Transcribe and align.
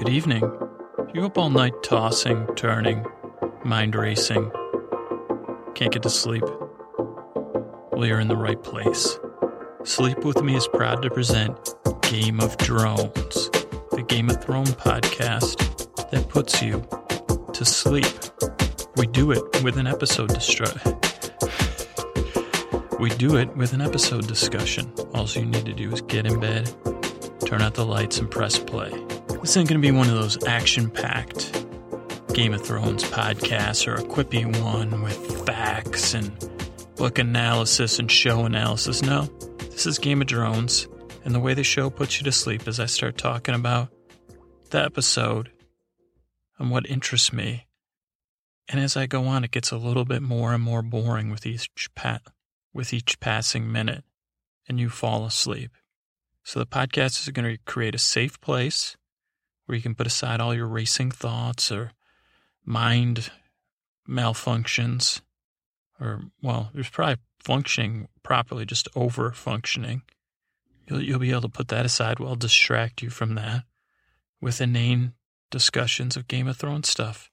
Good 0.00 0.14
evening. 0.14 0.50
You 1.12 1.26
up 1.26 1.36
all 1.36 1.50
night 1.50 1.74
tossing, 1.82 2.46
turning, 2.56 3.04
mind 3.66 3.94
racing, 3.94 4.50
can't 5.74 5.92
get 5.92 6.02
to 6.04 6.08
sleep? 6.08 6.42
Well, 7.92 8.06
you're 8.06 8.18
in 8.18 8.28
the 8.28 8.36
right 8.36 8.62
place. 8.62 9.18
Sleep 9.84 10.24
With 10.24 10.42
Me 10.42 10.56
is 10.56 10.66
proud 10.68 11.02
to 11.02 11.10
present 11.10 11.54
Game 12.00 12.40
of 12.40 12.56
Drones, 12.56 13.50
the 13.90 14.02
Game 14.08 14.30
of 14.30 14.42
Thrones 14.42 14.72
podcast 14.72 15.58
that 16.10 16.30
puts 16.30 16.62
you 16.62 16.82
to 17.52 17.64
sleep. 17.66 18.06
We 18.96 19.06
do 19.06 19.32
it 19.32 19.62
with 19.62 19.76
an 19.76 19.86
episode 19.86 20.30
distru- 20.30 20.80
We 22.98 23.10
do 23.10 23.36
it 23.36 23.54
with 23.54 23.74
an 23.74 23.82
episode 23.82 24.26
discussion. 24.26 24.94
All 25.12 25.26
you 25.26 25.44
need 25.44 25.66
to 25.66 25.74
do 25.74 25.92
is 25.92 26.00
get 26.00 26.24
in 26.24 26.40
bed, 26.40 26.74
turn 27.44 27.60
out 27.60 27.74
the 27.74 27.84
lights, 27.84 28.18
and 28.18 28.30
press 28.30 28.58
play. 28.58 29.09
This 29.40 29.56
ain't 29.56 29.70
going 29.70 29.80
to 29.80 29.86
be 29.86 29.90
one 29.90 30.06
of 30.06 30.14
those 30.14 30.44
action 30.46 30.90
packed 30.90 31.64
Game 32.34 32.52
of 32.52 32.60
Thrones 32.60 33.04
podcasts 33.04 33.88
or 33.88 33.94
a 33.94 34.02
quippy 34.02 34.44
one 34.62 35.00
with 35.00 35.46
facts 35.46 36.12
and 36.12 36.30
book 36.96 37.18
analysis 37.18 37.98
and 37.98 38.10
show 38.10 38.44
analysis. 38.44 39.02
No, 39.02 39.30
this 39.70 39.86
is 39.86 39.98
Game 39.98 40.20
of 40.20 40.26
Drones, 40.26 40.88
and 41.24 41.34
the 41.34 41.40
way 41.40 41.54
the 41.54 41.64
show 41.64 41.88
puts 41.88 42.20
you 42.20 42.24
to 42.24 42.32
sleep 42.32 42.68
is 42.68 42.78
I 42.78 42.84
start 42.84 43.16
talking 43.16 43.54
about 43.54 43.88
the 44.68 44.84
episode 44.84 45.50
and 46.58 46.70
what 46.70 46.88
interests 46.90 47.32
me. 47.32 47.66
And 48.68 48.78
as 48.78 48.94
I 48.94 49.06
go 49.06 49.24
on, 49.24 49.42
it 49.42 49.52
gets 49.52 49.70
a 49.70 49.78
little 49.78 50.04
bit 50.04 50.20
more 50.20 50.52
and 50.52 50.62
more 50.62 50.82
boring 50.82 51.30
with 51.30 51.46
each 51.46 51.70
pat 51.94 52.20
with 52.74 52.92
each 52.92 53.18
passing 53.20 53.72
minute, 53.72 54.04
and 54.68 54.78
you 54.78 54.90
fall 54.90 55.24
asleep. 55.24 55.70
So 56.44 56.58
the 56.58 56.66
podcast 56.66 57.22
is 57.22 57.28
going 57.30 57.50
to 57.50 57.62
create 57.64 57.94
a 57.94 57.98
safe 57.98 58.38
place 58.42 58.98
where 59.70 59.76
you 59.76 59.82
can 59.82 59.94
put 59.94 60.08
aside 60.08 60.40
all 60.40 60.52
your 60.52 60.66
racing 60.66 61.12
thoughts 61.12 61.70
or 61.70 61.92
mind 62.64 63.30
malfunctions, 64.08 65.20
or, 66.00 66.22
well, 66.42 66.70
there's 66.74 66.90
probably 66.90 67.18
functioning 67.38 68.08
properly, 68.24 68.66
just 68.66 68.88
over 68.96 69.30
functioning. 69.30 70.02
You'll, 70.88 71.00
you'll 71.00 71.20
be 71.20 71.30
able 71.30 71.42
to 71.42 71.48
put 71.48 71.68
that 71.68 71.86
aside. 71.86 72.18
We'll 72.18 72.34
distract 72.34 73.00
you 73.00 73.10
from 73.10 73.36
that 73.36 73.62
with 74.40 74.60
inane 74.60 75.12
discussions 75.52 76.16
of 76.16 76.26
Game 76.26 76.48
of 76.48 76.56
Thrones 76.56 76.88
stuff. 76.88 77.30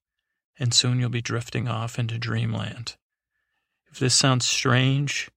And 0.59 0.75
soon 0.75 0.99
you'll 0.99 1.09
be 1.09 1.21
drifting 1.23 1.67
off 1.67 1.97
into 1.97 2.19
dreamland. 2.19 2.97
If 3.91 3.97
this 3.97 4.13
sounds 4.13 4.45
strange, 4.45 5.31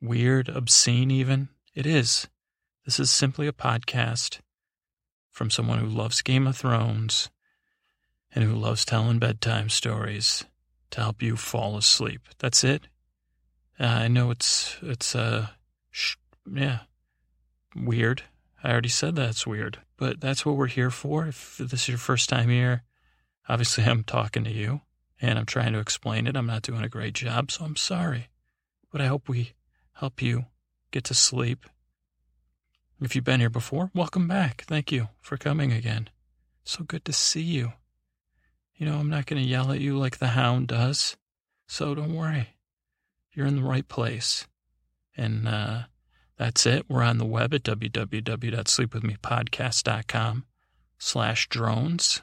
weird, 0.00 0.48
obscene, 0.48 1.10
even, 1.10 1.50
it 1.74 1.84
is. 1.84 2.28
This 2.86 2.98
is 2.98 3.10
simply 3.10 3.46
a 3.46 3.52
podcast 3.52 4.38
from 5.38 5.50
someone 5.50 5.78
who 5.78 5.86
loves 5.86 6.20
Game 6.20 6.48
of 6.48 6.56
Thrones 6.56 7.30
and 8.34 8.42
who 8.42 8.56
loves 8.56 8.84
telling 8.84 9.20
bedtime 9.20 9.68
stories 9.68 10.44
to 10.90 11.00
help 11.00 11.22
you 11.22 11.36
fall 11.36 11.76
asleep. 11.76 12.22
That's 12.40 12.64
it. 12.64 12.88
Uh, 13.78 13.84
I 13.84 14.08
know 14.08 14.32
it's 14.32 14.76
it's 14.82 15.14
uh 15.14 15.46
sh- 15.92 16.16
yeah 16.52 16.80
weird. 17.76 18.24
I 18.64 18.72
already 18.72 18.88
said 18.88 19.14
that's 19.14 19.46
weird, 19.46 19.78
but 19.96 20.20
that's 20.20 20.44
what 20.44 20.56
we're 20.56 20.66
here 20.66 20.90
for. 20.90 21.28
If 21.28 21.58
this 21.58 21.82
is 21.82 21.88
your 21.88 21.98
first 21.98 22.28
time 22.28 22.48
here, 22.48 22.82
obviously 23.48 23.84
I'm 23.84 24.02
talking 24.02 24.42
to 24.42 24.50
you 24.50 24.80
and 25.20 25.38
I'm 25.38 25.46
trying 25.46 25.72
to 25.72 25.78
explain 25.78 26.26
it. 26.26 26.36
I'm 26.36 26.46
not 26.46 26.62
doing 26.62 26.82
a 26.82 26.88
great 26.88 27.14
job, 27.14 27.52
so 27.52 27.64
I'm 27.64 27.76
sorry. 27.76 28.26
But 28.90 29.00
I 29.00 29.06
hope 29.06 29.28
we 29.28 29.52
help 29.92 30.20
you 30.20 30.46
get 30.90 31.04
to 31.04 31.14
sleep 31.14 31.64
if 33.00 33.14
you've 33.14 33.24
been 33.24 33.40
here 33.40 33.50
before, 33.50 33.90
welcome 33.94 34.28
back. 34.28 34.64
Thank 34.66 34.90
you 34.90 35.08
for 35.20 35.36
coming 35.36 35.72
again. 35.72 36.08
So 36.64 36.84
good 36.84 37.04
to 37.06 37.12
see 37.12 37.42
you. 37.42 37.72
You 38.76 38.86
know, 38.86 38.98
I'm 38.98 39.10
not 39.10 39.26
going 39.26 39.42
to 39.42 39.48
yell 39.48 39.72
at 39.72 39.80
you 39.80 39.98
like 39.98 40.18
the 40.18 40.28
hound 40.28 40.68
does, 40.68 41.16
so 41.66 41.94
don't 41.94 42.14
worry. 42.14 42.50
You're 43.32 43.46
in 43.46 43.56
the 43.56 43.62
right 43.62 43.88
place. 43.88 44.46
And 45.16 45.48
uh, 45.48 45.82
that's 46.36 46.66
it. 46.66 46.84
We're 46.88 47.02
on 47.02 47.18
the 47.18 47.24
web 47.24 47.52
at 47.54 47.64
www.sleepwithmepodcast.com 47.64 50.44
slash 50.98 51.48
drones. 51.48 52.22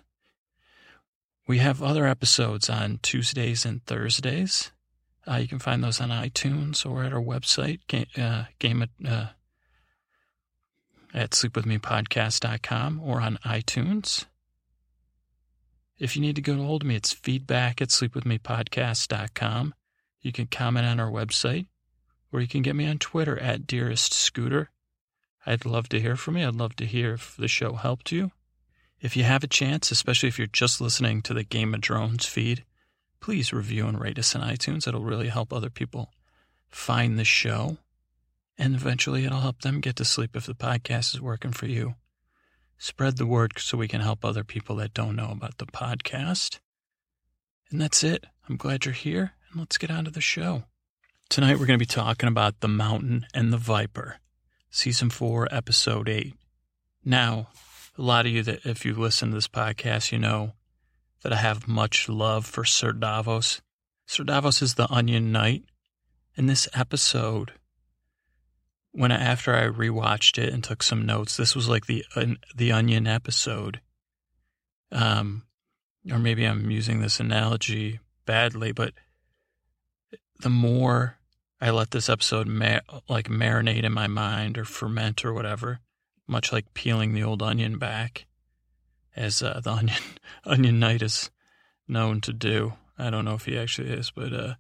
We 1.48 1.58
have 1.60 1.84
other 1.84 2.08
episodes 2.08 2.70
on 2.70 3.00
Tuesdays 3.02 3.66
and 3.66 3.86
Thursdays. 3.86 4.72
Uh, 5.28 5.36
you 5.36 5.48
can 5.48 5.60
find 5.60 5.84
those 5.84 6.00
on 6.00 6.10
iTunes 6.10 6.90
or 6.90 7.04
at 7.04 7.14
our 7.14 7.22
website, 7.22 7.80
game, 7.88 8.06
uh, 8.18 8.46
game 8.60 8.86
uh, 9.08 9.28
at 11.16 11.32
sleepwithmepodcast.com 11.32 13.02
or 13.02 13.22
on 13.22 13.38
iTunes. 13.46 14.26
If 15.98 16.16
you 16.16 16.22
need 16.22 16.36
to 16.36 16.42
get 16.42 16.60
a 16.60 16.62
hold 16.62 16.84
of 16.84 16.88
me, 16.88 16.96
it's 16.96 17.14
feedback 17.14 17.82
at 17.82 17.88
sleepwithmepodcast.com. 17.88 19.74
You 20.22 20.32
can 20.34 20.48
comment 20.48 20.86
on 20.86 21.00
our 21.00 21.10
website, 21.10 21.68
or 22.34 22.42
you 22.42 22.48
can 22.48 22.62
get 22.62 22.76
me 22.76 22.86
on 22.88 23.00
Twitter 23.00 23.40
at 23.40 23.66
Dearest 23.66 24.14
Scooter. 24.14 24.70
I'd 25.46 25.66
love 25.66 25.88
to 25.90 26.02
hear 26.02 26.18
from 26.18 26.36
you. 26.36 26.48
I'd 26.48 26.56
love 26.56 26.76
to 26.78 26.86
hear 26.86 27.14
if 27.14 27.38
the 27.38 27.48
show 27.48 27.74
helped 27.74 28.12
you. 28.12 28.32
If 29.00 29.16
you 29.16 29.24
have 29.24 29.44
a 29.44 29.48
chance, 29.48 29.92
especially 29.92 30.30
if 30.30 30.38
you're 30.38 30.48
just 30.48 30.82
listening 30.82 31.22
to 31.22 31.34
the 31.34 31.44
Game 31.44 31.74
of 31.74 31.82
Drones 31.82 32.26
feed, 32.26 32.66
please 33.22 33.54
review 33.54 33.88
and 33.88 34.00
rate 34.00 34.20
us 34.20 34.36
on 34.36 34.42
iTunes. 34.42 34.88
It'll 34.88 35.04
really 35.04 35.30
help 35.30 35.54
other 35.54 35.70
people 35.70 36.12
find 36.70 37.18
the 37.18 37.24
show 37.24 37.78
and 38.58 38.76
eventually 38.76 39.26
it'll 39.26 39.42
help 39.42 39.62
them 39.62 39.82
get 39.82 39.96
to 39.98 40.06
sleep 40.06 40.36
if 40.36 40.46
the 40.46 40.54
podcast 40.54 41.14
is 41.14 41.22
working 41.22 41.52
for 41.52 41.66
you. 41.68 41.96
Spread 42.78 43.18
the 43.18 43.26
word 43.26 43.54
so 43.58 43.78
we 43.78 43.88
can 43.88 44.02
help 44.02 44.24
other 44.24 44.44
people 44.44 44.76
that 44.78 44.94
don't 44.94 45.16
know 45.16 45.30
about 45.32 45.58
the 45.58 45.66
podcast. 45.66 46.60
And 47.72 47.82
that's 47.82 48.04
it. 48.04 48.26
I'm 48.48 48.58
glad 48.58 48.86
you're 48.86 48.94
here, 48.94 49.34
and 49.52 49.60
let's 49.60 49.78
get 49.78 49.90
on 49.90 50.06
to 50.06 50.12
the 50.12 50.22
show. 50.22 50.64
Tonight 51.30 51.58
we're 51.58 51.66
going 51.66 51.80
to 51.80 51.84
be 51.84 51.86
talking 51.86 52.30
about 52.30 52.60
The 52.60 52.68
Mountain 52.68 53.26
and 53.34 53.52
the 53.52 53.58
Viper, 53.58 54.18
Season 54.70 55.10
4, 55.10 55.48
Episode 55.52 56.08
8. 56.08 56.36
Now, 57.04 57.48
a 57.98 58.02
lot 58.02 58.26
of 58.26 58.32
you 58.32 58.44
that, 58.44 58.66
if 58.66 58.86
you 58.86 58.94
listen 58.94 59.30
to 59.30 59.36
this 59.36 59.48
podcast, 59.48 60.12
you 60.12 60.20
know 60.20 60.54
that 61.24 61.34
I 61.34 61.38
have 61.38 61.68
much 61.68 62.08
love 62.08 62.46
for 62.46 62.64
Sir 62.66 62.92
Davos. 62.92 63.62
Sir 64.06 64.24
Davos 64.24 64.62
is 64.62 64.76
the 64.76 64.92
Onion 64.92 65.32
Knight. 65.32 65.64
In 66.36 66.46
this 66.46 66.68
episode, 66.74 67.54
when 68.96 69.12
I, 69.12 69.16
after 69.16 69.54
I 69.54 69.68
rewatched 69.68 70.42
it 70.42 70.54
and 70.54 70.64
took 70.64 70.82
some 70.82 71.06
notes, 71.06 71.36
this 71.36 71.54
was 71.54 71.68
like 71.68 71.86
the 71.86 72.06
uh, 72.16 72.28
the 72.56 72.72
Onion 72.72 73.08
episode. 73.08 73.82
Um, 74.92 75.44
or 76.10 76.18
maybe 76.18 76.46
I'm 76.46 76.72
using 76.72 77.02
this 77.02 77.20
analogy 77.20 78.00
badly, 78.26 78.72
but 78.72 78.94
the 80.40 80.50
more 80.50 81.18
I 81.60 81.72
let 81.72 81.92
this 81.92 82.08
episode 82.08 82.48
ma- 82.48 82.80
like 83.10 83.28
marinate 83.28 83.84
in 83.84 83.92
my 83.92 84.08
mind 84.08 84.58
or 84.58 84.64
ferment 84.64 85.26
or 85.26 85.34
whatever, 85.34 85.80
much 86.26 86.54
like 86.54 86.74
peeling 86.74 87.14
the 87.14 87.24
old 87.24 87.42
onion 87.42 87.78
back, 87.78 88.26
as 89.16 89.44
uh, 89.44 89.60
the 89.62 89.72
onion 89.72 90.02
onion 90.46 90.80
knight 90.80 91.02
is 91.02 91.32
known 91.86 92.22
to 92.22 92.32
do. 92.32 92.74
I 92.98 93.10
don't 93.10 93.26
know 93.26 93.36
if 93.36 93.46
he 93.46 93.58
actually 93.58 93.90
is, 93.90 94.12
but 94.12 94.32
uh, 94.32 94.54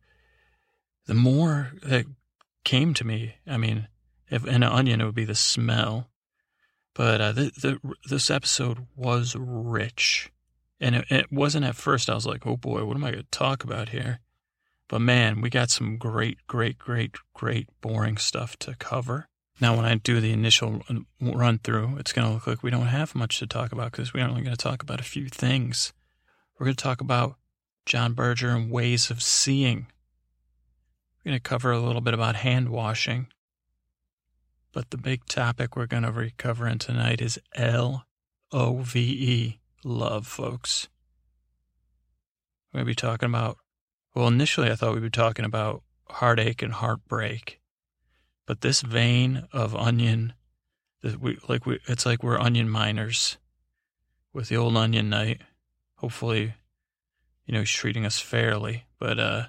the 1.05 1.13
more 1.13 1.71
that 1.83 2.05
came 2.65 2.93
to 2.95 3.05
me, 3.05 3.35
I 3.47 3.55
mean, 3.55 3.87
if 4.29 4.45
an 4.45 4.63
onion, 4.63 5.01
it 5.01 5.05
would 5.05 5.15
be 5.15 5.25
the 5.25 5.35
smell. 5.35 6.09
But 6.93 7.21
uh, 7.21 7.31
the, 7.33 7.51
the, 7.61 7.79
this 8.09 8.31
episode 8.31 8.87
was 8.95 9.35
rich. 9.37 10.31
And 10.79 10.95
it, 10.95 11.05
it 11.09 11.31
wasn't 11.31 11.65
at 11.65 11.75
first, 11.75 12.09
I 12.09 12.15
was 12.15 12.25
like, 12.25 12.45
oh 12.45 12.57
boy, 12.57 12.85
what 12.85 12.95
am 12.95 13.03
I 13.03 13.11
going 13.11 13.23
to 13.23 13.29
talk 13.31 13.63
about 13.63 13.89
here? 13.89 14.19
But 14.87 15.01
man, 15.01 15.41
we 15.41 15.49
got 15.49 15.69
some 15.69 15.97
great, 15.97 16.37
great, 16.47 16.77
great, 16.77 17.15
great 17.33 17.69
boring 17.81 18.17
stuff 18.17 18.57
to 18.59 18.75
cover. 18.75 19.27
Now, 19.59 19.75
when 19.75 19.85
I 19.85 19.95
do 19.95 20.19
the 20.19 20.33
initial 20.33 20.81
run 21.21 21.59
through, 21.59 21.97
it's 21.97 22.11
going 22.11 22.27
to 22.27 22.33
look 22.33 22.45
like 22.45 22.61
we 22.61 22.71
don't 22.71 22.87
have 22.87 23.15
much 23.15 23.39
to 23.39 23.47
talk 23.47 23.71
about 23.71 23.91
because 23.91 24.13
we're 24.13 24.27
only 24.27 24.41
going 24.41 24.55
to 24.55 24.61
talk 24.61 24.83
about 24.83 24.99
a 24.99 25.03
few 25.03 25.29
things. 25.29 25.93
We're 26.59 26.65
going 26.65 26.75
to 26.75 26.83
talk 26.83 26.99
about 27.01 27.37
John 27.85 28.13
Berger 28.13 28.49
and 28.49 28.69
ways 28.69 29.09
of 29.09 29.21
seeing. 29.21 29.87
We're 31.23 31.31
going 31.31 31.39
to 31.39 31.49
cover 31.49 31.71
a 31.71 31.79
little 31.79 32.01
bit 32.01 32.13
about 32.13 32.35
hand 32.35 32.69
washing. 32.69 33.27
But 34.75 34.89
the 34.89 34.97
big 34.97 35.25
topic 35.27 35.77
we're 35.77 35.85
going 35.85 36.03
to 36.03 36.11
be 36.11 36.33
covering 36.37 36.79
tonight 36.79 37.21
is 37.21 37.39
L 37.55 38.05
O 38.51 38.79
V 38.79 38.99
E, 38.99 39.59
love, 39.85 40.27
folks. 40.27 40.89
We're 42.73 42.79
going 42.79 42.85
to 42.85 42.91
be 42.91 42.95
talking 42.95 43.29
about, 43.29 43.57
well, 44.13 44.27
initially 44.27 44.69
I 44.69 44.75
thought 44.75 44.93
we'd 44.93 45.01
be 45.01 45.09
talking 45.09 45.45
about 45.45 45.81
heartache 46.09 46.61
and 46.61 46.73
heartbreak. 46.73 47.61
But 48.45 48.59
this 48.59 48.81
vein 48.81 49.47
of 49.53 49.73
onion, 49.77 50.33
that 51.03 51.21
we, 51.21 51.39
like 51.47 51.65
we, 51.65 51.79
it's 51.87 52.05
like 52.05 52.21
we're 52.21 52.37
onion 52.37 52.69
miners 52.69 53.37
with 54.33 54.49
the 54.49 54.57
old 54.57 54.75
onion 54.75 55.09
knight. 55.09 55.39
Hopefully, 55.99 56.53
you 57.45 57.53
know, 57.53 57.61
he's 57.61 57.71
treating 57.71 58.05
us 58.05 58.19
fairly. 58.19 58.87
But, 58.99 59.19
uh, 59.19 59.43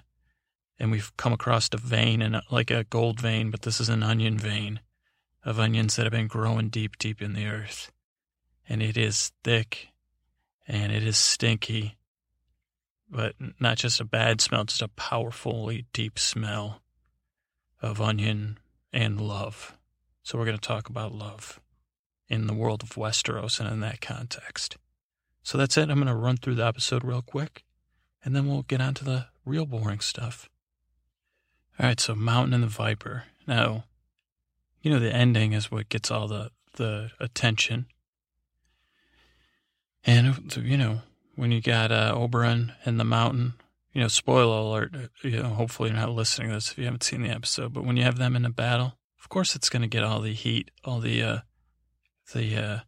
and 0.78 0.93
we've 0.93 1.11
come 1.17 1.32
across 1.32 1.69
a 1.73 1.78
vein 1.78 2.23
and 2.23 2.40
like 2.49 2.70
a 2.70 2.84
gold 2.84 3.20
vein, 3.20 3.50
but 3.50 3.62
this 3.62 3.81
is 3.81 3.88
an 3.88 4.05
onion 4.05 4.38
vein 4.38 4.78
of 5.46 5.60
onions 5.60 5.94
that 5.94 6.02
have 6.02 6.12
been 6.12 6.26
growing 6.26 6.69
deep, 6.69 6.98
deep 6.98 7.22
in 7.22 7.32
the 7.32 7.46
earth. 7.46 7.93
And 8.69 8.82
it 8.82 8.96
is 8.96 9.31
thick 9.44 9.88
and 10.66 10.90
it 10.90 11.04
is 11.04 11.16
stinky, 11.16 11.96
but 13.08 13.37
not 13.60 13.78
just 13.78 14.00
a 14.00 14.04
bad 14.04 14.40
smell, 14.40 14.64
just 14.64 14.82
a 14.82 14.88
powerfully 14.88 15.87
deep 15.93 16.19
smell 16.19 16.82
of 17.81 18.00
onion 18.00 18.58
and 18.93 19.20
love. 19.20 19.76
So 20.25 20.37
we're 20.37 20.46
going 20.46 20.58
to 20.58 20.69
talk 20.69 20.88
about 20.88 21.14
love 21.14 21.60
in 22.28 22.49
the 22.49 22.54
world 22.54 22.82
of 22.82 22.90
Westeros 22.94 23.60
and 23.60 23.70
in 23.70 23.78
that 23.81 24.00
context. 24.00 24.76
So 25.44 25.56
that's 25.56 25.76
it. 25.76 25.88
I'm 25.88 25.99
going 25.99 26.08
to 26.08 26.14
run 26.16 26.38
through 26.38 26.56
the 26.56 26.66
episode 26.66 27.04
real 27.04 27.22
quick, 27.22 27.62
and 28.25 28.34
then 28.34 28.49
we'll 28.49 28.62
get 28.62 28.81
on 28.81 28.94
to 28.94 29.04
the 29.04 29.26
real 29.44 29.64
boring 29.64 30.00
stuff. 30.00 30.49
All 31.78 31.87
right, 31.87 32.00
so 32.00 32.16
Mountain 32.16 32.54
and 32.54 32.64
the 32.64 32.69
Viper. 32.69 33.25
Now, 33.46 33.84
you 34.87 34.93
know 34.93 35.00
the 35.00 35.12
ending 35.12 35.53
is 35.53 35.69
what 35.69 35.88
gets 35.88 36.12
all 36.12 36.29
the 36.29 36.53
the 36.75 37.11
attention, 37.19 37.87
and 40.05 40.56
you 40.62 40.77
know 40.77 41.00
when 41.35 41.50
you 41.50 41.61
got 41.61 41.91
uh, 41.91 42.15
Oberyn 42.15 42.73
and 42.85 43.00
the 43.00 43.05
Mountain. 43.05 43.55
You 43.93 44.03
know, 44.03 44.09
spoiler 44.09 44.59
alert. 44.59 44.94
You 45.25 45.43
know, 45.43 45.49
hopefully 45.49 45.88
you're 45.88 45.99
not 45.99 46.11
listening 46.11 46.50
to 46.50 46.55
this 46.55 46.71
if 46.71 46.79
you 46.79 46.85
haven't 46.85 47.03
seen 47.03 47.23
the 47.23 47.31
episode. 47.31 47.73
But 47.73 47.85
when 47.85 47.97
you 47.97 48.05
have 48.05 48.19
them 48.19 48.37
in 48.37 48.44
a 48.44 48.50
battle, 48.50 48.97
of 49.19 49.29
course 49.29 49.56
it's 49.56 49.71
going 49.71 49.83
to 49.83 49.88
get 49.88 50.05
all 50.05 50.21
the 50.21 50.35
heat, 50.35 50.71
all 50.85 51.00
the 51.00 51.21
uh, 51.21 51.38
the 52.33 52.56
uh, 52.56 52.79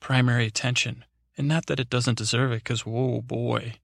primary 0.00 0.46
attention. 0.46 1.04
And 1.38 1.46
not 1.46 1.66
that 1.66 1.78
it 1.78 1.88
doesn't 1.88 2.18
deserve 2.18 2.50
it, 2.50 2.64
because 2.64 2.84
whoa, 2.84 3.20
boy, 3.20 3.74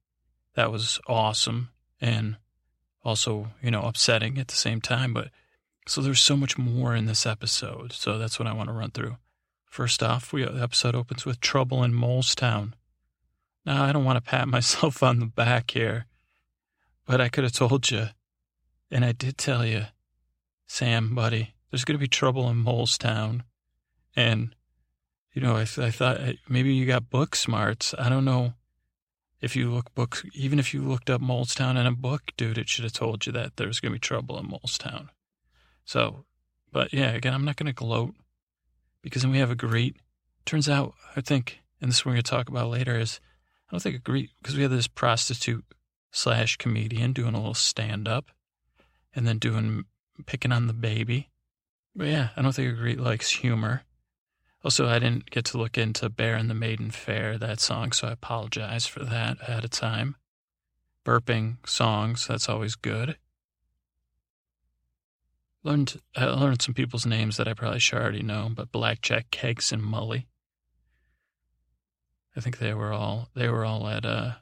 that 0.55 0.73
was 0.73 0.99
awesome 1.07 1.69
and 2.01 2.35
also, 3.05 3.51
you 3.61 3.71
know, 3.71 3.83
upsetting 3.83 4.37
at 4.37 4.49
the 4.49 4.55
same 4.55 4.81
time. 4.81 5.13
But 5.13 5.29
so 5.89 6.01
there's 6.01 6.21
so 6.21 6.37
much 6.37 6.57
more 6.57 6.95
in 6.95 7.05
this 7.05 7.25
episode. 7.25 7.93
So 7.93 8.19
that's 8.19 8.37
what 8.37 8.47
I 8.47 8.53
want 8.53 8.69
to 8.69 8.73
run 8.73 8.91
through. 8.91 9.17
First 9.65 10.03
off, 10.03 10.31
we, 10.31 10.43
the 10.43 10.61
episode 10.61 10.93
opens 10.93 11.25
with 11.25 11.39
trouble 11.39 11.83
in 11.83 11.93
Molestown. 11.93 12.73
Now, 13.65 13.85
I 13.85 13.91
don't 13.91 14.05
want 14.05 14.23
to 14.23 14.29
pat 14.29 14.47
myself 14.47 15.01
on 15.01 15.19
the 15.19 15.25
back 15.25 15.71
here, 15.71 16.05
but 17.07 17.19
I 17.19 17.29
could 17.29 17.43
have 17.43 17.53
told 17.53 17.89
you, 17.89 18.07
and 18.91 19.03
I 19.03 19.13
did 19.13 19.37
tell 19.37 19.65
you, 19.65 19.85
Sam, 20.67 21.15
buddy, 21.15 21.55
there's 21.71 21.85
going 21.85 21.97
to 21.97 22.01
be 22.01 22.07
trouble 22.07 22.49
in 22.49 22.63
Molestown. 22.63 23.41
And 24.15 24.55
you 25.33 25.41
know, 25.41 25.55
I, 25.55 25.63
th- 25.63 25.87
I 25.87 25.91
thought 25.91 26.19
maybe 26.47 26.73
you 26.73 26.85
got 26.85 27.09
book 27.09 27.35
smarts. 27.35 27.95
I 27.97 28.09
don't 28.09 28.25
know 28.25 28.53
if 29.41 29.55
you 29.55 29.71
look 29.71 29.93
books, 29.95 30.23
even 30.33 30.59
if 30.59 30.73
you 30.73 30.81
looked 30.81 31.09
up 31.09 31.21
Molestown 31.21 31.79
in 31.79 31.87
a 31.87 31.91
book, 31.91 32.31
dude, 32.37 32.57
it 32.57 32.69
should 32.69 32.83
have 32.83 32.93
told 32.93 33.25
you 33.25 33.31
that 33.31 33.57
there's 33.57 33.79
going 33.79 33.91
to 33.91 33.95
be 33.95 33.99
trouble 33.99 34.37
in 34.37 34.47
Molestown. 34.47 35.09
So, 35.89 36.23
but 36.71 36.93
yeah, 36.93 37.13
again, 37.13 37.33
I'm 37.33 37.45
not 37.45 37.55
going 37.55 37.65
to 37.65 37.73
gloat 37.73 38.13
because 39.01 39.23
then 39.23 39.31
we 39.31 39.39
have 39.39 39.49
Ygritte, 39.49 39.95
turns 40.45 40.69
out, 40.69 40.93
I 41.15 41.21
think, 41.21 41.61
and 41.81 41.89
this 41.89 42.05
we're 42.05 42.11
going 42.11 42.21
to 42.21 42.29
talk 42.29 42.47
about 42.47 42.69
later 42.69 42.99
is, 42.99 43.19
I 43.67 43.71
don't 43.71 43.79
think 43.79 44.03
Ygritte, 44.03 44.29
because 44.37 44.55
we 44.55 44.61
have 44.61 44.69
this 44.69 44.85
prostitute 44.85 45.65
slash 46.11 46.57
comedian 46.57 47.11
doing 47.11 47.33
a 47.33 47.39
little 47.39 47.55
stand 47.55 48.07
up 48.07 48.29
and 49.15 49.27
then 49.27 49.39
doing, 49.39 49.85
picking 50.27 50.51
on 50.51 50.67
the 50.67 50.73
baby. 50.73 51.31
But 51.95 52.09
yeah, 52.09 52.29
I 52.37 52.43
don't 52.43 52.53
think 52.53 52.71
a 52.71 52.79
great 52.79 52.99
likes 52.99 53.31
humor. 53.31 53.81
Also, 54.63 54.87
I 54.87 54.99
didn't 54.99 55.31
get 55.31 55.45
to 55.45 55.57
look 55.57 55.75
into 55.75 56.07
Bear 56.07 56.35
and 56.35 56.51
the 56.51 56.53
Maiden 56.53 56.91
Fair, 56.91 57.39
that 57.39 57.59
song, 57.59 57.93
so 57.93 58.09
I 58.09 58.11
apologize 58.11 58.85
for 58.85 59.03
that 59.05 59.41
ahead 59.41 59.63
of 59.63 59.71
time. 59.71 60.17
Burping 61.03 61.67
songs, 61.67 62.27
that's 62.27 62.47
always 62.47 62.75
good. 62.75 63.17
Learned, 65.63 65.99
I 66.15 66.25
learned 66.25 66.61
some 66.61 66.73
people's 66.73 67.05
names 67.05 67.37
that 67.37 67.47
I 67.47 67.53
probably 67.53 67.79
should 67.79 67.99
already 67.99 68.23
know, 68.23 68.49
but 68.53 68.71
Blackjack, 68.71 69.29
Kegs, 69.29 69.71
and 69.71 69.81
Mully. 69.81 70.25
I 72.35 72.39
think 72.39 72.59
they 72.59 72.73
were 72.73 72.93
all, 72.93 73.27
they 73.35 73.49
were 73.49 73.65
all 73.65 73.87
at, 73.87 74.05
uh, 74.05 74.33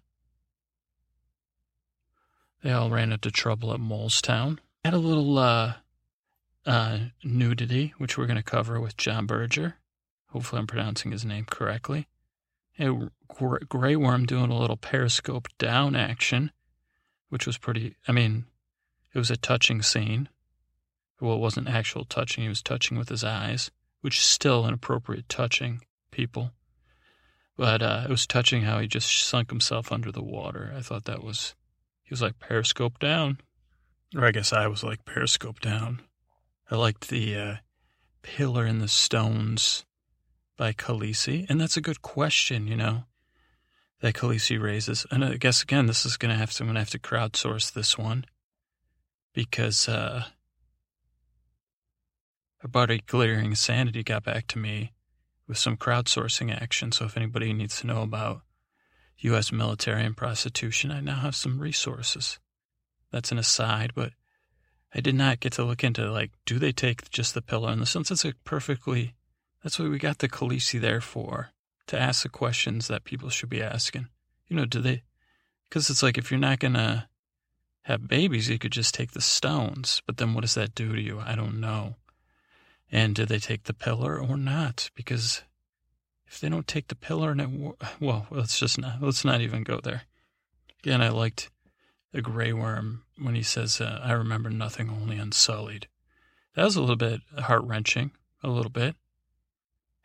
they 2.64 2.72
all 2.72 2.90
ran 2.90 3.12
into 3.12 3.32
trouble 3.32 3.74
at 3.74 3.80
Molestown. 3.80 4.60
Had 4.86 4.94
a 4.94 5.00
little, 5.00 5.40
uh, 5.40 5.74
uh, 6.68 7.00
nudity, 7.24 7.94
which 7.98 8.18
we're 8.18 8.28
going 8.28 8.38
to 8.38 8.44
cover 8.44 8.80
with 8.80 8.98
John 8.98 9.26
Berger. 9.26 9.78
Hopefully, 10.28 10.60
I'm 10.60 10.68
pronouncing 10.68 11.12
his 11.12 11.24
name 11.26 11.46
correctly. 11.46 12.08
A 12.78 13.10
Grey 13.68 13.96
Worm 13.96 14.26
doing 14.26 14.52
a 14.52 14.60
little 14.60 14.78
periscope 14.78 15.48
down 15.58 15.96
action, 15.96 16.52
which 17.30 17.48
was 17.48 17.58
pretty. 17.58 17.96
I 18.08 18.12
mean, 18.12 18.46
it 19.14 19.18
was 19.18 19.32
a 19.32 19.38
touching 19.38 19.82
scene. 19.82 20.30
Well, 21.20 21.36
it 21.36 21.40
wasn't 21.40 21.68
actual 21.68 22.06
touching, 22.06 22.44
he 22.44 22.50
was 22.50 22.62
touching 22.62 22.98
with 22.98 23.10
his 23.10 23.24
eyes, 23.24 23.72
which 24.02 24.18
is 24.18 24.24
still 24.24 24.68
inappropriate 24.68 25.28
touching, 25.30 25.82
people. 26.12 26.52
But 27.56 27.82
uh, 27.82 28.04
it 28.06 28.10
was 28.10 28.28
touching 28.28 28.62
how 28.62 28.80
he 28.80 28.88
just 28.88 29.12
sunk 29.12 29.50
himself 29.50 29.92
under 29.92 30.12
the 30.12 30.24
water. 30.24 30.74
I 30.76 30.82
thought 30.82 31.06
that 31.06 31.24
was. 31.24 31.56
He 32.04 32.14
was 32.14 32.22
like 32.22 32.40
periscope 32.40 33.00
down. 33.00 33.40
Or 34.16 34.26
I 34.26 34.32
guess 34.32 34.54
I 34.54 34.68
was 34.68 34.84
like 34.84 35.04
periscope 35.04 35.60
down. 35.60 36.02
I 36.72 36.76
liked 36.76 37.10
the 37.10 37.36
uh, 37.36 37.56
pillar 38.22 38.66
in 38.66 38.80
the 38.80 38.88
stones 38.88 39.86
by 40.58 40.74
Khaleesi? 40.74 41.46
And 41.50 41.62
that's 41.62 41.78
a 41.78 41.82
good 41.82 42.02
question, 42.02 42.68
you 42.68 42.76
know, 42.76 43.04
that 44.02 44.16
Khaleesi 44.16 44.62
raises. 44.62 45.06
And 45.12 45.24
I 45.24 45.38
guess, 45.38 45.64
again, 45.64 45.86
this 45.86 46.06
is 46.06 46.18
going 46.18 46.32
to 46.32 46.38
have 46.38 46.52
to, 46.54 46.64
I'm 46.64 46.68
going 46.68 46.76
to 46.76 46.82
have 46.82 46.90
to 46.90 47.00
crowdsource 47.00 47.72
this 47.72 47.98
one 47.98 48.26
because 49.34 49.88
uh, 49.88 50.26
A 52.64 52.68
body 52.68 53.04
Glaring 53.06 53.56
Sanity 53.56 54.04
got 54.04 54.24
back 54.24 54.48
to 54.48 54.60
me 54.60 54.94
with 55.48 55.58
some 55.58 55.78
crowdsourcing 55.78 56.54
action. 56.54 56.92
So 56.92 57.06
if 57.06 57.16
anybody 57.16 57.54
needs 57.54 57.80
to 57.82 57.88
know 57.88 58.02
about 58.02 58.42
U.S. 59.20 59.52
military 59.52 60.04
and 60.04 60.18
prostitution, 60.18 60.92
I 60.92 61.00
now 61.00 61.18
have 61.18 61.36
some 61.36 61.60
resources. 61.60 62.40
That's 63.12 63.32
an 63.32 63.38
aside, 63.38 63.94
but 63.96 64.14
I 64.94 65.00
did 65.00 65.16
not 65.16 65.40
get 65.40 65.54
to 65.54 65.64
look 65.64 65.84
into 65.84 66.12
like, 66.12 66.32
do 66.46 66.60
they 66.60 66.72
take 66.72 67.10
just 67.10 67.34
the 67.34 67.42
pillar? 67.42 67.72
In 67.72 67.80
the 67.80 67.86
sense, 67.86 68.12
it's 68.12 68.26
a 68.26 68.34
perfectly 68.44 69.14
that's 69.64 69.80
what 69.80 69.90
we 69.90 69.98
got 69.98 70.20
the 70.20 70.30
Khaleesi 70.30 70.80
there 70.80 71.02
for, 71.02 71.50
to 71.88 72.00
ask 72.00 72.24
the 72.24 72.30
questions 72.30 72.88
that 72.88 73.04
people 73.04 73.30
should 73.30 73.50
be 73.50 73.62
asking. 73.62 74.08
You 74.48 74.56
know, 74.56 74.66
do 74.66 74.80
they, 74.80 75.04
because 75.68 75.90
it's 75.90 76.04
like 76.04 76.18
if 76.18 76.32
you're 76.32 76.40
not 76.40 76.60
going 76.60 76.76
to 76.76 77.08
have 77.82 78.08
babies, 78.08 78.50
you 78.50 78.60
could 78.60 78.72
just 78.72 78.94
take 78.94 79.12
the 79.12 79.22
stones. 79.22 80.02
But 80.06 80.18
then 80.18 80.34
what 80.34 80.42
does 80.42 80.54
that 80.54 80.76
do 80.76 80.96
to 80.96 81.02
you? 81.02 81.20
I 81.20 81.36
don't 81.36 81.60
know. 81.60 81.96
And 82.92 83.16
did 83.16 83.28
they 83.28 83.40
take 83.40 83.64
the 83.64 83.74
pillar 83.74 84.20
or 84.20 84.38
not? 84.38 84.90
Because 84.96 85.44
if 86.26 86.40
they 86.40 86.50
don't 86.50 86.68
take 86.68 86.88
the 86.88 86.96
pillar 86.96 87.32
and 87.32 87.42
it, 87.42 87.90
well, 88.00 88.28
let's 88.32 88.60
just 88.60 88.80
not, 88.80 89.02
let's 89.02 89.26
not 89.26 89.42
even 89.42 89.64
go 89.64 89.80
there. 89.82 90.04
Again, 90.80 91.02
I 91.02 91.10
liked 91.10 91.50
the 92.14 92.22
Grey 92.22 92.54
Worm 92.54 93.04
when 93.22 93.36
he 93.36 93.44
says, 93.44 93.82
uh, 93.82 94.00
I 94.02 94.14
remember 94.14 94.50
nothing 94.50 94.90
only 94.90 95.18
unsullied. 95.18 95.88
That 96.56 96.64
was 96.64 96.76
a 96.76 96.82
little 96.82 96.96
bit 96.96 97.22
heart 97.38 97.64
wrenching, 97.64 98.12
a 98.44 98.50
little 98.50 98.72
bit 98.72 98.96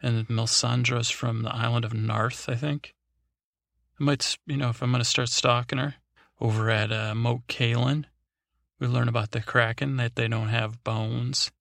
and 0.03 0.29
Melisandre's 0.29 1.11
from 1.11 1.43
the 1.43 1.55
island 1.55 1.85
of 1.85 1.95
Narth, 1.95 2.49
I 2.49 2.57
think. 2.57 2.95
I 4.01 4.05
might, 4.05 4.37
you 4.47 4.57
know, 4.57 4.71
if 4.71 4.83
I'm 4.83 4.91
going 4.91 5.03
to 5.03 5.09
start 5.09 5.29
stalking 5.29 5.79
her 5.79 5.95
over 6.41 6.69
at 6.71 6.93
uh, 6.93 7.15
Moat 7.15 7.47
Cailin, 7.47 8.07
we 8.81 8.89
learn 8.89 9.09
about 9.09 9.31
the 9.31 9.41
Kraken 9.41 9.97
that 9.99 10.17
they 10.17 10.27
don't 10.27 10.49
have 10.49 10.83
bones, 10.83 11.53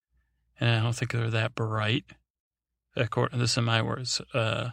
and 0.61 0.69
I 0.69 0.79
don't 0.81 0.95
think 0.95 1.11
they're 1.11 1.29
that 1.31 1.55
bright. 1.55 2.05
According, 2.95 3.39
this 3.39 3.57
is 3.57 3.63
my 3.63 3.81
words, 3.81 4.21
uh, 4.33 4.69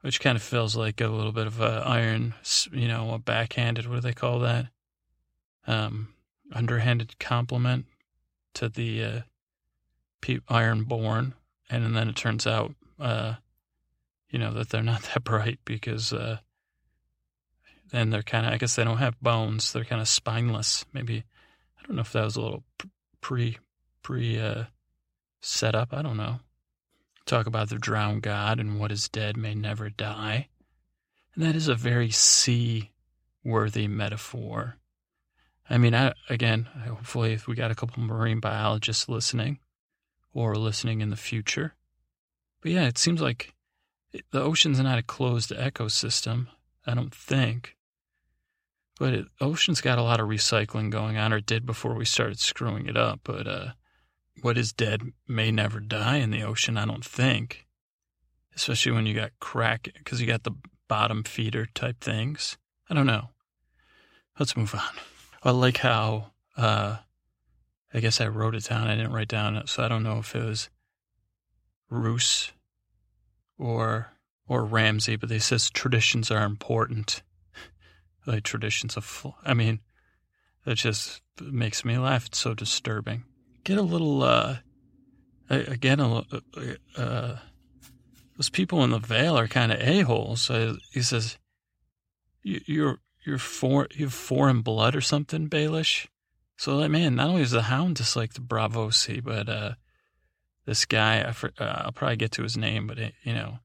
which 0.00 0.20
kind 0.20 0.36
of 0.36 0.42
feels 0.42 0.74
like 0.74 1.00
a 1.00 1.08
little 1.08 1.32
bit 1.32 1.46
of 1.46 1.60
a 1.60 1.82
iron, 1.84 2.34
you 2.72 2.88
know, 2.88 3.12
a 3.12 3.18
backhanded. 3.18 3.86
What 3.86 3.96
do 3.96 4.00
they 4.00 4.12
call 4.14 4.40
that? 4.40 4.68
Um, 5.66 6.14
underhanded 6.52 7.18
compliment 7.18 7.86
to 8.54 8.68
the 8.68 9.04
uh, 9.04 9.20
Ironborn 10.22 11.34
and 11.68 11.94
then 11.96 12.08
it 12.08 12.16
turns 12.16 12.46
out, 12.46 12.74
uh, 12.98 13.34
you 14.30 14.38
know, 14.38 14.52
that 14.52 14.70
they're 14.70 14.82
not 14.82 15.02
that 15.14 15.24
bright 15.24 15.58
because, 15.64 16.12
uh, 16.12 16.38
then 17.90 18.10
they're 18.10 18.22
kind 18.22 18.46
of, 18.46 18.52
I 18.52 18.56
guess 18.56 18.76
they 18.76 18.84
don't 18.84 18.98
have 18.98 19.20
bones. 19.20 19.72
They're 19.72 19.84
kind 19.84 20.00
of 20.00 20.08
spineless. 20.08 20.84
Maybe, 20.92 21.24
I 21.78 21.86
don't 21.86 21.96
know 21.96 22.02
if 22.02 22.12
that 22.12 22.24
was 22.24 22.36
a 22.36 22.40
little 22.40 22.64
pre, 23.20 23.58
pre, 24.02 24.40
uh, 24.40 24.64
set 25.44 25.74
up. 25.74 25.92
I 25.92 26.02
don't 26.02 26.16
know. 26.16 26.40
Talk 27.26 27.46
about 27.46 27.70
the 27.70 27.78
drowned 27.78 28.22
god 28.22 28.60
and 28.60 28.78
what 28.78 28.92
is 28.92 29.08
dead 29.08 29.36
may 29.36 29.54
never 29.54 29.88
die. 29.88 30.48
And 31.34 31.44
that 31.44 31.56
is 31.56 31.68
a 31.68 31.74
very 31.74 32.10
sea 32.10 32.90
worthy 33.42 33.88
metaphor. 33.88 34.76
I 35.68 35.78
mean, 35.78 35.94
I, 35.94 36.12
again, 36.28 36.64
hopefully, 36.86 37.32
if 37.32 37.46
we 37.46 37.54
got 37.54 37.70
a 37.70 37.74
couple 37.74 38.02
marine 38.02 38.40
biologists 38.40 39.08
listening, 39.08 39.58
or 40.34 40.56
listening 40.56 41.00
in 41.00 41.10
the 41.10 41.16
future. 41.16 41.74
But 42.60 42.72
yeah, 42.72 42.86
it 42.86 42.98
seems 42.98 43.22
like 43.22 43.54
the 44.12 44.42
ocean's 44.42 44.80
not 44.80 44.98
a 44.98 45.02
closed 45.02 45.50
ecosystem, 45.50 46.48
I 46.86 46.94
don't 46.94 47.14
think. 47.14 47.76
But 48.98 49.14
it, 49.14 49.26
ocean's 49.40 49.80
got 49.80 49.98
a 49.98 50.02
lot 50.02 50.20
of 50.20 50.28
recycling 50.28 50.90
going 50.90 51.16
on, 51.16 51.32
or 51.32 51.40
did 51.40 51.64
before 51.64 51.94
we 51.94 52.04
started 52.04 52.38
screwing 52.38 52.86
it 52.86 52.96
up. 52.96 53.20
But 53.24 53.46
uh, 53.46 53.68
what 54.42 54.58
is 54.58 54.72
dead 54.72 55.02
may 55.26 55.50
never 55.50 55.80
die 55.80 56.16
in 56.16 56.30
the 56.30 56.42
ocean, 56.42 56.76
I 56.76 56.84
don't 56.84 57.04
think. 57.04 57.66
Especially 58.54 58.92
when 58.92 59.06
you 59.06 59.14
got 59.14 59.32
crack, 59.40 59.88
because 59.94 60.20
you 60.20 60.26
got 60.26 60.44
the 60.44 60.54
bottom 60.88 61.22
feeder 61.24 61.66
type 61.66 62.00
things. 62.00 62.56
I 62.88 62.94
don't 62.94 63.06
know. 63.06 63.30
Let's 64.38 64.56
move 64.56 64.74
on. 64.74 64.80
I 65.42 65.50
like 65.50 65.78
how, 65.78 66.32
uh, 66.56 66.98
I 67.92 68.00
guess 68.00 68.20
I 68.20 68.28
wrote 68.28 68.54
it 68.54 68.64
down. 68.64 68.88
I 68.88 68.96
didn't 68.96 69.12
write 69.12 69.28
down, 69.28 69.56
it, 69.56 69.68
so 69.68 69.82
I 69.82 69.88
don't 69.88 70.02
know 70.02 70.18
if 70.18 70.34
it 70.34 70.44
was 70.44 70.70
Roose 71.90 72.52
or 73.58 74.10
or 74.46 74.64
Ramsay, 74.64 75.16
but 75.16 75.28
they 75.28 75.38
says 75.38 75.70
traditions 75.70 76.30
are 76.30 76.44
important. 76.44 77.22
like 78.26 78.42
traditions 78.42 78.96
of, 78.96 79.26
I 79.44 79.54
mean, 79.54 79.80
that 80.64 80.76
just 80.76 81.22
makes 81.40 81.84
me 81.84 81.98
laugh. 81.98 82.26
It's 82.26 82.38
so 82.38 82.54
disturbing. 82.54 83.24
Get 83.64 83.78
a 83.78 83.82
little, 83.82 84.22
uh, 84.22 84.58
again, 85.48 86.00
a, 86.00 86.22
uh, 86.96 87.36
those 88.36 88.50
people 88.50 88.84
in 88.84 88.90
the 88.90 88.98
Vale 88.98 89.38
are 89.38 89.48
kind 89.48 89.72
of 89.72 89.80
a 89.80 90.00
holes. 90.02 90.50
Uh, 90.50 90.74
he 90.92 91.02
says, 91.02 91.38
"You're 92.42 92.98
you're 93.24 93.38
for 93.38 93.88
you 93.94 94.06
have 94.06 94.12
foreign 94.12 94.60
blood 94.60 94.94
or 94.94 95.00
something, 95.00 95.48
Baelish." 95.48 96.08
So, 96.56 96.76
like, 96.76 96.90
man, 96.90 97.16
not 97.16 97.28
only 97.28 97.42
is 97.42 97.50
the 97.50 97.62
Hound 97.62 97.96
just 97.96 98.16
like 98.16 98.34
the 98.34 98.40
Braavosi, 98.40 99.22
but 99.22 99.48
uh, 99.48 99.74
this 100.66 100.84
guy, 100.84 101.26
I 101.26 101.32
for, 101.32 101.50
uh, 101.58 101.82
I'll 101.84 101.92
probably 101.92 102.16
get 102.16 102.32
to 102.32 102.42
his 102.42 102.56
name, 102.56 102.86
but 102.86 102.98
it, 102.98 103.14
you 103.22 103.34
know, 103.34 103.58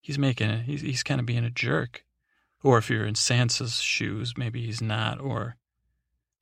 he's 0.00 0.18
making 0.18 0.50
it. 0.50 0.64
He's 0.64 0.80
he's 0.80 1.02
kind 1.02 1.20
of 1.20 1.26
being 1.26 1.44
a 1.44 1.50
jerk. 1.50 2.04
Or 2.62 2.78
if 2.78 2.88
you're 2.88 3.06
in 3.06 3.14
Sansa's 3.14 3.80
shoes, 3.80 4.38
maybe 4.38 4.64
he's 4.64 4.80
not. 4.80 5.20
Or 5.20 5.56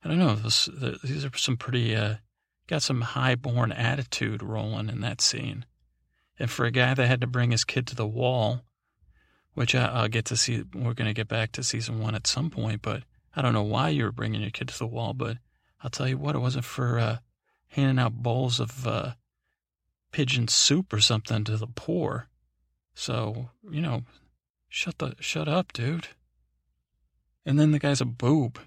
I 0.03 0.07
don't 0.07 0.19
know. 0.19 0.35
Those, 0.35 0.69
the, 0.73 0.97
these 1.03 1.25
are 1.25 1.31
some 1.35 1.57
pretty 1.57 1.95
uh, 1.95 2.15
got 2.67 2.81
some 2.81 3.01
high-born 3.01 3.71
attitude 3.71 4.41
rolling 4.41 4.89
in 4.89 5.01
that 5.01 5.21
scene. 5.21 5.65
And 6.39 6.49
for 6.49 6.65
a 6.65 6.71
guy 6.71 6.93
that 6.93 7.07
had 7.07 7.21
to 7.21 7.27
bring 7.27 7.51
his 7.51 7.63
kid 7.63 7.87
to 7.87 7.95
the 7.95 8.07
wall, 8.07 8.61
which 9.53 9.75
I, 9.75 10.01
will 10.01 10.07
get 10.07 10.25
to 10.25 10.37
see, 10.37 10.63
we're 10.73 10.93
going 10.93 11.07
to 11.07 11.13
get 11.13 11.27
back 11.27 11.51
to 11.53 11.63
season 11.63 11.99
one 11.99 12.15
at 12.15 12.27
some 12.27 12.49
point, 12.49 12.81
but 12.81 13.03
I 13.35 13.41
don't 13.41 13.53
know 13.53 13.63
why 13.63 13.89
you 13.89 14.03
were 14.03 14.11
bringing 14.11 14.41
your 14.41 14.49
kid 14.49 14.69
to 14.69 14.79
the 14.79 14.87
wall, 14.87 15.13
but 15.13 15.37
I'll 15.81 15.89
tell 15.89 16.07
you 16.07 16.17
what, 16.17 16.35
it 16.35 16.39
wasn't 16.39 16.65
for 16.65 16.99
uh, 16.99 17.17
handing 17.67 17.99
out 17.99 18.13
bowls 18.13 18.59
of 18.59 18.87
uh, 18.87 19.11
pigeon 20.11 20.47
soup 20.47 20.93
or 20.93 20.99
something 20.99 21.43
to 21.43 21.57
the 21.57 21.67
poor. 21.67 22.29
So, 22.95 23.49
you 23.69 23.81
know, 23.81 24.03
shut 24.69 24.99
the 24.99 25.15
shut 25.19 25.47
up, 25.47 25.73
dude. 25.73 26.07
And 27.45 27.59
then 27.59 27.71
the 27.71 27.79
guy's 27.79 28.01
a 28.01 28.05
boob. 28.05 28.59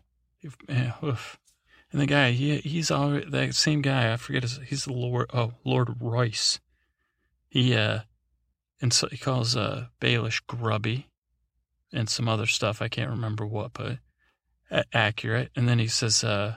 Yeah, 0.69 0.93
and 1.97 2.03
the 2.03 2.07
guy, 2.07 2.33
he 2.33 2.59
he's 2.59 2.91
all 2.91 3.19
that 3.27 3.55
same 3.55 3.81
guy. 3.81 4.13
I 4.13 4.19
forget 4.19 4.43
his. 4.43 4.61
He's 4.67 4.85
the 4.85 4.93
Lord. 4.93 5.31
Oh, 5.33 5.55
Lord 5.65 5.97
Royce. 5.99 6.61
He 7.49 7.75
uh, 7.75 8.01
and 8.83 8.93
so 8.93 9.09
he 9.09 9.17
calls 9.17 9.57
uh 9.57 9.87
Baelish 9.99 10.43
grubby, 10.47 11.07
and 11.95 12.07
some 12.11 12.29
other 12.29 12.45
stuff. 12.45 12.83
I 12.83 12.89
can't 12.89 13.09
remember 13.09 13.47
what, 13.47 13.73
but 13.73 14.01
a- 14.71 14.85
accurate. 14.93 15.51
And 15.57 15.67
then 15.67 15.79
he 15.79 15.87
says 15.87 16.23
uh 16.23 16.57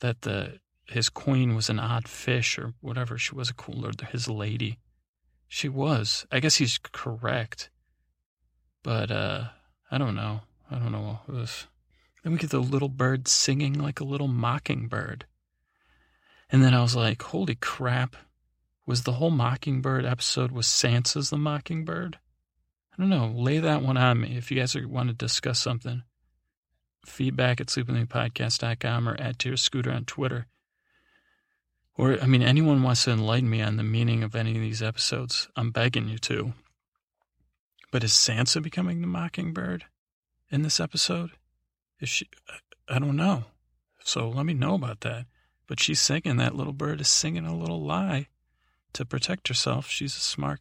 that 0.00 0.22
the 0.22 0.58
his 0.86 1.10
queen 1.10 1.54
was 1.54 1.70
an 1.70 1.78
odd 1.78 2.08
fish 2.08 2.58
or 2.58 2.74
whatever. 2.80 3.16
She 3.18 3.36
was 3.36 3.48
a 3.48 3.54
cooler. 3.54 3.92
His 4.10 4.26
lady, 4.26 4.80
she 5.46 5.68
was. 5.68 6.26
I 6.32 6.40
guess 6.40 6.56
he's 6.56 6.80
correct, 6.82 7.70
but 8.82 9.12
uh, 9.12 9.44
I 9.92 9.98
don't 9.98 10.16
know. 10.16 10.40
I 10.68 10.80
don't 10.80 10.90
know. 10.90 11.20
Was, 11.28 11.68
then 12.26 12.32
we 12.32 12.40
get 12.40 12.50
the 12.50 12.58
little 12.58 12.88
bird 12.88 13.28
singing 13.28 13.74
like 13.74 14.00
a 14.00 14.04
little 14.04 14.26
mockingbird, 14.26 15.26
and 16.50 16.60
then 16.60 16.74
I 16.74 16.82
was 16.82 16.96
like, 16.96 17.22
"Holy 17.22 17.54
crap!" 17.54 18.16
Was 18.84 19.04
the 19.04 19.12
whole 19.12 19.30
mockingbird 19.30 20.04
episode 20.04 20.50
was 20.50 20.66
Sansa's 20.66 21.30
the 21.30 21.38
mockingbird? 21.38 22.18
I 22.92 22.96
don't 23.00 23.10
know. 23.10 23.28
Lay 23.28 23.60
that 23.60 23.80
one 23.80 23.96
on 23.96 24.22
me 24.22 24.36
if 24.36 24.50
you 24.50 24.58
guys 24.58 24.74
want 24.74 25.08
to 25.08 25.14
discuss 25.14 25.60
something. 25.60 26.02
Feedback 27.04 27.60
at 27.60 27.68
sleepwithmepodcast.com 27.68 29.08
or 29.08 29.14
at 29.20 29.38
Dear 29.38 29.56
Scooter 29.56 29.92
on 29.92 30.04
Twitter. 30.04 30.48
Or, 31.94 32.20
I 32.20 32.26
mean, 32.26 32.42
anyone 32.42 32.82
wants 32.82 33.04
to 33.04 33.12
enlighten 33.12 33.48
me 33.48 33.62
on 33.62 33.76
the 33.76 33.84
meaning 33.84 34.24
of 34.24 34.34
any 34.34 34.56
of 34.56 34.60
these 34.60 34.82
episodes, 34.82 35.48
I'm 35.54 35.70
begging 35.70 36.08
you 36.08 36.18
to. 36.18 36.54
But 37.92 38.02
is 38.02 38.10
Sansa 38.10 38.60
becoming 38.60 39.00
the 39.00 39.06
mockingbird 39.06 39.84
in 40.50 40.62
this 40.62 40.80
episode? 40.80 41.30
She? 42.02 42.28
I 42.88 42.98
don't 42.98 43.16
know. 43.16 43.44
So 44.04 44.28
let 44.28 44.46
me 44.46 44.54
know 44.54 44.74
about 44.74 45.00
that. 45.00 45.26
But 45.66 45.80
she's 45.80 46.00
singing, 46.00 46.36
that 46.36 46.54
little 46.54 46.72
bird 46.72 47.00
is 47.00 47.08
singing 47.08 47.44
a 47.44 47.56
little 47.56 47.82
lie 47.82 48.28
to 48.92 49.04
protect 49.04 49.48
herself. 49.48 49.88
She's 49.88 50.16
a 50.16 50.20
smart. 50.20 50.60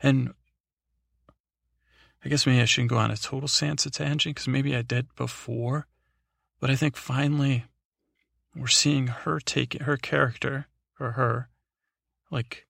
And 0.00 0.34
I 2.24 2.28
guess 2.28 2.46
maybe 2.46 2.60
I 2.60 2.66
shouldn't 2.66 2.90
go 2.90 2.98
on 2.98 3.10
a 3.10 3.16
total 3.16 3.48
Sansa 3.48 3.90
tangent 3.90 4.36
because 4.36 4.46
maybe 4.46 4.76
I 4.76 4.82
did 4.82 5.14
before. 5.16 5.86
But 6.60 6.70
I 6.70 6.76
think 6.76 6.96
finally 6.96 7.64
we're 8.54 8.68
seeing 8.68 9.08
her 9.08 9.40
take 9.40 9.80
her 9.82 9.96
character 9.96 10.68
or 11.00 11.12
her 11.12 11.48
like 12.30 12.66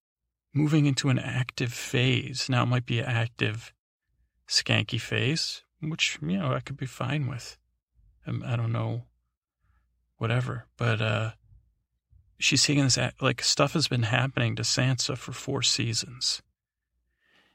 moving 0.55 0.87
into 0.87 1.11
an 1.11 1.19
active 1.19 1.73
phase. 1.73 2.49
Now 2.49 2.63
it 2.63 2.67
might 2.67 2.87
be 2.87 3.01
an 3.01 3.07
active 3.07 3.73
skanky 4.49 5.01
phase, 5.01 5.63
which, 5.81 6.19
you 6.23 6.39
know, 6.39 6.53
I 6.53 6.61
could 6.61 6.77
be 6.77 6.87
fine 6.87 7.27
with. 7.27 7.59
Um, 8.27 8.45
I 8.47 8.57
don't 8.57 8.73
know, 8.73 9.05
whatever. 10.19 10.67
But 10.77 11.01
uh, 11.01 11.31
she's 12.39 12.65
taking 12.65 12.85
this, 12.85 12.99
like, 13.21 13.43
stuff 13.43 13.73
has 13.73 13.89
been 13.89 14.05
happening 14.05 14.57
to 14.57 14.63
Sansa 14.63 15.17
for 15.17 15.33
four 15.33 15.63
seasons. 15.63 16.43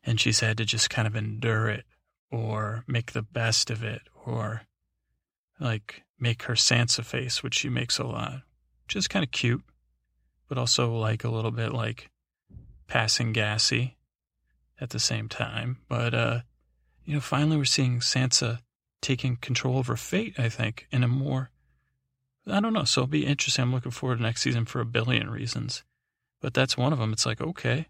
And 0.04 0.20
she's 0.20 0.40
had 0.40 0.58
to 0.58 0.66
just 0.66 0.90
kind 0.90 1.08
of 1.08 1.16
endure 1.16 1.68
it 1.68 1.86
or 2.32 2.84
make 2.88 3.12
the 3.12 3.22
best 3.22 3.70
of 3.70 3.84
it 3.84 4.02
or 4.26 4.64
like 5.60 6.04
make 6.20 6.44
her 6.44 6.54
Sansa 6.54 7.04
face, 7.04 7.42
which 7.42 7.56
she 7.56 7.70
makes 7.70 7.98
a 8.00 8.04
lot, 8.04 8.42
which 8.86 8.96
is 8.96 9.08
kind 9.08 9.24
of 9.24 9.32
cute, 9.32 9.64
but 10.48 10.58
also 10.58 10.96
like 10.96 11.24
a 11.24 11.30
little 11.30 11.52
bit 11.52 11.74
like 11.74 12.10
passing 12.88 13.34
gassy 13.34 13.98
at 14.80 14.92
the 14.92 15.00
same 15.00 15.28
time. 15.28 15.80
But, 15.90 16.14
uh, 16.14 16.40
you 17.06 17.16
know, 17.16 17.20
finally 17.20 17.58
we're 17.58 17.66
seeing 17.66 18.00
Sansa 18.00 18.60
taking 19.02 19.38
control 19.38 19.78
over 19.78 19.96
fate, 19.96 20.36
I 20.38 20.50
think, 20.50 20.88
in 20.92 21.04
a 21.04 21.08
more, 21.08 21.50
I 22.48 22.60
don't 22.60 22.74
know. 22.74 22.84
So 22.84 23.02
it'll 23.02 23.12
be 23.12 23.26
interesting. 23.26 23.64
I'm 23.64 23.74
looking 23.74 23.92
forward 23.92 24.18
to 24.18 24.24
next 24.24 24.42
season 24.42 24.66
for 24.66 24.80
a 24.80 24.86
billion 24.86 25.30
reasons. 25.30 25.84
But 26.42 26.54
that's 26.54 26.78
one 26.78 26.94
of 26.94 27.00
them. 27.00 27.14
It's 27.14 27.26
like, 27.26 27.42
okay, 27.42 27.88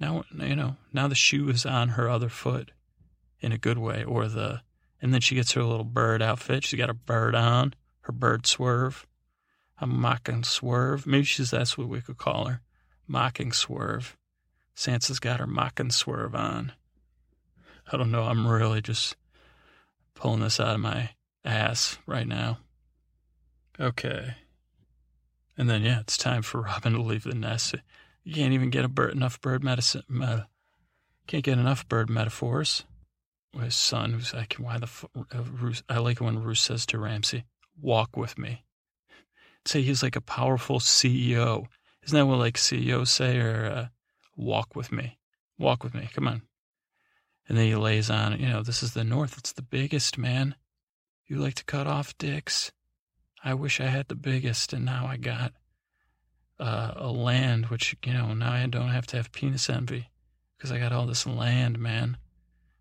now, 0.00 0.24
you 0.36 0.56
know, 0.56 0.76
now 0.92 1.08
the 1.08 1.14
shoe 1.14 1.48
is 1.48 1.66
on 1.66 1.90
her 1.90 2.08
other 2.08 2.28
foot 2.28 2.72
in 3.40 3.52
a 3.52 3.58
good 3.58 3.78
way, 3.78 4.02
or 4.02 4.28
the 4.28 4.62
and 5.00 5.12
then 5.12 5.20
she 5.20 5.34
gets 5.34 5.52
her 5.52 5.62
little 5.62 5.84
bird 5.84 6.22
outfit. 6.22 6.64
She's 6.64 6.78
got 6.78 6.90
a 6.90 6.94
bird 6.94 7.34
on, 7.34 7.74
her 8.00 8.12
bird 8.12 8.46
swerve, 8.46 9.06
a 9.78 9.86
mocking 9.86 10.42
swerve. 10.42 11.06
Maybe 11.06 11.24
she's 11.24 11.50
that's 11.50 11.76
what 11.76 11.88
we 11.88 12.00
could 12.00 12.16
call 12.16 12.46
her, 12.46 12.62
mocking 13.06 13.52
swerve. 13.52 14.16
Sansa's 14.74 15.20
got 15.20 15.40
her 15.40 15.46
mocking 15.46 15.90
swerve 15.90 16.34
on. 16.34 16.72
I 17.90 17.96
don't 17.96 18.10
know. 18.10 18.24
I'm 18.24 18.46
really 18.46 18.80
just 18.80 19.16
pulling 20.16 20.40
this 20.40 20.58
out 20.58 20.74
of 20.74 20.80
my 20.80 21.10
ass 21.44 21.98
right 22.06 22.26
now. 22.26 22.58
Okay. 23.78 24.34
And 25.56 25.70
then, 25.70 25.82
yeah, 25.82 26.00
it's 26.00 26.16
time 26.16 26.42
for 26.42 26.60
Robin 26.62 26.94
to 26.94 27.02
leave 27.02 27.24
the 27.24 27.34
nest. 27.34 27.76
You 28.24 28.34
can't 28.34 28.52
even 28.52 28.70
get 28.70 28.84
a 28.84 28.88
bird, 28.88 29.12
enough 29.12 29.40
bird 29.40 29.62
medicine. 29.62 30.02
Uh, 30.20 30.44
can't 31.28 31.44
get 31.44 31.58
enough 31.58 31.88
bird 31.88 32.10
metaphors 32.10 32.84
his 33.62 33.74
son, 33.74 34.12
who's 34.12 34.34
like, 34.34 34.54
why 34.54 34.78
the, 34.78 34.88
uh, 35.14 35.72
I 35.88 35.98
like 35.98 36.20
it 36.20 36.24
when 36.24 36.42
Roose 36.42 36.60
says 36.60 36.86
to 36.86 36.98
Ramsay, 36.98 37.44
walk 37.80 38.16
with 38.16 38.38
me. 38.38 38.64
Say 39.64 39.82
he's 39.82 40.02
like 40.02 40.16
a 40.16 40.20
powerful 40.20 40.78
CEO. 40.78 41.66
Isn't 42.04 42.16
that 42.16 42.26
what 42.26 42.38
like 42.38 42.58
CEOs 42.58 43.10
say 43.10 43.38
or 43.38 43.66
uh, 43.66 43.86
walk 44.36 44.76
with 44.76 44.92
me? 44.92 45.18
Walk 45.58 45.82
with 45.82 45.94
me. 45.94 46.08
Come 46.12 46.28
on. 46.28 46.42
And 47.48 47.56
then 47.56 47.66
he 47.66 47.74
lays 47.74 48.10
on, 48.10 48.40
you 48.40 48.48
know, 48.48 48.62
this 48.62 48.82
is 48.82 48.92
the 48.92 49.04
North. 49.04 49.38
It's 49.38 49.52
the 49.52 49.62
biggest, 49.62 50.18
man. 50.18 50.56
You 51.26 51.38
like 51.38 51.54
to 51.54 51.64
cut 51.64 51.86
off 51.86 52.16
dicks. 52.18 52.72
I 53.44 53.54
wish 53.54 53.80
I 53.80 53.86
had 53.86 54.08
the 54.08 54.16
biggest, 54.16 54.72
and 54.72 54.84
now 54.84 55.06
I 55.06 55.16
got 55.16 55.52
uh, 56.58 56.94
a 56.96 57.08
land, 57.08 57.66
which, 57.66 57.96
you 58.04 58.12
know, 58.12 58.34
now 58.34 58.52
I 58.52 58.66
don't 58.66 58.88
have 58.88 59.06
to 59.08 59.16
have 59.16 59.32
penis 59.32 59.70
envy 59.70 60.10
because 60.56 60.72
I 60.72 60.78
got 60.78 60.92
all 60.92 61.06
this 61.06 61.26
land, 61.26 61.78
man 61.78 62.16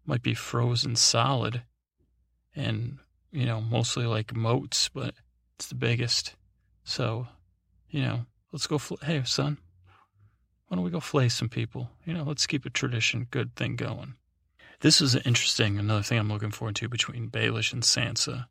might 0.06 0.22
be 0.22 0.34
frozen 0.34 0.96
solid 0.96 1.64
and, 2.56 3.00
you 3.32 3.46
know, 3.46 3.60
mostly 3.60 4.06
like 4.06 4.36
moats, 4.36 4.90
but 4.90 5.16
it's 5.56 5.68
the 5.68 5.76
biggest. 5.76 6.36
So, 6.84 7.28
you 7.90 8.02
know, 8.02 8.26
let's 8.52 8.68
go. 8.68 8.78
Fl- 8.78 8.96
hey, 9.04 9.22
son, 9.26 9.58
why 10.68 10.76
don't 10.76 10.86
we 10.86 10.92
go 10.92 11.00
flay 11.00 11.30
some 11.30 11.50
people? 11.50 11.90
You 12.06 12.14
know, 12.14 12.24
let's 12.24 12.48
keep 12.48 12.66
a 12.66 12.70
tradition, 12.70 13.28
good 13.30 13.56
thing 13.56 13.76
going. 13.76 14.16
This 14.82 15.02
is 15.02 15.16
interesting. 15.16 15.78
Another 15.78 16.04
thing 16.04 16.20
I'm 16.20 16.32
looking 16.32 16.52
forward 16.52 16.76
to 16.78 16.90
between 16.90 17.30
Baelish 17.30 17.74
and 17.74 17.84
Sansa 17.84 18.46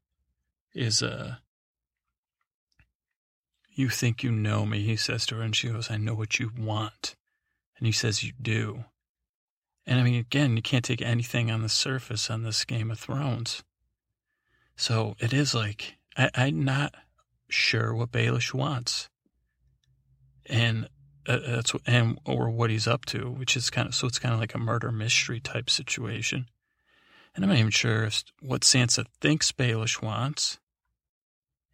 is, 0.74 1.02
uh, 1.02 1.36
you 3.74 3.88
think 3.88 4.22
you 4.22 4.30
know 4.30 4.64
me, 4.64 4.82
he 4.82 4.96
says 4.96 5.26
to 5.26 5.36
her, 5.36 5.42
and 5.42 5.54
she 5.54 5.68
goes, 5.68 5.90
I 5.90 5.96
know 5.96 6.14
what 6.14 6.38
you 6.38 6.50
want. 6.56 7.16
And 7.76 7.86
he 7.86 7.92
says, 7.92 8.22
You 8.22 8.32
do. 8.40 8.84
And 9.86 10.00
I 10.00 10.02
mean, 10.02 10.14
again, 10.14 10.56
you 10.56 10.62
can't 10.62 10.84
take 10.84 11.02
anything 11.02 11.50
on 11.50 11.62
the 11.62 11.68
surface 11.68 12.30
on 12.30 12.42
this 12.42 12.64
Game 12.64 12.90
of 12.90 12.98
Thrones. 12.98 13.62
So 14.76 15.14
it 15.18 15.32
is 15.32 15.54
like, 15.54 15.96
I, 16.16 16.30
I'm 16.34 16.64
not 16.64 16.94
sure 17.48 17.94
what 17.94 18.12
Baelish 18.12 18.54
wants. 18.54 19.08
And 20.46 20.88
uh, 21.26 21.38
that's 21.46 21.72
and 21.86 22.18
or 22.24 22.50
what 22.50 22.70
he's 22.70 22.86
up 22.86 23.04
to, 23.06 23.30
which 23.30 23.56
is 23.56 23.70
kind 23.70 23.88
of 23.88 23.94
so 23.94 24.06
it's 24.06 24.18
kind 24.18 24.34
of 24.34 24.40
like 24.40 24.54
a 24.54 24.58
murder 24.58 24.92
mystery 24.92 25.40
type 25.40 25.70
situation. 25.70 26.46
And 27.34 27.44
I'm 27.44 27.50
not 27.50 27.58
even 27.58 27.70
sure 27.70 28.04
if, 28.04 28.22
what 28.40 28.60
Sansa 28.60 29.06
thinks 29.20 29.50
Baelish 29.50 30.00
wants. 30.00 30.58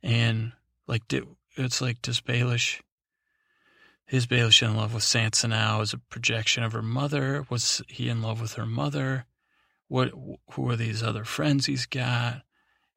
And 0.03 0.53
like, 0.87 1.03
it's 1.57 1.83
like, 1.83 2.01
does 2.01 2.21
Baelish 2.21 2.81
is 4.09 4.27
Baelish 4.27 4.67
in 4.67 4.77
love 4.77 4.95
with 4.95 5.03
Sansa 5.03 5.49
now 5.49 5.83
as 5.83 5.93
a 5.93 5.99
projection 5.99 6.63
of 6.63 6.73
her 6.73 6.83
mother? 6.83 7.45
Was 7.51 7.83
he 7.89 8.09
in 8.09 8.23
love 8.23 8.41
with 8.41 8.55
her 8.55 8.67
mother? 8.67 9.27
What? 9.89 10.13
Who 10.53 10.71
are 10.71 10.77
these 10.77 11.03
other 11.03 11.25
friends 11.25 11.67
he's 11.67 11.87
got? 11.87 12.43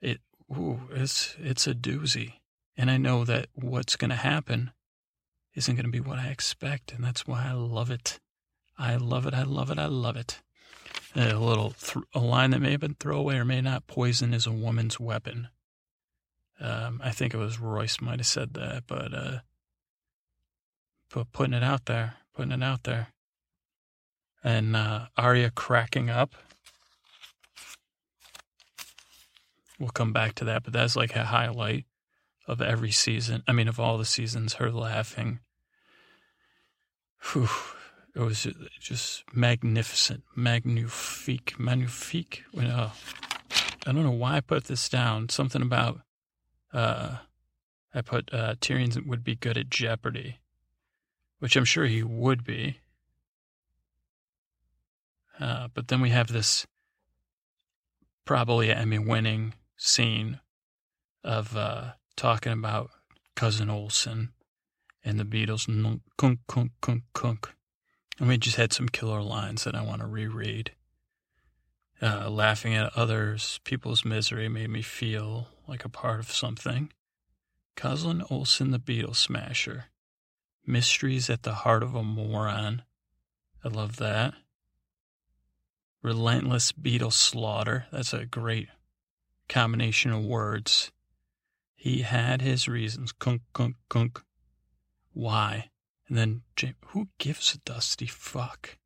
It. 0.01 0.19
Ooh, 0.51 0.81
it's 0.91 1.35
it's 1.39 1.67
a 1.67 1.73
doozy, 1.73 2.33
and 2.77 2.89
I 2.89 2.97
know 2.97 3.25
that 3.25 3.47
what's 3.53 3.95
going 3.95 4.09
to 4.09 4.15
happen 4.15 4.71
isn't 5.55 5.75
going 5.75 5.85
to 5.85 5.91
be 5.91 5.99
what 5.99 6.19
I 6.19 6.27
expect, 6.27 6.93
and 6.93 7.03
that's 7.03 7.27
why 7.27 7.47
I 7.47 7.53
love 7.53 7.91
it. 7.91 8.19
I 8.77 8.95
love 8.95 9.27
it. 9.27 9.33
I 9.33 9.43
love 9.43 9.69
it. 9.69 9.77
I 9.77 9.85
love 9.85 10.17
it. 10.17 10.39
A 11.15 11.35
little 11.35 11.71
th- 11.71 12.05
a 12.13 12.19
line 12.19 12.51
that 12.51 12.59
may 12.61 12.71
have 12.71 12.79
been 12.79 12.95
throwaway 12.99 13.35
or 13.35 13.45
may 13.45 13.61
not. 13.61 13.85
Poison 13.85 14.33
is 14.33 14.47
a 14.47 14.51
woman's 14.51 14.99
weapon. 14.99 15.49
Um, 16.59 17.01
I 17.03 17.11
think 17.11 17.33
it 17.33 17.37
was 17.37 17.59
Royce 17.59 18.01
might 18.01 18.19
have 18.19 18.27
said 18.27 18.53
that, 18.55 18.83
but 18.87 19.13
uh, 19.13 19.39
but 21.13 21.31
putting 21.31 21.53
it 21.53 21.63
out 21.63 21.85
there, 21.85 22.15
putting 22.33 22.51
it 22.51 22.63
out 22.63 22.83
there. 22.83 23.09
And 24.43 24.75
uh, 24.75 25.07
Arya 25.17 25.51
cracking 25.51 26.09
up. 26.09 26.33
We'll 29.79 29.89
come 29.89 30.13
back 30.13 30.35
to 30.35 30.45
that, 30.45 30.63
but 30.63 30.73
that's 30.73 30.95
like 30.95 31.15
a 31.15 31.25
highlight 31.25 31.85
of 32.47 32.61
every 32.61 32.91
season. 32.91 33.43
I 33.47 33.51
mean, 33.51 33.67
of 33.67 33.79
all 33.79 33.97
the 33.97 34.05
seasons, 34.05 34.55
her 34.55 34.71
laughing. 34.71 35.39
Whew, 37.31 37.49
it 38.15 38.19
was 38.19 38.47
just 38.79 39.23
magnificent, 39.33 40.23
magnifique, 40.35 41.57
magnifique. 41.57 42.43
Uh, 42.57 42.89
I 43.85 43.91
don't 43.91 44.03
know 44.03 44.11
why 44.11 44.37
I 44.37 44.41
put 44.41 44.65
this 44.65 44.89
down. 44.89 45.29
Something 45.29 45.61
about 45.61 46.01
uh, 46.73 47.17
I 47.93 48.01
put 48.01 48.33
uh, 48.33 48.55
Tyrion 48.55 49.05
would 49.07 49.23
be 49.23 49.35
good 49.35 49.57
at 49.57 49.69
Jeopardy 49.69 50.39
which 51.43 51.57
I'm 51.57 51.65
sure 51.65 51.87
he 51.87 52.03
would 52.03 52.45
be. 52.45 52.79
Uh, 55.37 55.67
but 55.73 55.89
then 55.89 55.99
we 55.99 56.09
have 56.09 56.29
this 56.29 56.65
probably 58.23 58.71
Emmy 58.71 58.97
winning 58.97 59.53
scene 59.75 60.39
of 61.21 61.57
uh, 61.57 61.95
talking 62.15 62.53
about 62.53 62.91
Cousin 63.35 63.69
Orson 63.69 64.33
and 65.03 65.19
the 65.19 65.25
beetles, 65.25 65.67
kunk, 66.17 66.39
kunk, 66.47 66.71
kunk, 66.81 67.03
kunk. 67.13 67.53
And 68.19 68.29
we 68.29 68.37
just 68.37 68.57
had 68.57 68.73
some 68.73 68.87
killer 68.87 69.21
lines 69.21 69.63
that 69.63 69.75
I 69.75 69.81
want 69.81 70.01
to 70.01 70.07
reread. 70.07 70.71
Uh, 72.01 72.29
laughing 72.29 72.73
at 72.73 72.95
others, 72.95 73.59
people's 73.63 74.05
misery 74.05 74.49
made 74.49 74.69
me 74.69 74.81
feel 74.81 75.47
like 75.67 75.85
a 75.85 75.89
part 75.89 76.19
of 76.19 76.31
something. 76.31 76.91
Cousin 77.75 78.23
Orson, 78.29 78.71
the 78.71 78.79
beetle 78.79 79.13
smasher. 79.13 79.85
Mysteries 80.65 81.29
at 81.29 81.43
the 81.43 81.53
heart 81.53 81.83
of 81.83 81.95
a 81.95 82.03
moron. 82.03 82.83
I 83.63 83.67
love 83.69 83.97
that. 83.97 84.33
Relentless 86.01 86.71
beetle 86.71 87.11
slaughter. 87.11 87.87
That's 87.91 88.13
a 88.13 88.25
great 88.25 88.69
combination 89.49 90.11
of 90.11 90.23
words. 90.23 90.91
He 91.83 92.03
had 92.03 92.41
his 92.41 92.69
reasons. 92.69 93.11
Kunk, 93.11 93.41
kunk, 93.51 93.75
kunk. 93.89 94.21
Why? 95.11 95.69
And 96.07 96.17
then, 96.17 96.43
who 96.85 97.09
gives 97.17 97.53
a 97.53 97.57
dusty 97.57 98.05
fuck? 98.05 98.77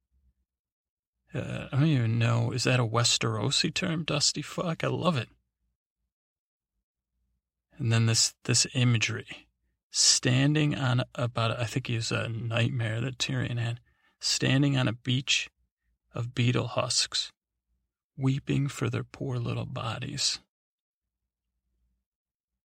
Uh, 1.31 1.67
I 1.71 1.77
don't 1.77 1.85
even 1.85 2.17
know. 2.17 2.49
Is 2.49 2.63
that 2.63 2.79
a 2.79 2.87
Westerosi 2.87 3.71
term, 3.71 4.03
dusty 4.03 4.41
fuck? 4.41 4.83
I 4.83 4.87
love 4.87 5.15
it. 5.15 5.29
And 7.77 7.93
then 7.93 8.07
this 8.07 8.33
this 8.45 8.65
imagery 8.73 9.47
standing 9.91 10.73
on 10.73 11.03
about, 11.13 11.51
I 11.51 11.65
think 11.65 11.85
he 11.85 11.97
was 11.97 12.11
a 12.11 12.27
nightmare 12.27 12.99
that 13.01 13.19
Tyrion 13.19 13.59
had, 13.59 13.79
standing 14.19 14.75
on 14.75 14.87
a 14.87 14.93
beach 14.93 15.51
of 16.15 16.33
beetle 16.33 16.69
husks, 16.69 17.31
weeping 18.17 18.67
for 18.67 18.89
their 18.89 19.03
poor 19.03 19.37
little 19.37 19.67
bodies. 19.67 20.39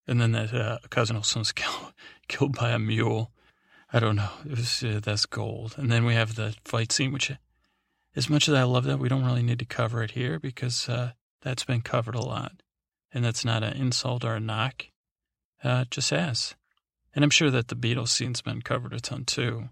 And 0.06 0.20
then 0.20 0.32
that 0.32 0.52
uh, 0.52 0.78
cousin 0.90 1.16
also 1.16 1.40
was 1.40 1.52
killed, 1.52 1.92
killed 2.28 2.56
by 2.56 2.70
a 2.70 2.78
mule. 2.78 3.32
I 3.92 4.00
don't 4.00 4.16
know. 4.16 4.30
It 4.44 4.58
was, 4.58 4.82
uh, 4.82 5.00
that's 5.02 5.26
gold. 5.26 5.74
And 5.78 5.90
then 5.90 6.04
we 6.04 6.14
have 6.14 6.34
the 6.34 6.54
fight 6.64 6.92
scene, 6.92 7.12
which, 7.12 7.32
as 8.16 8.28
much 8.28 8.48
as 8.48 8.54
I 8.54 8.64
love 8.64 8.84
that, 8.84 8.98
we 8.98 9.08
don't 9.08 9.24
really 9.24 9.42
need 9.42 9.60
to 9.60 9.64
cover 9.64 10.02
it 10.02 10.12
here 10.12 10.38
because 10.38 10.88
uh, 10.88 11.12
that's 11.42 11.64
been 11.64 11.80
covered 11.80 12.14
a 12.14 12.20
lot. 12.20 12.62
And 13.12 13.24
that's 13.24 13.44
not 13.44 13.62
an 13.62 13.74
insult 13.74 14.24
or 14.24 14.34
a 14.34 14.40
knock. 14.40 14.86
Uh, 15.62 15.84
just 15.90 16.12
as. 16.12 16.54
And 17.14 17.24
I'm 17.24 17.30
sure 17.30 17.50
that 17.50 17.68
the 17.68 17.74
beetles 17.74 18.10
scene's 18.10 18.42
been 18.42 18.60
covered 18.60 18.92
a 18.92 19.00
ton 19.00 19.24
too, 19.24 19.70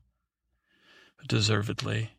deservedly. 1.26 2.12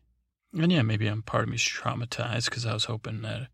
And 0.52 0.70
yeah, 0.70 0.82
maybe 0.82 1.06
I'm 1.08 1.22
part 1.22 1.44
of 1.44 1.48
me's 1.50 1.62
traumatized 1.62 2.44
because 2.44 2.66
I 2.66 2.74
was 2.74 2.84
hoping 2.84 3.22
that 3.22 3.48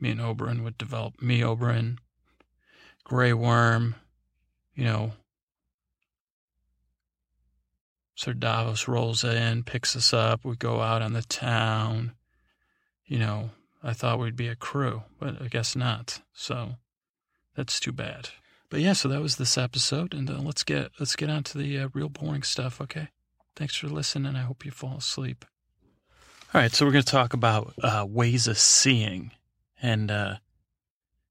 me 0.00 0.10
and 0.10 0.20
Oberyn 0.20 0.62
would 0.62 0.78
develop 0.78 1.20
me, 1.20 1.40
Oberyn, 1.40 1.98
Grey 3.08 3.32
Worm, 3.32 3.96
you 4.74 4.84
know. 4.84 5.12
Sir 8.14 8.34
Davos 8.34 8.86
rolls 8.86 9.24
in, 9.24 9.62
picks 9.62 9.96
us 9.96 10.12
up, 10.12 10.44
we 10.44 10.56
go 10.56 10.80
out 10.80 11.02
on 11.02 11.12
the 11.12 11.22
town. 11.22 12.12
You 13.06 13.18
know, 13.18 13.50
I 13.82 13.92
thought 13.92 14.18
we'd 14.18 14.36
be 14.36 14.48
a 14.48 14.56
crew, 14.56 15.04
but 15.18 15.40
I 15.40 15.48
guess 15.48 15.74
not. 15.74 16.20
So 16.34 16.76
that's 17.56 17.80
too 17.80 17.92
bad. 17.92 18.30
But 18.70 18.80
yeah, 18.80 18.92
so 18.92 19.08
that 19.08 19.22
was 19.22 19.36
this 19.36 19.56
episode, 19.56 20.12
and 20.12 20.28
uh, 20.28 20.40
let's 20.40 20.62
get 20.62 20.90
let's 21.00 21.16
get 21.16 21.30
on 21.30 21.42
to 21.44 21.58
the 21.58 21.78
uh, 21.78 21.88
real 21.94 22.10
boring 22.10 22.42
stuff. 22.42 22.80
Okay, 22.82 23.08
thanks 23.56 23.76
for 23.76 23.86
listening. 23.86 24.36
I 24.36 24.42
hope 24.42 24.66
you 24.66 24.70
fall 24.70 24.98
asleep. 24.98 25.46
All 26.52 26.60
right, 26.60 26.72
so 26.72 26.84
we're 26.84 26.92
going 26.92 27.04
to 27.04 27.10
talk 27.10 27.32
about 27.32 27.72
uh, 27.82 28.04
ways 28.06 28.46
of 28.46 28.58
seeing, 28.58 29.30
and 29.80 30.10
uh, 30.10 30.34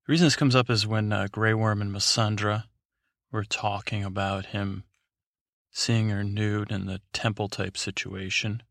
the 0.07 0.11
reason 0.11 0.25
this 0.25 0.35
comes 0.35 0.55
up 0.55 0.69
is 0.69 0.87
when 0.87 1.13
uh, 1.13 1.27
Grey 1.31 1.53
Worm 1.53 1.81
and 1.81 1.93
Missandra 1.93 2.63
were 3.31 3.43
talking 3.43 4.03
about 4.03 4.47
him 4.47 4.85
seeing 5.69 6.09
her 6.09 6.23
nude 6.23 6.71
in 6.71 6.87
the 6.87 7.01
temple 7.13 7.49
type 7.49 7.77
situation. 7.77 8.63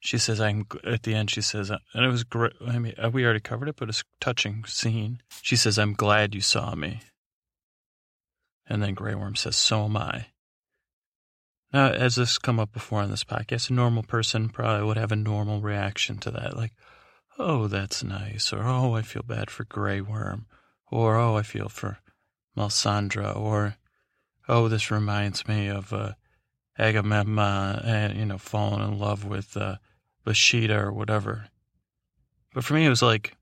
She 0.00 0.16
says, 0.16 0.40
"I'm." 0.40 0.66
At 0.84 1.02
the 1.02 1.14
end, 1.14 1.30
she 1.30 1.42
says, 1.42 1.70
uh, 1.70 1.78
and 1.92 2.04
it 2.04 2.08
was 2.08 2.24
great. 2.24 2.52
I 2.66 2.78
mean, 2.78 2.94
we 3.12 3.24
already 3.24 3.40
covered 3.40 3.68
it, 3.68 3.76
but 3.76 3.88
it's 3.88 4.00
a 4.00 4.24
touching 4.24 4.64
scene. 4.64 5.20
She 5.42 5.56
says, 5.56 5.78
"I'm 5.78 5.94
glad 5.94 6.34
you 6.34 6.40
saw 6.40 6.74
me." 6.74 7.00
And 8.68 8.82
then 8.82 8.94
Grey 8.94 9.14
Worm 9.14 9.36
says, 9.36 9.56
So 9.56 9.84
am 9.84 9.96
I. 9.96 10.26
Now, 11.72 11.88
as 11.88 12.16
this 12.16 12.38
come 12.38 12.58
up 12.58 12.72
before 12.72 13.00
on 13.00 13.10
this 13.10 13.24
podcast, 13.24 13.70
a 13.70 13.74
normal 13.74 14.02
person 14.02 14.48
probably 14.48 14.86
would 14.86 14.96
have 14.96 15.12
a 15.12 15.16
normal 15.16 15.60
reaction 15.60 16.18
to 16.18 16.30
that, 16.32 16.56
like, 16.56 16.72
oh, 17.38 17.68
that's 17.68 18.02
nice, 18.02 18.52
or 18.52 18.62
oh, 18.64 18.94
I 18.94 19.02
feel 19.02 19.22
bad 19.22 19.50
for 19.50 19.64
Grey 19.64 20.00
Worm, 20.00 20.46
or 20.90 21.16
oh, 21.16 21.36
I 21.36 21.42
feel 21.42 21.68
for 21.68 21.98
Melisandre, 22.56 23.36
or 23.36 23.76
oh, 24.48 24.68
this 24.68 24.90
reminds 24.90 25.46
me 25.46 25.68
of 25.68 25.92
uh, 25.92 26.12
Agamemnon, 26.78 27.80
and 27.84 28.18
you 28.18 28.26
know, 28.26 28.38
falling 28.38 28.86
in 28.86 28.98
love 28.98 29.24
with 29.24 29.56
uh, 29.56 29.76
or 30.26 30.92
whatever. 30.92 31.48
But 32.54 32.64
for 32.64 32.74
me, 32.74 32.86
it 32.86 32.90
was 32.90 33.02
like, 33.02 33.36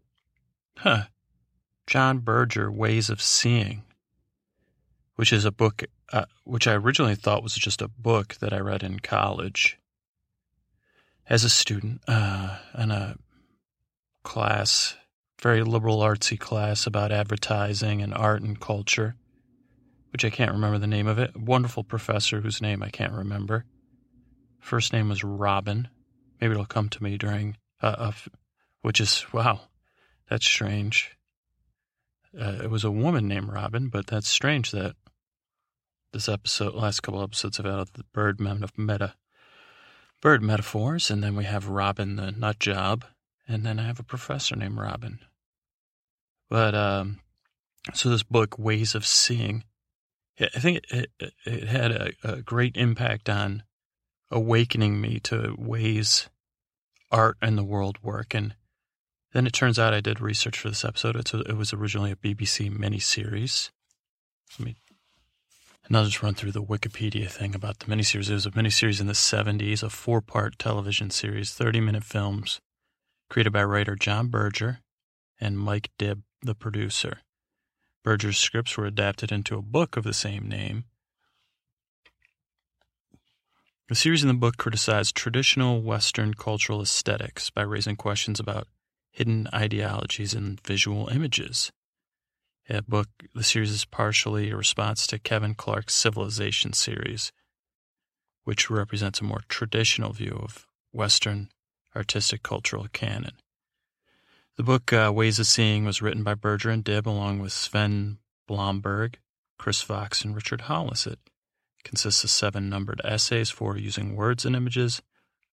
huh, 0.77 1.05
John 1.87 2.19
Berger 2.19 2.71
ways 2.71 3.11
of 3.11 3.23
seeing 3.23 3.85
which 5.17 5.33
is 5.33 5.45
a 5.45 5.53
book 5.53 5.85
uh, 6.13 6.25
which 6.45 6.67
I 6.67 6.75
originally 6.75 7.15
thought 7.15 7.43
was 7.43 7.55
just 7.55 7.83
a 7.83 7.89
book 7.89 8.35
that 8.37 8.53
I 8.53 8.59
read 8.59 8.83
in 8.83 9.01
college. 9.01 9.79
As 11.29 11.45
a 11.45 11.51
student 11.51 12.03
uh, 12.07 12.59
a 12.75 13.17
class, 14.25 14.97
very 15.41 15.63
liberal 15.63 16.01
artsy 16.01 16.39
class 16.39 16.87
about 16.87 17.13
advertising 17.13 18.03
and 18.03 18.13
art 18.13 18.43
and 18.43 18.59
culture, 18.59 19.15
which 20.13 20.25
I 20.25 20.31
can't 20.31 20.53
remember 20.53 20.79
the 20.79 20.87
name 20.87 21.07
of 21.07 21.19
it. 21.19 21.37
Wonderful 21.37 21.85
professor 21.85 22.41
whose 22.41 22.61
name 22.61 22.83
I 22.83 22.89
can't 22.89 23.13
remember. 23.13 23.67
First 24.59 24.93
name 24.93 25.11
was 25.11 25.23
Robin. 25.23 25.89
Maybe 26.41 26.53
it'll 26.53 26.65
come 26.65 26.89
to 26.89 27.03
me 27.03 27.19
during, 27.19 27.59
uh, 27.83 28.13
which 28.83 29.01
is, 29.01 29.25
wow, 29.33 29.61
that's 30.29 30.47
strange. 30.47 31.17
Uh, 32.37 32.59
it 32.63 32.71
was 32.71 32.83
a 32.83 32.91
woman 32.91 33.29
named 33.29 33.53
Robin, 33.53 33.89
but 33.89 34.07
that's 34.07 34.29
strange 34.29 34.73
that 34.73 34.97
this 36.13 36.29
episode, 36.29 36.75
last 36.75 37.03
couple 37.03 37.23
episodes 37.23 37.59
have 37.59 37.67
had 37.67 37.89
the 37.95 38.05
bird 38.13 38.41
meta, 38.41 39.15
bird 40.21 40.43
metaphors, 40.43 41.11
and 41.11 41.23
then 41.23 41.37
we 41.37 41.45
have 41.45 41.69
Robin 41.69 42.17
the 42.17 42.33
nut 42.33 42.59
job, 42.59 43.05
and 43.47 43.65
then 43.65 43.79
I 43.79 43.83
have 43.87 44.01
a 44.01 44.05
professor 44.05 44.57
named 44.57 44.79
Robin. 44.79 45.21
But 46.49 46.75
um, 46.75 47.21
so 47.93 48.09
this 48.09 48.23
book, 48.23 48.59
Ways 48.59 48.95
of 48.95 49.07
Seeing, 49.07 49.65
I 50.41 50.59
think 50.59 50.85
it, 50.91 51.11
it, 51.19 51.33
it 51.45 51.69
had 51.69 51.93
a, 51.93 52.13
a 52.25 52.43
great 52.43 52.77
impact 52.77 53.29
on 53.29 53.63
awakening 54.31 55.01
me 55.01 55.21
to 55.21 55.55
ways 55.57 56.29
art 57.11 57.37
and 57.41 57.57
the 57.57 57.65
world 57.65 57.99
work. 58.03 58.35
And 58.35 58.55
then 59.33 59.47
it 59.47 59.53
turns 59.53 59.79
out 59.79 59.95
I 59.95 60.01
did 60.01 60.21
research 60.21 60.59
for 60.59 60.69
this 60.69 60.85
episode. 60.85 61.17
It's 61.17 61.35
it 61.35 61.57
was 61.57 61.73
originally 61.73 62.11
a 62.11 62.17
BBC 62.17 62.71
miniseries. 62.77 63.71
Let 64.59 64.67
me, 64.67 64.77
and 65.87 65.97
I'll 65.97 66.05
just 66.05 66.23
run 66.23 66.35
through 66.35 66.53
the 66.53 66.63
Wikipedia 66.63 67.31
thing 67.31 67.55
about 67.55 67.81
the 67.81 67.87
miniseries. 67.87 68.31
It 68.31 68.35
was 68.35 68.47
a 68.47 68.51
miniseries 68.53 69.01
in 69.01 69.07
the 69.07 69.13
70s, 69.13 69.83
a 69.83 69.91
four 69.91 70.21
part 70.21 70.59
television 70.59 71.11
series, 71.11 71.53
30 71.53 71.81
minute 71.81 72.05
films, 72.05 72.61
created 73.29 73.53
by 73.53 73.65
writer 73.65 73.97
John 73.97 74.29
Berger 74.29 74.81
and 75.41 75.59
Mike 75.59 75.91
Dibb, 75.99 76.23
the 76.43 76.55
producer. 76.55 77.19
Berger's 78.03 78.39
scripts 78.39 78.77
were 78.77 78.87
adapted 78.87 79.33
into 79.33 79.57
a 79.57 79.63
book 79.63 79.97
of 79.97 80.05
the 80.05 80.13
same 80.13 80.49
name. 80.49 80.85
The 83.89 83.95
series 83.95 84.23
in 84.23 84.29
the 84.29 84.35
book 84.35 84.57
criticized 84.57 85.15
traditional 85.15 85.83
Western 85.83 86.35
cultural 86.35 86.81
aesthetics 86.81 87.51
by 87.51 87.63
raising 87.63 87.97
questions 87.97 88.41
about 88.41 88.69
hidden 89.11 89.47
ideologies 89.55 90.35
in 90.35 90.59
visual 90.65 91.09
images. 91.09 91.71
The 92.69 92.83
book, 92.83 93.09
the 93.35 93.43
series 93.43 93.71
is 93.71 93.85
partially 93.85 94.51
a 94.51 94.57
response 94.57 95.07
to 95.09 95.19
Kevin 95.19 95.55
Clark's 95.55 95.95
Civilization 95.95 96.73
series, 96.73 97.31
which 98.45 98.71
represents 98.71 99.21
a 99.21 99.25
more 99.25 99.43
traditional 99.49 100.13
view 100.13 100.41
of 100.43 100.67
Western 100.93 101.51
artistic 101.97 102.43
cultural 102.43 102.87
canon. 102.93 103.35
The 104.57 104.63
book 104.63 104.93
uh, 104.93 105.13
Ways 105.15 105.39
of 105.39 105.47
Seeing 105.47 105.85
was 105.85 106.01
written 106.01 106.23
by 106.23 106.35
Berger 106.35 106.71
and 106.71 106.85
Dibb 106.85 107.07
along 107.07 107.41
with 107.41 107.53
Sven 107.53 108.19
Blomberg, 108.47 109.19
Chris 109.59 109.83
Fox, 109.83 110.25
and 110.25 110.35
Richard 110.35 110.63
Hollis. 110.63 111.07
It 111.07 111.19
consists 111.83 112.25
of 112.25 112.31
seven 112.31 112.69
numbered 112.69 113.01
essays, 113.05 113.51
four 113.51 113.77
using 113.77 114.15
words 114.15 114.45
and 114.45 114.55
images, 114.55 115.03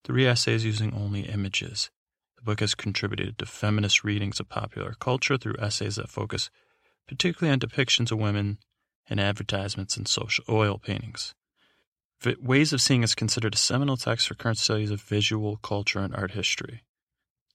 three 0.03 0.27
essays 0.27 0.65
using 0.65 0.93
only 0.93 1.21
images. 1.21 1.89
The 2.37 2.43
book 2.43 2.59
has 2.59 2.75
contributed 2.75 3.37
to 3.37 3.45
feminist 3.45 4.03
readings 4.03 4.39
of 4.39 4.49
popular 4.49 4.95
culture 4.99 5.37
through 5.37 5.57
essays 5.59 5.95
that 5.95 6.09
focus 6.09 6.49
particularly 7.07 7.51
on 7.51 7.59
depictions 7.59 8.11
of 8.11 8.19
women 8.19 8.57
in 9.09 9.19
advertisements 9.19 9.97
and 9.97 10.07
social 10.07 10.45
oil 10.47 10.77
paintings. 10.77 11.33
Ways 12.39 12.71
of 12.71 12.81
Seeing 12.81 13.03
is 13.03 13.15
considered 13.15 13.55
a 13.55 13.57
seminal 13.57 13.97
text 13.97 14.27
for 14.27 14.35
current 14.35 14.59
studies 14.59 14.91
of 14.91 15.01
visual 15.01 15.57
culture 15.57 15.99
and 15.99 16.15
art 16.15 16.31
history. 16.31 16.83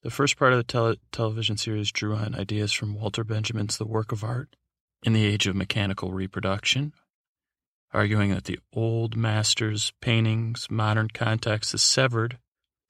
The 0.03 0.11
first 0.11 0.37
part 0.37 0.53
of 0.53 0.59
the 0.59 0.65
tele- 0.65 0.97
television 1.13 1.57
series 1.57 1.93
drew 1.93 2.15
on 2.15 2.35
ideas 2.35 2.73
from 2.73 2.95
Walter 2.95 3.25
Benjamin's 3.25 3.77
The 3.77 3.87
Work 3.87 4.13
of 4.13 4.25
Art 4.25 4.57
in 5.03 5.13
the 5.13 5.25
Age 5.25 5.47
of 5.47 5.57
Mechanical 5.57 6.13
Reproduction, 6.13 6.93
arguing 7.93 8.31
that 8.31 8.45
the 8.45 8.59
old 8.73 9.17
master's 9.17 9.93
painting's 10.01 10.69
modern 10.71 11.09
context 11.09 11.73
is 11.75 11.83
severed 11.83 12.39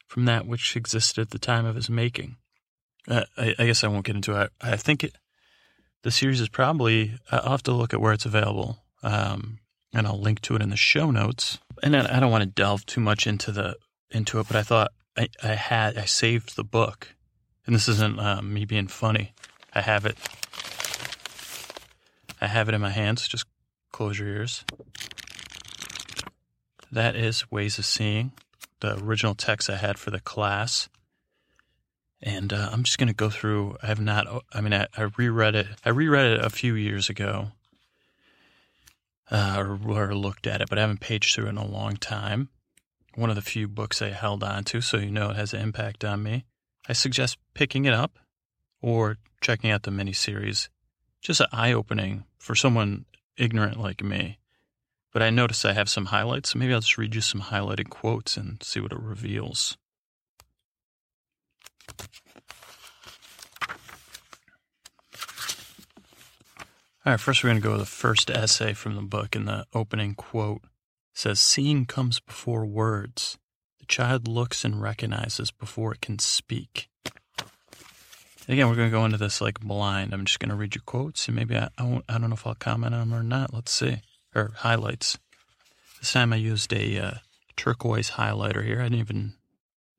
from 0.07 0.25
that 0.25 0.47
which 0.47 0.77
existed 0.77 1.23
at 1.23 1.31
the 1.31 1.39
time 1.39 1.67
of 1.67 1.77
his 1.77 1.91
making. 1.91 2.37
Uh, 3.09 3.25
I, 3.37 3.55
I, 3.59 3.67
guess 3.67 3.85
I 3.85 3.89
won't 3.89 4.07
get 4.07 4.17
into 4.17 4.41
it. 4.41 4.51
I, 4.61 4.73
I 4.73 4.77
think 4.77 5.05
it, 5.05 5.17
the 6.03 6.11
series 6.11 6.41
is 6.41 6.49
probably, 6.49 7.19
I'll 7.31 7.51
have 7.51 7.63
to 7.65 7.73
look 7.73 7.93
at 7.93 8.01
where 8.01 8.13
it's 8.13 8.27
available, 8.27 8.85
um, 9.03 9.59
and 9.97 10.07
I'll 10.07 10.21
link 10.21 10.41
to 10.43 10.55
it 10.55 10.63
in 10.63 10.69
the 10.69 10.77
show 10.77 11.11
notes. 11.11 11.59
And 11.83 11.97
I, 11.97 12.17
I 12.17 12.21
don't 12.21 12.31
want 12.31 12.43
to 12.43 12.51
delve 12.51 12.85
too 12.87 13.01
much 13.01 13.27
into 13.27 13.51
the 13.51 13.77
into 14.11 14.39
it, 14.39 14.47
but 14.47 14.57
I 14.57 14.63
thought 14.63 14.93
I, 15.17 15.29
I 15.43 15.55
had 15.55 15.97
I 15.97 16.05
saved 16.05 16.57
the 16.57 16.65
book, 16.65 17.15
and 17.67 17.75
this 17.75 17.89
isn't 17.89 18.21
uh, 18.21 18.43
me 18.43 18.65
being 18.65 18.89
funny. 18.89 19.33
I 19.75 19.81
have 19.81 20.07
it. 20.07 20.17
I 22.41 22.47
have 22.47 22.69
it 22.69 22.75
in 22.75 22.81
my 22.81 22.91
hands. 22.91 23.27
Just 23.27 23.47
close 23.93 24.19
your 24.19 24.29
ears. 24.29 24.65
That 26.93 27.17
is 27.17 27.51
Ways 27.51 27.79
of 27.79 27.85
Seeing, 27.85 28.33
the 28.81 29.03
original 29.03 29.35
text 29.35 29.69
I 29.69 29.77
had 29.77 29.99
for 29.99 30.11
the 30.11 30.21
class. 30.21 30.89
And 32.23 32.53
uh, 32.53 32.71
I'm 32.73 32.83
just 32.83 32.99
going 32.99 33.09
to 33.09 33.15
go 33.15 33.29
through. 33.29 33.77
I 33.83 33.87
have 33.87 34.01
not. 34.01 34.27
I 34.53 34.61
mean, 34.61 34.73
I, 34.73 34.87
I, 34.97 35.09
reread 35.17 35.55
it. 35.55 35.67
I 35.85 35.91
reread 35.91 36.27
it 36.27 36.45
a 36.45 36.51
few 36.51 36.75
years 36.75 37.11
ago, 37.11 37.49
uh, 39.31 39.65
or, 39.87 40.15
looked 40.15 40.47
at 40.47 40.61
it, 40.61 40.69
but 40.69 40.79
I 40.79 40.83
haven't 40.83 41.01
paged 41.01 41.35
through 41.35 41.47
it 41.47 41.51
in 41.51 41.57
a 41.57 41.67
long 41.67 41.97
time 41.97 42.49
one 43.17 43.31
of 43.31 43.37
the 43.37 43.43
few 43.43 43.67
books 43.67 44.03
I 44.03 44.11
held 44.11 44.45
on 44.45 44.63
to, 44.65 44.81
so 44.81 44.99
you 44.99 45.11
know 45.11 45.31
it 45.31 45.37
has 45.37 45.55
an 45.55 45.63
impact 45.63 46.05
on 46.05 46.23
me. 46.23 46.45
I 46.89 46.93
suggest 46.93 47.39
picking 47.55 47.87
it 47.87 47.95
up 47.95 48.19
or 48.81 49.17
checking 49.41 49.71
out 49.71 49.83
the 49.83 49.91
miniseries. 49.91 50.69
Just 51.23 51.41
an 51.41 51.47
eye 51.51 51.73
opening 51.73 52.25
for 52.39 52.55
someone 52.55 53.07
ignorant 53.37 53.81
like 53.81 54.03
me. 54.03 54.39
But 55.13 55.23
I 55.23 55.31
notice 55.31 55.65
I 55.65 55.73
have 55.73 55.89
some 55.89 56.07
highlights, 56.07 56.51
so 56.51 56.59
maybe 56.59 56.75
I'll 56.75 56.81
just 56.81 56.99
read 56.99 57.15
you 57.15 57.23
some 57.23 57.41
highlighted 57.41 57.89
quotes 57.89 58.37
and 58.37 58.63
see 58.63 58.81
what 58.81 58.93
it 58.93 59.01
reveals. 59.01 59.79
All 67.07 67.13
right, 67.13 67.21
first 67.21 67.45
we're 67.45 67.51
going 67.51 67.63
to 67.63 67.65
go 67.65 67.71
with 67.71 67.83
the 67.83 67.87
first 67.87 68.31
essay 68.31 68.73
from 68.73 68.97
the 68.97 69.01
book 69.01 69.37
and 69.37 69.47
the 69.47 69.65
opening 69.73 70.17
quote 70.17 70.63
says 71.15 71.39
seeing 71.39 71.87
comes 71.87 72.19
before 72.19 72.67
words. 72.67 73.39
The 73.79 73.87
child 73.87 74.27
looks 74.27 74.65
and 74.65 74.83
recognizes 74.83 75.53
before 75.53 75.93
it 75.95 76.01
can 76.01 76.19
speak. 76.19 76.89
Again, 78.49 78.69
we're 78.69 78.75
going 78.75 78.91
to 78.91 78.97
go 78.97 79.05
into 79.05 79.19
this 79.19 79.41
like 79.41 79.61
blind. 79.61 80.13
I'm 80.13 80.25
just 80.25 80.41
going 80.41 80.49
to 80.49 80.57
read 80.57 80.75
you 80.75 80.81
quotes, 80.81 81.29
and 81.29 81.37
maybe 81.37 81.57
I, 81.57 81.69
I, 81.79 81.85
won't, 81.85 82.05
I 82.09 82.19
don't 82.19 82.29
know 82.29 82.35
if 82.35 82.45
I'll 82.45 82.57
comment 82.57 82.93
on 82.93 83.11
them 83.11 83.17
or 83.17 83.23
not. 83.23 83.55
Let's 83.55 83.71
see. 83.71 83.99
Or 84.35 84.51
highlights. 84.57 85.17
This 86.01 86.13
time 86.13 86.33
I 86.33 86.37
used 86.37 86.73
a 86.73 86.99
uh, 86.99 87.15
turquoise 87.55 88.11
highlighter 88.11 88.65
here. 88.65 88.81
I 88.81 88.89
didn't 88.89 88.99
even 88.99 89.35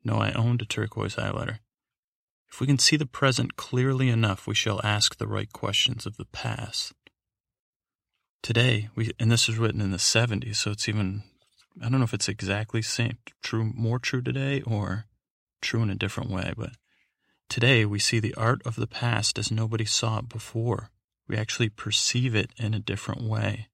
know 0.03 0.17
I 0.17 0.33
owned 0.33 0.61
a 0.61 0.65
turquoise 0.65 1.15
highlighter. 1.15 1.59
If 2.49 2.59
we 2.59 2.67
can 2.67 2.79
see 2.79 2.97
the 2.97 3.05
present 3.05 3.55
clearly 3.55 4.09
enough, 4.09 4.45
we 4.45 4.55
shall 4.55 4.81
ask 4.83 5.17
the 5.17 5.27
right 5.27 5.51
questions 5.51 6.05
of 6.05 6.17
the 6.17 6.25
past 6.25 6.93
today 8.41 8.89
we 8.95 9.11
and 9.19 9.31
this 9.31 9.47
was 9.47 9.57
written 9.57 9.81
in 9.81 9.91
the 9.91 9.97
70s 9.97 10.55
so 10.57 10.71
it's 10.71 10.87
even 10.87 11.23
i 11.81 11.89
don't 11.89 11.99
know 11.99 12.03
if 12.03 12.13
it's 12.13 12.29
exactly 12.29 12.81
same 12.81 13.17
true 13.41 13.71
more 13.75 13.99
true 13.99 14.21
today 14.21 14.61
or 14.61 15.05
true 15.61 15.81
in 15.81 15.89
a 15.89 15.95
different 15.95 16.29
way 16.29 16.53
but 16.55 16.71
today 17.49 17.85
we 17.85 17.99
see 17.99 18.19
the 18.19 18.35
art 18.35 18.61
of 18.65 18.75
the 18.75 18.87
past 18.87 19.39
as 19.39 19.51
nobody 19.51 19.85
saw 19.85 20.19
it 20.19 20.29
before. 20.29 20.89
We 21.27 21.37
actually 21.37 21.69
perceive 21.69 22.35
it 22.35 22.51
in 22.57 22.73
a 22.73 22.79
different 22.79 23.21
way. 23.21 23.67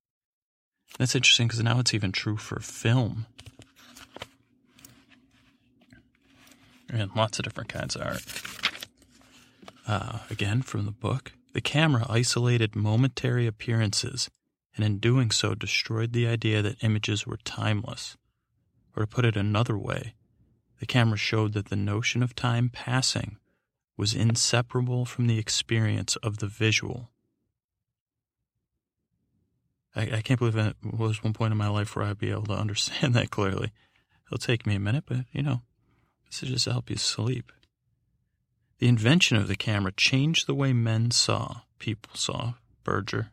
That's 0.98 1.16
interesting 1.16 1.48
because 1.48 1.62
now 1.64 1.80
it's 1.80 1.94
even 1.94 2.12
true 2.12 2.38
for 2.38 2.60
film. 2.60 3.26
And 6.90 7.12
lots 7.16 7.40
of 7.40 7.46
different 7.46 7.70
kinds 7.70 7.96
of 7.96 8.04
art. 8.04 8.24
Uh, 9.88 10.20
again 10.30 10.62
from 10.62 10.86
the 10.86 10.92
book 10.92 11.34
the 11.52 11.60
camera 11.60 12.06
isolated 12.08 12.74
momentary 12.74 13.46
appearances 13.46 14.30
and 14.76 14.86
in 14.86 14.98
doing 14.98 15.32
so 15.32 15.54
destroyed 15.54 16.14
the 16.14 16.28
idea 16.28 16.62
that 16.62 16.84
images 16.84 17.28
were 17.28 17.38
timeless. 17.38 18.18
Or 18.96 19.04
to 19.04 19.08
put 19.08 19.26
it 19.26 19.36
another 19.36 19.78
way, 19.78 20.14
the 20.80 20.86
camera 20.86 21.18
showed 21.18 21.54
that 21.54 21.70
the 21.70 21.76
notion 21.76 22.22
of 22.24 22.36
time 22.36 22.70
passing 22.70 23.38
was 23.98 24.14
inseparable 24.14 25.06
from 25.06 25.28
the 25.28 25.38
experience 25.38 26.16
of 26.18 26.38
the 26.38 26.48
visual. 26.48 27.10
I, 29.96 30.18
I 30.18 30.22
can't 30.22 30.40
believe 30.40 30.54
that 30.54 30.76
was 30.84 31.24
one 31.24 31.34
point 31.34 31.52
in 31.52 31.58
my 31.58 31.68
life 31.68 31.96
where 31.96 32.06
I'd 32.06 32.18
be 32.18 32.32
able 32.32 32.46
to 32.48 32.54
understand 32.60 33.14
that 33.14 33.30
clearly. 33.30 33.72
It'll 34.28 34.38
take 34.38 34.66
me 34.66 34.76
a 34.76 34.80
minute, 34.80 35.04
but 35.08 35.26
you 35.32 35.44
know, 35.44 35.62
this 36.26 36.44
is 36.44 36.50
just 36.50 36.66
to 36.66 36.72
help 36.72 36.90
you 36.90 36.98
sleep. 36.98 37.52
The 38.80 38.88
invention 38.88 39.38
of 39.38 39.48
the 39.48 39.56
camera 39.56 39.92
changed 39.92 40.48
the 40.48 40.56
way 40.56 40.74
men 40.74 41.12
saw, 41.12 41.62
people 41.78 42.12
saw, 42.16 42.54
Berger, 42.84 43.32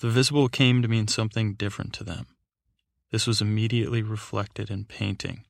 the 0.00 0.10
visible 0.10 0.48
came 0.48 0.82
to 0.82 0.88
mean 0.88 1.08
something 1.08 1.54
different 1.54 1.92
to 1.94 2.04
them. 2.04 2.26
This 3.10 3.26
was 3.26 3.40
immediately 3.40 4.02
reflected 4.02 4.70
in 4.70 4.84
painting. 4.84 5.44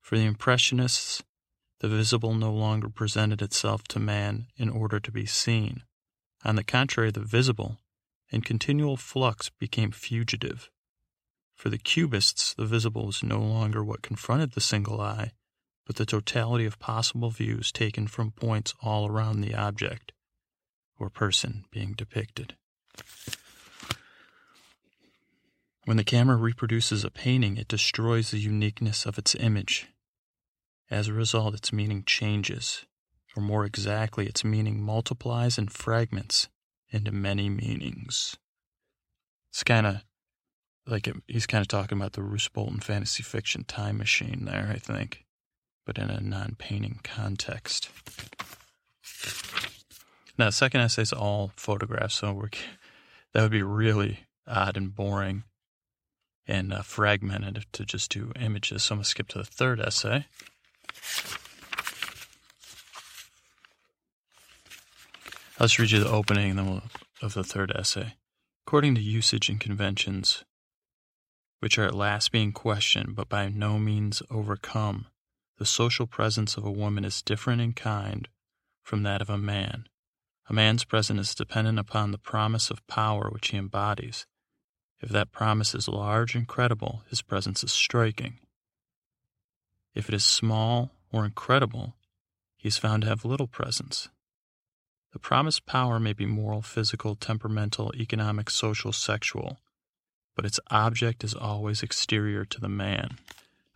For 0.00 0.16
the 0.16 0.24
Impressionists, 0.24 1.22
the 1.80 1.88
visible 1.88 2.34
no 2.34 2.52
longer 2.52 2.88
presented 2.88 3.42
itself 3.42 3.84
to 3.88 3.98
man 3.98 4.46
in 4.56 4.70
order 4.70 4.98
to 4.98 5.12
be 5.12 5.26
seen. 5.26 5.82
On 6.44 6.56
the 6.56 6.64
contrary, 6.64 7.10
the 7.10 7.20
visible, 7.20 7.78
in 8.30 8.40
continual 8.40 8.96
flux, 8.96 9.50
became 9.50 9.90
fugitive. 9.90 10.70
For 11.54 11.68
the 11.68 11.78
Cubists, 11.78 12.54
the 12.54 12.66
visible 12.66 13.06
was 13.06 13.22
no 13.22 13.40
longer 13.40 13.84
what 13.84 14.02
confronted 14.02 14.52
the 14.52 14.60
single 14.60 15.00
eye, 15.00 15.32
but 15.86 15.96
the 15.96 16.06
totality 16.06 16.64
of 16.64 16.78
possible 16.78 17.30
views 17.30 17.70
taken 17.70 18.06
from 18.06 18.30
points 18.32 18.74
all 18.82 19.08
around 19.08 19.40
the 19.40 19.54
object 19.54 20.12
or 20.98 21.10
person 21.10 21.64
being 21.70 21.92
depicted. 21.92 22.56
When 25.86 25.96
the 25.96 26.02
camera 26.02 26.36
reproduces 26.36 27.04
a 27.04 27.12
painting, 27.12 27.56
it 27.58 27.68
destroys 27.68 28.32
the 28.32 28.38
uniqueness 28.38 29.06
of 29.06 29.18
its 29.18 29.36
image. 29.36 29.86
As 30.90 31.06
a 31.06 31.12
result, 31.12 31.54
its 31.54 31.72
meaning 31.72 32.02
changes, 32.04 32.84
or 33.36 33.42
more 33.42 33.64
exactly, 33.64 34.26
its 34.26 34.42
meaning 34.42 34.82
multiplies 34.82 35.58
and 35.58 35.70
fragments 35.70 36.48
into 36.90 37.12
many 37.12 37.48
meanings. 37.48 38.36
It's 39.52 39.62
kind 39.62 39.86
of 39.86 40.04
like 40.88 41.06
it, 41.06 41.18
he's 41.28 41.46
kind 41.46 41.62
of 41.62 41.68
talking 41.68 41.96
about 41.96 42.14
the 42.14 42.22
Roose 42.22 42.48
Bolton 42.48 42.80
fantasy 42.80 43.22
fiction 43.22 43.62
time 43.62 43.96
machine 43.96 44.44
there, 44.44 44.68
I 44.74 44.78
think, 44.78 45.24
but 45.86 45.98
in 45.98 46.10
a 46.10 46.18
non 46.18 46.56
painting 46.58 46.98
context. 47.04 47.90
Now, 50.36 50.46
the 50.46 50.52
second 50.52 50.80
essay 50.80 51.02
is 51.02 51.12
all 51.12 51.52
photographs, 51.54 52.16
so 52.16 52.48
that 53.32 53.42
would 53.42 53.52
be 53.52 53.62
really 53.62 54.26
odd 54.48 54.76
and 54.76 54.92
boring 54.92 55.44
and 56.46 56.72
uh, 56.72 56.82
fragmented 56.82 57.66
to 57.72 57.84
just 57.84 58.10
do 58.10 58.32
images. 58.38 58.84
So 58.84 58.94
I'm 58.94 58.98
going 58.98 59.04
to 59.04 59.10
skip 59.10 59.28
to 59.28 59.38
the 59.38 59.44
third 59.44 59.80
essay. 59.80 60.26
I'll 65.58 65.66
just 65.66 65.78
read 65.78 65.90
you 65.90 66.00
the 66.00 66.10
opening 66.10 66.58
of 67.22 67.34
the 67.34 67.44
third 67.44 67.72
essay. 67.74 68.14
According 68.66 68.94
to 68.96 69.00
usage 69.00 69.48
and 69.48 69.58
conventions, 69.58 70.44
which 71.60 71.78
are 71.78 71.84
at 71.84 71.94
last 71.94 72.30
being 72.30 72.52
questioned 72.52 73.16
but 73.16 73.28
by 73.28 73.48
no 73.48 73.78
means 73.78 74.22
overcome, 74.30 75.06
the 75.58 75.64
social 75.64 76.06
presence 76.06 76.56
of 76.56 76.64
a 76.64 76.70
woman 76.70 77.04
is 77.04 77.22
different 77.22 77.62
in 77.62 77.72
kind 77.72 78.28
from 78.82 79.02
that 79.02 79.22
of 79.22 79.30
a 79.30 79.38
man. 79.38 79.88
A 80.48 80.52
man's 80.52 80.84
presence 80.84 81.30
is 81.30 81.34
dependent 81.34 81.78
upon 81.78 82.10
the 82.10 82.18
promise 82.18 82.70
of 82.70 82.86
power 82.86 83.30
which 83.30 83.48
he 83.48 83.56
embodies. 83.56 84.26
If 85.00 85.10
that 85.10 85.32
promise 85.32 85.74
is 85.74 85.88
large 85.88 86.34
and 86.34 86.48
credible, 86.48 87.02
his 87.08 87.22
presence 87.22 87.62
is 87.62 87.72
striking. 87.72 88.38
If 89.94 90.08
it 90.08 90.14
is 90.14 90.24
small 90.24 90.90
or 91.12 91.24
incredible, 91.24 91.94
he 92.56 92.68
is 92.68 92.78
found 92.78 93.02
to 93.02 93.08
have 93.08 93.24
little 93.24 93.46
presence. 93.46 94.08
The 95.12 95.18
promised 95.18 95.66
power 95.66 95.98
may 95.98 96.12
be 96.12 96.26
moral, 96.26 96.62
physical, 96.62 97.14
temperamental, 97.14 97.92
economic, 97.96 98.50
social, 98.50 98.92
sexual, 98.92 99.58
but 100.34 100.44
its 100.44 100.60
object 100.70 101.24
is 101.24 101.34
always 101.34 101.82
exterior 101.82 102.44
to 102.44 102.60
the 102.60 102.68
man. 102.68 103.16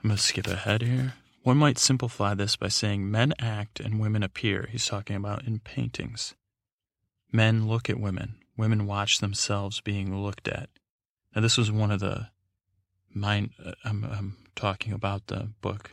I'm 0.03 0.09
going 0.09 0.17
to 0.17 0.23
skip 0.23 0.47
ahead 0.47 0.83
here. 0.83 1.15
One 1.43 1.57
might 1.57 1.79
simplify 1.79 2.35
this 2.35 2.57
by 2.57 2.69
saying 2.69 3.11
men 3.11 3.33
act 3.39 3.81
and 3.81 4.01
women 4.01 4.23
appear. 4.23 4.69
He's 4.71 4.85
talking 4.85 5.17
about 5.17 5.47
in 5.47 5.61
paintings. 5.61 6.35
Men 7.33 7.67
look 7.67 7.89
at 7.89 8.01
women, 8.01 8.37
women 8.57 8.87
watch 8.87 9.19
themselves 9.19 9.81
being 9.81 10.23
looked 10.23 10.49
at. 10.49 10.69
Now, 11.35 11.41
this 11.43 11.57
was 11.57 11.71
one 11.71 11.91
of 11.91 12.01
the 12.01 12.29
mind. 13.13 13.51
Uh, 13.65 13.73
I'm, 13.85 14.05
I'm 14.05 14.37
talking 14.57 14.93
about 14.93 15.29
the 15.29 15.51
book. 15.61 15.93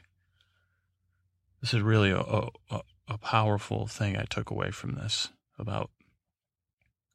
This 1.62 1.74
is 1.74 1.82
really 1.82 2.12
a, 2.12 2.20
a, 2.20 2.82
a 3.08 3.18
powerful 3.18 3.88
thing 3.88 4.18
I 4.18 4.26
took 4.26 4.50
away 4.50 4.72
from 4.72 4.94
this 4.96 5.30
about 5.58 5.90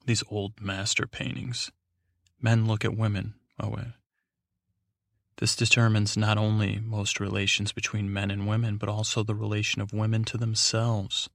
these 0.06 0.24
old 0.30 0.60
master 0.60 1.06
paintings. 1.06 1.70
Men 2.40 2.66
look 2.66 2.84
at 2.84 2.96
women. 2.96 3.34
Oh, 3.60 3.68
wait. 3.68 3.86
this 5.36 5.54
determines 5.54 6.16
not 6.16 6.38
only 6.38 6.80
most 6.80 7.20
relations 7.20 7.72
between 7.72 8.12
men 8.12 8.30
and 8.30 8.48
women, 8.48 8.76
but 8.76 8.88
also 8.88 9.22
the 9.22 9.34
relation 9.34 9.80
of 9.80 9.92
women 9.92 10.24
to 10.24 10.36
themselves. 10.36 11.28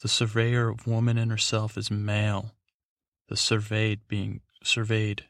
The 0.00 0.08
surveyor 0.08 0.68
of 0.68 0.86
woman 0.86 1.16
in 1.16 1.30
herself 1.30 1.78
is 1.78 1.90
male, 1.90 2.52
the 3.28 3.36
surveyed 3.36 4.00
being 4.08 4.40
surveyed 4.64 5.26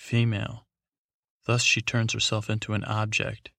female. 0.00 0.66
Thus 1.44 1.62
she 1.62 1.82
turns 1.82 2.14
herself 2.14 2.48
into 2.48 2.72
an 2.72 2.84
object, 2.84 3.50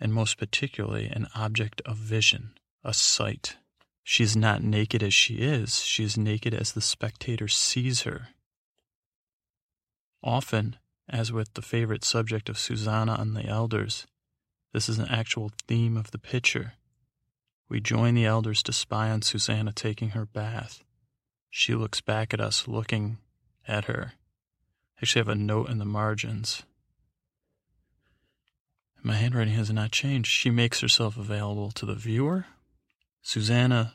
and 0.00 0.14
most 0.14 0.38
particularly 0.38 1.06
an 1.06 1.28
object 1.34 1.82
of 1.84 1.98
vision, 1.98 2.54
a 2.82 2.94
sight. 2.94 3.58
She 4.02 4.24
is 4.24 4.34
not 4.34 4.62
naked 4.62 5.02
as 5.02 5.12
she 5.12 5.34
is, 5.34 5.84
she 5.84 6.04
is 6.04 6.16
naked 6.16 6.54
as 6.54 6.72
the 6.72 6.80
spectator 6.80 7.48
sees 7.48 8.02
her. 8.02 8.28
Often, 10.22 10.76
as 11.06 11.30
with 11.30 11.52
the 11.52 11.62
favorite 11.62 12.02
subject 12.02 12.48
of 12.48 12.58
Susanna 12.58 13.16
and 13.20 13.36
the 13.36 13.44
elders, 13.44 14.06
this 14.72 14.88
is 14.88 14.98
an 14.98 15.08
actual 15.08 15.52
theme 15.66 15.96
of 15.98 16.10
the 16.10 16.18
picture. 16.18 16.72
We 17.68 17.80
join 17.80 18.14
the 18.14 18.24
elders 18.24 18.62
to 18.64 18.72
spy 18.72 19.10
on 19.10 19.20
Susanna 19.20 19.72
taking 19.72 20.10
her 20.10 20.24
bath. 20.24 20.82
She 21.50 21.74
looks 21.74 22.00
back 22.00 22.32
at 22.32 22.40
us, 22.40 22.66
looking 22.66 23.18
at 23.66 23.84
her. 23.84 24.14
Actually 25.00 25.20
have 25.20 25.28
a 25.28 25.34
note 25.34 25.70
in 25.70 25.78
the 25.78 25.84
margins. 25.84 26.62
My 29.02 29.14
handwriting 29.14 29.54
has 29.54 29.70
not 29.70 29.92
changed. 29.92 30.30
She 30.30 30.50
makes 30.50 30.80
herself 30.80 31.16
available 31.16 31.70
to 31.72 31.86
the 31.86 31.94
viewer. 31.94 32.46
Susanna 33.22 33.94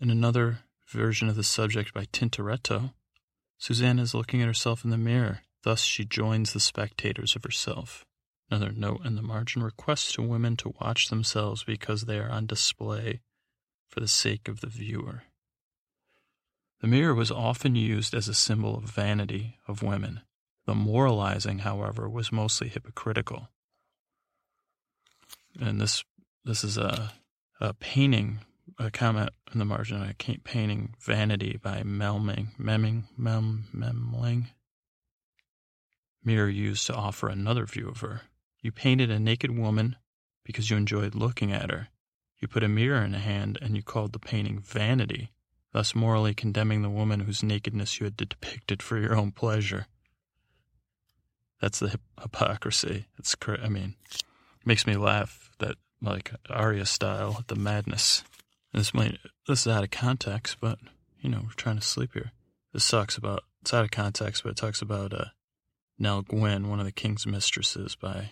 in 0.00 0.10
another 0.10 0.60
version 0.88 1.28
of 1.28 1.36
the 1.36 1.44
subject 1.44 1.94
by 1.94 2.06
Tintoretto, 2.06 2.92
Susanna 3.58 4.02
is 4.02 4.14
looking 4.14 4.40
at 4.40 4.48
herself 4.48 4.84
in 4.84 4.90
the 4.90 4.96
mirror. 4.96 5.42
Thus, 5.62 5.82
she 5.82 6.06
joins 6.06 6.52
the 6.52 6.60
spectators 6.60 7.36
of 7.36 7.44
herself. 7.44 8.06
Another 8.50 8.72
note 8.72 9.04
in 9.04 9.16
the 9.16 9.22
margin 9.22 9.62
requests 9.62 10.12
to 10.12 10.22
women 10.22 10.56
to 10.56 10.74
watch 10.80 11.08
themselves 11.08 11.62
because 11.62 12.02
they 12.02 12.18
are 12.18 12.30
on 12.30 12.46
display 12.46 13.20
for 13.86 14.00
the 14.00 14.08
sake 14.08 14.48
of 14.48 14.60
the 14.60 14.66
viewer. 14.66 15.24
The 16.80 16.88
mirror 16.88 17.14
was 17.14 17.30
often 17.30 17.76
used 17.76 18.14
as 18.14 18.26
a 18.26 18.34
symbol 18.34 18.76
of 18.76 18.84
vanity 18.84 19.58
of 19.68 19.82
women. 19.82 20.22
The 20.70 20.76
moralizing, 20.76 21.58
however, 21.58 22.08
was 22.08 22.30
mostly 22.30 22.68
hypocritical. 22.68 23.48
And 25.60 25.80
this 25.80 26.04
this 26.44 26.62
is 26.62 26.78
a, 26.78 27.12
a 27.60 27.74
painting 27.74 28.38
a 28.78 28.88
comment 28.88 29.30
in 29.52 29.58
the 29.58 29.64
margin 29.64 30.00
a 30.00 30.14
painting 30.14 30.94
Vanity 31.00 31.58
by 31.60 31.82
Melming, 31.82 32.56
Memming, 32.56 33.08
Mem, 33.16 33.64
Memling. 33.74 34.50
Mirror 36.22 36.50
used 36.50 36.86
to 36.86 36.94
offer 36.94 37.28
another 37.28 37.66
view 37.66 37.88
of 37.88 37.98
her. 38.02 38.20
You 38.62 38.70
painted 38.70 39.10
a 39.10 39.18
naked 39.18 39.58
woman 39.58 39.96
because 40.44 40.70
you 40.70 40.76
enjoyed 40.76 41.16
looking 41.16 41.50
at 41.50 41.72
her. 41.72 41.88
You 42.38 42.46
put 42.46 42.62
a 42.62 42.68
mirror 42.68 43.02
in 43.02 43.16
a 43.16 43.18
hand 43.18 43.58
and 43.60 43.74
you 43.74 43.82
called 43.82 44.12
the 44.12 44.20
painting 44.20 44.60
Vanity, 44.60 45.32
thus 45.72 45.96
morally 45.96 46.32
condemning 46.32 46.82
the 46.82 46.88
woman 46.90 47.18
whose 47.18 47.42
nakedness 47.42 47.98
you 47.98 48.04
had 48.04 48.16
depicted 48.16 48.84
for 48.84 48.98
your 48.98 49.16
own 49.16 49.32
pleasure. 49.32 49.88
That's 51.60 51.78
the 51.78 51.98
hypocrisy. 52.20 53.06
It's, 53.18 53.36
I 53.46 53.68
mean, 53.68 53.94
it 54.10 54.22
makes 54.66 54.86
me 54.86 54.96
laugh 54.96 55.50
that, 55.58 55.76
like, 56.00 56.32
Arya 56.48 56.86
style, 56.86 57.44
the 57.48 57.56
madness. 57.56 58.24
This 58.72 58.94
might 58.94 59.18
this 59.48 59.66
is 59.66 59.72
out 59.72 59.82
of 59.82 59.90
context, 59.90 60.58
but 60.60 60.78
you 61.20 61.28
know 61.28 61.40
we're 61.42 61.54
trying 61.56 61.76
to 61.76 61.82
sleep 61.82 62.10
here. 62.14 62.32
This 62.72 62.88
talks 62.88 63.16
about 63.16 63.42
it's 63.62 63.74
out 63.74 63.84
of 63.84 63.90
context, 63.90 64.44
but 64.44 64.50
it 64.50 64.56
talks 64.56 64.80
about 64.80 65.12
uh, 65.12 65.26
Nell 65.98 66.22
Gwyn, 66.22 66.68
one 66.68 66.78
of 66.78 66.86
the 66.86 66.92
king's 66.92 67.26
mistresses, 67.26 67.96
by 67.96 68.30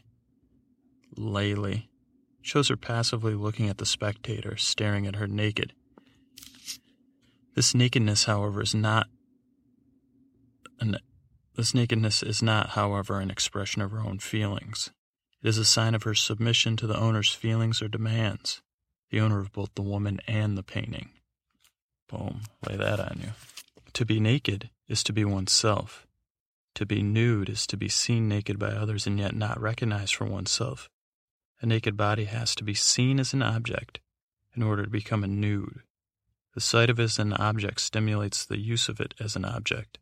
Lely. 1.16 1.90
Shows 2.40 2.68
her 2.68 2.76
passively 2.76 3.34
looking 3.34 3.68
at 3.68 3.78
the 3.78 3.84
spectator, 3.84 4.56
staring 4.56 5.06
at 5.06 5.16
her 5.16 5.26
naked. 5.26 5.72
This 7.56 7.74
nakedness, 7.74 8.24
however, 8.24 8.62
is 8.62 8.74
not 8.74 9.08
an, 10.78 10.98
this 11.58 11.74
nakedness 11.74 12.22
is 12.22 12.40
not, 12.40 12.70
however, 12.70 13.18
an 13.18 13.32
expression 13.32 13.82
of 13.82 13.90
her 13.90 13.98
own 13.98 14.20
feelings. 14.20 14.92
It 15.42 15.48
is 15.48 15.58
a 15.58 15.64
sign 15.64 15.96
of 15.96 16.04
her 16.04 16.14
submission 16.14 16.76
to 16.76 16.86
the 16.86 16.96
owner's 16.96 17.32
feelings 17.32 17.82
or 17.82 17.88
demands 17.88 18.62
the 19.10 19.18
owner 19.18 19.40
of 19.40 19.52
both 19.52 19.74
the 19.74 19.82
woman 19.82 20.20
and 20.28 20.56
the 20.56 20.62
painting. 20.62 21.10
Boom, 22.08 22.42
lay 22.68 22.76
that 22.76 23.00
on 23.00 23.18
you. 23.20 23.30
To 23.94 24.06
be 24.06 24.20
naked 24.20 24.70
is 24.86 25.02
to 25.02 25.12
be 25.12 25.24
oneself. 25.24 26.06
To 26.76 26.86
be 26.86 27.02
nude 27.02 27.48
is 27.48 27.66
to 27.66 27.76
be 27.76 27.88
seen 27.88 28.28
naked 28.28 28.56
by 28.56 28.68
others 28.68 29.08
and 29.08 29.18
yet 29.18 29.34
not 29.34 29.60
recognized 29.60 30.14
for 30.14 30.26
oneself. 30.26 30.88
A 31.60 31.66
naked 31.66 31.96
body 31.96 32.26
has 32.26 32.54
to 32.54 32.62
be 32.62 32.74
seen 32.74 33.18
as 33.18 33.32
an 33.32 33.42
object 33.42 33.98
in 34.54 34.62
order 34.62 34.84
to 34.84 34.90
become 34.90 35.24
a 35.24 35.26
nude. 35.26 35.80
The 36.54 36.60
sight 36.60 36.88
of 36.88 37.00
it 37.00 37.02
as 37.02 37.18
an 37.18 37.32
object 37.32 37.80
stimulates 37.80 38.46
the 38.46 38.60
use 38.60 38.88
of 38.88 39.00
it 39.00 39.14
as 39.18 39.34
an 39.34 39.44
object. 39.44 39.98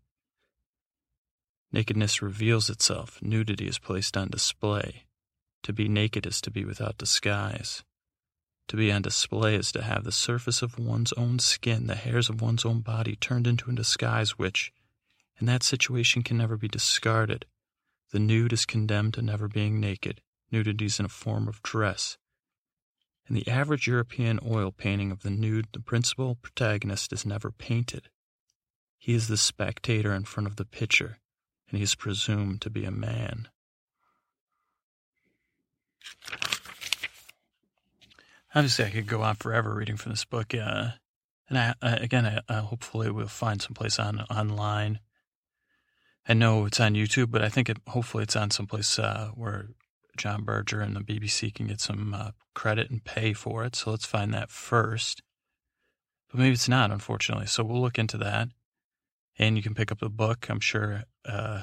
Nakedness 1.72 2.22
reveals 2.22 2.70
itself, 2.70 3.20
nudity 3.20 3.66
is 3.66 3.78
placed 3.78 4.16
on 4.16 4.28
display. 4.28 5.04
To 5.64 5.72
be 5.72 5.88
naked 5.88 6.26
is 6.26 6.40
to 6.42 6.50
be 6.50 6.64
without 6.64 6.96
disguise. 6.96 7.82
To 8.68 8.76
be 8.76 8.90
on 8.90 9.02
display 9.02 9.54
is 9.54 9.70
to 9.72 9.82
have 9.82 10.04
the 10.04 10.12
surface 10.12 10.62
of 10.62 10.78
one's 10.78 11.12
own 11.12 11.38
skin, 11.38 11.86
the 11.86 11.94
hairs 11.94 12.28
of 12.28 12.40
one's 12.40 12.64
own 12.64 12.80
body 12.80 13.16
turned 13.16 13.46
into 13.46 13.70
a 13.70 13.74
disguise 13.74 14.38
which, 14.38 14.72
in 15.38 15.46
that 15.46 15.62
situation, 15.62 16.22
can 16.22 16.38
never 16.38 16.56
be 16.56 16.68
discarded. 16.68 17.46
The 18.12 18.18
nude 18.18 18.52
is 18.52 18.64
condemned 18.64 19.14
to 19.14 19.22
never 19.22 19.48
being 19.48 19.80
naked. 19.80 20.20
Nudity 20.50 20.86
is 20.86 20.98
in 21.00 21.06
a 21.06 21.08
form 21.08 21.48
of 21.48 21.62
dress. 21.62 22.16
In 23.28 23.34
the 23.34 23.48
average 23.48 23.88
European 23.88 24.38
oil 24.46 24.70
painting 24.70 25.10
of 25.10 25.22
the 25.22 25.30
nude, 25.30 25.68
the 25.72 25.80
principal 25.80 26.36
protagonist 26.36 27.12
is 27.12 27.26
never 27.26 27.50
painted. 27.50 28.08
He 28.98 29.14
is 29.14 29.28
the 29.28 29.36
spectator 29.36 30.14
in 30.14 30.24
front 30.24 30.46
of 30.46 30.56
the 30.56 30.64
picture, 30.64 31.18
and 31.70 31.78
he's 31.78 31.94
presumed 31.94 32.60
to 32.62 32.70
be 32.70 32.84
a 32.84 32.90
man. 32.90 33.48
obviously 38.56 38.86
I 38.86 38.90
could 38.90 39.06
go 39.06 39.22
on 39.22 39.36
forever 39.36 39.74
reading 39.74 39.96
from 39.96 40.12
this 40.12 40.24
book. 40.24 40.54
Uh, 40.54 40.88
and 41.48 41.58
I, 41.58 41.74
I 41.82 41.96
again, 41.96 42.26
I, 42.26 42.40
I 42.48 42.60
hopefully 42.60 43.10
we'll 43.10 43.28
find 43.28 43.60
some 43.62 43.74
place 43.74 43.98
on 43.98 44.20
online. 44.30 44.98
I 46.28 46.34
know 46.34 46.64
it's 46.64 46.80
on 46.80 46.94
YouTube, 46.94 47.30
but 47.30 47.42
I 47.42 47.48
think 47.48 47.68
it, 47.68 47.76
hopefully 47.86 48.24
it's 48.24 48.34
on 48.34 48.50
someplace 48.50 48.98
uh, 48.98 49.30
where 49.34 49.68
John 50.16 50.42
Berger 50.42 50.80
and 50.80 50.96
the 50.96 51.00
BBC 51.00 51.54
can 51.54 51.68
get 51.68 51.80
some 51.80 52.14
uh, 52.14 52.30
credit 52.54 52.90
and 52.90 53.04
pay 53.04 53.32
for 53.32 53.64
it. 53.64 53.76
So 53.76 53.92
let's 53.92 54.06
find 54.06 54.34
that 54.34 54.50
first. 54.50 55.22
But 56.28 56.40
maybe 56.40 56.54
it's 56.54 56.68
not, 56.68 56.90
unfortunately. 56.90 57.46
So 57.46 57.62
we'll 57.62 57.80
look 57.80 57.98
into 57.98 58.18
that. 58.18 58.48
And 59.38 59.56
you 59.56 59.62
can 59.62 59.74
pick 59.74 59.92
up 59.92 60.00
the 60.00 60.08
book. 60.08 60.46
I'm 60.48 60.60
sure. 60.60 61.04
Uh, 61.26 61.62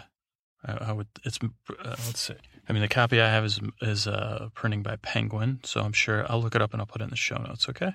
I, 0.66 0.74
I, 0.74 0.92
would. 0.92 1.08
It's. 1.24 1.40
Uh, 1.42 1.48
let's 1.84 2.20
see. 2.20 2.36
I 2.68 2.74
mean, 2.74 2.82
the 2.82 2.88
copy 2.88 3.22
I 3.22 3.30
have 3.30 3.46
is 3.46 3.60
is 3.82 4.08
uh, 4.08 4.50
printing 4.54 4.84
by 4.84 4.96
Penguin, 4.98 5.60
so 5.64 5.82
I'm 5.82 5.94
sure 5.94 6.26
I'll 6.30 6.42
look 6.42 6.56
it 6.56 6.62
up 6.62 6.74
and 6.74 6.82
I'll 6.82 6.88
put 6.88 7.02
it 7.02 7.06
in 7.06 7.10
the 7.10 7.16
show 7.16 7.38
notes. 7.38 7.68
Okay. 7.70 7.94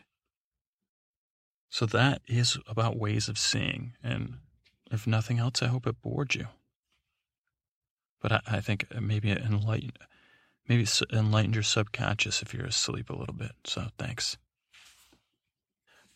So 1.70 1.87
that 1.87 2.22
is 2.26 2.59
about 2.66 2.98
ways 2.98 3.28
of 3.28 3.38
seeing, 3.38 3.94
and 4.02 4.38
if 4.90 5.07
nothing 5.07 5.38
else, 5.38 5.62
I 5.62 5.66
hope 5.66 5.87
it 5.87 6.00
bored 6.00 6.35
you. 6.35 6.46
But 8.20 8.33
I, 8.33 8.40
I 8.46 8.61
think 8.61 8.87
maybe 8.98 9.31
it 9.31 9.38
enlightened, 9.38 9.98
maybe 10.66 10.87
enlightened 11.12 11.54
your 11.54 11.62
subconscious 11.62 12.42
if 12.42 12.54
you're 12.54 12.66
asleep 12.66 13.11
a 13.11 13.16
little 13.16 13.35
bit. 13.35 13.52
So 13.64 13.88
thanks. 13.98 14.38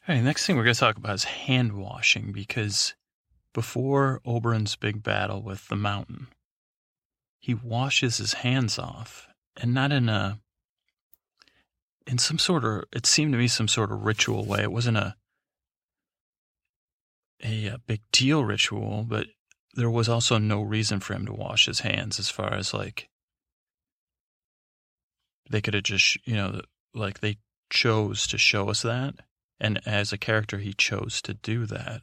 All 0.08 0.14
right, 0.14 0.24
next 0.24 0.46
thing 0.46 0.56
we're 0.56 0.64
going 0.64 0.74
to 0.74 0.80
talk 0.80 0.96
about 0.96 1.14
is 1.14 1.24
hand 1.24 1.74
washing 1.74 2.32
because 2.32 2.94
before 3.52 4.20
Oberyn's 4.26 4.76
big 4.76 5.02
battle 5.02 5.42
with 5.42 5.68
the 5.68 5.76
mountain, 5.76 6.28
he 7.40 7.54
washes 7.54 8.18
his 8.18 8.34
hands 8.34 8.78
off, 8.78 9.28
and 9.56 9.74
not 9.74 9.92
in 9.92 10.08
a 10.08 10.38
in 12.06 12.18
some 12.18 12.38
sort 12.38 12.64
of 12.64 12.84
it 12.92 13.06
seemed 13.06 13.32
to 13.32 13.38
me 13.38 13.48
some 13.48 13.68
sort 13.68 13.92
of 13.92 14.04
ritual 14.04 14.44
way. 14.44 14.62
It 14.62 14.72
wasn't 14.72 14.96
a 14.96 15.16
a, 17.42 17.66
a 17.66 17.78
big 17.78 18.00
deal 18.12 18.44
ritual, 18.44 19.04
but 19.06 19.26
there 19.74 19.90
was 19.90 20.08
also 20.08 20.38
no 20.38 20.62
reason 20.62 21.00
for 21.00 21.14
him 21.14 21.26
to 21.26 21.32
wash 21.32 21.66
his 21.66 21.80
hands 21.80 22.18
as 22.18 22.30
far 22.30 22.54
as 22.54 22.72
like 22.72 23.08
they 25.50 25.60
could 25.60 25.74
have 25.74 25.82
just 25.82 26.16
you 26.26 26.36
know 26.36 26.60
like 26.94 27.20
they 27.20 27.38
chose 27.70 28.26
to 28.28 28.38
show 28.38 28.70
us 28.70 28.82
that. 28.82 29.14
And 29.58 29.80
as 29.86 30.12
a 30.12 30.18
character 30.18 30.58
he 30.58 30.72
chose 30.72 31.22
to 31.22 31.34
do 31.34 31.66
that 31.66 32.02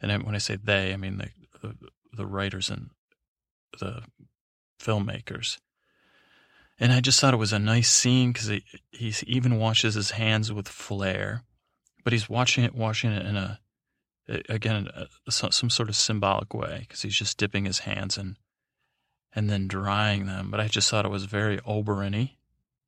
and 0.00 0.22
when 0.24 0.34
i 0.34 0.38
say 0.38 0.56
they 0.56 0.92
i 0.92 0.96
mean 0.96 1.18
the 1.18 1.28
the, 1.62 1.74
the 2.12 2.26
writers 2.26 2.70
and 2.70 2.90
the 3.80 4.02
filmmakers 4.80 5.58
and 6.78 6.92
i 6.92 7.00
just 7.00 7.20
thought 7.20 7.34
it 7.34 7.38
was 7.38 7.52
a 7.52 7.58
nice 7.58 7.90
scene 7.90 8.32
because 8.32 8.48
he, 8.48 8.62
he 8.90 9.14
even 9.26 9.58
washes 9.58 9.94
his 9.94 10.12
hands 10.12 10.52
with 10.52 10.68
flair 10.68 11.42
but 12.04 12.12
he's 12.12 12.28
watching 12.28 12.64
it 12.64 12.74
washing 12.74 13.10
it 13.12 13.26
in 13.26 13.36
a 13.36 13.58
again 14.48 14.88
some 15.28 15.70
sort 15.70 15.88
of 15.88 15.96
symbolic 15.96 16.52
way 16.52 16.78
because 16.80 17.02
he's 17.02 17.16
just 17.16 17.38
dipping 17.38 17.64
his 17.64 17.80
hands 17.80 18.18
in 18.18 18.36
and 19.36 19.50
then 19.50 19.68
drying 19.68 20.26
them. 20.26 20.50
But 20.50 20.60
I 20.60 20.66
just 20.66 20.90
thought 20.90 21.04
it 21.04 21.10
was 21.10 21.24
very 21.26 21.58
Oberyn 21.58 22.30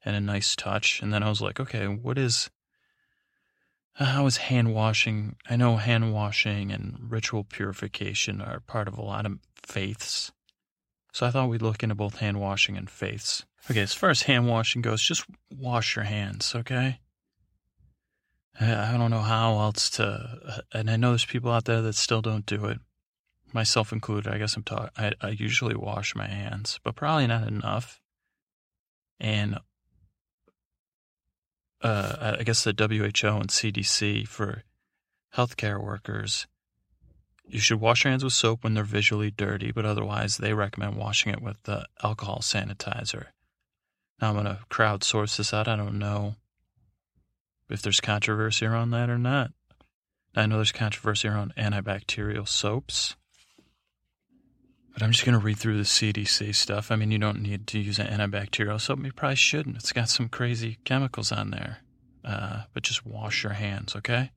and 0.05 0.17
a 0.17 0.21
nice 0.21 0.57
touch. 0.57 1.01
And 1.03 1.13
then 1.13 1.23
I 1.23 1.29
was 1.29 1.43
like, 1.43 1.61
okay, 1.61 1.87
what 1.87 2.17
is 2.19 2.51
how 4.07 4.27
is 4.27 4.37
hand 4.37 4.75
washing? 4.75 5.37
I 5.49 5.57
know 5.57 5.77
hand 5.77 6.13
washing 6.13 6.71
and 6.71 7.11
ritual 7.11 7.45
purification 7.45 8.41
are 8.41 8.61
part 8.61 8.89
of 8.89 8.97
a 8.97 9.03
lot 9.03 9.27
of 9.27 9.39
faiths. 9.63 10.33
So 11.13 11.27
I 11.27 11.31
thought 11.31 11.49
we'd 11.49 11.63
look 11.63 11.83
into 11.83 11.95
both 11.95 12.19
hand 12.19 12.41
washing 12.41 12.77
and 12.77 12.89
faiths. 12.89 13.45
Okay, 13.71 13.81
as 13.81 13.95
far 13.95 14.11
as 14.11 14.23
hand 14.23 14.47
washing 14.47 14.83
goes, 14.83 15.03
just 15.03 15.25
wash 15.51 15.97
your 15.97 16.05
hands, 16.05 16.55
okay? 16.55 17.01
I 18.61 18.97
don't 18.97 19.11
know 19.11 19.21
how 19.21 19.59
else 19.61 19.91
to, 19.91 20.63
and 20.73 20.91
I 20.91 20.97
know 20.97 21.11
there's 21.11 21.25
people 21.25 21.51
out 21.51 21.65
there 21.65 21.83
that 21.83 21.95
still 21.95 22.23
don't 22.23 22.47
do 22.47 22.67
it, 22.67 22.79
myself 23.53 23.93
included. 23.93 24.33
I 24.33 24.39
guess 24.39 24.57
I'm 24.57 24.65
talking. 24.65 24.91
I, 24.97 25.29
usually 25.29 25.77
wash 25.77 26.15
my 26.17 26.27
hands, 26.27 26.81
but 26.83 26.97
probably 26.97 27.27
not 27.27 27.47
enough. 27.47 28.01
And 29.21 29.59
uh, 31.83 32.37
I 32.39 32.43
guess 32.43 32.65
the 32.65 32.73
WHO 32.73 33.29
and 33.29 33.49
CDC 33.49 34.27
for 34.27 34.65
healthcare 35.35 35.83
workers, 35.83 36.47
you 37.47 37.61
should 37.61 37.81
wash 37.81 38.05
your 38.05 38.11
hands 38.11 38.25
with 38.25 38.33
soap 38.33 38.65
when 38.65 38.75
they're 38.75 38.85
visually 38.85 39.31
dirty, 39.31 39.73
but 39.73 39.85
otherwise 39.85 40.37
they 40.37 40.53
recommend 40.53 40.97
washing 40.97 41.33
it 41.33 41.41
with 41.41 41.63
the 41.65 41.87
alcohol 42.03 42.41
sanitizer. 42.41 43.27
Now 44.21 44.29
I'm 44.29 44.35
going 44.35 44.47
to 44.47 44.59
crowdsource 44.71 45.37
this 45.37 45.55
out. 45.55 45.69
I 45.69 45.77
don't 45.77 45.99
know 45.99 46.35
if 47.71 47.83
there's 47.83 48.01
controversy 48.01 48.67
around 48.67 48.91
that 48.91 49.11
or 49.11 49.19
not. 49.19 49.53
I 50.35 50.47
know 50.47 50.57
there's 50.57 50.73
controversy 50.73 51.29
around 51.29 51.55
antibacterial 51.57 52.47
soaps. 52.47 53.17
But 54.99 55.05
I'm 55.05 55.13
just 55.13 55.25
going 55.25 55.39
to 55.39 55.45
read 55.45 55.59
through 55.59 55.77
the 55.77 55.85
CDC 55.85 56.57
stuff. 56.57 56.91
I 56.91 56.97
mean, 56.97 57.13
you 57.13 57.19
don't 57.19 57.41
need 57.41 57.69
to 57.69 57.79
use 57.79 58.01
an 58.01 58.09
antibacterial 58.09 58.81
soap. 58.81 59.05
You 59.05 59.13
probably 59.13 59.37
shouldn't. 59.37 59.77
It's 59.77 59.93
got 59.93 60.09
some 60.09 60.29
crazy 60.29 60.79
chemicals 60.83 61.31
on 61.31 61.53
there. 61.53 61.79
Uh, 62.25 62.63
but 62.75 62.83
just 62.83 63.07
wash 63.07 63.45
your 63.45 63.53
hands, 63.53 63.95
okay? 63.95 64.33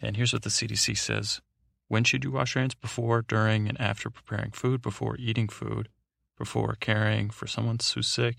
And 0.00 0.16
here's 0.16 0.32
what 0.32 0.40
the 0.40 0.48
CDC 0.48 0.96
says 0.96 1.42
When 1.88 2.02
should 2.02 2.24
you 2.24 2.30
wash 2.30 2.54
your 2.54 2.62
hands? 2.62 2.74
Before, 2.74 3.20
during, 3.20 3.68
and 3.68 3.78
after 3.78 4.08
preparing 4.08 4.52
food, 4.52 4.80
before 4.80 5.16
eating 5.18 5.48
food, 5.48 5.90
before 6.38 6.78
caring 6.80 7.28
for 7.28 7.46
someone 7.46 7.76
who's 7.94 8.08
sick, 8.08 8.38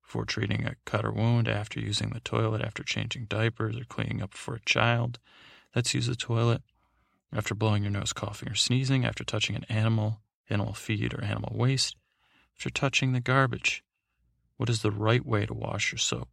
before 0.00 0.24
treating 0.24 0.64
a 0.64 0.76
cut 0.84 1.04
or 1.04 1.10
wound, 1.10 1.48
after 1.48 1.80
using 1.80 2.10
the 2.10 2.20
toilet, 2.20 2.62
after 2.62 2.84
changing 2.84 3.24
diapers 3.24 3.76
or 3.76 3.84
cleaning 3.84 4.22
up 4.22 4.32
for 4.32 4.54
a 4.54 4.60
child 4.60 5.18
that's 5.74 5.92
used 5.92 6.08
the 6.08 6.14
toilet, 6.14 6.62
after 7.32 7.52
blowing 7.52 7.82
your 7.82 7.90
nose, 7.90 8.12
coughing, 8.12 8.48
or 8.48 8.54
sneezing, 8.54 9.04
after 9.04 9.24
touching 9.24 9.56
an 9.56 9.64
animal, 9.68 10.20
animal 10.50 10.74
feed, 10.74 11.14
or 11.14 11.22
animal 11.22 11.52
waste, 11.54 11.96
after 12.56 12.70
touching 12.70 13.12
the 13.12 13.20
garbage. 13.20 13.82
What 14.56 14.70
is 14.70 14.82
the 14.82 14.90
right 14.90 15.24
way 15.24 15.46
to 15.46 15.54
wash 15.54 15.92
your 15.92 15.98
soap? 15.98 16.28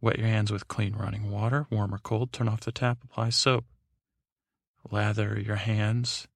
Wet 0.00 0.18
your 0.18 0.28
hands 0.28 0.52
with 0.52 0.68
clean 0.68 0.94
running 0.94 1.30
water, 1.30 1.66
warm 1.70 1.94
or 1.94 1.98
cold, 1.98 2.32
turn 2.32 2.48
off 2.48 2.60
the 2.60 2.72
tap, 2.72 2.98
apply 3.04 3.30
soap. 3.30 3.64
Lather 4.90 5.40
your 5.40 5.56
hands 5.56 6.28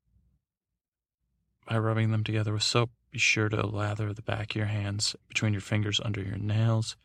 by 1.69 1.79
rubbing 1.79 2.11
them 2.11 2.25
together 2.25 2.53
with 2.53 2.63
soap. 2.63 2.91
Be 3.11 3.19
sure 3.19 3.49
to 3.49 3.67
lather 3.67 4.13
the 4.13 4.23
back 4.23 4.51
of 4.51 4.57
your 4.57 4.67
hands 4.67 5.15
between 5.29 5.53
your 5.53 5.61
fingers 5.61 6.01
under 6.05 6.23
your 6.23 6.37
nails. 6.37 6.97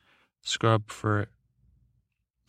Scrub 0.42 0.90
for 0.90 1.28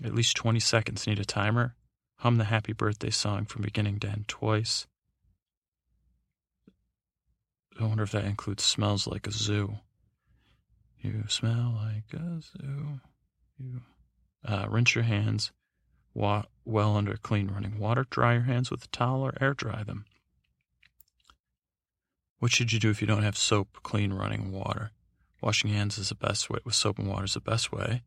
at 0.05 0.15
least 0.15 0.37
20 0.37 0.61
seconds. 0.61 1.07
Need 1.07 1.19
a 1.19 1.25
timer? 1.25 1.75
Hum 2.19 2.37
the 2.37 2.45
happy 2.45 2.73
birthday 2.73 3.11
song 3.11 3.45
from 3.45 3.63
beginning 3.63 3.99
to 4.01 4.09
end 4.09 4.29
twice. 4.29 4.87
I 7.79 7.85
wonder 7.85 8.05
if 8.05 8.13
that 8.13 8.25
includes 8.25 8.65
smells 8.65 9.07
like 9.07 9.27
a 9.27 9.33
zoo. 9.33 9.79
You 11.01 11.25
smell 11.29 11.75
like 11.77 12.19
a 12.19 12.41
zoo. 12.41 13.01
You 13.59 13.81
uh, 14.45 14.67
rinse 14.69 14.95
your 14.95 15.05
hands 15.05 15.53
wa- 16.15 16.45
well 16.65 16.97
under 16.97 17.17
clean 17.17 17.49
running 17.49 17.79
water. 17.79 18.07
Dry 18.09 18.35
your 18.35 18.43
hands 18.43 18.71
with 18.71 18.85
a 18.85 18.89
towel 18.89 19.23
or 19.23 19.35
air 19.41 19.55
dry 19.55 19.83
them. 19.83 20.07
What 22.39 22.53
should 22.53 22.73
you 22.73 22.79
do 22.81 22.91
if 22.91 23.01
you 23.01 23.07
don't 23.07 23.23
have 23.23 23.37
soap, 23.37 23.79
clean 23.83 24.13
running 24.13 24.53
water? 24.53 24.91
Washing 25.43 25.71
hands 25.71 25.99
is 25.99 26.09
the 26.09 26.15
best 26.15 26.51
way. 26.51 26.59
With 26.65 26.75
soap 26.75 26.99
and 26.99 27.09
water 27.09 27.25
is 27.25 27.35
the 27.35 27.41
best 27.41 27.73
way. 27.73 28.03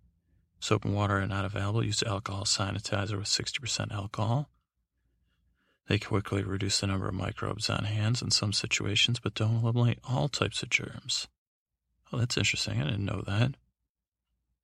Soap 0.59 0.85
and 0.85 0.95
water 0.95 1.19
are 1.19 1.27
not 1.27 1.45
available. 1.45 1.83
Use 1.83 2.03
alcohol 2.03 2.43
sanitizer 2.43 3.17
with 3.17 3.27
60% 3.27 3.91
alcohol. 3.91 4.49
They 5.89 5.97
quickly 5.97 6.43
reduce 6.43 6.79
the 6.79 6.87
number 6.87 7.07
of 7.07 7.15
microbes 7.15 7.67
on 7.67 7.85
hands 7.85 8.21
in 8.21 8.29
some 8.29 8.53
situations, 8.53 9.19
but 9.19 9.33
don't 9.33 9.63
eliminate 9.63 9.97
all 10.07 10.29
types 10.29 10.61
of 10.61 10.69
germs. 10.69 11.27
Oh, 12.13 12.19
that's 12.19 12.37
interesting. 12.37 12.79
I 12.79 12.85
didn't 12.85 13.05
know 13.05 13.23
that. 13.25 13.55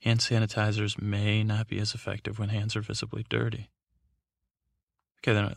Hand 0.03 0.19
sanitizers 0.19 1.01
may 1.01 1.43
not 1.43 1.67
be 1.67 1.79
as 1.79 1.95
effective 1.95 2.37
when 2.37 2.49
hands 2.49 2.75
are 2.75 2.81
visibly 2.81 3.25
dirty. 3.27 3.71
Okay, 5.19 5.33
then 5.33 5.55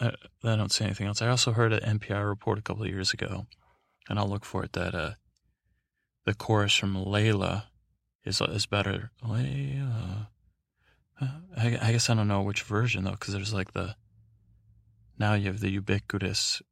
I, 0.00 0.14
I 0.44 0.56
don't 0.56 0.72
say 0.72 0.86
anything 0.86 1.06
else. 1.06 1.20
I 1.20 1.28
also 1.28 1.52
heard 1.52 1.74
an 1.74 1.98
NPR 1.98 2.26
report 2.26 2.58
a 2.58 2.62
couple 2.62 2.84
of 2.84 2.88
years 2.88 3.12
ago, 3.12 3.46
and 4.08 4.18
I'll 4.18 4.30
look 4.30 4.46
for 4.46 4.64
it, 4.64 4.72
that 4.72 4.94
uh, 4.94 5.12
the 6.24 6.32
chorus 6.32 6.74
from 6.74 6.96
Layla 6.96 7.64
is, 8.24 8.40
is 8.40 8.64
better. 8.64 9.10
Layla. 9.22 10.28
Uh, 11.20 11.26
I, 11.54 11.78
I 11.82 11.92
guess 11.92 12.08
I 12.08 12.14
don't 12.14 12.28
know 12.28 12.40
which 12.40 12.62
version, 12.62 13.04
though, 13.04 13.10
because 13.10 13.34
there's 13.34 13.52
like 13.52 13.74
the. 13.74 13.94
Now 15.22 15.34
you 15.34 15.46
have 15.46 15.60
the 15.60 15.70
ubiquitous 15.70 16.62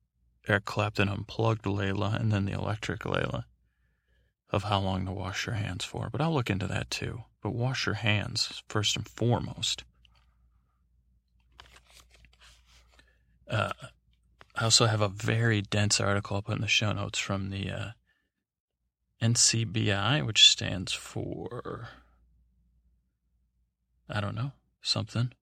Eric 0.49 0.65
Clapton 0.65 1.09
unplugged 1.09 1.67
Layla 1.67 2.21
and 2.21 2.33
then 2.33 2.47
the 2.47 2.53
electric 2.53 3.03
Layla 3.03 3.45
of 4.51 4.65
how 4.65 4.81
long 4.81 5.07
to 5.07 5.13
wash 5.13 5.47
your 5.47 5.55
hands 5.55 5.85
for. 5.85 6.11
But 6.11 6.21
I'll 6.21 6.35
look 6.35 6.51
into 6.51 6.67
that 6.67 6.91
too. 6.91 7.23
But 7.45 7.55
wash 7.55 7.87
your 7.87 7.95
hands 7.95 8.65
first 8.67 8.97
and 8.97 9.09
foremost. 9.09 9.85
Uh, 13.49 13.71
I 14.57 14.65
also 14.65 14.87
have 14.87 15.01
a 15.01 15.07
very 15.07 15.63
dense 15.63 16.01
article 16.01 16.35
I'll 16.35 16.43
put 16.43 16.57
in 16.57 16.61
the 16.61 16.67
show 16.67 16.91
notes 16.91 17.21
from 17.21 17.51
the 17.51 17.71
uh, 17.71 17.89
NCBI, 19.23 20.27
which 20.27 20.49
stands 20.49 20.93
for 20.93 21.91
I 24.09 24.21
don't 24.21 24.35
know, 24.35 24.51
something. 24.83 25.35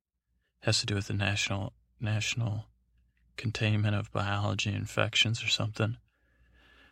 Has 0.61 0.81
to 0.81 0.87
do 0.87 0.95
with 0.95 1.07
the 1.07 1.15
national 1.15 1.73
national 1.99 2.67
containment 3.39 3.97
of 3.97 4.13
biology 4.13 4.75
infections 4.75 5.43
or 5.43 5.49
something. 5.49 5.97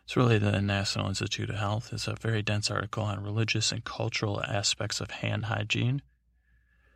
It's 0.03 0.17
really 0.17 0.37
the 0.39 0.61
National 0.61 1.09
Institute 1.09 1.49
of 1.49 1.57
Health. 1.57 1.89
It's 1.91 2.07
a 2.07 2.15
very 2.15 2.41
dense 2.41 2.71
article 2.71 3.03
on 3.03 3.21
religious 3.21 3.71
and 3.71 3.83
cultural 3.83 4.41
aspects 4.41 5.01
of 5.01 5.11
hand 5.11 5.45
hygiene. 5.45 6.01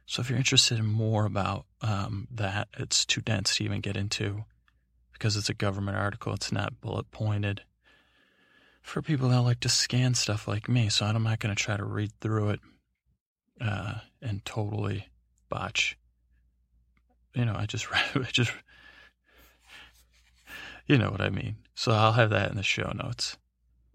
So 0.06 0.22
if 0.22 0.30
you're 0.30 0.40
interested 0.40 0.80
in 0.80 0.86
more 0.86 1.26
about 1.26 1.66
um, 1.82 2.28
that, 2.32 2.70
it's 2.78 3.06
too 3.06 3.22
dense 3.22 3.56
to 3.56 3.66
even 3.66 3.82
get 3.82 3.98
into 3.98 4.46
because 5.14 5.36
it's 5.36 5.50
a 5.50 5.54
government 5.54 5.98
article. 5.98 6.34
It's 6.34 6.52
not 6.52 6.82
bullet 6.82 7.12
pointed 7.12 7.62
for 8.82 9.02
people 9.02 9.30
that 9.30 9.42
like 9.42 9.60
to 9.62 9.70
scan 9.70 10.16
stuff 10.16 10.48
like 10.48 10.68
me. 10.68 10.90
So 10.90 11.06
I'm 11.06 11.24
not 11.24 11.40
going 11.40 11.54
to 11.54 11.62
try 11.62 11.78
to 11.78 11.84
read 11.84 12.12
through 12.22 12.52
it 12.52 12.60
uh, 13.60 13.96
and 14.22 14.44
totally 14.46 15.08
botch. 15.50 15.98
You 17.34 17.46
know, 17.46 17.56
I 17.56 17.66
just, 17.66 17.88
I 17.92 18.28
just, 18.32 18.52
you 20.92 20.98
know 20.98 21.10
what 21.10 21.22
I 21.22 21.30
mean. 21.30 21.56
So 21.74 21.94
I'll 21.94 22.12
have 22.12 22.32
that 22.32 22.52
in 22.52 22.58
the 22.58 22.64
show 22.64 22.92
notes. 22.94 23.38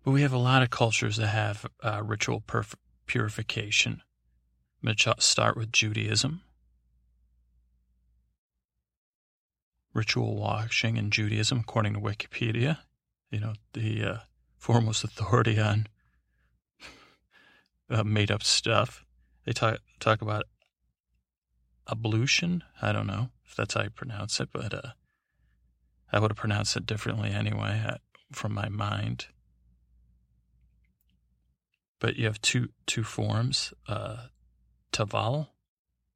But 0.02 0.12
we 0.12 0.22
have 0.22 0.32
a 0.32 0.38
lot 0.38 0.62
of 0.62 0.70
cultures 0.70 1.18
that 1.18 1.26
have 1.26 1.66
uh, 1.82 2.02
ritual 2.02 2.40
perf- 2.40 2.74
purification. 3.06 4.00
I'm 4.82 4.86
going 4.86 4.96
to 4.96 5.14
start 5.18 5.58
with 5.58 5.72
Judaism. 5.72 6.40
Ritual 9.92 10.36
washing 10.36 10.96
in 10.96 11.10
Judaism, 11.10 11.60
according 11.60 11.94
to 11.94 12.00
Wikipedia, 12.00 12.78
you 13.30 13.40
know, 13.40 13.52
the 13.74 14.02
uh, 14.02 14.18
foremost 14.56 15.04
authority 15.04 15.60
on 15.60 15.88
uh, 17.90 18.04
made 18.04 18.30
up 18.30 18.42
stuff. 18.42 19.04
They 19.44 19.52
talk 19.52 19.80
talk 20.00 20.22
about 20.22 20.44
ablution. 21.90 22.64
I 22.80 22.92
don't 22.92 23.06
know 23.06 23.28
if 23.44 23.54
that's 23.54 23.74
how 23.74 23.82
you 23.82 23.90
pronounce 23.90 24.40
it, 24.40 24.48
but 24.50 24.72
uh, 24.72 24.92
I 26.12 26.18
would 26.18 26.30
have 26.30 26.36
pronounced 26.36 26.76
it 26.76 26.86
differently 26.86 27.30
anyway 27.30 27.82
uh, 27.86 27.96
from 28.32 28.52
my 28.54 28.68
mind. 28.68 29.26
But 31.98 32.16
you 32.16 32.26
have 32.26 32.40
two 32.40 32.68
two 32.86 33.02
forms, 33.02 33.72
uh, 33.88 34.26
taval, 34.92 35.48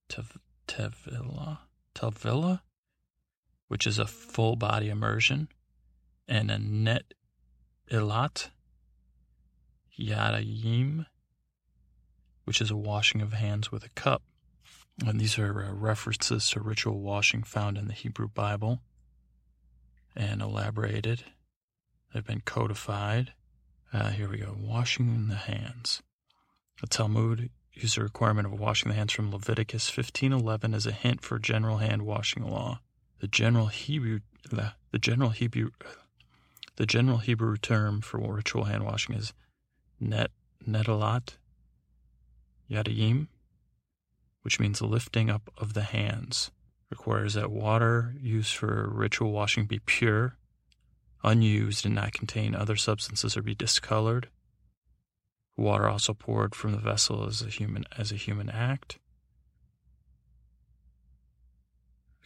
tav, 0.09 0.37
tevilla, 0.69 1.59
tavilla, 1.95 2.61
which 3.69 3.87
is 3.87 3.99
a 3.99 4.07
full 4.07 4.57
body 4.57 4.89
immersion, 4.89 5.49
and 6.29 6.51
a 6.51 6.59
net 6.59 7.15
ilat, 7.91 8.51
yadayim, 9.99 11.07
which 12.45 12.61
is 12.61 12.71
a 12.71 12.77
washing 12.77 13.23
of 13.23 13.33
hands 13.33 13.73
with 13.73 13.85
a 13.85 13.91
cup. 13.91 14.23
And 15.07 15.19
these 15.19 15.39
are 15.39 15.65
uh, 15.65 15.73
references 15.73 16.51
to 16.51 16.61
ritual 16.61 17.01
washing 17.01 17.43
found 17.43 17.79
in 17.79 17.89
the 17.89 17.95
Hebrew 17.95 18.29
Bible 18.29 18.83
and 20.17 20.43
elaborated. 20.43 21.25
They've 22.13 22.27
been 22.27 22.43
codified. 22.43 23.33
Uh, 23.93 24.11
here 24.11 24.29
we 24.29 24.39
go. 24.39 24.57
Washing 24.59 25.29
the 25.29 25.37
hands. 25.37 26.03
The 26.81 26.87
Talmud 26.87 27.51
uses 27.73 27.99
a 27.99 28.03
requirement 28.03 28.47
of 28.47 28.59
washing 28.59 28.91
the 28.91 28.97
hands 28.97 29.13
from 29.13 29.31
Leviticus 29.31 29.91
15:11 29.91 30.75
as 30.75 30.87
a 30.87 30.93
hint 30.93 31.23
for 31.23 31.39
general 31.39 31.79
hand 31.79 32.03
washing 32.03 32.45
law. 32.45 32.81
The 33.21 33.29
general 33.29 33.67
Hebrew, 33.67 34.21
the 34.51 34.99
general 34.99 35.31
Hebrew, 35.31 35.71
the 36.77 36.87
general 36.87 37.19
Hebrew 37.19 37.57
term 37.57 38.01
for 38.01 38.19
ritual 38.19 38.65
hand 38.65 38.85
washing 38.85 39.15
is 39.15 39.33
net 39.99 40.31
netalat 40.67 41.37
yadayim, 42.71 43.29
which 44.43 44.59
means 44.59 44.81
lifting 44.81 45.29
up 45.29 45.51
of 45.59 45.75
the 45.75 45.83
hands 45.83 46.51
requires 46.91 47.35
that 47.35 47.51
water 47.51 48.15
used 48.21 48.55
for 48.55 48.89
ritual 48.91 49.31
washing 49.31 49.67
be 49.67 49.79
pure, 49.79 50.37
unused, 51.23 51.87
and 51.87 51.95
not 51.95 52.13
contain 52.13 52.55
other 52.55 52.77
substances 52.77 53.37
or 53.37 53.43
be 53.43 53.55
discolored. 53.55 54.29
Water 55.57 55.89
also 55.89 56.15
poured 56.15 56.55
from 56.55 56.73
the 56.73 56.79
vessel 56.79 57.27
as 57.27 57.43
a 57.43 57.49
human 57.49 57.85
as 57.97 58.11
a 58.11 58.17
human 58.17 58.51
act. 58.51 58.99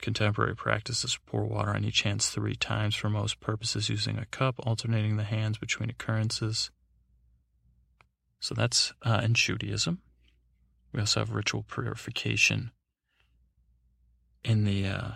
Contemporary 0.01 0.55
practice 0.55 1.03
is 1.05 1.19
pour 1.27 1.45
water 1.45 1.71
on 1.75 1.85
each 1.85 2.03
hand 2.03 2.23
three 2.23 2.55
times 2.55 2.95
for 2.95 3.09
most 3.09 3.41
purposes 3.41 3.89
using 3.89 4.19
a 4.19 4.27
cup, 4.27 4.55
alternating 4.59 5.17
the 5.17 5.25
hands 5.25 5.57
between 5.59 5.89
occurrences. 5.89 6.71
So 8.39 8.55
that's 8.55 8.93
uh, 9.03 9.23
in 9.25 9.33
Judaism. 9.33 10.03
We 10.93 11.01
also 11.01 11.21
have 11.21 11.31
ritual 11.31 11.65
purification 11.65 12.71
in 14.45 14.64
the 14.64 14.86
uh, 14.86 15.11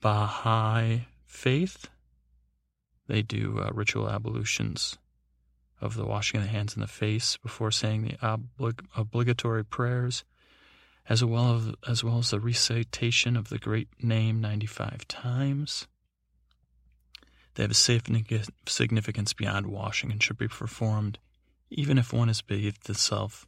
Baha'i 0.00 1.06
faith, 1.24 1.88
they 3.06 3.22
do 3.22 3.60
uh, 3.60 3.70
ritual 3.72 4.08
ablutions 4.08 4.98
of 5.80 5.94
the 5.94 6.06
washing 6.06 6.40
of 6.40 6.46
the 6.46 6.52
hands 6.52 6.74
and 6.74 6.82
the 6.82 6.88
face 6.88 7.36
before 7.38 7.70
saying 7.70 8.02
the 8.02 8.16
oblig- 8.16 8.84
obligatory 8.96 9.64
prayers, 9.64 10.24
as 11.08 11.24
well 11.24 11.56
as, 11.56 11.74
as 11.88 12.04
well 12.04 12.18
as 12.18 12.30
the 12.30 12.40
recitation 12.40 13.36
of 13.36 13.48
the 13.48 13.58
great 13.58 13.88
name 14.02 14.40
95 14.40 15.08
times. 15.08 15.86
They 17.54 17.64
have 17.64 17.70
a 17.70 18.44
significance 18.66 19.32
beyond 19.32 19.66
washing 19.66 20.12
and 20.12 20.22
should 20.22 20.38
be 20.38 20.48
performed 20.48 21.18
even 21.70 21.98
if 21.98 22.12
one 22.12 22.28
is 22.28 22.42
bathed 22.42 22.90
itself, 22.90 23.46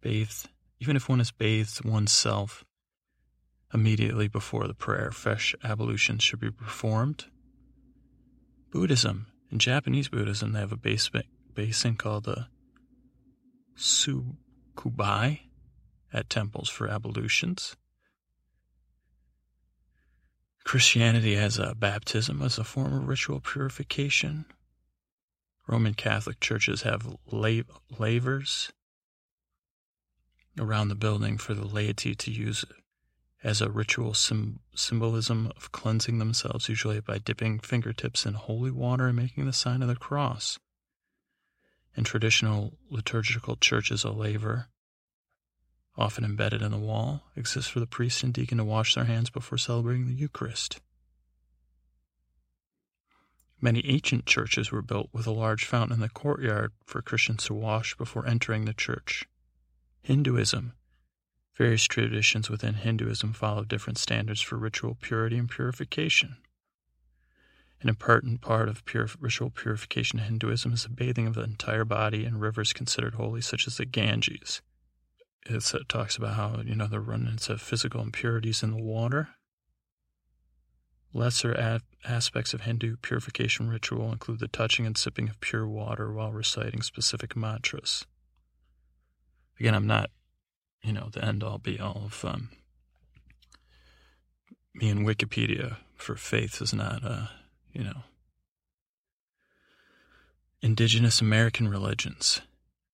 bathed, 0.00 0.48
even 0.80 0.96
if 0.96 1.08
one 1.08 1.18
has 1.18 1.32
bathed 1.32 1.84
oneself 1.84 2.64
Immediately 3.74 4.28
before 4.28 4.66
the 4.66 4.74
prayer, 4.74 5.10
fresh 5.10 5.54
ablutions 5.64 6.22
should 6.22 6.40
be 6.40 6.50
performed. 6.50 7.26
Buddhism. 8.70 9.26
In 9.50 9.58
Japanese 9.58 10.08
Buddhism, 10.08 10.52
they 10.52 10.60
have 10.60 10.72
a 10.72 11.24
basin 11.54 11.96
called 11.96 12.24
the 12.24 12.48
Sukubai 13.76 15.40
at 16.12 16.30
temples 16.30 16.68
for 16.68 16.88
ablutions. 16.88 17.76
Christianity 20.64 21.36
has 21.36 21.58
a 21.58 21.74
baptism 21.76 22.42
as 22.42 22.58
a 22.58 22.64
form 22.64 22.92
of 22.92 23.08
ritual 23.08 23.40
purification. 23.40 24.46
Roman 25.68 25.94
Catholic 25.94 26.40
churches 26.40 26.82
have 26.82 27.16
lavers 27.30 28.72
around 30.58 30.88
the 30.88 30.94
building 30.94 31.38
for 31.38 31.54
the 31.54 31.66
laity 31.66 32.14
to 32.14 32.30
use 32.32 32.64
as 33.42 33.60
a 33.60 33.70
ritual 33.70 34.14
sim- 34.14 34.60
symbolism 34.74 35.52
of 35.56 35.72
cleansing 35.72 36.18
themselves, 36.18 36.68
usually 36.68 37.00
by 37.00 37.18
dipping 37.18 37.58
fingertips 37.58 38.26
in 38.26 38.34
holy 38.34 38.70
water 38.70 39.08
and 39.08 39.16
making 39.16 39.46
the 39.46 39.52
sign 39.52 39.82
of 39.82 39.88
the 39.88 39.96
cross. 39.96 40.58
In 41.96 42.04
traditional 42.04 42.78
liturgical 42.90 43.56
churches, 43.56 44.04
a 44.04 44.10
laver, 44.10 44.68
often 45.96 46.24
embedded 46.24 46.62
in 46.62 46.72
the 46.72 46.78
wall, 46.78 47.24
exists 47.36 47.70
for 47.70 47.80
the 47.80 47.86
priest 47.86 48.22
and 48.22 48.32
deacon 48.32 48.58
to 48.58 48.64
wash 48.64 48.94
their 48.94 49.04
hands 49.04 49.30
before 49.30 49.58
celebrating 49.58 50.06
the 50.06 50.14
Eucharist. 50.14 50.80
Many 53.60 53.86
ancient 53.86 54.26
churches 54.26 54.70
were 54.70 54.82
built 54.82 55.08
with 55.12 55.26
a 55.26 55.30
large 55.30 55.64
fountain 55.64 55.94
in 55.94 56.00
the 56.00 56.10
courtyard 56.10 56.72
for 56.84 57.00
Christians 57.00 57.44
to 57.44 57.54
wash 57.54 57.96
before 57.96 58.26
entering 58.26 58.66
the 58.66 58.74
church. 58.74 59.24
Hinduism 60.02 60.74
Various 61.56 61.84
traditions 61.84 62.50
within 62.50 62.74
Hinduism 62.74 63.32
follow 63.32 63.64
different 63.64 63.98
standards 63.98 64.42
for 64.42 64.56
ritual 64.58 64.94
purity 65.00 65.38
and 65.38 65.48
purification. 65.48 66.36
An 67.80 67.88
important 67.88 68.42
part 68.42 68.68
of 68.68 68.82
ritual 69.20 69.50
purification 69.50 70.18
in 70.18 70.26
Hinduism 70.26 70.72
is 70.72 70.82
the 70.82 70.90
bathing 70.90 71.26
of 71.26 71.34
the 71.34 71.42
entire 71.42 71.84
body 71.84 72.24
in 72.24 72.38
rivers 72.38 72.72
considered 72.72 73.14
holy, 73.14 73.40
such 73.40 73.66
as 73.66 73.76
the 73.76 73.86
Ganges. 73.86 74.60
It 75.48 75.74
uh, 75.74 75.78
talks 75.88 76.16
about 76.16 76.34
how, 76.34 76.60
you 76.64 76.74
know, 76.74 76.88
the 76.88 77.00
remnants 77.00 77.48
of 77.48 77.62
physical 77.62 78.00
impurities 78.00 78.62
in 78.62 78.70
the 78.70 78.82
water. 78.82 79.28
Lesser 81.12 81.56
ad- 81.58 81.82
aspects 82.04 82.52
of 82.52 82.62
Hindu 82.62 82.96
purification 82.96 83.68
ritual 83.68 84.12
include 84.12 84.40
the 84.40 84.48
touching 84.48 84.84
and 84.84 84.98
sipping 84.98 85.28
of 85.28 85.40
pure 85.40 85.66
water 85.66 86.12
while 86.12 86.32
reciting 86.32 86.82
specific 86.82 87.36
mantras. 87.36 88.04
Again, 89.58 89.74
I'm 89.74 89.86
not 89.86 90.10
you 90.82 90.92
know, 90.92 91.08
the 91.12 91.24
end 91.24 91.42
all 91.42 91.58
be 91.58 91.78
all 91.80 92.02
of 92.06 92.24
um, 92.24 92.50
me 94.74 94.88
and 94.88 95.06
Wikipedia 95.06 95.76
for 95.96 96.14
faith 96.14 96.60
is 96.60 96.72
not, 96.74 97.04
uh, 97.04 97.26
you 97.72 97.82
know, 97.82 98.02
indigenous 100.62 101.20
American 101.20 101.68
religions. 101.68 102.40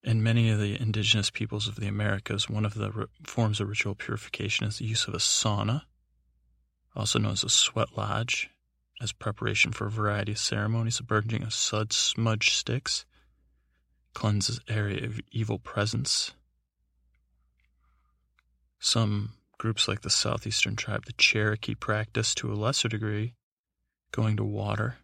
In 0.04 0.22
many 0.22 0.50
of 0.50 0.58
the 0.58 0.80
indigenous 0.80 1.30
peoples 1.30 1.68
of 1.68 1.76
the 1.76 1.86
Americas, 1.86 2.48
one 2.48 2.64
of 2.64 2.74
the 2.74 3.08
forms 3.24 3.60
of 3.60 3.68
ritual 3.68 3.94
purification 3.94 4.66
is 4.66 4.78
the 4.78 4.84
use 4.84 5.06
of 5.06 5.14
a 5.14 5.18
sauna, 5.18 5.82
also 6.96 7.18
known 7.18 7.32
as 7.32 7.44
a 7.44 7.48
sweat 7.48 7.96
lodge, 7.96 8.50
as 9.00 9.12
preparation 9.12 9.72
for 9.72 9.86
a 9.86 9.90
variety 9.90 10.32
of 10.32 10.38
ceremonies. 10.38 10.98
The 10.98 11.04
burning 11.04 11.42
of 11.42 11.52
sud 11.52 11.92
smudge 11.92 12.54
sticks 12.54 13.04
cleanses 14.14 14.60
area 14.68 15.06
of 15.06 15.20
evil 15.30 15.58
presence 15.58 16.32
some 18.92 19.32
groups 19.56 19.88
like 19.88 20.02
the 20.02 20.10
southeastern 20.10 20.76
tribe, 20.76 21.06
the 21.06 21.14
Cherokee, 21.14 21.74
practice 21.74 22.34
to 22.34 22.52
a 22.52 22.54
lesser 22.54 22.88
degree 22.88 23.32
going 24.10 24.36
to 24.36 24.44
water. 24.44 24.98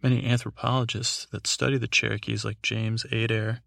Many 0.00 0.24
anthropologists 0.26 1.26
that 1.32 1.48
study 1.48 1.76
the 1.76 1.88
Cherokees, 1.88 2.44
like 2.44 2.62
James 2.62 3.04
Adair, 3.10 3.62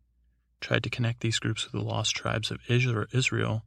tried 0.62 0.84
to 0.84 0.90
connect 0.90 1.20
these 1.20 1.40
groups 1.40 1.66
with 1.66 1.74
the 1.74 1.88
lost 1.88 2.16
tribes 2.16 2.52
of 2.52 2.60
Israel 2.70 3.66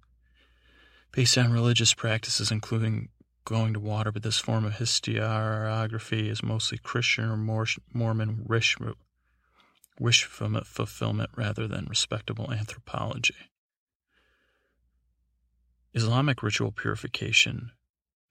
based 1.13 1.37
on 1.37 1.53
religious 1.53 1.93
practices, 1.93 2.51
including 2.51 3.11
going 3.45 3.75
to 3.75 3.81
water, 3.81 4.11
but 4.11 4.23
this 4.23 4.39
form 4.39 4.65
of 4.65 4.75
historiography 4.75 6.31
is 6.31 6.43
mostly 6.43 6.79
Christian 6.79 7.25
or 7.25 7.37
Mormon 7.37 8.45
wish, 8.47 8.77
wish 9.99 10.25
fulfillment 10.25 11.31
rather 11.37 11.69
than 11.69 11.87
respectable 11.87 12.51
anthropology. 12.51 13.35
Islamic 15.95 16.43
ritual 16.43 16.71
purification 16.71 17.73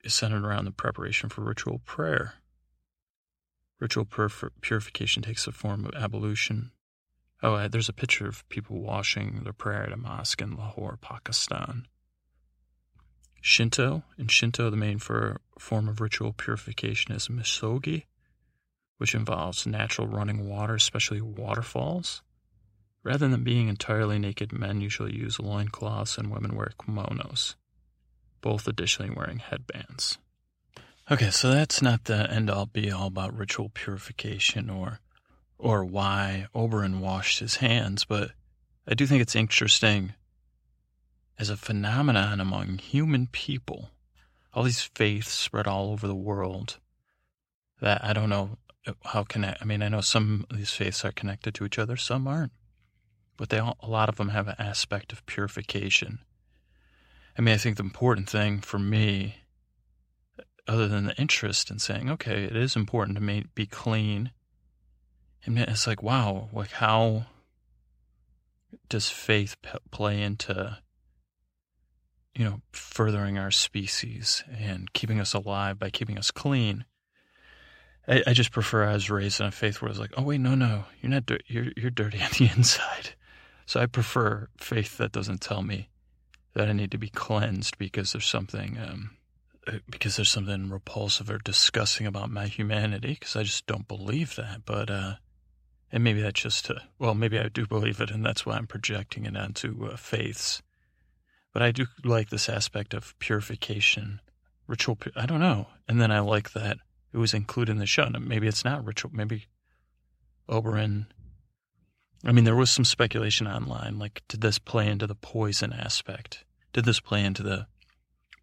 is 0.04 0.14
centered 0.14 0.46
around 0.46 0.66
the 0.66 0.72
preparation 0.72 1.30
for 1.30 1.42
ritual 1.42 1.80
prayer. 1.80 2.36
Ritual 3.80 4.08
purification 4.62 5.22
takes 5.22 5.46
the 5.46 5.52
form 5.52 5.86
of 5.86 5.94
ablution. 5.96 6.72
Oh, 7.44 7.68
there's 7.68 7.90
a 7.90 7.94
picture 7.94 8.28
of 8.28 8.48
people 8.50 8.80
washing 8.80 9.42
their 9.44 9.54
prayer 9.54 9.84
at 9.84 9.92
a 9.92 9.98
mosque 9.98 10.42
in 10.42 10.56
Lahore, 10.56 10.98
Pakistan. 11.00 11.88
Shinto. 13.42 14.04
In 14.18 14.28
Shinto, 14.28 14.70
the 14.70 14.78
main 14.78 14.98
form 15.00 15.88
of 15.88 16.02
ritual 16.02 16.34
purification 16.34 17.12
is 17.12 17.30
misogi, 17.30 18.06
which 18.98 19.14
involves 19.14 19.68
natural 19.68 20.08
running 20.08 20.48
water, 20.50 20.76
especially 20.76 21.22
waterfalls. 21.22 22.24
Rather 23.08 23.30
than 23.30 23.42
being 23.42 23.70
entirely 23.70 24.20
naked, 24.20 24.52
men 24.52 24.82
usually 24.82 25.16
use 25.16 25.40
loincloths 25.40 26.18
and 26.18 26.30
women 26.30 26.54
wear 26.58 26.74
kimonos, 26.78 27.56
both 28.42 28.68
additionally 28.68 29.10
wearing 29.16 29.40
headbands. 29.40 30.18
Okay, 31.10 31.30
so 31.30 31.50
that's 31.50 31.82
not 31.82 32.04
the 32.04 32.30
end 32.30 32.50
all 32.50 32.66
be 32.66 32.92
all 32.92 33.08
about 33.08 33.34
ritual 33.34 33.70
purification 33.70 34.70
or 34.70 35.00
or 35.58 35.86
why 35.86 36.48
Oberyn 36.54 37.00
washed 37.00 37.40
his 37.40 37.56
hands, 37.56 38.04
but 38.04 38.32
I 38.86 38.94
do 38.94 39.08
think 39.08 39.22
it's 39.22 39.38
interesting 39.38 40.14
as 41.40 41.50
a 41.50 41.56
phenomenon 41.56 42.42
among 42.42 42.80
human 42.80 43.28
people. 43.28 43.90
All 44.54 44.64
these 44.64 44.82
faiths 44.82 45.32
spread 45.32 45.66
all 45.66 45.92
over 45.92 46.08
the 46.08 46.14
world 46.14 46.78
that 47.80 48.04
I 48.04 48.12
don't 48.12 48.30
know 48.30 48.58
how 49.06 49.24
connect. 49.24 49.62
I 49.62 49.66
mean, 49.66 49.82
I 49.82 49.88
know 49.88 50.02
some 50.02 50.46
of 50.50 50.58
these 50.58 50.72
faiths 50.72 51.06
are 51.06 51.14
connected 51.14 51.54
to 51.56 51.64
each 51.66 51.80
other, 51.80 51.96
some 51.96 52.28
aren't, 52.28 52.52
but 53.38 53.50
they 53.50 53.60
all, 53.60 53.78
a 53.82 53.88
lot 53.88 54.10
of 54.10 54.16
them 54.16 54.30
have 54.30 54.48
an 54.48 54.56
aspect 54.60 55.14
of 55.14 55.26
purification. 55.26 56.20
I 57.38 57.42
mean, 57.42 57.54
I 57.54 57.58
think 57.58 57.78
the 57.78 57.84
important 57.84 58.30
thing 58.30 58.62
for 58.62 58.80
me, 58.80 59.38
other 60.68 60.88
than 60.88 61.06
the 61.06 61.16
interest 61.16 61.70
in 61.70 61.80
saying, 61.80 62.10
okay, 62.10 62.44
it 62.44 62.56
is 62.56 62.76
important 62.76 63.16
to 63.18 63.24
me 63.24 63.46
be 63.56 63.66
clean. 63.66 64.32
I 65.46 65.50
mean, 65.50 65.66
it's 65.68 65.88
like, 65.88 66.04
wow, 66.04 66.50
like 66.52 66.72
how 66.72 67.28
does 68.90 69.10
faith 69.10 69.56
play 69.92 70.22
into 70.22 70.78
you 72.38 72.46
know, 72.46 72.62
furthering 72.72 73.40
our 73.40 73.50
species 73.50 74.44
and 74.56 74.94
keeping 74.94 75.20
us 75.20 75.34
alive 75.34 75.80
by 75.80 75.90
keeping 75.90 76.20
us 76.20 76.30
clean. 76.30 76.86
I, 78.08 78.22
I 78.28 78.34
just 78.34 78.52
prefer 78.52 78.86
I 78.86 78.94
was 78.94 79.10
raised 79.10 79.42
in 79.42 79.48
a 79.48 79.52
faith 79.52 79.82
where 79.82 79.90
it's 79.90 80.00
like, 80.00 80.14
oh 80.16 80.22
wait, 80.22 80.40
no, 80.40 80.54
no, 80.54 80.84
you're 81.02 81.10
not, 81.10 81.26
dir- 81.26 81.40
you're 81.48 81.72
you're 81.76 81.90
dirty 81.90 82.22
on 82.22 82.30
the 82.38 82.52
inside. 82.56 83.16
So 83.68 83.80
I 83.80 83.86
prefer 83.86 84.48
faith 84.58 84.98
that 84.98 85.12
doesn't 85.12 85.42
tell 85.42 85.62
me 85.62 85.90
that 86.54 86.68
I 86.68 86.74
need 86.74 86.90
to 86.90 86.98
be 86.98 87.10
cleansed 87.10 87.78
because 87.78 88.14
there's 88.14 88.26
something, 88.26 88.80
um, 88.80 89.12
because 89.88 90.16
there's 90.16 90.32
something 90.32 90.72
repulsive 90.72 91.30
or 91.30 91.38
disgusting 91.38 92.08
about 92.08 92.32
my 92.32 92.48
humanity. 92.48 93.18
Because 93.20 93.36
I 93.36 93.44
just 93.44 93.68
don't 93.68 93.88
believe 93.88 94.36
that. 94.38 94.66
But 94.66 94.90
uh, 94.90 95.14
and 95.92 96.04
maybe 96.04 96.22
that's 96.22 96.42
just, 96.42 96.72
uh, 96.72 96.80
well, 96.98 97.14
maybe 97.14 97.38
I 97.38 97.50
do 97.50 97.68
believe 97.68 98.02
it, 98.02 98.10
and 98.10 98.26
that's 98.26 98.44
why 98.44 98.56
I'm 98.56 98.66
projecting 98.66 99.26
it 99.26 99.38
onto 99.38 99.86
uh, 99.86 99.98
faiths 99.98 100.64
but 101.58 101.64
I 101.64 101.72
do 101.72 101.88
like 102.04 102.30
this 102.30 102.50
aspect 102.50 102.94
of 102.94 103.18
purification, 103.18 104.22
ritual. 104.68 104.96
I 105.16 105.26
don't 105.26 105.40
know. 105.40 105.66
And 105.88 106.00
then 106.00 106.12
I 106.12 106.20
like 106.20 106.52
that 106.52 106.78
it 107.12 107.18
was 107.18 107.34
included 107.34 107.72
in 107.72 107.80
the 107.80 107.88
show. 107.88 108.04
And 108.04 108.28
maybe 108.28 108.48
it's 108.48 108.64
not 108.64 108.86
ritual. 108.86 109.10
Maybe 109.12 109.48
Oberyn. 110.48 111.08
I 112.26 112.32
mean, 112.32 112.46
there 112.46 112.56
was 112.56 112.70
some 112.70 112.86
speculation 112.86 113.48
online. 113.48 114.00
Like, 114.00 114.24
did 114.28 114.42
this 114.42 114.60
play 114.60 114.88
into 114.88 115.08
the 115.08 115.16
poison 115.16 115.72
aspect? 115.72 116.44
Did 116.74 116.86
this 116.86 117.00
play 117.00 117.24
into 117.24 117.44
the 117.44 117.68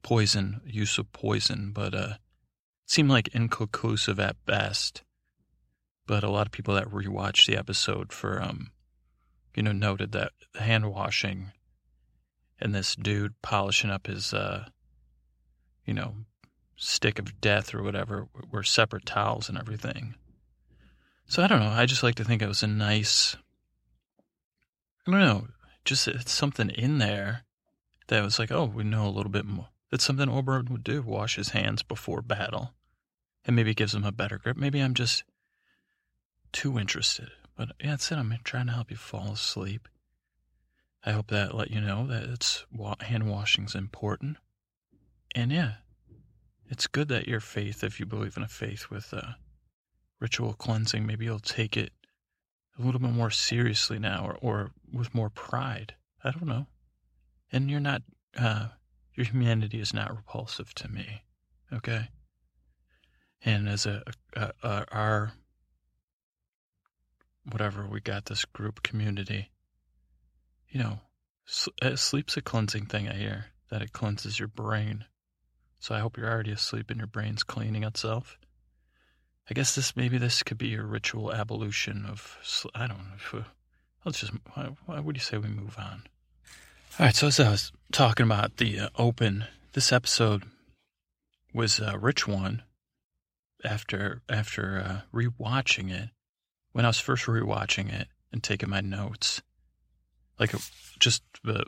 poison 0.02 0.60
use 0.64 0.98
of 0.98 1.12
poison? 1.12 1.72
But 1.72 1.94
uh, 1.94 2.14
it 2.14 2.90
seemed 2.90 3.10
like 3.10 3.28
inconclusive 3.28 4.20
at 4.20 4.36
best. 4.46 5.02
But 6.06 6.22
a 6.22 6.30
lot 6.30 6.46
of 6.46 6.52
people 6.52 6.74
that 6.74 6.90
rewatched 6.90 7.46
the 7.46 7.56
episode 7.56 8.12
for 8.12 8.40
um, 8.40 8.70
you 9.54 9.62
know, 9.62 9.72
noted 9.72 10.12
that 10.12 10.32
hand 10.56 10.90
washing 10.90 11.52
and 12.60 12.74
this 12.74 12.96
dude 12.96 13.40
polishing 13.42 13.90
up 13.90 14.06
his, 14.06 14.34
uh, 14.34 14.66
you 15.84 15.94
know, 15.94 16.14
stick 16.76 17.18
of 17.18 17.40
death 17.40 17.74
or 17.74 17.82
whatever 17.82 18.28
were 18.50 18.62
separate 18.62 19.06
towels 19.06 19.48
and 19.48 19.56
everything. 19.58 20.14
So 21.26 21.42
I 21.42 21.46
don't 21.46 21.60
know. 21.60 21.68
I 21.68 21.86
just 21.86 22.02
like 22.02 22.16
to 22.16 22.24
think 22.24 22.42
it 22.42 22.48
was 22.48 22.62
a 22.62 22.68
nice, 22.68 23.36
I 25.06 25.10
don't 25.10 25.20
know, 25.20 25.46
just 25.84 26.08
it's 26.08 26.32
something 26.32 26.70
in 26.70 26.98
there 26.98 27.44
that 28.08 28.24
was 28.24 28.38
like, 28.38 28.50
oh, 28.50 28.64
we 28.64 28.84
know 28.84 29.06
a 29.06 29.10
little 29.10 29.30
bit 29.30 29.44
more. 29.44 29.68
That's 29.90 30.04
something 30.04 30.28
Oberyn 30.28 30.70
would 30.70 30.84
do, 30.84 31.02
wash 31.02 31.36
his 31.36 31.50
hands 31.50 31.82
before 31.82 32.22
battle. 32.22 32.72
And 33.44 33.54
maybe 33.54 33.72
it 33.72 33.76
gives 33.76 33.94
him 33.94 34.04
a 34.04 34.12
better 34.12 34.38
grip. 34.38 34.56
Maybe 34.56 34.80
I'm 34.80 34.94
just 34.94 35.24
too 36.52 36.78
interested. 36.78 37.30
But 37.56 37.68
yeah, 37.80 37.90
that's 37.90 38.10
it. 38.10 38.16
I'm 38.16 38.34
trying 38.44 38.66
to 38.66 38.72
help 38.72 38.90
you 38.90 38.96
fall 38.96 39.32
asleep. 39.32 39.88
I 41.04 41.12
hope 41.12 41.28
that 41.28 41.54
let 41.54 41.70
you 41.70 41.80
know 41.80 42.06
that 42.06 42.24
it's 42.24 42.64
hand 43.00 43.28
washing 43.30 43.64
is 43.64 43.74
important. 43.74 44.38
And 45.34 45.52
yeah, 45.52 45.74
it's 46.68 46.86
good 46.86 47.08
that 47.08 47.28
your 47.28 47.40
faith, 47.40 47.84
if 47.84 48.00
you 48.00 48.06
believe 48.06 48.36
in 48.36 48.42
a 48.42 48.48
faith 48.48 48.88
with 48.90 49.12
uh, 49.12 49.32
ritual 50.18 50.54
cleansing, 50.54 51.04
maybe 51.04 51.26
you'll 51.26 51.40
take 51.40 51.76
it 51.76 51.92
a 52.78 52.82
little 52.82 53.00
bit 53.00 53.10
more 53.10 53.30
seriously 53.30 53.98
now 53.98 54.26
or, 54.26 54.38
or 54.40 54.70
with 54.92 55.14
more 55.14 55.30
pride. 55.30 55.94
I 56.22 56.30
don't 56.30 56.46
know. 56.46 56.66
And 57.52 57.70
you're 57.70 57.80
not, 57.80 58.02
uh, 58.36 58.68
your 59.14 59.26
humanity 59.26 59.80
is 59.80 59.94
not 59.94 60.14
repulsive 60.14 60.74
to 60.74 60.88
me. 60.88 61.22
Okay. 61.72 62.08
And 63.44 63.68
as 63.68 63.86
a, 63.86 64.02
a, 64.34 64.52
a 64.62 64.84
our, 64.90 65.32
whatever, 67.50 67.86
we 67.86 68.00
got 68.00 68.24
this 68.24 68.44
group 68.44 68.82
community 68.82 69.50
you 70.74 70.80
know, 70.80 70.98
uh, 71.80 71.94
sleep's 71.94 72.36
a 72.36 72.42
cleansing 72.42 72.86
thing, 72.86 73.08
I 73.08 73.14
hear, 73.14 73.46
that 73.70 73.80
it 73.80 73.92
cleanses 73.92 74.40
your 74.40 74.48
brain. 74.48 75.04
So 75.78 75.94
I 75.94 76.00
hope 76.00 76.16
you're 76.16 76.30
already 76.30 76.50
asleep 76.50 76.90
and 76.90 76.98
your 76.98 77.06
brain's 77.06 77.44
cleaning 77.44 77.84
itself. 77.84 78.36
I 79.50 79.54
guess 79.54 79.74
this 79.74 79.94
maybe 79.96 80.18
this 80.18 80.42
could 80.42 80.58
be 80.58 80.68
your 80.68 80.84
ritual 80.84 81.32
ablution 81.32 82.06
of 82.06 82.38
I 82.74 82.86
don't 82.86 82.98
know. 82.98 83.44
Let's 84.04 84.20
just 84.20 84.32
why, 84.54 84.70
why 84.86 85.00
would 85.00 85.16
you 85.16 85.22
say 85.22 85.38
we 85.38 85.48
move 85.48 85.76
on? 85.78 86.04
All 86.98 87.06
right. 87.06 87.14
So 87.14 87.26
as 87.26 87.40
I 87.40 87.50
was 87.50 87.72
talking 87.92 88.24
about 88.24 88.56
the 88.58 88.78
uh, 88.80 88.88
open, 88.96 89.44
this 89.72 89.92
episode 89.92 90.44
was 91.52 91.78
a 91.78 91.98
rich 91.98 92.26
one. 92.26 92.62
After 93.64 94.20
after 94.28 94.82
uh, 94.86 95.16
rewatching 95.16 95.90
it, 95.90 96.10
when 96.72 96.84
I 96.84 96.88
was 96.88 96.98
first 96.98 97.24
rewatching 97.24 97.90
it 97.90 98.08
and 98.30 98.42
taking 98.42 98.68
my 98.68 98.82
notes, 98.82 99.40
like 100.38 100.54
just 100.98 101.22
the 101.42 101.64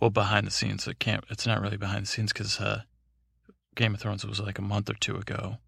well 0.00 0.10
behind 0.10 0.48
the 0.48 0.50
scenes. 0.50 0.88
It 0.88 0.98
can't. 0.98 1.24
It's 1.30 1.46
not 1.46 1.60
really 1.60 1.76
behind 1.76 2.02
the 2.02 2.08
scenes 2.08 2.32
because 2.32 2.58
uh, 2.58 2.82
Game 3.76 3.94
of 3.94 4.00
Thrones 4.00 4.26
was 4.26 4.40
like 4.40 4.58
a 4.58 4.62
month 4.62 4.90
or 4.90 4.94
two 4.94 5.16
ago, 5.16 5.58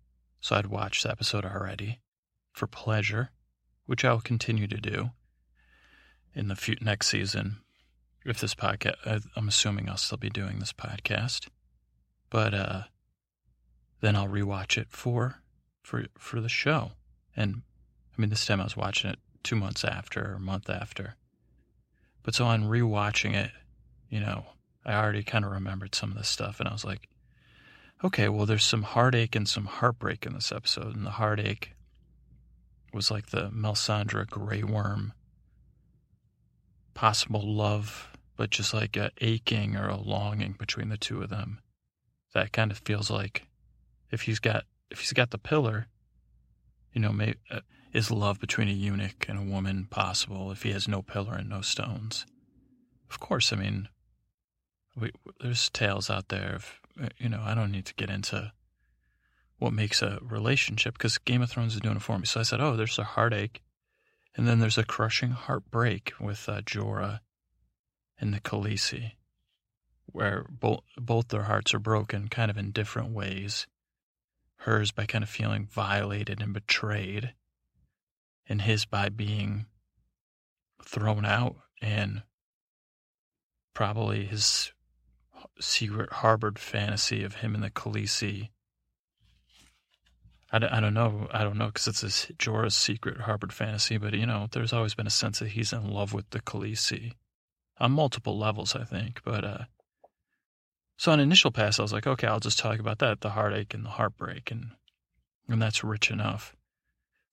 so 0.44 0.56
I'd 0.56 0.66
watched 0.66 1.04
the 1.04 1.10
episode 1.10 1.46
already 1.46 2.00
for 2.52 2.66
pleasure, 2.66 3.30
which 3.86 4.04
I'll 4.04 4.20
continue 4.20 4.66
to 4.66 4.76
do 4.76 5.12
in 6.34 6.48
the 6.48 6.54
few, 6.54 6.76
next 6.82 7.06
season. 7.06 7.62
If 8.26 8.40
this 8.40 8.54
podcast, 8.54 9.24
I'm 9.36 9.48
assuming 9.48 9.88
I'll 9.88 9.96
still 9.96 10.18
be 10.18 10.28
doing 10.28 10.58
this 10.58 10.74
podcast, 10.74 11.48
but 12.28 12.52
uh, 12.52 12.82
then 14.02 14.16
I'll 14.16 14.28
rewatch 14.28 14.76
it 14.76 14.88
for 14.90 15.36
for 15.82 16.04
for 16.18 16.42
the 16.42 16.50
show. 16.50 16.90
And 17.34 17.62
I 18.14 18.20
mean, 18.20 18.28
this 18.28 18.44
time 18.44 18.60
I 18.60 18.64
was 18.64 18.76
watching 18.76 19.12
it 19.12 19.18
two 19.42 19.56
months 19.56 19.82
after 19.82 20.32
or 20.32 20.34
a 20.34 20.40
month 20.40 20.68
after. 20.68 21.16
But 22.22 22.34
so 22.34 22.44
on 22.44 22.64
rewatching 22.64 23.34
it, 23.34 23.50
you 24.10 24.20
know, 24.20 24.44
I 24.84 24.92
already 24.92 25.22
kind 25.22 25.46
of 25.46 25.52
remembered 25.52 25.94
some 25.94 26.10
of 26.10 26.18
this 26.18 26.28
stuff, 26.28 26.60
and 26.60 26.68
I 26.68 26.72
was 26.74 26.84
like, 26.84 27.08
okay, 28.04 28.28
well, 28.28 28.46
there's 28.46 28.64
some 28.64 28.82
heartache 28.82 29.34
and 29.34 29.48
some 29.48 29.64
heartbreak 29.64 30.26
in 30.26 30.34
this 30.34 30.52
episode, 30.52 30.94
and 30.94 31.06
the 31.06 31.10
heartache 31.10 31.72
was 32.92 33.10
like 33.10 33.30
the 33.30 33.50
Missandei 33.50 34.28
Grey 34.28 34.62
Worm 34.62 35.12
possible 36.94 37.42
love 37.42 38.14
but 38.36 38.50
just 38.50 38.74
like 38.74 38.96
a 38.96 39.10
aching 39.20 39.76
or 39.76 39.88
a 39.88 39.96
longing 39.96 40.54
between 40.58 40.88
the 40.88 40.96
two 40.96 41.22
of 41.22 41.30
them. 41.30 41.60
That 42.34 42.52
kind 42.52 42.70
of 42.70 42.78
feels 42.78 43.10
like 43.10 43.46
if 44.10 44.22
he's 44.22 44.40
got 44.40 44.64
if 44.90 45.00
he's 45.00 45.12
got 45.12 45.30
the 45.30 45.38
pillar, 45.38 45.86
you 46.92 47.00
know, 47.00 47.12
may, 47.12 47.34
uh, 47.50 47.60
is 47.92 48.10
love 48.10 48.40
between 48.40 48.68
a 48.68 48.72
eunuch 48.72 49.26
and 49.28 49.38
a 49.38 49.42
woman 49.42 49.86
possible 49.88 50.50
if 50.50 50.62
he 50.62 50.72
has 50.72 50.86
no 50.88 51.02
pillar 51.02 51.34
and 51.34 51.48
no 51.48 51.60
stones? 51.60 52.26
Of 53.10 53.20
course, 53.20 53.52
I 53.52 53.56
mean, 53.56 53.88
we, 54.96 55.10
there's 55.40 55.70
tales 55.70 56.10
out 56.10 56.28
there 56.28 56.54
of, 56.56 56.80
you 57.18 57.28
know, 57.28 57.42
I 57.44 57.54
don't 57.54 57.72
need 57.72 57.86
to 57.86 57.94
get 57.94 58.10
into 58.10 58.52
what 59.58 59.72
makes 59.72 60.02
a 60.02 60.18
relationship 60.22 60.94
because 60.94 61.18
Game 61.18 61.42
of 61.42 61.50
Thrones 61.50 61.74
is 61.74 61.80
doing 61.80 61.96
it 61.96 62.02
for 62.02 62.18
me. 62.18 62.26
So 62.26 62.40
I 62.40 62.44
said, 62.44 62.60
oh, 62.60 62.76
there's 62.76 62.98
a 62.98 63.04
heartache. 63.04 63.62
And 64.36 64.48
then 64.48 64.58
there's 64.58 64.78
a 64.78 64.84
crushing 64.84 65.30
heartbreak 65.30 66.12
with 66.20 66.48
uh, 66.48 66.60
Jorah 66.62 67.20
and 68.18 68.34
the 68.34 68.40
Khaleesi, 68.40 69.12
where 70.06 70.44
both 70.50 70.80
both 70.96 71.28
their 71.28 71.44
hearts 71.44 71.72
are 71.72 71.78
broken 71.78 72.28
kind 72.28 72.50
of 72.50 72.56
in 72.56 72.72
different 72.72 73.12
ways. 73.12 73.66
Hers 74.58 74.90
by 74.90 75.06
kind 75.06 75.22
of 75.22 75.30
feeling 75.30 75.66
violated 75.70 76.40
and 76.40 76.52
betrayed, 76.52 77.34
and 78.48 78.62
his 78.62 78.86
by 78.86 79.08
being 79.08 79.66
thrown 80.82 81.24
out 81.24 81.56
and 81.80 82.22
probably 83.72 84.24
his 84.24 84.72
secret 85.60 86.12
harbored 86.12 86.58
fantasy 86.58 87.22
of 87.22 87.36
him 87.36 87.54
and 87.54 87.62
the 87.62 87.70
Khaleesi 87.70 88.50
I, 90.54 90.76
I 90.76 90.80
don't 90.80 90.94
know. 90.94 91.26
I 91.32 91.42
don't 91.42 91.58
know 91.58 91.66
because 91.66 91.88
it's 91.88 92.04
a 92.04 92.32
Jorah's 92.34 92.76
secret 92.76 93.22
harbored 93.22 93.52
fantasy, 93.52 93.98
but 93.98 94.14
you 94.14 94.24
know, 94.24 94.46
there's 94.52 94.72
always 94.72 94.94
been 94.94 95.06
a 95.06 95.10
sense 95.10 95.40
that 95.40 95.48
he's 95.48 95.72
in 95.72 95.90
love 95.90 96.12
with 96.12 96.30
the 96.30 96.40
Khaleesi 96.40 97.14
on 97.78 97.90
multiple 97.90 98.38
levels, 98.38 98.76
I 98.76 98.84
think. 98.84 99.20
But 99.24 99.44
uh, 99.44 99.64
so 100.96 101.10
on 101.10 101.18
initial 101.18 101.50
pass, 101.50 101.80
I 101.80 101.82
was 101.82 101.92
like, 101.92 102.06
okay, 102.06 102.28
I'll 102.28 102.38
just 102.38 102.60
talk 102.60 102.78
about 102.78 103.00
that, 103.00 103.20
the 103.20 103.30
heartache 103.30 103.74
and 103.74 103.84
the 103.84 103.90
heartbreak, 103.90 104.52
and 104.52 104.70
and 105.48 105.60
that's 105.60 105.82
rich 105.82 106.10
enough. 106.10 106.54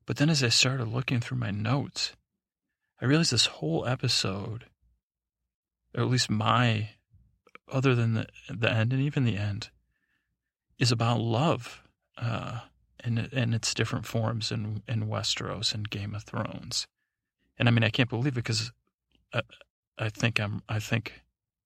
But 0.08 0.18
then 0.18 0.30
as 0.30 0.44
I 0.44 0.50
started 0.50 0.88
looking 0.88 1.20
through 1.20 1.38
my 1.38 1.52
notes, 1.52 2.14
I 3.00 3.06
realized 3.06 3.32
this 3.32 3.46
whole 3.46 3.86
episode, 3.86 4.66
or 5.96 6.04
at 6.04 6.10
least 6.10 6.30
my, 6.30 6.90
other 7.72 7.96
than 7.96 8.14
the 8.14 8.28
the 8.50 8.72
end 8.72 8.94
and 8.94 9.02
even 9.02 9.24
the 9.24 9.38
end, 9.38 9.70
is 10.78 10.92
about 10.92 11.20
love. 11.20 11.84
Uh, 12.18 12.62
in, 13.04 13.18
in 13.18 13.54
its 13.54 13.74
different 13.74 14.06
forms 14.06 14.52
in, 14.52 14.84
in 14.88 15.08
Westeros 15.08 15.74
and 15.74 15.90
Game 15.90 16.14
of 16.14 16.24
Thrones. 16.24 16.88
And 17.58 17.68
I 17.68 17.72
mean, 17.72 17.84
I 17.84 17.90
can't 17.90 18.10
believe 18.10 18.34
it 18.34 18.44
because 18.44 18.72
I, 19.34 19.42
I 19.98 20.10
think 20.10 20.40
I'm, 20.40 20.62
I 20.70 20.80
think 20.80 21.22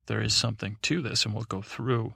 there 0.07 0.21
is 0.21 0.33
something 0.33 0.77
to 0.83 1.01
this, 1.01 1.25
and 1.25 1.33
we'll 1.33 1.43
go 1.43 1.61
through 1.61 2.13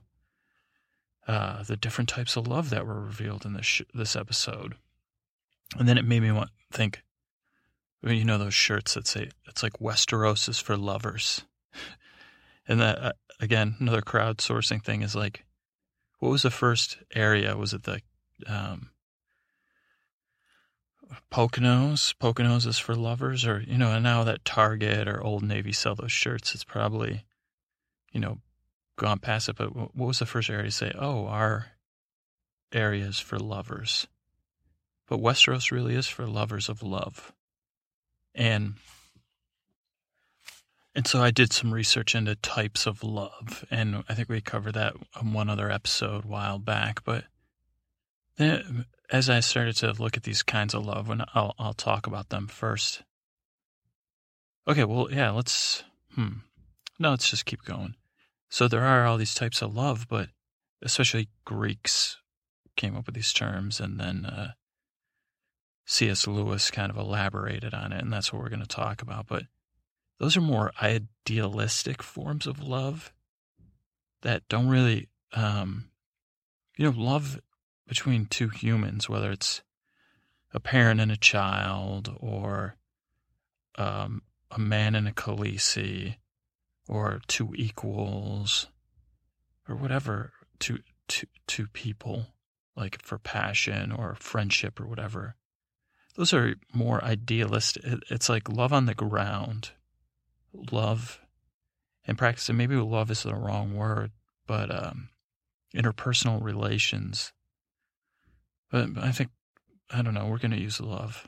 uh, 1.27 1.63
the 1.63 1.77
different 1.77 2.09
types 2.09 2.35
of 2.35 2.47
love 2.47 2.69
that 2.69 2.85
were 2.85 2.99
revealed 2.99 3.45
in 3.45 3.53
this 3.53 3.65
sh- 3.65 3.81
this 3.93 4.15
episode. 4.15 4.75
And 5.77 5.87
then 5.87 5.97
it 5.97 6.05
made 6.05 6.21
me 6.21 6.31
want 6.31 6.49
think, 6.71 7.03
you 8.01 8.25
know, 8.25 8.37
those 8.37 8.53
shirts 8.53 8.95
that 8.95 9.07
say 9.07 9.29
it's 9.47 9.63
like 9.63 9.79
Westeros 9.79 10.49
is 10.49 10.59
for 10.59 10.77
lovers, 10.77 11.45
and 12.67 12.79
that 12.79 12.99
uh, 12.99 13.11
again, 13.39 13.75
another 13.79 14.01
crowdsourcing 14.01 14.83
thing 14.83 15.01
is 15.01 15.15
like, 15.15 15.45
what 16.19 16.29
was 16.29 16.43
the 16.43 16.51
first 16.51 16.97
area? 17.13 17.55
Was 17.55 17.73
it 17.73 17.83
the 17.83 18.01
um, 18.47 18.89
Poconos. 21.31 22.13
Poconos 22.19 22.65
is 22.65 22.77
for 22.77 22.95
lovers, 22.95 23.45
or 23.45 23.61
you 23.61 23.77
know, 23.77 23.91
and 23.91 24.03
now 24.03 24.23
that 24.23 24.45
Target 24.45 25.07
or 25.07 25.23
Old 25.23 25.43
Navy 25.43 25.71
sell 25.71 25.95
those 25.95 26.11
shirts, 26.11 26.53
it's 26.53 26.63
probably, 26.63 27.23
you 28.11 28.19
know, 28.19 28.39
gone 28.97 29.19
past 29.19 29.49
it. 29.49 29.55
But 29.55 29.75
what 29.75 29.95
was 29.95 30.19
the 30.19 30.25
first 30.25 30.49
area 30.49 30.65
to 30.65 30.71
say? 30.71 30.91
Oh, 30.97 31.25
our 31.27 31.67
area 32.71 33.05
is 33.05 33.19
for 33.19 33.39
lovers. 33.39 34.07
But 35.07 35.19
Westeros 35.19 35.71
really 35.71 35.95
is 35.95 36.07
for 36.07 36.27
lovers 36.27 36.69
of 36.69 36.83
love, 36.83 37.33
and 38.35 38.75
and 40.99 41.07
so 41.07 41.21
I 41.21 41.31
did 41.31 41.53
some 41.53 41.73
research 41.73 42.13
into 42.13 42.35
types 42.35 42.85
of 42.85 43.05
love, 43.05 43.63
and 43.71 44.03
I 44.09 44.13
think 44.13 44.27
we 44.27 44.41
covered 44.41 44.73
that 44.73 44.95
on 45.15 45.31
one 45.31 45.49
other 45.49 45.71
episode 45.71 46.25
a 46.25 46.27
while 46.27 46.59
back. 46.59 47.05
But 47.05 47.23
then 48.35 48.85
as 49.09 49.29
I 49.29 49.39
started 49.39 49.77
to 49.77 49.93
look 49.93 50.17
at 50.17 50.23
these 50.23 50.43
kinds 50.43 50.73
of 50.73 50.85
love, 50.85 51.09
and 51.09 51.23
I'll 51.33 51.55
I'll 51.57 51.73
talk 51.73 52.05
about 52.05 52.27
them 52.27 52.47
first. 52.47 53.03
Okay, 54.67 54.83
well, 54.83 55.09
yeah, 55.09 55.31
let's. 55.31 55.85
Hmm. 56.15 56.39
No, 56.99 57.11
let's 57.11 57.29
just 57.29 57.45
keep 57.45 57.63
going. 57.63 57.95
So 58.49 58.67
there 58.67 58.83
are 58.83 59.05
all 59.05 59.15
these 59.15 59.33
types 59.33 59.61
of 59.61 59.73
love, 59.73 60.05
but 60.09 60.27
especially 60.81 61.29
Greeks 61.45 62.17
came 62.75 62.97
up 62.97 63.05
with 63.05 63.15
these 63.15 63.31
terms, 63.31 63.79
and 63.79 64.01
then 64.01 64.25
uh, 64.25 64.51
C.S. 65.85 66.27
Lewis 66.27 66.69
kind 66.69 66.91
of 66.91 66.97
elaborated 66.97 67.73
on 67.73 67.93
it, 67.93 68.01
and 68.01 68.11
that's 68.11 68.33
what 68.33 68.41
we're 68.41 68.49
going 68.49 68.59
to 68.59 68.67
talk 68.67 69.01
about. 69.01 69.27
But 69.27 69.43
those 70.19 70.37
are 70.37 70.41
more 70.41 70.71
idealistic 70.81 72.03
forms 72.03 72.45
of 72.45 72.61
love 72.61 73.13
that 74.21 74.47
don't 74.49 74.67
really, 74.67 75.07
um, 75.33 75.85
you 76.77 76.85
know, 76.85 76.93
love 76.95 77.39
between 77.87 78.25
two 78.25 78.49
humans, 78.49 79.09
whether 79.09 79.31
it's 79.31 79.61
a 80.53 80.59
parent 80.59 80.99
and 80.99 81.11
a 81.11 81.17
child, 81.17 82.15
or 82.19 82.75
um, 83.77 84.21
a 84.51 84.59
man 84.59 84.95
and 84.95 85.07
a 85.07 85.11
Khaleesi, 85.11 86.15
or 86.87 87.21
two 87.27 87.53
equals, 87.55 88.67
or 89.67 89.75
whatever, 89.75 90.33
two, 90.59 90.79
two, 91.07 91.27
two 91.47 91.67
people, 91.67 92.27
like 92.75 93.01
for 93.01 93.17
passion 93.17 93.91
or 93.91 94.15
friendship 94.15 94.79
or 94.79 94.87
whatever. 94.87 95.35
Those 96.15 96.33
are 96.33 96.55
more 96.73 97.03
idealistic. 97.03 97.83
It's 98.09 98.27
like 98.27 98.49
love 98.49 98.73
on 98.73 98.85
the 98.85 98.95
ground, 98.95 99.71
love 100.53 101.19
and 102.05 102.17
practice. 102.17 102.49
And 102.49 102.57
maybe 102.57 102.75
love 102.75 103.11
is 103.11 103.23
the 103.23 103.35
wrong 103.35 103.75
word, 103.75 104.11
but 104.47 104.73
um, 104.73 105.09
interpersonal 105.75 106.43
relations 106.43 107.33
but 108.69 108.89
I 108.97 109.11
think 109.11 109.29
I 109.89 110.01
don't 110.01 110.13
know. 110.13 110.27
We're 110.27 110.37
going 110.37 110.51
to 110.51 110.61
use 110.61 110.79
love. 110.79 111.27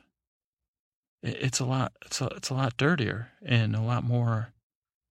It's 1.23 1.59
a 1.59 1.65
lot. 1.65 1.93
It's 2.05 2.21
a, 2.21 2.27
it's 2.27 2.49
a 2.49 2.53
lot 2.53 2.77
dirtier 2.77 3.31
and 3.43 3.75
a 3.75 3.81
lot 3.81 4.03
more 4.03 4.53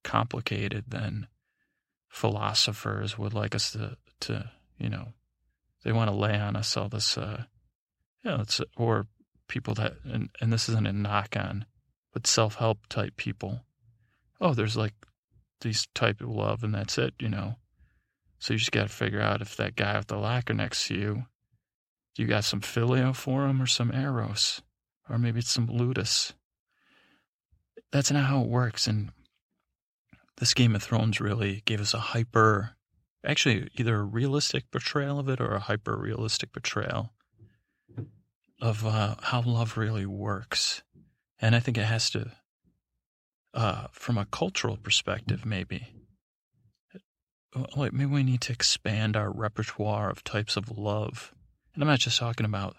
complicated 0.02 0.84
than 0.88 1.26
philosophers 2.08 3.18
would 3.18 3.34
like 3.34 3.54
us 3.54 3.72
to 3.72 3.96
to 4.20 4.50
you 4.78 4.88
know. 4.88 5.08
They 5.84 5.92
want 5.92 6.10
to 6.10 6.16
lay 6.16 6.38
on 6.38 6.56
us 6.56 6.76
all 6.76 6.90
this, 6.90 7.16
uh, 7.16 7.44
you 8.22 8.32
it's 8.40 8.60
or 8.76 9.06
people 9.48 9.74
that 9.74 9.94
and 10.04 10.28
and 10.40 10.52
this 10.52 10.68
isn't 10.68 10.86
a 10.86 10.92
knock 10.92 11.36
on, 11.36 11.64
but 12.12 12.26
self 12.26 12.56
help 12.56 12.86
type 12.88 13.16
people. 13.16 13.60
Oh, 14.40 14.54
there's 14.54 14.76
like 14.76 14.94
these 15.60 15.86
type 15.94 16.20
of 16.20 16.28
love 16.28 16.62
and 16.62 16.74
that's 16.74 16.98
it, 16.98 17.14
you 17.20 17.28
know. 17.28 17.56
So 18.38 18.54
you 18.54 18.58
just 18.58 18.72
got 18.72 18.82
to 18.82 18.88
figure 18.88 19.20
out 19.20 19.42
if 19.42 19.56
that 19.56 19.76
guy 19.76 19.98
with 19.98 20.06
the 20.06 20.16
lacquer 20.16 20.54
next 20.54 20.88
to 20.88 20.94
you 20.94 21.24
you 22.16 22.26
got 22.26 22.44
some 22.44 22.60
Phileo 22.60 23.14
for 23.14 23.46
him 23.46 23.62
or 23.62 23.66
some 23.66 23.92
Eros? 23.92 24.60
Or 25.08 25.18
maybe 25.18 25.40
it's 25.40 25.50
some 25.50 25.66
Ludus. 25.66 26.34
That's 27.92 28.10
not 28.10 28.26
how 28.26 28.42
it 28.42 28.48
works. 28.48 28.86
And 28.86 29.10
this 30.36 30.54
Game 30.54 30.74
of 30.74 30.82
Thrones 30.82 31.20
really 31.20 31.62
gave 31.64 31.80
us 31.80 31.94
a 31.94 31.98
hyper, 31.98 32.76
actually, 33.24 33.70
either 33.74 33.96
a 33.96 34.04
realistic 34.04 34.70
portrayal 34.70 35.18
of 35.18 35.28
it 35.28 35.40
or 35.40 35.54
a 35.54 35.60
hyper 35.60 35.96
realistic 35.96 36.52
portrayal 36.52 37.12
of 38.60 38.84
uh, 38.86 39.16
how 39.22 39.42
love 39.42 39.78
really 39.78 40.06
works. 40.06 40.82
And 41.40 41.56
I 41.56 41.60
think 41.60 41.78
it 41.78 41.84
has 41.84 42.10
to, 42.10 42.30
uh, 43.54 43.86
from 43.92 44.18
a 44.18 44.26
cultural 44.26 44.76
perspective, 44.76 45.44
maybe. 45.44 45.88
Like 47.74 47.92
Maybe 47.92 48.06
we 48.06 48.22
need 48.22 48.40
to 48.42 48.52
expand 48.52 49.16
our 49.16 49.30
repertoire 49.30 50.08
of 50.08 50.22
types 50.22 50.56
of 50.56 50.78
love 50.78 51.34
and 51.74 51.82
I'm 51.82 51.88
not 51.88 52.00
just 52.00 52.18
talking 52.18 52.46
about, 52.46 52.76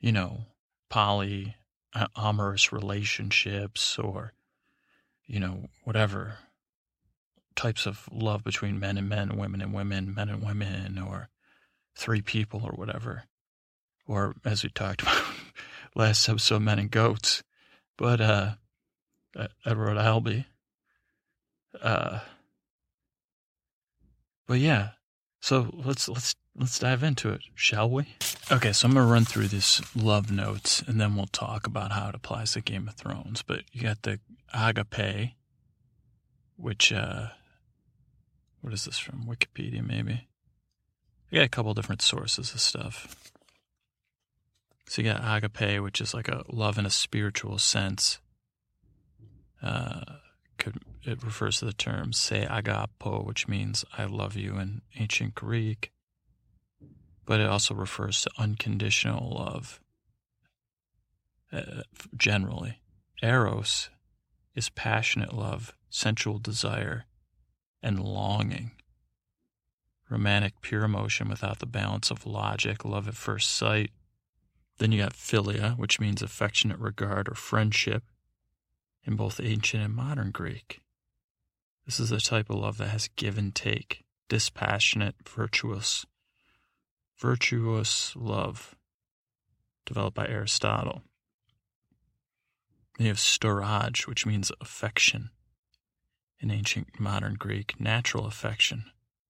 you 0.00 0.12
know, 0.12 0.46
poly 0.88 1.56
uh, 1.94 2.06
amorous 2.16 2.72
relationships 2.72 3.98
or, 3.98 4.32
you 5.26 5.40
know, 5.40 5.66
whatever 5.84 6.38
types 7.54 7.86
of 7.86 8.08
love 8.10 8.44
between 8.44 8.78
men 8.78 8.98
and 8.98 9.08
men, 9.08 9.36
women 9.36 9.60
and 9.60 9.72
women, 9.72 10.14
men 10.14 10.28
and 10.28 10.42
women, 10.42 10.98
or 10.98 11.28
three 11.96 12.22
people 12.22 12.62
or 12.64 12.72
whatever. 12.72 13.24
Or 14.06 14.34
as 14.44 14.62
we 14.62 14.70
talked 14.70 15.02
about 15.02 15.22
last 15.94 16.28
episode, 16.28 16.62
men 16.62 16.78
and 16.78 16.90
goats. 16.90 17.42
But 17.98 18.20
uh, 18.20 18.54
Edward 19.64 19.98
Albee. 19.98 20.46
Uh, 21.80 22.20
but 24.46 24.58
yeah, 24.58 24.90
so 25.40 25.70
let's 25.72 26.08
let's 26.08 26.34
let's 26.56 26.78
dive 26.78 27.02
into 27.02 27.30
it, 27.30 27.42
shall 27.54 27.90
we? 27.90 28.06
Okay, 28.50 28.72
so 28.72 28.86
I'm 28.86 28.94
gonna 28.94 29.06
run 29.06 29.24
through 29.24 29.48
this 29.48 29.82
love 29.94 30.30
notes, 30.30 30.82
and 30.86 31.00
then 31.00 31.16
we'll 31.16 31.26
talk 31.26 31.66
about 31.66 31.92
how 31.92 32.08
it 32.08 32.14
applies 32.14 32.52
to 32.52 32.60
Game 32.60 32.88
of 32.88 32.94
Thrones. 32.94 33.42
But 33.42 33.64
you 33.72 33.82
got 33.82 34.02
the 34.02 34.20
agape, 34.54 35.32
which, 36.56 36.92
uh, 36.92 37.28
what 38.60 38.72
is 38.72 38.84
this 38.84 38.98
from? 38.98 39.26
Wikipedia, 39.26 39.86
maybe? 39.86 40.28
I 41.30 41.36
got 41.36 41.44
a 41.44 41.48
couple 41.48 41.74
different 41.74 42.02
sources 42.02 42.54
of 42.54 42.60
stuff. 42.60 43.32
So 44.88 45.02
you 45.02 45.12
got 45.12 45.22
agape, 45.22 45.82
which 45.82 46.00
is 46.00 46.14
like 46.14 46.28
a 46.28 46.44
love 46.48 46.78
in 46.78 46.86
a 46.86 46.90
spiritual 46.90 47.58
sense. 47.58 48.20
Uh, 49.62 50.02
could 50.58 50.80
it 51.06 51.22
refers 51.22 51.60
to 51.60 51.64
the 51.64 51.72
term 51.72 52.12
se 52.12 52.46
agapo, 52.50 53.24
which 53.24 53.46
means 53.46 53.84
I 53.96 54.04
love 54.04 54.36
you 54.36 54.58
in 54.58 54.82
ancient 54.98 55.34
Greek, 55.34 55.92
but 57.24 57.40
it 57.40 57.46
also 57.46 57.74
refers 57.74 58.22
to 58.22 58.30
unconditional 58.38 59.36
love. 59.36 59.80
Uh, 61.52 61.82
generally, 62.16 62.80
eros 63.22 63.88
is 64.54 64.68
passionate 64.68 65.32
love, 65.32 65.74
sensual 65.88 66.38
desire, 66.38 67.04
and 67.82 68.02
longing. 68.02 68.72
Romantic, 70.10 70.54
pure 70.60 70.82
emotion 70.82 71.28
without 71.28 71.60
the 71.60 71.66
balance 71.66 72.10
of 72.10 72.26
logic, 72.26 72.84
love 72.84 73.06
at 73.06 73.14
first 73.14 73.50
sight. 73.50 73.90
Then 74.78 74.92
you 74.92 75.02
got 75.02 75.14
philia, 75.14 75.78
which 75.78 76.00
means 76.00 76.20
affectionate 76.20 76.78
regard 76.78 77.28
or 77.28 77.34
friendship 77.34 78.02
in 79.06 79.16
both 79.16 79.40
ancient 79.40 79.82
and 79.82 79.94
modern 79.94 80.30
Greek. 80.30 80.80
This 81.84 82.00
is 82.00 82.10
the 82.10 82.20
type 82.20 82.50
of 82.50 82.56
love 82.56 82.78
that 82.78 82.88
has 82.88 83.08
give 83.16 83.38
and 83.38 83.54
take, 83.54 84.04
dispassionate, 84.28 85.14
virtuous, 85.28 86.04
virtuous 87.16 88.14
love, 88.16 88.74
developed 89.84 90.16
by 90.16 90.26
Aristotle. 90.26 91.02
They 92.98 93.06
have 93.06 93.18
storge, 93.18 94.06
which 94.06 94.26
means 94.26 94.50
affection. 94.60 95.30
In 96.40 96.50
ancient 96.50 96.98
modern 96.98 97.34
Greek, 97.34 97.80
natural 97.80 98.26
affection, 98.26 98.84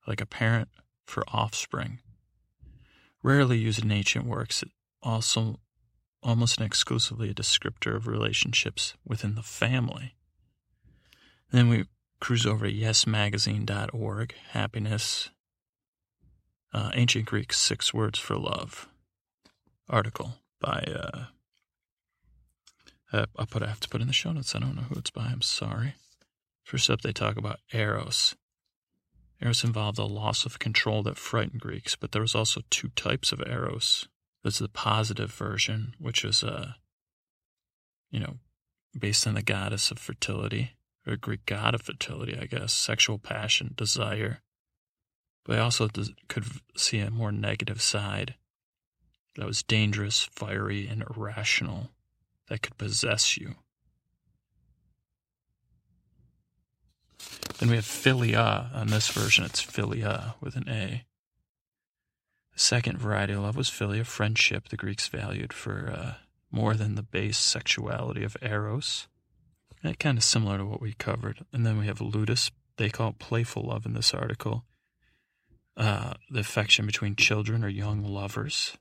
like 0.07 0.21
a 0.21 0.27
parent 0.27 0.69
for 1.05 1.25
offspring. 1.29 2.01
Rarely 3.23 3.59
used 3.59 3.83
in 3.83 3.93
ancient 3.93 4.25
works, 4.25 4.63
it 4.63 4.71
also 5.03 5.61
almost 6.27 6.61
exclusively 6.61 7.31
a 7.31 7.35
descriptor 7.35 7.95
of 7.95 8.09
relationships 8.09 8.95
within 9.07 9.37
the 9.37 9.43
family. 9.43 10.17
Then 11.53 11.69
we 11.69 11.85
cruise 12.19 12.45
over 12.45 12.67
to 12.67 12.73
yesmagazine.org, 12.73 14.35
happiness, 14.51 15.31
uh, 16.75 16.91
ancient 16.95 17.27
Greek 17.27 17.53
six 17.53 17.95
words 17.95 18.19
for 18.19 18.37
love 18.37 18.89
article 19.89 20.33
by, 20.61 20.85
uh, 20.89 21.27
uh, 23.13 23.27
I'll 23.37 23.47
put, 23.47 23.63
I 23.63 23.69
have 23.69 23.81
to 23.81 23.89
put 23.89 24.01
in 24.01 24.09
the 24.09 24.13
show 24.13 24.33
notes. 24.33 24.57
I 24.57 24.59
don't 24.59 24.75
know 24.75 24.83
who 24.83 24.99
it's 24.99 25.11
by. 25.11 25.27
I'm 25.27 25.43
sorry. 25.43 25.95
First 26.65 26.91
up, 26.91 27.03
they 27.03 27.13
talk 27.13 27.37
about 27.37 27.61
Eros. 27.73 28.35
Eros 29.41 29.63
involved 29.63 29.99
a 30.01 30.05
loss 30.05 30.45
of 30.45 30.59
control 30.59 31.05
that 31.05 31.19
frightened 31.19 31.61
Greeks, 31.61 31.95
but 31.95 32.11
there 32.11 32.23
was 32.23 32.35
also 32.35 32.63
two 32.69 32.89
types 32.97 33.31
of 33.31 33.41
Eros. 33.47 34.09
There's 34.47 34.59
the 34.59 34.69
positive 34.69 35.33
version, 35.33 35.97
which 35.99 36.23
was, 36.23 36.45
uh, 36.45 36.75
you 38.13 38.21
know, 38.21 38.37
based 38.97 39.27
on 39.27 39.35
the 39.35 39.43
goddess 39.43 39.91
of 39.91 39.99
fertility, 39.99 40.77
or 41.05 41.17
Greek 41.17 41.45
god 41.47 41.75
of 41.75 41.83
fertility, 41.83 42.39
I 42.39 42.47
guess, 42.47 42.73
sexual 42.73 43.19
passion, 43.19 43.75
desire. 43.77 44.43
But 45.45 45.59
I 45.59 45.63
also 45.63 45.89
could 46.29 46.45
see 46.77 47.01
a 47.01 47.11
more 47.11 47.33
negative 47.33 47.83
side 47.83 48.37
that 49.35 49.49
was 49.49 49.65
dangerous, 49.65 50.29
fiery, 50.31 50.87
and 50.87 51.03
irrational, 51.03 51.91
that 52.49 52.63
could 52.63 52.79
possess 52.79 53.37
you. 53.37 53.57
Then 57.59 57.69
we 57.69 57.75
have 57.75 57.85
philia. 57.85 58.73
On 58.73 58.87
this 58.87 59.09
version, 59.09 59.45
it's 59.45 59.61
philia 59.61 60.35
with 60.41 60.55
an 60.55 60.69
A. 60.69 61.05
The 62.57 62.63
second 62.63 62.99
variety 62.99 63.35
of 63.35 63.41
love 63.41 63.57
was 63.57 63.69
philia, 63.69 64.07
friendship, 64.07 64.71
the 64.71 64.79
Greeks 64.79 65.09
valued 65.09 65.53
for 65.53 65.93
uh, 65.95 66.15
more 66.51 66.73
than 66.73 66.95
the 66.95 67.03
base 67.03 67.37
sexuality 67.37 68.25
of 68.25 68.35
eros. 68.41 69.09
And 69.83 69.99
kind 69.99 70.17
of 70.17 70.25
similar 70.25 70.57
to 70.57 70.65
what 70.65 70.81
we 70.81 70.95
covered. 70.95 71.45
And 71.53 71.67
then 71.67 71.77
we 71.77 71.85
have 71.85 72.01
ludus. 72.01 72.51
They 72.79 72.89
call 72.89 73.11
it 73.11 73.19
playful 73.19 73.65
love 73.65 73.85
in 73.85 73.93
this 73.93 74.15
article. 74.15 74.65
Uh, 75.77 76.15
the 76.31 76.41
affection 76.41 76.87
between 76.87 77.15
children 77.15 77.63
or 77.63 77.69
young 77.69 78.03
lovers. 78.03 78.79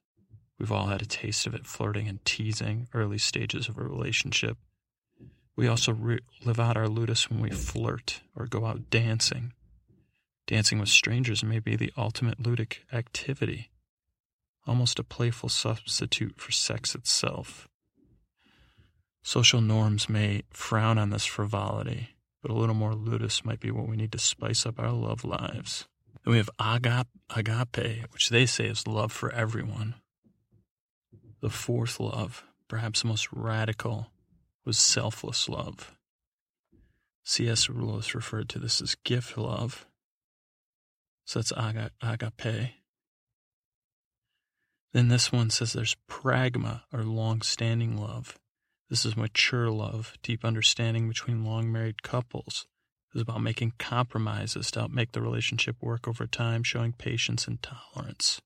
We've 0.57 0.71
all 0.71 0.87
had 0.87 1.01
a 1.01 1.05
taste 1.05 1.45
of 1.45 1.53
it, 1.53 1.67
flirting 1.67 2.07
and 2.07 2.23
teasing, 2.23 2.87
early 2.93 3.17
stages 3.17 3.67
of 3.67 3.77
a 3.77 3.83
relationship. 3.83 4.57
We 5.57 5.67
also 5.67 5.91
re- 5.91 6.19
live 6.45 6.61
out 6.61 6.77
our 6.77 6.87
ludus 6.87 7.29
when 7.29 7.41
we 7.41 7.49
flirt 7.49 8.21
or 8.37 8.47
go 8.47 8.65
out 8.65 8.89
dancing. 8.89 9.51
Dancing 10.47 10.79
with 10.79 10.89
strangers 10.89 11.43
may 11.43 11.59
be 11.59 11.75
the 11.75 11.91
ultimate 11.97 12.41
ludic 12.41 12.79
activity, 12.93 13.71
almost 14.67 14.99
a 14.99 15.03
playful 15.03 15.49
substitute 15.49 16.39
for 16.39 16.51
sex 16.51 16.93
itself. 16.93 17.67
Social 19.23 19.59
norms 19.59 20.07
may 20.07 20.43
frown 20.51 20.99
on 20.99 21.09
this 21.09 21.25
frivolity, 21.25 22.09
but 22.43 22.51
a 22.51 22.53
little 22.53 22.75
more 22.75 22.93
ludus 22.93 23.43
might 23.43 23.59
be 23.59 23.71
what 23.71 23.87
we 23.87 23.97
need 23.97 24.11
to 24.11 24.19
spice 24.19 24.67
up 24.67 24.79
our 24.79 24.91
love 24.91 25.23
lives. 25.23 25.87
Then 26.23 26.33
we 26.33 26.37
have 26.37 26.49
agap, 26.59 27.07
agape, 27.35 28.11
which 28.13 28.29
they 28.29 28.45
say 28.45 28.67
is 28.67 28.85
love 28.85 29.11
for 29.11 29.31
everyone. 29.31 29.95
The 31.41 31.49
fourth 31.49 31.99
love, 31.99 32.43
perhaps 32.67 33.01
the 33.01 33.07
most 33.07 33.27
radical, 33.31 34.11
was 34.63 34.77
selfless 34.77 35.49
love. 35.49 35.95
C.S. 37.23 37.67
Lewis 37.67 38.13
referred 38.13 38.47
to 38.49 38.59
this 38.59 38.79
as 38.79 38.95
gift 39.03 39.39
love. 39.39 39.87
So 41.25 41.41
aga, 41.57 41.91
agape. 42.01 42.75
Then 44.93 45.07
this 45.09 45.31
one 45.31 45.49
says 45.49 45.73
there's 45.73 45.97
pragma, 46.09 46.83
or 46.93 47.03
long 47.03 47.41
standing 47.41 47.97
love. 47.97 48.37
This 48.89 49.05
is 49.05 49.17
mature 49.17 49.69
love, 49.69 50.13
deep 50.23 50.45
understanding 50.45 51.07
between 51.07 51.43
long 51.43 51.71
married 51.71 52.03
couples. 52.03 52.67
Is 53.13 53.21
about 53.21 53.41
making 53.41 53.73
compromises 53.79 54.71
to 54.71 54.79
help 54.81 54.91
make 54.91 55.13
the 55.13 55.21
relationship 55.21 55.77
work 55.81 56.05
over 56.05 56.27
time, 56.27 56.63
showing 56.63 56.91
patience 56.91 57.47
and 57.47 57.61
tolerance. 57.61 58.41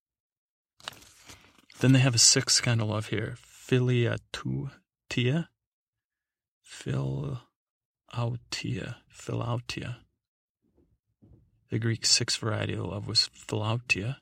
Then 1.79 1.91
they 1.93 1.99
have 1.99 2.13
a 2.13 2.19
sixth 2.19 2.61
kind 2.61 2.79
of 2.79 2.87
love 2.87 3.07
here, 3.07 3.37
philautia. 3.43 4.69
Philautia. 6.63 7.47
Philautia. 9.11 9.95
The 11.69 11.79
Greek 11.79 12.05
sixth 12.05 12.39
variety 12.39 12.73
of 12.73 12.85
love 12.85 13.07
was 13.07 13.29
philautia. 13.35 14.17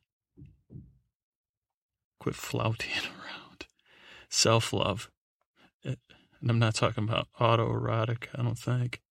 Quit 2.20 2.36
flouting 2.36 2.92
around. 3.04 3.66
Self 4.30 4.74
love 4.74 5.10
and 6.42 6.52
I'm 6.52 6.60
not 6.60 6.76
talking 6.76 7.04
about 7.04 7.28
autoerotic, 7.40 8.28
I 8.36 8.44
don't 8.44 8.58
think. 8.58 9.02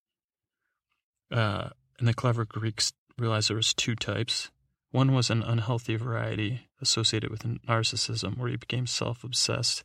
Uh, 1.31 1.71
and 1.99 2.07
the 2.07 2.15
clever 2.15 2.45
Greeks 2.45 2.93
realized 3.19 3.49
there 3.49 3.57
was 3.57 3.75
two 3.75 3.95
types. 3.95 4.51
One 4.91 5.13
was 5.13 5.31
an 5.31 5.43
unhealthy 5.43 5.97
variety 5.97 6.69
associated 6.81 7.31
with 7.31 7.43
narcissism, 7.43 8.39
where 8.39 8.49
he 8.49 8.57
became 8.57 8.87
self-obsessed 8.87 9.85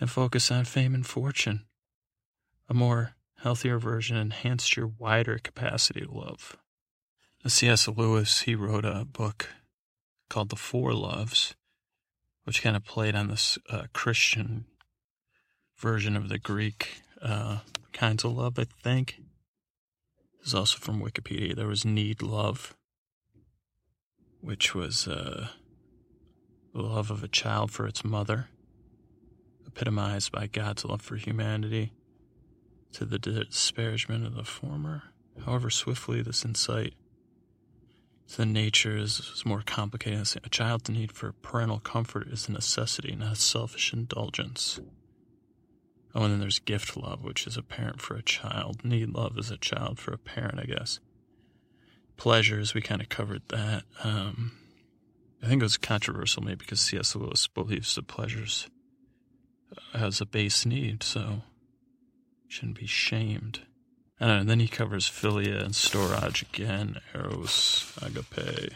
and 0.00 0.10
focused 0.10 0.50
on 0.50 0.64
fame 0.64 0.94
and 0.94 1.06
fortune. 1.06 1.66
A 2.68 2.74
more 2.74 3.14
healthier 3.42 3.78
version 3.78 4.16
enhanced 4.16 4.76
your 4.76 4.86
wider 4.86 5.38
capacity 5.38 6.00
to 6.00 6.10
love. 6.10 6.56
C.S. 7.48 7.88
Lewis, 7.88 8.42
he 8.42 8.54
wrote 8.54 8.84
a 8.84 9.06
book 9.06 9.48
called 10.28 10.50
The 10.50 10.56
Four 10.56 10.92
Loves, 10.92 11.54
which 12.44 12.62
kind 12.62 12.76
of 12.76 12.84
played 12.84 13.14
on 13.14 13.28
this 13.28 13.58
uh, 13.70 13.84
Christian 13.94 14.66
version 15.78 16.16
of 16.16 16.28
the 16.28 16.38
Greek 16.38 17.00
uh, 17.22 17.60
kinds 17.94 18.24
of 18.24 18.32
love, 18.32 18.58
I 18.58 18.66
think. 18.82 19.16
This 20.38 20.48
is 20.48 20.54
also 20.54 20.78
from 20.78 21.00
Wikipedia. 21.00 21.56
There 21.56 21.66
was 21.66 21.84
need 21.84 22.20
love, 22.20 22.74
which 24.42 24.74
was 24.74 25.08
uh, 25.08 25.48
the 26.74 26.82
love 26.82 27.10
of 27.10 27.24
a 27.24 27.28
child 27.28 27.70
for 27.70 27.86
its 27.86 28.04
mother, 28.04 28.48
epitomized 29.66 30.30
by 30.30 30.46
God's 30.46 30.84
love 30.84 31.00
for 31.00 31.16
humanity, 31.16 31.92
to 32.92 33.06
the 33.06 33.18
disparagement 33.18 34.26
of 34.26 34.34
the 34.34 34.44
former. 34.44 35.04
However, 35.46 35.70
swiftly 35.70 36.20
this 36.20 36.44
insight 36.44 36.92
the 38.36 38.46
nature 38.46 38.96
is, 38.96 39.18
is 39.34 39.44
more 39.44 39.62
complicated. 39.64 40.26
A 40.44 40.48
child's 40.48 40.88
need 40.88 41.12
for 41.12 41.32
parental 41.32 41.80
comfort 41.80 42.28
is 42.28 42.48
a 42.48 42.52
necessity, 42.52 43.16
not 43.16 43.36
selfish 43.36 43.92
indulgence. 43.92 44.80
Oh, 46.14 46.24
and 46.24 46.32
then 46.32 46.40
there's 46.40 46.58
gift 46.58 46.96
love, 46.96 47.22
which 47.22 47.46
is 47.46 47.56
a 47.56 47.62
parent 47.62 48.00
for 48.00 48.16
a 48.16 48.22
child. 48.22 48.84
Need 48.84 49.10
love 49.10 49.38
is 49.38 49.50
a 49.50 49.56
child 49.56 49.98
for 49.98 50.12
a 50.12 50.18
parent, 50.18 50.58
I 50.58 50.64
guess. 50.64 51.00
Pleasures, 52.16 52.74
we 52.74 52.80
kind 52.80 53.00
of 53.00 53.08
covered 53.08 53.42
that. 53.48 53.84
Um, 54.02 54.52
I 55.42 55.46
think 55.46 55.62
it 55.62 55.64
was 55.64 55.76
controversial 55.76 56.42
maybe 56.42 56.56
because 56.56 56.80
C.S. 56.80 57.14
Lewis 57.16 57.46
believes 57.46 57.94
that 57.94 58.08
pleasures 58.08 58.68
as 59.94 60.20
a 60.20 60.26
base 60.26 60.66
need, 60.66 61.02
so 61.02 61.42
shouldn't 62.48 62.78
be 62.78 62.86
shamed. 62.86 63.60
And 64.20 64.50
then 64.50 64.60
he 64.60 64.68
covers 64.68 65.08
Philia 65.08 65.64
and 65.64 65.72
Storge 65.72 66.42
again, 66.42 67.00
Eros, 67.14 67.90
Agape. 68.02 68.74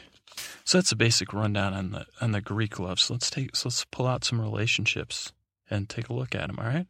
So 0.65 0.79
that's 0.79 0.93
a 0.93 0.97
basic 0.97 1.35
rundown 1.35 1.75
on 1.75 1.91
the 1.91 2.07
on 2.21 2.33
the 2.33 2.41
Greek 2.41 2.79
love. 2.79 2.99
So 2.99 3.15
let's 3.15 3.29
take 3.29 3.55
so 3.55 3.69
let's 3.69 3.85
pull 3.85 4.07
out 4.07 4.25
some 4.25 4.41
relationships 4.41 5.33
and 5.71 5.89
take 5.89 6.09
a 6.09 6.15
look 6.15 6.35
at 6.35 6.47
them. 6.47 6.59
All 6.59 6.67
right. 6.67 6.87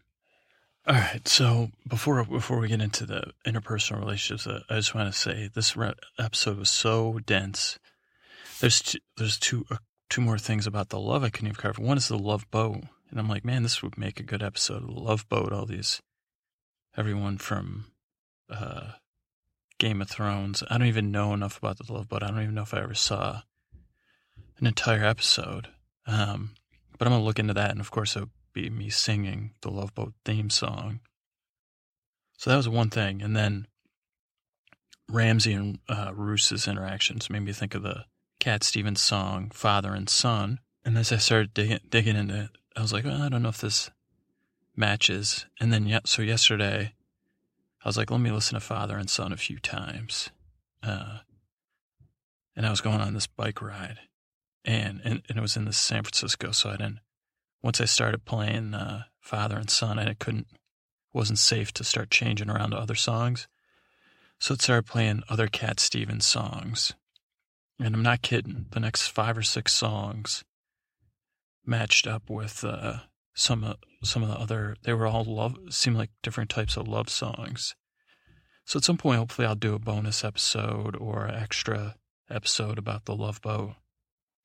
All 0.86 0.94
right. 0.94 1.26
So 1.26 1.70
before 1.88 2.24
before 2.24 2.60
we 2.60 2.68
get 2.68 2.80
into 2.80 3.04
the 3.04 3.32
interpersonal 3.44 3.98
relationships, 3.98 4.46
uh, 4.46 4.60
I 4.70 4.76
just 4.76 4.94
want 4.94 5.12
to 5.12 5.18
say 5.18 5.50
this 5.52 5.76
re- 5.76 5.94
episode 6.18 6.58
was 6.58 6.70
so 6.70 7.18
dense. 7.26 7.78
There's 8.60 8.80
two, 8.80 8.98
there's 9.16 9.38
two 9.38 9.66
uh, 9.70 9.78
two 10.08 10.20
more 10.20 10.38
things 10.38 10.68
about 10.68 10.90
the 10.90 11.00
love 11.00 11.24
I 11.24 11.30
couldn't 11.30 11.48
even 11.48 11.56
cover. 11.56 11.82
One 11.82 11.96
is 11.96 12.06
the 12.06 12.18
love 12.18 12.48
boat, 12.52 12.84
and 13.10 13.18
I'm 13.18 13.28
like, 13.28 13.44
man, 13.44 13.64
this 13.64 13.82
would 13.82 13.98
make 13.98 14.20
a 14.20 14.24
good 14.24 14.42
episode 14.42 14.82
of 14.82 14.94
the 14.94 15.00
love 15.00 15.28
boat. 15.28 15.52
All 15.52 15.66
these 15.66 16.00
everyone 16.96 17.38
from 17.38 17.86
uh, 18.50 18.92
Game 19.78 20.00
of 20.00 20.08
Thrones. 20.08 20.62
I 20.70 20.78
don't 20.78 20.86
even 20.86 21.10
know 21.10 21.32
enough 21.32 21.58
about 21.58 21.78
the 21.78 21.92
love 21.92 22.08
boat. 22.08 22.22
I 22.22 22.28
don't 22.28 22.42
even 22.42 22.54
know 22.54 22.62
if 22.62 22.74
I 22.74 22.82
ever 22.82 22.94
saw 22.94 23.42
an 24.58 24.66
entire 24.66 25.04
episode. 25.04 25.68
Um, 26.06 26.54
but 26.98 27.06
I'm 27.06 27.12
gonna 27.12 27.24
look 27.24 27.38
into 27.38 27.54
that, 27.54 27.70
and 27.70 27.80
of 27.80 27.90
course, 27.90 28.16
it'll 28.16 28.30
be 28.52 28.70
me 28.70 28.90
singing 28.90 29.54
the 29.62 29.70
Love 29.70 29.94
Boat 29.94 30.14
theme 30.24 30.50
song. 30.50 31.00
So 32.38 32.50
that 32.50 32.56
was 32.56 32.68
one 32.68 32.90
thing, 32.90 33.22
and 33.22 33.36
then 33.36 33.66
Ramsay 35.08 35.52
and 35.52 35.78
uh, 35.88 36.12
Roose's 36.14 36.68
interactions 36.68 37.30
made 37.30 37.42
me 37.42 37.52
think 37.52 37.74
of 37.74 37.82
the 37.82 38.04
Cat 38.38 38.62
Stevens 38.62 39.00
song 39.00 39.50
"Father 39.52 39.94
and 39.94 40.08
Son." 40.08 40.60
And 40.84 40.98
as 40.98 41.10
I 41.12 41.16
started 41.16 41.54
digging, 41.54 41.80
digging 41.88 42.16
into 42.16 42.42
it, 42.42 42.50
I 42.76 42.82
was 42.82 42.92
like, 42.92 43.04
well, 43.04 43.22
I 43.22 43.28
don't 43.28 43.42
know 43.42 43.48
if 43.48 43.60
this 43.60 43.90
matches. 44.76 45.46
And 45.58 45.72
then, 45.72 45.86
yeah, 45.86 46.00
so 46.04 46.22
yesterday, 46.22 46.92
I 47.84 47.88
was 47.88 47.98
like, 47.98 48.10
let 48.10 48.20
me 48.20 48.30
listen 48.30 48.54
to 48.54 48.60
Father 48.60 48.96
and 48.96 49.10
Son 49.10 49.30
a 49.30 49.36
few 49.36 49.58
times. 49.58 50.30
Uh, 50.82 51.18
and 52.56 52.66
I 52.66 52.70
was 52.70 52.80
going 52.80 53.00
on 53.00 53.12
this 53.12 53.26
bike 53.26 53.60
ride, 53.60 53.98
and, 54.64 55.00
and, 55.04 55.22
and 55.28 55.36
it 55.36 55.40
was 55.40 55.56
in 55.56 55.66
the 55.66 55.72
San 55.72 56.02
Francisco. 56.02 56.52
So 56.52 56.70
I 56.70 56.76
didn't. 56.76 57.00
Once 57.62 57.80
I 57.80 57.84
started 57.84 58.24
playing 58.24 58.74
uh, 58.74 59.04
Father 59.20 59.56
and 59.56 59.68
Son, 59.68 59.98
and 59.98 60.08
it 60.08 60.18
couldn't 60.18 60.46
wasn't 61.12 61.38
safe 61.38 61.72
to 61.72 61.84
start 61.84 62.10
changing 62.10 62.50
around 62.50 62.70
to 62.70 62.76
other 62.76 62.96
songs. 62.96 63.46
So 64.40 64.54
I 64.54 64.56
started 64.56 64.86
playing 64.86 65.22
other 65.28 65.46
Cat 65.46 65.78
Stevens 65.78 66.26
songs, 66.26 66.92
and 67.78 67.94
I'm 67.94 68.02
not 68.02 68.22
kidding. 68.22 68.66
The 68.70 68.80
next 68.80 69.08
five 69.08 69.38
or 69.38 69.42
six 69.42 69.72
songs 69.72 70.44
matched 71.64 72.06
up 72.06 72.28
with 72.28 72.64
uh, 72.64 72.98
some 73.34 73.64
of 73.64 73.76
some 74.02 74.22
of 74.22 74.28
the 74.28 74.38
other. 74.38 74.76
They 74.82 74.92
were 74.92 75.06
all 75.06 75.24
love. 75.24 75.56
seem 75.70 75.94
like 75.94 76.10
different 76.22 76.50
types 76.50 76.76
of 76.76 76.88
love 76.88 77.08
songs. 77.08 77.74
So 78.64 78.78
at 78.78 78.84
some 78.84 78.96
point, 78.96 79.18
hopefully, 79.18 79.46
I'll 79.46 79.54
do 79.54 79.74
a 79.74 79.78
bonus 79.78 80.24
episode 80.24 80.96
or 80.96 81.28
extra 81.28 81.96
episode 82.30 82.78
about 82.78 83.04
the 83.04 83.14
Love 83.14 83.42
Boat 83.42 83.74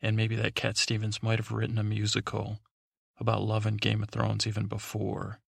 and 0.01 0.15
maybe 0.15 0.35
that 0.35 0.55
Cat 0.55 0.77
Stevens 0.77 1.21
might 1.21 1.39
have 1.39 1.51
written 1.51 1.77
a 1.77 1.83
musical 1.83 2.59
about 3.19 3.43
love 3.43 3.65
and 3.65 3.79
Game 3.79 4.01
of 4.01 4.09
Thrones 4.09 4.47
even 4.47 4.65
before 4.65 5.39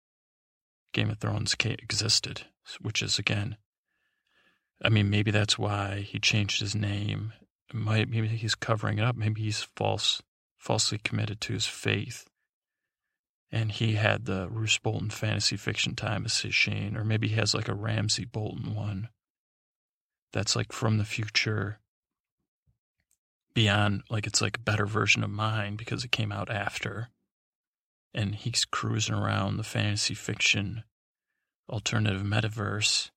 Game 0.92 1.10
of 1.10 1.18
Thrones 1.18 1.54
existed, 1.60 2.46
which 2.80 3.00
is 3.02 3.18
again, 3.18 3.56
I 4.82 4.88
mean, 4.88 5.10
maybe 5.10 5.30
that's 5.30 5.58
why 5.58 6.00
he 6.00 6.18
changed 6.18 6.60
his 6.60 6.74
name. 6.74 7.32
Maybe 7.72 8.26
he's 8.26 8.56
covering 8.56 8.98
it 8.98 9.04
up. 9.04 9.16
Maybe 9.16 9.42
he's 9.42 9.62
false, 9.76 10.20
falsely 10.58 10.98
committed 10.98 11.40
to 11.42 11.52
his 11.52 11.66
faith. 11.66 12.26
And 13.52 13.72
he 13.72 13.94
had 13.94 14.26
the 14.26 14.48
Roose 14.48 14.78
Bolton 14.78 15.10
fantasy 15.10 15.56
fiction 15.56 15.96
time 15.96 16.22
machine, 16.22 16.96
or 16.96 17.04
maybe 17.04 17.28
he 17.28 17.34
has 17.34 17.54
like 17.54 17.68
a 17.68 17.74
Ramsay 17.74 18.26
Bolton 18.26 18.74
one. 18.74 19.08
That's 20.32 20.54
like 20.54 20.72
from 20.72 20.98
the 20.98 21.04
future. 21.04 21.78
Beyond 23.52 24.04
like 24.08 24.28
it's 24.28 24.40
like 24.40 24.58
a 24.58 24.60
better 24.60 24.86
version 24.86 25.24
of 25.24 25.30
mine 25.30 25.74
because 25.74 26.04
it 26.04 26.12
came 26.12 26.30
out 26.30 26.50
after. 26.50 27.08
And 28.14 28.36
he's 28.36 28.64
cruising 28.64 29.14
around 29.14 29.56
the 29.56 29.64
fantasy 29.64 30.14
fiction 30.14 30.84
alternative 31.68 32.22
metaverse 32.22 33.10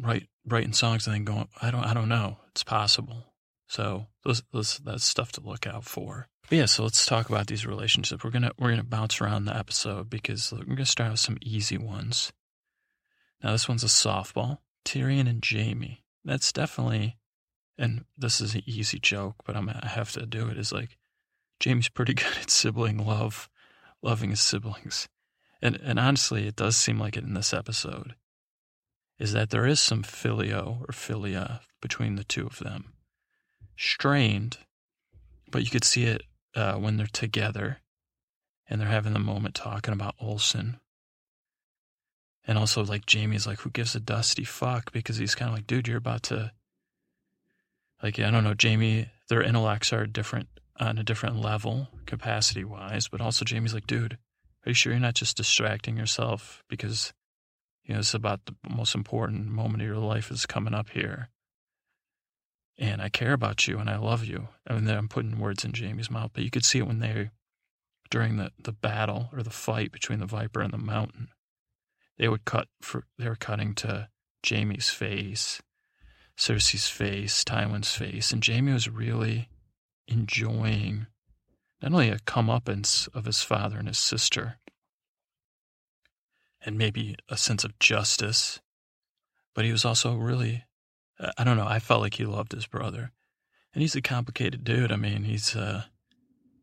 write 0.00 0.28
writing 0.46 0.72
songs 0.72 1.06
and 1.06 1.14
then 1.14 1.24
going 1.24 1.48
i 1.60 1.70
don't 1.70 1.84
i 1.84 1.94
don't 1.94 2.08
know. 2.08 2.38
It's 2.50 2.64
possible 2.64 3.33
so 3.66 4.06
those, 4.24 4.42
those 4.52 4.78
that's 4.84 5.04
stuff 5.04 5.32
to 5.32 5.40
look 5.40 5.66
out 5.66 5.84
for. 5.84 6.28
But 6.48 6.58
yeah 6.58 6.66
so 6.66 6.82
let's 6.82 7.06
talk 7.06 7.28
about 7.28 7.46
these 7.46 7.66
relationships. 7.66 8.22
We're 8.22 8.30
gonna 8.30 8.52
we're 8.58 8.70
gonna 8.70 8.84
bounce 8.84 9.20
around 9.20 9.44
the 9.46 9.56
episode 9.56 10.10
because 10.10 10.52
we're 10.52 10.64
gonna 10.64 10.86
start 10.86 11.10
with 11.10 11.20
some 11.20 11.38
easy 11.40 11.78
ones. 11.78 12.32
Now 13.42 13.52
this 13.52 13.68
one's 13.68 13.84
a 13.84 13.88
softball. 13.88 14.58
Tyrion 14.84 15.28
and 15.28 15.44
jaime. 15.44 16.04
That's 16.24 16.52
definitely 16.52 17.16
and 17.78 18.04
this 18.16 18.40
is 18.40 18.54
an 18.54 18.62
easy 18.66 18.98
joke, 18.98 19.36
but 19.44 19.56
I'm, 19.56 19.68
I 19.68 19.88
have 19.88 20.12
to 20.12 20.26
do 20.26 20.48
it, 20.48 20.58
is 20.58 20.72
like 20.72 20.96
Jaime's 21.62 21.88
pretty 21.88 22.14
good 22.14 22.38
at 22.40 22.50
sibling 22.50 22.98
love, 22.98 23.48
loving 24.02 24.30
his 24.30 24.40
siblings. 24.40 25.08
And, 25.60 25.76
and 25.82 25.98
honestly, 25.98 26.46
it 26.46 26.56
does 26.56 26.76
seem 26.76 26.98
like 26.98 27.16
it 27.16 27.24
in 27.24 27.34
this 27.34 27.54
episode, 27.54 28.14
is 29.18 29.32
that 29.32 29.50
there 29.50 29.66
is 29.66 29.80
some 29.80 30.02
filio 30.02 30.84
or 30.86 30.92
filia 30.92 31.62
between 31.80 32.16
the 32.16 32.24
two 32.24 32.46
of 32.46 32.58
them. 32.58 32.93
Strained, 33.76 34.58
but 35.50 35.62
you 35.62 35.70
could 35.70 35.84
see 35.84 36.04
it 36.04 36.22
uh, 36.54 36.74
when 36.74 36.96
they're 36.96 37.06
together 37.06 37.78
and 38.68 38.80
they're 38.80 38.88
having 38.88 39.12
the 39.12 39.18
moment 39.18 39.54
talking 39.54 39.92
about 39.92 40.14
Orson. 40.18 40.78
And 42.46 42.58
also, 42.58 42.84
like, 42.84 43.10
Jaime's 43.10 43.46
like, 43.46 43.60
who 43.60 43.70
gives 43.70 43.94
a 43.94 44.00
dusty 44.00 44.44
fuck? 44.44 44.92
Because 44.92 45.16
he's 45.16 45.34
kind 45.34 45.48
of 45.48 45.56
like, 45.56 45.66
dude, 45.66 45.88
you're 45.88 45.96
about 45.96 46.24
to 46.24 46.52
like 48.04 48.18
I 48.18 48.30
don't 48.30 48.44
know, 48.44 48.54
Jaime, 48.60 49.08
their 49.30 49.42
intellects 49.42 49.92
are 49.92 50.06
different 50.06 50.48
on 50.78 50.98
a 50.98 51.02
different 51.04 51.40
level, 51.40 51.88
capacity 52.04 52.62
wise, 52.62 53.08
but 53.08 53.22
also 53.22 53.46
Jaime's 53.48 53.72
like, 53.72 53.86
dude, 53.86 54.18
are 54.66 54.70
you 54.70 54.74
sure 54.74 54.92
you're 54.92 55.00
not 55.00 55.14
just 55.14 55.38
distracting 55.38 55.96
yourself 55.96 56.62
because 56.68 57.14
you 57.84 57.94
know 57.94 58.00
it's 58.00 58.12
about 58.12 58.44
the 58.44 58.54
most 58.68 58.94
important 58.94 59.46
moment 59.46 59.82
of 59.82 59.88
your 59.88 59.96
life 59.96 60.30
is 60.30 60.44
coming 60.44 60.74
up 60.74 60.90
here, 60.90 61.30
and 62.78 63.00
I 63.00 63.08
care 63.08 63.32
about 63.32 63.66
you 63.68 63.78
and 63.78 63.88
I 63.88 63.96
love 63.96 64.24
you. 64.24 64.48
I 64.66 64.74
mean, 64.74 64.88
I'm 64.88 65.08
putting 65.08 65.38
words 65.38 65.64
in 65.64 65.72
Jaime's 65.74 66.10
mouth, 66.10 66.30
but 66.34 66.44
you 66.44 66.50
could 66.50 66.64
see 66.64 66.78
it 66.78 66.86
when 66.86 66.98
they 66.98 67.30
during 68.10 68.36
the 68.36 68.52
the 68.62 68.72
battle 68.72 69.30
or 69.32 69.42
the 69.42 69.50
fight 69.50 69.92
between 69.92 70.20
the 70.20 70.26
Viper 70.26 70.60
and 70.60 70.72
the 70.72 70.78
Mountain. 70.78 71.28
They 72.18 72.28
would 72.28 72.44
cut 72.44 72.68
for 72.80 73.04
they 73.18 73.28
were 73.28 73.36
cutting 73.36 73.74
to 73.76 74.08
Jaime's 74.46 74.90
face 74.90 75.60
Cersei's 76.36 76.88
face, 76.88 77.44
Tywin's 77.44 77.94
face, 77.94 78.32
and 78.32 78.44
Jaime 78.44 78.72
was 78.72 78.88
really 78.88 79.48
enjoying 80.08 81.06
not 81.80 81.92
only 81.92 82.08
a 82.08 82.18
comeuppance 82.18 83.08
of 83.14 83.24
his 83.24 83.42
father 83.42 83.78
and 83.78 83.88
his 83.88 83.98
sister, 83.98 84.58
and 86.64 86.78
maybe 86.78 87.16
a 87.28 87.36
sense 87.36 87.62
of 87.62 87.78
justice, 87.78 88.60
but 89.54 89.64
he 89.64 89.72
was 89.72 89.84
also 89.84 90.16
really, 90.16 90.63
I 91.38 91.44
don't 91.44 91.56
know, 91.56 91.66
I 91.66 91.78
felt 91.78 92.00
like 92.00 92.14
he 92.14 92.24
loved 92.24 92.52
his 92.52 92.66
brother. 92.66 93.12
And 93.72 93.82
he's 93.82 93.96
a 93.96 94.02
complicated 94.02 94.64
dude. 94.64 94.92
I 94.92 94.96
mean, 94.96 95.24
he's 95.24 95.56
uh, 95.56 95.84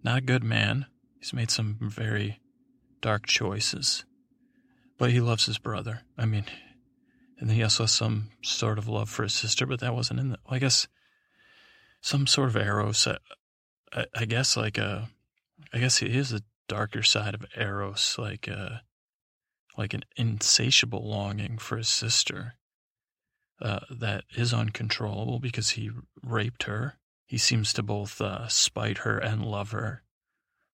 not 0.03 0.19
a 0.19 0.21
good 0.21 0.43
man. 0.43 0.85
He's 1.19 1.33
made 1.33 1.51
some 1.51 1.77
very 1.81 2.39
dark 3.01 3.27
choices, 3.27 4.05
but 4.97 5.11
he 5.11 5.19
loves 5.19 5.45
his 5.45 5.57
brother. 5.57 6.01
I 6.17 6.25
mean, 6.25 6.45
and 7.39 7.49
then 7.49 7.57
he 7.57 7.63
also 7.63 7.83
has 7.83 7.91
some 7.91 8.29
sort 8.43 8.77
of 8.77 8.87
love 8.87 9.09
for 9.09 9.23
his 9.23 9.33
sister, 9.33 9.65
but 9.65 9.79
that 9.81 9.95
wasn't 9.95 10.19
in 10.19 10.29
the. 10.29 10.39
Well, 10.45 10.55
I 10.55 10.59
guess 10.59 10.87
some 12.01 12.27
sort 12.27 12.49
of 12.49 12.55
Eros. 12.55 13.07
I, 13.07 14.05
I 14.15 14.25
guess 14.25 14.55
like 14.55 14.77
a. 14.77 15.09
Uh, 15.73 15.77
guess 15.79 15.97
he 15.97 16.07
is 16.07 16.29
the 16.29 16.43
darker 16.67 17.03
side 17.03 17.33
of 17.33 17.45
Eros, 17.57 18.15
like 18.17 18.47
a, 18.47 18.53
uh, 18.53 18.77
like 19.77 19.93
an 19.93 20.03
insatiable 20.15 21.07
longing 21.07 21.57
for 21.57 21.77
his 21.77 21.89
sister. 21.89 22.55
Uh, 23.61 23.81
that 23.91 24.23
is 24.35 24.53
uncontrollable 24.53 25.39
because 25.39 25.71
he 25.71 25.91
raped 26.23 26.63
her. 26.63 26.95
He 27.27 27.37
seems 27.37 27.73
to 27.73 27.83
both 27.83 28.19
uh, 28.19 28.47
spite 28.47 28.99
her 28.99 29.19
and 29.19 29.45
love 29.45 29.71
her. 29.71 30.01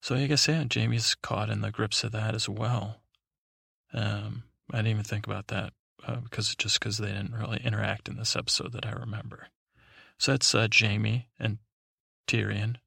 So 0.02 0.16
I 0.16 0.26
guess 0.28 0.48
yeah, 0.48 0.64
Jaime's 0.74 1.16
caught 1.16 1.50
in 1.50 1.62
the 1.62 1.72
grips 1.72 2.04
of 2.04 2.14
that 2.14 2.34
as 2.34 2.48
well. 2.48 3.02
Um, 3.94 4.44
I 4.72 4.78
didn't 4.78 4.92
even 4.92 5.04
think 5.04 5.28
about 5.28 5.48
that 5.48 5.74
uh, 6.08 6.18
because 6.18 6.56
just 6.56 6.80
because 6.80 6.98
they 6.98 7.08
didn't 7.08 7.36
really 7.36 7.60
interact 7.64 8.08
in 8.08 8.16
this 8.16 8.36
episode 8.36 8.72
that 8.72 8.86
I 8.86 8.92
remember. 8.92 9.48
So 10.18 10.32
that's 10.32 10.56
uh, 10.56 10.68
Jaime 10.74 11.28
and 11.40 11.58
Tyrion, 12.28 12.78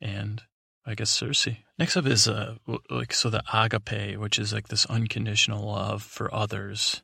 and 0.00 0.42
I 0.86 0.94
guess 0.94 1.18
Cersei. 1.18 1.58
Next 1.78 1.96
up 1.96 2.06
is 2.06 2.26
uh 2.26 2.56
like 2.90 3.12
so 3.12 3.30
the 3.30 3.42
agape, 3.52 4.18
which 4.18 4.38
is 4.38 4.52
like 4.52 4.68
this 4.68 4.86
unconditional 4.86 5.66
love 5.66 6.02
for 6.02 6.32
others, 6.34 7.02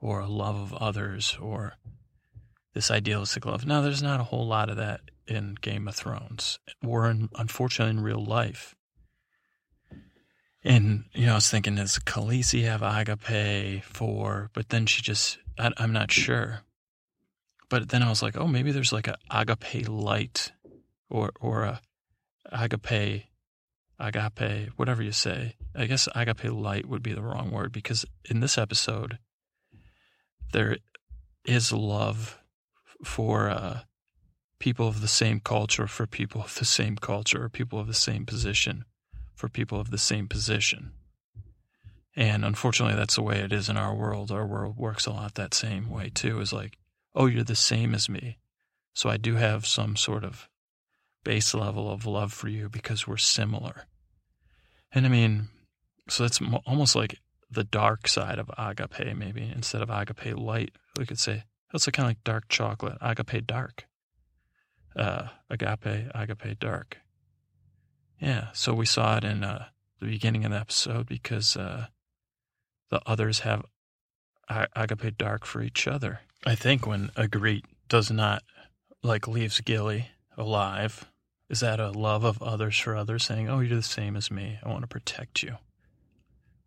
or 0.00 0.20
a 0.20 0.26
love 0.26 0.56
of 0.56 0.72
others, 0.74 1.36
or 1.40 1.74
this 2.74 2.90
idealistic 2.90 3.44
love. 3.44 3.66
Now, 3.66 3.80
there's 3.80 4.02
not 4.02 4.20
a 4.20 4.24
whole 4.24 4.46
lot 4.46 4.70
of 4.70 4.76
that 4.76 5.00
in 5.26 5.56
Game 5.60 5.88
of 5.88 5.96
Thrones, 5.96 6.58
or 6.86 7.10
in, 7.10 7.28
unfortunately 7.34 7.98
in 7.98 8.04
real 8.04 8.24
life. 8.24 8.74
And, 10.64 11.04
you 11.12 11.26
know, 11.26 11.32
I 11.32 11.36
was 11.36 11.50
thinking, 11.50 11.76
does 11.76 11.98
Khaleesi 11.98 12.64
have 12.64 12.82
agape 12.82 13.84
for, 13.84 14.50
but 14.52 14.68
then 14.70 14.86
she 14.86 15.02
just, 15.02 15.38
I, 15.58 15.72
I'm 15.76 15.92
not 15.92 16.10
sure. 16.10 16.62
But 17.68 17.90
then 17.90 18.02
I 18.02 18.08
was 18.08 18.22
like, 18.22 18.36
oh, 18.36 18.46
maybe 18.46 18.72
there's 18.72 18.92
like 18.92 19.08
a 19.08 19.18
agape 19.30 19.88
light 19.88 20.52
or, 21.10 21.30
or 21.40 21.62
a 21.64 21.80
agape, 22.50 23.24
agape, 23.98 24.70
whatever 24.76 25.02
you 25.02 25.12
say. 25.12 25.54
I 25.74 25.86
guess 25.86 26.08
agape 26.14 26.44
light 26.52 26.86
would 26.86 27.02
be 27.02 27.12
the 27.12 27.22
wrong 27.22 27.50
word 27.50 27.72
because 27.72 28.04
in 28.24 28.40
this 28.40 28.58
episode, 28.58 29.18
there 30.52 30.76
is 31.44 31.72
love 31.72 32.38
for 33.04 33.48
uh, 33.48 33.80
people 34.58 34.88
of 34.88 35.00
the 35.00 35.08
same 35.08 35.40
culture, 35.40 35.86
for 35.86 36.06
people 36.06 36.42
of 36.42 36.58
the 36.58 36.64
same 36.64 36.96
culture, 36.96 37.44
or 37.44 37.48
people 37.48 37.78
of 37.78 37.86
the 37.86 37.94
same 37.94 38.26
position, 38.26 38.84
for 39.34 39.48
people 39.48 39.80
of 39.80 39.90
the 39.90 39.98
same 39.98 40.28
position. 40.28 40.92
And 42.16 42.44
unfortunately, 42.44 42.96
that's 42.96 43.14
the 43.14 43.22
way 43.22 43.38
it 43.38 43.52
is 43.52 43.68
in 43.68 43.76
our 43.76 43.94
world. 43.94 44.32
Our 44.32 44.46
world 44.46 44.76
works 44.76 45.06
a 45.06 45.12
lot 45.12 45.34
that 45.36 45.54
same 45.54 45.88
way, 45.88 46.10
too. 46.12 46.40
Is 46.40 46.52
like, 46.52 46.76
oh, 47.14 47.26
you're 47.26 47.44
the 47.44 47.54
same 47.54 47.94
as 47.94 48.08
me. 48.08 48.38
So 48.94 49.08
I 49.08 49.16
do 49.16 49.36
have 49.36 49.66
some 49.66 49.94
sort 49.94 50.24
of 50.24 50.48
base 51.22 51.54
level 51.54 51.90
of 51.90 52.06
love 52.06 52.32
for 52.32 52.48
you 52.48 52.68
because 52.68 53.06
we're 53.06 53.16
similar. 53.16 53.84
And 54.92 55.06
I 55.06 55.08
mean, 55.08 55.48
so 56.08 56.24
that's 56.24 56.40
almost 56.66 56.96
like 56.96 57.18
the 57.50 57.64
dark 57.64 58.08
side 58.08 58.38
of 58.38 58.50
agape, 58.58 59.16
maybe 59.16 59.50
instead 59.54 59.82
of 59.82 59.90
agape 59.90 60.36
light, 60.36 60.72
we 60.98 61.06
could 61.06 61.18
say 61.18 61.44
that's 61.72 61.86
kind 61.86 62.06
of 62.06 62.10
like 62.10 62.24
dark 62.24 62.48
chocolate, 62.48 62.98
agape 63.00 63.46
dark, 63.46 63.86
uh, 64.96 65.28
agape, 65.50 66.10
agape 66.14 66.58
dark. 66.58 66.98
Yeah, 68.20 68.48
so 68.52 68.74
we 68.74 68.86
saw 68.86 69.16
it 69.16 69.24
in 69.24 69.44
uh, 69.44 69.66
the 70.00 70.06
beginning 70.06 70.44
of 70.44 70.50
the 70.50 70.58
episode 70.58 71.06
because 71.06 71.56
uh, 71.56 71.86
the 72.90 73.00
others 73.06 73.40
have 73.40 73.64
agape 74.48 75.16
dark 75.16 75.44
for 75.44 75.62
each 75.62 75.86
other. 75.86 76.20
I 76.46 76.54
think 76.54 76.86
when 76.86 77.08
Ygritte 77.16 77.64
does 77.88 78.10
not 78.10 78.42
like 79.02 79.28
leaves 79.28 79.60
Gilly 79.60 80.08
alive, 80.36 81.10
is 81.48 81.60
that 81.60 81.80
a 81.80 81.90
love 81.90 82.24
of 82.24 82.42
others 82.42 82.78
for 82.78 82.96
others, 82.96 83.24
saying, 83.24 83.48
"Oh, 83.48 83.60
you're 83.60 83.76
the 83.76 83.82
same 83.82 84.16
as 84.16 84.30
me. 84.30 84.58
I 84.62 84.68
want 84.68 84.82
to 84.82 84.88
protect 84.88 85.42
you." 85.42 85.56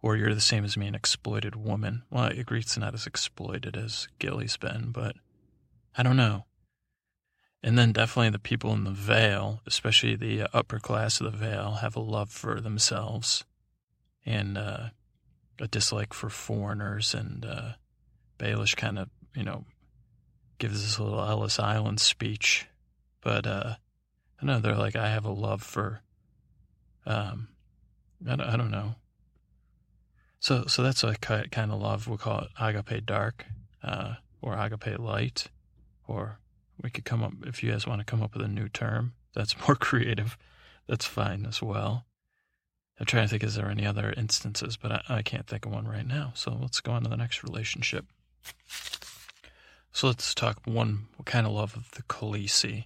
Or 0.02 0.18
you're 0.18 0.34
the 0.34 0.41
same 0.41 0.64
as 0.64 0.78
me, 0.78 0.88
an 0.88 0.95
exploited 0.95 1.56
woman. 1.56 2.04
Well, 2.10 2.24
I 2.24 2.30
agree 2.30 2.60
it's 2.60 2.78
not 2.78 2.93
as 2.93 3.06
exploited 3.06 3.78
as 3.78 4.08
Gilly's 4.20 4.58
been, 4.58 4.91
but 4.91 5.16
I 5.95 6.04
don't 6.04 6.18
know. 6.18 6.45
And 7.64 7.78
then 7.78 7.91
definitely 7.91 8.32
the 8.32 8.39
people 8.39 8.74
in 8.74 8.86
the 8.86 8.91
Vale, 8.91 9.62
especially 9.68 10.16
the 10.16 10.47
upper 10.56 10.80
class 10.80 11.22
of 11.22 11.32
the 11.32 11.38
Vale, 11.38 11.74
have 11.82 11.95
a 11.95 11.99
love 11.99 12.32
for 12.32 12.60
themselves 12.60 13.45
and 14.26 14.58
uh, 14.58 14.89
a 15.60 15.68
dislike 15.68 16.14
for 16.14 16.30
foreigners. 16.30 17.14
And 17.14 17.45
uh, 17.45 17.74
Baelish 18.39 18.76
kind 18.76 18.97
of, 18.97 19.10
you 19.36 19.43
know, 19.43 19.66
gives 20.58 20.82
this 20.82 20.99
little 20.99 21.24
Ellis 21.24 21.60
Island 21.60 21.99
speech. 21.99 22.66
But 23.22 23.45
uh, 23.45 23.76
I 24.41 24.45
know 24.45 24.60
they're 24.60 24.76
like, 24.76 24.95
I 24.95 25.10
have 25.10 25.26
a 25.26 25.32
love 25.32 25.62
for, 25.62 26.02
um, 27.06 27.49
I 28.28 28.34
I 28.34 28.58
don't 28.58 28.72
know, 28.72 28.95
so, 30.42 30.66
so 30.66 30.82
that's 30.82 31.04
a 31.04 31.16
kind 31.16 31.72
of 31.72 31.80
love. 31.80 32.08
We'll 32.08 32.18
call 32.18 32.39
it 32.39 32.50
agape 32.60 33.06
dark, 33.06 33.46
uh, 33.84 34.16
or 34.42 34.58
agape 34.58 34.98
light, 34.98 35.48
or 36.08 36.39
we 36.82 36.89
could 36.89 37.06
come 37.06 37.24
up 37.24 37.34
if 37.46 37.62
you 37.62 37.72
guys 37.72 37.86
want 37.86 38.00
to 38.00 38.06
come 38.06 38.24
up 38.24 38.34
with 38.34 38.44
a 38.44 38.50
new 38.50 38.68
term 38.68 39.14
that's 39.36 39.56
more 39.68 39.76
creative. 39.76 40.38
That's 40.88 41.06
fine 41.06 41.46
as 41.46 41.62
well. 41.62 42.06
I'm 43.00 43.06
trying 43.06 43.26
to 43.26 43.30
think, 43.30 43.44
is 43.44 43.54
there 43.54 43.70
any 43.70 43.86
other 43.86 44.14
instances, 44.18 44.78
but 44.78 44.92
I, 44.92 45.02
I 45.10 45.22
can't 45.22 45.46
think 45.46 45.68
of 45.68 45.72
one 45.72 45.88
right 45.88 46.06
now. 46.06 46.32
So 46.36 46.58
let's 46.60 46.82
go 46.82 46.92
on 46.92 47.04
to 47.04 47.10
the 47.10 47.18
next 47.18 47.44
relationship. 47.44 48.06
So 49.92 50.08
let's 50.08 50.34
talk 50.34 50.60
one 50.66 51.06
kind 51.24 51.46
of 51.46 51.54
love 51.54 51.76
of 51.76 51.92
the 51.92 52.04
Khaleesi. 52.04 52.86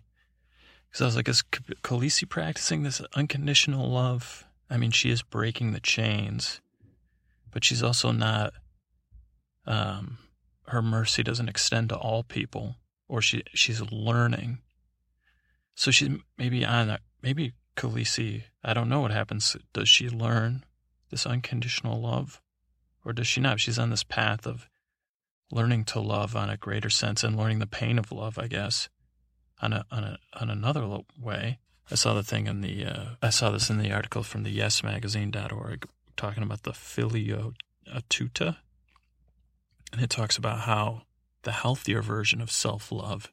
Because 0.90 1.02
I 1.02 1.06
was 1.06 1.16
like, 1.16 1.30
is 1.30 1.42
Khaleesi 1.84 2.28
practicing 2.28 2.84
this 2.84 3.02
unconditional 3.16 3.90
love? 3.90 4.46
I 4.70 4.76
mean, 4.76 4.92
she 4.92 5.10
is 5.10 5.22
breaking 5.22 5.72
the 5.72 5.80
chains 5.80 6.60
but 7.56 7.64
she's 7.64 7.82
also 7.82 8.12
not 8.12 8.54
um, 9.66 10.18
her 10.68 10.82
mercy 10.82 11.24
doesn't 11.24 11.48
extend 11.48 11.88
to 11.88 11.96
all 11.96 12.22
people 12.22 12.76
or 13.08 13.22
she 13.22 13.44
she's 13.54 13.80
learning. 13.94 14.58
So 15.74 15.90
she's 15.90 16.10
maybe 16.38 16.66
on 16.66 16.98
maybe 17.22 17.54
Khaleesi 17.78 18.44
I 18.62 18.74
don't 18.74 18.90
know 18.90 19.00
what 19.00 19.12
happens. 19.12 19.56
Does 19.72 19.88
she 19.88 20.10
learn 20.10 20.66
this 21.12 21.26
unconditional 21.26 22.02
love 22.02 22.42
or 23.06 23.14
does 23.14 23.28
she 23.28 23.40
not? 23.40 23.62
She's 23.62 23.80
on 23.80 23.90
this 23.90 24.04
path 24.04 24.46
of 24.46 24.68
learning 25.50 25.86
to 25.86 26.02
love 26.02 26.36
on 26.36 26.50
a 26.50 26.58
greater 26.58 26.90
sense 26.90 27.24
and 27.24 27.38
learning 27.38 27.60
the 27.60 27.68
pain 27.68 27.98
of 27.98 28.12
love 28.12 28.38
I 28.38 28.48
guess 28.48 28.90
on 29.62 29.72
a 29.72 29.86
on 29.90 30.04
a 30.04 30.18
on 30.34 30.50
another 30.50 30.86
way. 31.18 31.60
I 31.90 31.96
saw 31.96 32.16
the 32.16 32.24
thing 32.24 32.48
in 32.48 32.60
the 32.60 32.86
uh, 32.86 33.06
I 33.22 33.30
saw 33.30 33.50
this 33.50 33.70
in 33.70 33.78
the 33.78 33.94
article 33.94 34.24
from 34.24 34.44
the 34.44 34.52
Yes 34.52 34.82
yesmagazine.org 34.82 35.88
talking 36.16 36.44
about 36.44 36.64
the 36.64 36.74
filio 36.74 37.54
tuta. 38.10 38.58
And 39.92 40.02
it 40.02 40.10
talks 40.10 40.38
about 40.38 40.62
how 40.62 41.04
the 41.44 41.52
healthier 41.52 42.02
version 42.02 42.42
of 42.42 42.52
self 42.52 42.92
love 42.92 43.32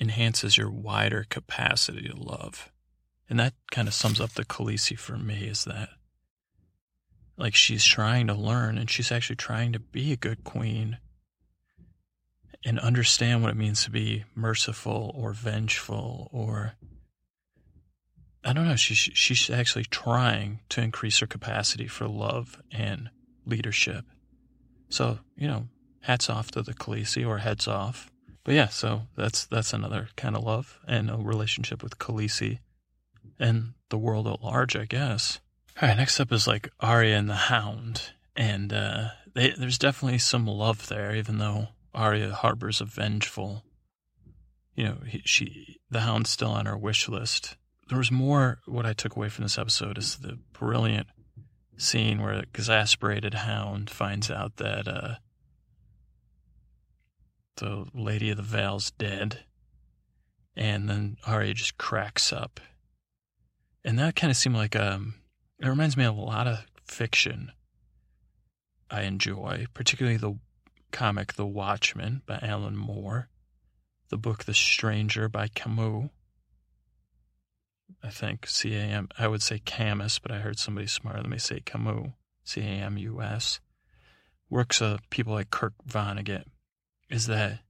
enhances 0.00 0.56
your 0.56 0.70
wider 0.70 1.26
capacity 1.28 2.08
to 2.08 2.16
love. 2.16 2.70
And 3.28 3.38
that 3.40 3.54
kind 3.70 3.88
of 3.88 3.94
sums 3.94 4.20
up 4.20 4.34
the 4.34 4.44
Khaleesi 4.44 4.98
for 4.98 5.18
me 5.18 5.44
is 5.44 5.64
that 5.64 5.90
like 7.36 7.54
she's 7.54 7.84
trying 7.84 8.26
to 8.26 8.34
learn 8.34 8.78
and 8.78 8.90
she's 8.90 9.12
actually 9.12 9.36
trying 9.36 9.72
to 9.72 9.78
be 9.78 10.12
a 10.12 10.16
good 10.16 10.44
queen 10.44 10.98
and 12.64 12.78
understand 12.80 13.42
what 13.42 13.52
it 13.52 13.56
means 13.56 13.84
to 13.84 13.90
be 13.90 14.24
merciful 14.34 15.14
or 15.16 15.32
vengeful 15.32 16.28
or 16.32 16.74
I 18.48 18.54
don't 18.54 18.66
know. 18.66 18.76
She's 18.76 18.96
she's 18.96 19.50
actually 19.50 19.84
trying 19.84 20.60
to 20.70 20.80
increase 20.80 21.18
her 21.18 21.26
capacity 21.26 21.86
for 21.86 22.08
love 22.08 22.58
and 22.72 23.10
leadership. 23.44 24.06
So 24.88 25.18
you 25.36 25.46
know, 25.46 25.68
hats 26.00 26.30
off 26.30 26.50
to 26.52 26.62
the 26.62 26.72
Khaleesi 26.72 27.28
or 27.28 27.38
heads 27.38 27.68
off. 27.68 28.10
But 28.44 28.54
yeah, 28.54 28.68
so 28.68 29.02
that's 29.18 29.44
that's 29.44 29.74
another 29.74 30.08
kind 30.16 30.34
of 30.34 30.44
love 30.44 30.78
and 30.88 31.10
a 31.10 31.18
relationship 31.18 31.82
with 31.82 31.98
Khaleesi 31.98 32.60
and 33.38 33.74
the 33.90 33.98
world 33.98 34.26
at 34.26 34.42
large, 34.42 34.76
I 34.76 34.86
guess. 34.86 35.40
All 35.82 35.86
right, 35.86 35.98
next 35.98 36.18
up 36.18 36.32
is 36.32 36.46
like 36.46 36.70
Arya 36.80 37.18
and 37.18 37.28
the 37.28 37.34
Hound, 37.34 38.12
and 38.34 38.72
uh, 38.72 39.08
they, 39.34 39.50
there's 39.50 39.76
definitely 39.76 40.20
some 40.20 40.46
love 40.46 40.88
there, 40.88 41.14
even 41.14 41.36
though 41.36 41.68
Arya 41.94 42.32
harbors 42.32 42.80
a 42.80 42.86
vengeful. 42.86 43.62
You 44.74 44.84
know, 44.84 44.96
he, 45.06 45.20
she 45.26 45.80
the 45.90 46.00
Hound's 46.00 46.30
still 46.30 46.52
on 46.52 46.64
her 46.64 46.78
wish 46.78 47.10
list 47.10 47.58
there 47.88 47.98
was 47.98 48.10
more. 48.10 48.60
What 48.66 48.86
I 48.86 48.92
took 48.92 49.16
away 49.16 49.28
from 49.28 49.44
this 49.44 49.58
episode 49.58 49.98
is 49.98 50.16
the 50.16 50.38
brilliant 50.52 51.08
scene 51.76 52.20
where 52.20 52.36
the 52.36 52.42
exasperated 52.42 53.34
hound 53.34 53.90
finds 53.90 54.30
out 54.30 54.56
that 54.56 54.86
uh, 54.86 55.14
the 57.56 57.86
Lady 57.94 58.30
of 58.30 58.36
the 58.36 58.42
Vale's 58.42 58.90
dead, 58.92 59.44
and 60.56 60.88
then 60.88 61.16
Arya 61.26 61.54
just 61.54 61.78
cracks 61.78 62.32
up, 62.32 62.60
and 63.84 63.98
that 63.98 64.16
kind 64.16 64.30
of 64.30 64.36
seemed 64.36 64.56
like 64.56 64.76
um, 64.76 65.14
it 65.58 65.68
reminds 65.68 65.96
me 65.96 66.04
of 66.04 66.16
a 66.16 66.20
lot 66.20 66.46
of 66.46 66.66
fiction 66.84 67.52
I 68.90 69.02
enjoy, 69.02 69.66
particularly 69.74 70.18
the 70.18 70.38
comic 70.92 71.34
The 71.34 71.46
Watchmen 71.46 72.22
by 72.26 72.38
Alan 72.42 72.76
Moore, 72.76 73.28
the 74.08 74.16
book 74.16 74.44
The 74.44 74.54
Stranger 74.54 75.28
by 75.28 75.48
Camus 75.48 76.10
I 78.02 78.10
think 78.10 78.46
C 78.46 78.74
A 78.74 78.80
M. 78.80 79.08
I 79.18 79.28
would 79.28 79.42
say 79.42 79.58
Camus, 79.58 80.18
but 80.18 80.30
I 80.30 80.38
heard 80.38 80.58
somebody 80.58 80.86
smarter 80.86 81.22
than 81.22 81.30
me 81.30 81.38
say 81.38 81.60
Camus. 81.60 82.12
C 82.44 82.60
A 82.62 82.64
M 82.64 82.96
U 82.96 83.20
S. 83.20 83.60
Works 84.48 84.80
of 84.80 85.00
people 85.10 85.34
like 85.34 85.50
Kurt 85.50 85.74
Vonnegut 85.86 86.44
is 87.10 87.26
that, 87.26 87.60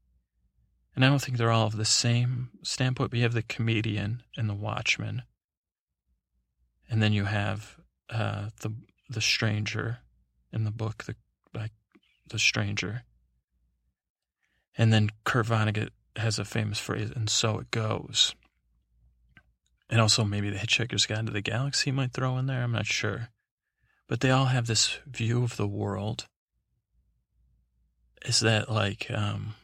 and 0.94 1.04
I 1.04 1.08
don't 1.08 1.20
think 1.20 1.36
they're 1.36 1.50
all 1.50 1.66
of 1.66 1.76
the 1.76 1.84
same 1.84 2.50
standpoint. 2.62 3.10
But 3.10 3.16
you 3.16 3.24
have 3.24 3.32
the 3.32 3.42
comedian 3.42 4.22
and 4.36 4.48
the 4.48 4.54
Watchman, 4.54 5.22
and 6.88 7.02
then 7.02 7.12
you 7.12 7.24
have 7.24 7.76
uh, 8.10 8.50
the 8.60 8.72
the 9.08 9.20
stranger 9.20 9.98
in 10.52 10.62
the 10.64 10.70
book, 10.70 11.04
the 11.04 11.16
like 11.52 11.72
the 12.28 12.38
stranger, 12.38 13.02
and 14.76 14.92
then 14.92 15.10
Kurt 15.24 15.46
Vonnegut 15.46 15.90
has 16.14 16.38
a 16.38 16.44
famous 16.44 16.78
phrase, 16.78 17.10
and 17.10 17.28
so 17.28 17.58
it 17.58 17.72
goes. 17.72 18.34
And 19.90 20.00
also 20.00 20.24
maybe 20.24 20.50
the 20.50 20.58
Hitchhiker's 20.58 21.06
Guide 21.06 21.26
to 21.26 21.32
the 21.32 21.40
Galaxy 21.40 21.90
might 21.90 22.12
throw 22.12 22.36
in 22.36 22.46
there. 22.46 22.62
I'm 22.62 22.72
not 22.72 22.86
sure. 22.86 23.28
But 24.06 24.20
they 24.20 24.30
all 24.30 24.46
have 24.46 24.66
this 24.66 24.98
view 25.06 25.42
of 25.42 25.56
the 25.56 25.66
world. 25.66 26.26
Is 28.24 28.40
that 28.40 28.70
like 28.70 29.10
um 29.10 29.54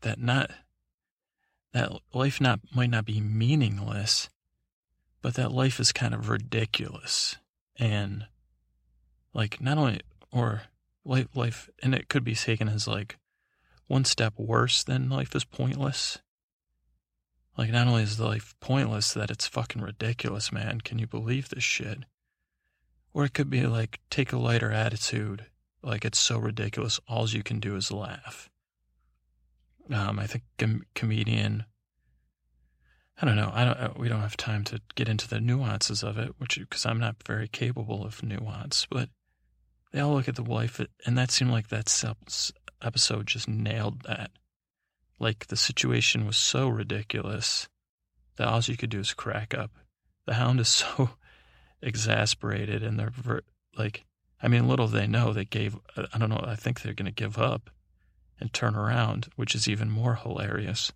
that 0.00 0.18
not 0.18 0.50
that 1.72 1.92
life 2.12 2.40
not 2.40 2.60
might 2.74 2.90
not 2.90 3.04
be 3.04 3.20
meaningless, 3.20 4.28
but 5.22 5.34
that 5.34 5.52
life 5.52 5.80
is 5.80 5.92
kind 5.92 6.14
of 6.14 6.28
ridiculous. 6.28 7.36
And 7.76 8.26
like, 9.34 9.60
not 9.60 9.78
only, 9.78 10.00
or 10.32 10.62
life, 11.04 11.28
life, 11.34 11.68
and 11.82 11.94
it 11.94 12.08
could 12.08 12.24
be 12.24 12.34
taken 12.34 12.68
as 12.68 12.88
like 12.88 13.18
one 13.86 14.04
step 14.04 14.34
worse 14.36 14.82
than 14.82 15.08
life 15.08 15.34
is 15.34 15.44
pointless. 15.44 16.18
Like, 17.58 17.70
not 17.70 17.88
only 17.88 18.04
is 18.04 18.18
life 18.18 18.54
pointless, 18.60 19.12
that 19.12 19.30
it's 19.30 19.46
fucking 19.46 19.82
ridiculous, 19.82 20.52
man. 20.52 20.80
Can 20.80 20.98
you 20.98 21.06
believe 21.06 21.50
this 21.50 21.64
shit? 21.64 21.98
Or 23.12 23.24
it 23.24 23.34
could 23.34 23.50
be 23.50 23.66
like, 23.66 24.00
take 24.08 24.32
a 24.32 24.38
lighter 24.38 24.72
attitude. 24.72 25.46
Like, 25.82 26.04
it's 26.04 26.18
so 26.18 26.38
ridiculous, 26.38 27.00
all 27.08 27.28
you 27.28 27.42
can 27.42 27.58
do 27.58 27.76
is 27.76 27.90
laugh. 27.90 28.48
Um, 29.92 30.18
I 30.18 30.26
think 30.26 30.44
com- 30.58 30.86
comedian 30.94 31.64
I 33.20 33.26
don't 33.26 33.36
know. 33.36 33.50
I 33.52 33.64
don't. 33.64 33.78
Uh, 33.78 33.92
we 33.96 34.08
don't 34.08 34.20
have 34.20 34.36
time 34.36 34.62
to 34.64 34.80
get 34.94 35.08
into 35.08 35.28
the 35.28 35.40
nuances 35.40 36.04
of 36.04 36.18
it, 36.18 36.34
which 36.38 36.58
because 36.58 36.86
I'm 36.86 37.00
not 37.00 37.16
very 37.26 37.48
capable 37.48 38.04
of 38.04 38.22
nuance. 38.22 38.86
But 38.88 39.08
they 39.92 39.98
all 39.98 40.14
look 40.14 40.28
at 40.28 40.36
the 40.36 40.44
wife, 40.44 40.80
and 41.04 41.18
that 41.18 41.32
seemed 41.32 41.50
like 41.50 41.68
that 41.68 41.92
episode 42.80 43.26
just 43.26 43.48
nailed 43.48 44.02
that. 44.02 44.30
Like 45.18 45.46
the 45.48 45.56
situation 45.56 46.26
was 46.26 46.36
so 46.36 46.68
ridiculous 46.68 47.68
that 48.36 48.48
all 48.48 48.60
you 48.60 48.76
could 48.76 48.90
do 48.90 49.00
is 49.00 49.14
crack 49.14 49.52
up. 49.52 49.72
The 50.26 50.34
hound 50.34 50.60
is 50.60 50.68
so 50.68 51.10
exasperated, 51.82 52.82
and 52.82 52.98
they're 52.98 53.10
ver- 53.10 53.42
like, 53.76 54.04
I 54.42 54.48
mean, 54.48 54.68
little 54.68 54.86
they 54.86 55.06
know 55.06 55.32
they 55.32 55.44
gave. 55.44 55.76
I 55.96 56.18
don't 56.18 56.30
know. 56.30 56.42
I 56.42 56.54
think 56.54 56.80
they're 56.80 56.94
going 56.94 57.06
to 57.06 57.12
give 57.12 57.38
up 57.38 57.70
and 58.40 58.52
turn 58.52 58.76
around, 58.76 59.28
which 59.36 59.54
is 59.54 59.68
even 59.68 59.90
more 59.90 60.14
hilarious 60.14 60.92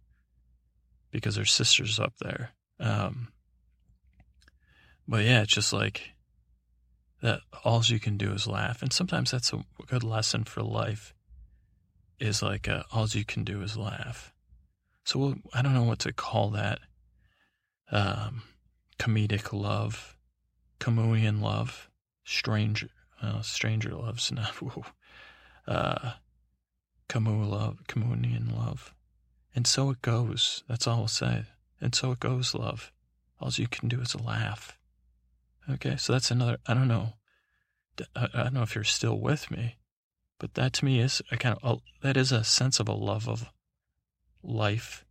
because 1.10 1.34
their 1.34 1.44
sister's 1.44 1.98
up 1.98 2.14
there. 2.20 2.50
Um, 2.78 3.28
but 5.08 5.24
yeah, 5.24 5.42
it's 5.42 5.54
just 5.54 5.72
like 5.72 6.12
that. 7.20 7.40
All 7.64 7.82
you 7.84 7.98
can 7.98 8.16
do 8.16 8.32
is 8.32 8.46
laugh, 8.46 8.82
and 8.82 8.92
sometimes 8.92 9.32
that's 9.32 9.52
a 9.52 9.64
good 9.86 10.04
lesson 10.04 10.44
for 10.44 10.62
life. 10.62 11.14
Is 12.22 12.42
like 12.42 12.68
uh, 12.68 12.84
all 12.92 13.08
you 13.08 13.24
can 13.24 13.42
do 13.42 13.62
is 13.62 13.76
laugh. 13.76 14.32
So 15.04 15.18
we'll, 15.18 15.34
I 15.52 15.60
don't 15.60 15.74
know 15.74 15.82
what 15.82 15.98
to 16.00 16.12
call 16.12 16.50
that. 16.50 16.78
Um, 17.90 18.42
comedic 18.98 19.52
love, 19.52 20.16
communion 20.78 21.40
love, 21.40 21.90
stranger, 22.24 22.88
uh, 23.20 23.42
stranger 23.42 23.94
loves 23.94 24.30
not. 24.32 24.54
Uh, 25.66 26.12
Camus 27.08 27.48
love, 27.48 27.78
communion 27.88 28.54
love. 28.56 28.94
And 29.54 29.66
so 29.66 29.90
it 29.90 30.00
goes. 30.00 30.64
That's 30.68 30.86
all 30.86 31.00
I'll 31.00 31.08
say. 31.08 31.44
And 31.80 31.94
so 31.94 32.12
it 32.12 32.20
goes, 32.20 32.54
love. 32.54 32.90
All 33.40 33.50
you 33.54 33.66
can 33.66 33.88
do 33.88 34.00
is 34.00 34.14
laugh. 34.14 34.78
Okay, 35.68 35.96
so 35.96 36.12
that's 36.12 36.30
another, 36.30 36.58
I 36.66 36.74
don't 36.74 36.88
know. 36.88 37.14
I 38.16 38.44
don't 38.44 38.54
know 38.54 38.62
if 38.62 38.74
you're 38.74 38.84
still 38.84 39.18
with 39.18 39.50
me, 39.50 39.76
but 40.42 40.54
that 40.54 40.72
to 40.72 40.84
me 40.84 40.98
is 40.98 41.22
a 41.30 41.36
kind 41.36 41.56
of, 41.62 41.82
that 42.02 42.16
is 42.16 42.32
a 42.32 42.42
sense 42.42 42.80
of 42.80 42.88
a 42.88 42.92
love 42.92 43.28
of 43.28 43.48
life 44.42 45.04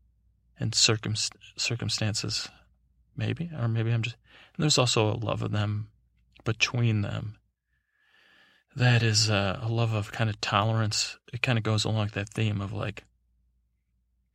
and 0.60 0.76
circum, 0.76 1.16
circumstances, 1.56 2.50
maybe, 3.16 3.50
or 3.58 3.70
maybe 3.70 3.92
I'm 3.92 4.02
just, 4.02 4.18
there's 4.58 4.78
also 4.78 5.10
a 5.10 5.16
love 5.16 5.42
of 5.42 5.52
them 5.52 5.88
between 6.44 7.02
them. 7.02 7.38
That 8.76 9.02
is 9.04 9.30
a, 9.30 9.62
a 9.64 9.70
love 9.70 9.94
of 9.94 10.12
kind 10.12 10.30
of 10.30 10.42
tolerance. 10.42 11.18
It 11.32 11.42
kind 11.42 11.58
of 11.58 11.64
goes 11.64 11.86
along 11.86 12.08
with 12.08 12.14
that 12.16 12.34
theme 12.34 12.60
of 12.60 12.74
like, 12.74 13.06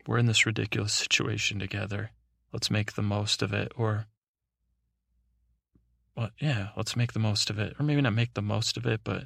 we're 0.07 0.17
in 0.17 0.27
this 0.27 0.47
ridiculous 0.47 0.95
situation 0.95 1.59
together. 1.59 2.11
Let's 2.55 2.71
make 2.71 2.95
the 2.95 3.03
most 3.03 3.43
of 3.43 3.53
it. 3.53 3.71
Or, 3.77 4.07
well, 6.17 6.31
yeah, 6.41 6.69
let's 6.75 6.97
make 6.97 7.13
the 7.13 7.19
most 7.19 7.51
of 7.51 7.59
it. 7.59 7.75
Or 7.79 7.85
maybe 7.85 8.01
not 8.01 8.15
make 8.15 8.33
the 8.33 8.41
most 8.41 8.79
of 8.79 8.87
it, 8.87 9.03
but 9.05 9.25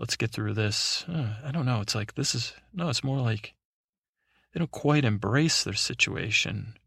let's 0.00 0.16
get 0.16 0.32
through 0.32 0.54
this. 0.54 1.04
Uh, 1.06 1.34
I 1.44 1.52
don't 1.52 1.66
know. 1.66 1.82
It's 1.82 1.94
like, 1.94 2.14
this 2.14 2.34
is, 2.34 2.54
no, 2.72 2.88
it's 2.88 3.04
more 3.04 3.20
like 3.20 3.52
they 4.52 4.58
don't 4.58 4.70
quite 4.70 5.04
embrace 5.04 5.62
their 5.62 5.74
situation, 5.74 6.78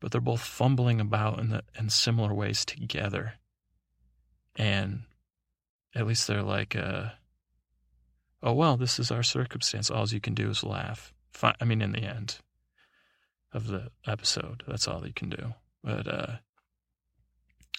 but 0.00 0.12
they're 0.12 0.20
both 0.20 0.40
fumbling 0.40 1.00
about 1.00 1.40
in, 1.40 1.50
the, 1.50 1.64
in 1.76 1.90
similar 1.90 2.32
ways 2.32 2.64
together. 2.64 3.34
And 4.54 5.02
at 5.92 6.06
least 6.06 6.28
they're 6.28 6.42
like, 6.42 6.76
uh, 6.76 7.10
oh, 8.44 8.52
well, 8.52 8.76
this 8.76 9.00
is 9.00 9.10
our 9.10 9.24
circumstance. 9.24 9.90
All 9.90 10.06
you 10.06 10.20
can 10.20 10.34
do 10.34 10.48
is 10.48 10.62
laugh. 10.62 11.12
Fine. 11.32 11.56
I 11.60 11.64
mean, 11.64 11.82
in 11.82 11.92
the 11.92 12.04
end 12.04 12.38
of 13.52 13.66
the 13.66 13.90
episode, 14.06 14.62
that's 14.68 14.86
all 14.86 15.04
you 15.04 15.12
can 15.12 15.30
do. 15.30 15.54
But, 15.82 16.06
uh, 16.06 16.36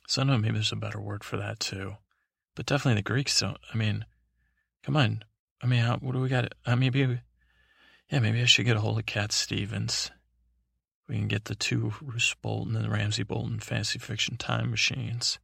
so 0.07 0.21
I 0.21 0.25
don't 0.25 0.33
know, 0.33 0.37
maybe 0.39 0.55
there's 0.55 0.73
a 0.73 0.75
better 0.75 0.99
word 0.99 1.23
for 1.23 1.37
that 1.37 1.61
too. 1.61 1.95
But 2.53 2.65
definitely 2.65 2.99
the 2.99 3.09
Greeks 3.09 3.39
don't, 3.39 3.57
I 3.73 3.77
mean, 3.77 4.05
come 4.83 4.95
on. 4.95 5.23
I 5.61 5.67
mean, 5.67 5.79
how, 5.79 5.97
what 5.97 6.13
do 6.13 6.19
we 6.19 6.29
got? 6.29 6.53
Uh, 6.65 6.75
maybe, 6.75 7.19
yeah, 8.09 8.19
maybe 8.19 8.41
I 8.41 8.45
should 8.45 8.65
get 8.65 8.77
a 8.77 8.81
hold 8.81 8.99
of 8.99 9.05
Cat 9.05 9.31
Stevens. 9.31 10.11
We 11.07 11.15
can 11.15 11.27
get 11.27 11.45
the 11.45 11.55
two 11.55 11.93
Roose 12.01 12.35
Bolton 12.41 12.75
and 12.75 12.85
the 12.85 12.89
Ramsay 12.89 13.23
Bolton 13.23 13.59
fantasy 13.59 13.99
fiction 13.99 14.37
time 14.37 14.69
machines. 14.69 15.39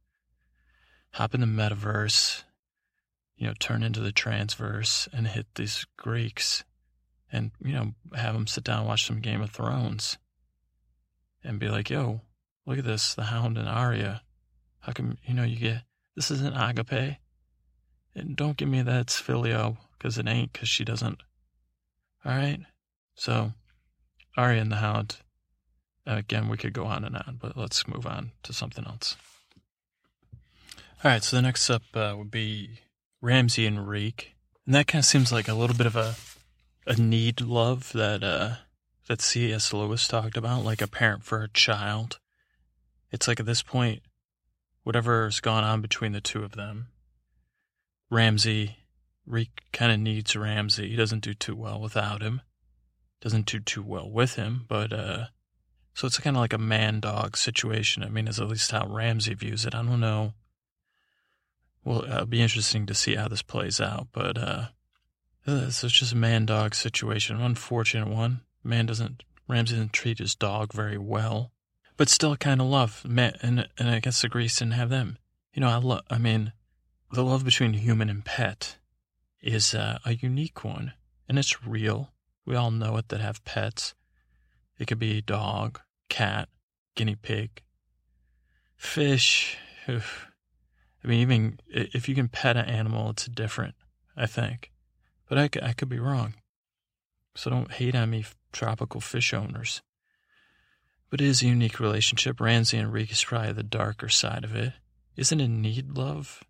Hop 1.14 1.34
in 1.34 1.40
the 1.40 1.46
metaverse, 1.46 2.44
you 3.36 3.46
know, 3.46 3.54
turn 3.58 3.82
into 3.82 4.00
the 4.00 4.12
transverse 4.12 5.08
and 5.12 5.26
hit 5.26 5.46
these 5.54 5.86
Greeks 5.96 6.64
and 7.32 7.50
you 7.62 7.72
know 7.72 7.92
have 8.14 8.34
them 8.34 8.46
sit 8.46 8.64
down 8.64 8.80
and 8.80 8.88
watch 8.88 9.06
some 9.06 9.20
Game 9.20 9.40
of 9.40 9.50
Thrones 9.50 10.18
and 11.42 11.58
be 11.58 11.68
like, 11.68 11.90
"Yo, 11.90 12.20
look 12.66 12.78
at 12.78 12.84
this, 12.84 13.14
the 13.14 13.24
Hound 13.24 13.58
and 13.58 13.68
Arya. 13.68 14.22
How 14.80 14.92
come 14.92 15.18
you 15.24 15.34
know 15.34 15.44
you 15.44 15.56
get 15.56 15.82
this 16.16 16.30
isn't 16.30 16.56
agape? 16.56 17.16
And 18.14 18.36
don't 18.36 18.56
give 18.56 18.68
me 18.68 18.82
that 18.82 19.00
it's 19.00 19.18
filio 19.18 19.78
because 19.96 20.18
it 20.18 20.26
ain't 20.26 20.52
because 20.52 20.68
she 20.68 20.84
doesn't. 20.84 21.22
All 22.24 22.32
right, 22.32 22.60
so 23.14 23.52
Arya 24.36 24.60
and 24.60 24.72
the 24.72 24.76
Hound. 24.76 25.16
Again, 26.06 26.48
we 26.48 26.56
could 26.56 26.72
go 26.72 26.86
on 26.86 27.04
and 27.04 27.16
on, 27.16 27.38
but 27.40 27.56
let's 27.56 27.86
move 27.86 28.06
on 28.06 28.32
to 28.42 28.52
something 28.52 28.84
else. 28.84 29.16
All 31.02 31.10
right, 31.10 31.22
so 31.22 31.36
the 31.36 31.42
next 31.42 31.70
up 31.70 31.82
uh, 31.94 32.14
would 32.16 32.30
be 32.30 32.80
Ramsay 33.22 33.66
and 33.66 33.88
Reek, 33.88 34.34
and 34.66 34.74
that 34.74 34.86
kind 34.86 35.00
of 35.00 35.06
seems 35.06 35.32
like 35.32 35.48
a 35.48 35.54
little 35.54 35.76
bit 35.76 35.86
of 35.86 35.96
a 35.96 36.14
a 36.86 36.96
need 36.96 37.40
love 37.40 37.92
that 37.92 38.24
uh 38.24 38.54
that 39.06 39.20
C.S. 39.20 39.72
Lewis 39.72 40.06
talked 40.06 40.36
about, 40.36 40.64
like 40.64 40.80
a 40.80 40.86
parent 40.86 41.24
for 41.24 41.42
a 41.42 41.48
child. 41.48 42.18
It's 43.10 43.26
like 43.26 43.40
at 43.40 43.46
this 43.46 43.62
point, 43.62 44.02
whatever's 44.84 45.40
gone 45.40 45.64
on 45.64 45.80
between 45.80 46.12
the 46.12 46.20
two 46.20 46.44
of 46.44 46.52
them, 46.52 46.88
Ramsay, 48.10 48.76
Reek 49.24 49.62
kind 49.72 49.92
of 49.92 50.00
needs 50.00 50.34
Ramsay. 50.34 50.90
He 50.90 50.96
doesn't 50.96 51.22
do 51.22 51.34
too 51.34 51.54
well 51.54 51.80
without 51.80 52.22
him. 52.22 52.42
Doesn't 53.20 53.46
do 53.46 53.60
too 53.60 53.82
well 53.82 54.10
with 54.10 54.34
him, 54.34 54.64
but 54.68 54.92
uh, 54.92 55.26
so 55.94 56.06
it's 56.06 56.18
kind 56.18 56.36
of 56.36 56.40
like 56.40 56.52
a 56.52 56.58
man 56.58 57.00
dog 57.00 57.36
situation. 57.36 58.02
I 58.02 58.08
mean, 58.08 58.26
is 58.26 58.40
at 58.40 58.48
least 58.48 58.70
how 58.72 58.86
Ramsay 58.86 59.34
views 59.34 59.64
it. 59.64 59.74
I 59.74 59.82
don't 59.82 60.00
know. 60.00 60.34
Well, 61.84 62.04
it'll 62.04 62.26
be 62.26 62.42
interesting 62.42 62.86
to 62.86 62.94
see 62.94 63.14
how 63.14 63.28
this 63.28 63.42
plays 63.42 63.80
out, 63.80 64.08
but 64.12 64.36
uh, 64.36 64.66
it's 65.46 65.80
just 65.80 66.12
a 66.12 66.16
man 66.16 66.46
dog 66.46 66.74
situation. 66.74 67.40
unfortunate 67.40 68.08
one. 68.08 68.40
Man 68.62 68.86
doesn't, 68.86 69.22
Ramsay 69.48 69.74
doesn't 69.74 69.92
treat 69.92 70.18
his 70.18 70.34
dog 70.34 70.72
very 70.72 70.98
well, 70.98 71.52
but 71.96 72.08
still 72.08 72.36
kind 72.36 72.60
of 72.60 72.66
love. 72.66 73.04
Man, 73.06 73.34
and, 73.42 73.68
and 73.78 73.88
I 73.88 74.00
guess 74.00 74.20
the 74.20 74.28
Greeks 74.28 74.58
didn't 74.58 74.74
have 74.74 74.90
them. 74.90 75.18
You 75.54 75.60
know, 75.60 75.68
I 75.68 75.76
love, 75.76 76.02
I 76.10 76.18
mean, 76.18 76.52
the 77.12 77.24
love 77.24 77.44
between 77.44 77.72
human 77.72 78.08
and 78.08 78.24
pet 78.24 78.76
is 79.42 79.74
uh, 79.74 79.98
a 80.04 80.14
unique 80.14 80.64
one, 80.64 80.92
and 81.28 81.38
it's 81.38 81.66
real. 81.66 82.12
We 82.46 82.56
all 82.56 82.70
know 82.70 82.96
it 82.98 83.08
that 83.08 83.20
have 83.20 83.44
pets. 83.44 83.94
It 84.78 84.86
could 84.86 84.98
be 84.98 85.20
dog, 85.20 85.80
cat, 86.08 86.48
guinea 86.94 87.16
pig, 87.16 87.62
fish. 88.76 89.58
I 89.88 90.00
mean, 91.04 91.20
even 91.20 91.60
if 91.68 92.08
you 92.08 92.14
can 92.14 92.28
pet 92.28 92.56
an 92.56 92.66
animal, 92.66 93.10
it's 93.10 93.26
different, 93.26 93.74
I 94.16 94.26
think. 94.26 94.70
But 95.28 95.38
I, 95.38 95.68
I 95.68 95.72
could 95.72 95.88
be 95.88 95.98
wrong. 95.98 96.34
So 97.34 97.50
don't 97.50 97.72
hate 97.72 97.94
on 97.94 98.10
me, 98.10 98.24
tropical 98.52 99.00
fish 99.00 99.32
owners. 99.32 99.82
But 101.08 101.20
it 101.20 101.26
is 101.26 101.42
a 101.42 101.46
unique 101.46 101.80
relationship. 101.80 102.40
Ramsay 102.40 102.78
and 102.78 102.92
Reek 102.92 103.10
is 103.10 103.24
probably 103.24 103.52
the 103.52 103.62
darker 103.62 104.08
side 104.08 104.44
of 104.44 104.54
it. 104.54 104.74
Isn't 105.16 105.40
it 105.40 105.48
need 105.48 105.96
love? 105.96 106.44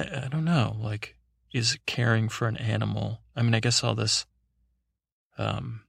I, 0.00 0.24
I 0.26 0.28
don't 0.28 0.44
know. 0.44 0.76
Like, 0.80 1.16
is 1.52 1.78
caring 1.86 2.28
for 2.28 2.48
an 2.48 2.56
animal? 2.56 3.20
I 3.34 3.42
mean, 3.42 3.54
I 3.54 3.60
guess 3.60 3.82
all 3.82 3.94
this, 3.94 4.26
um, 5.38 5.82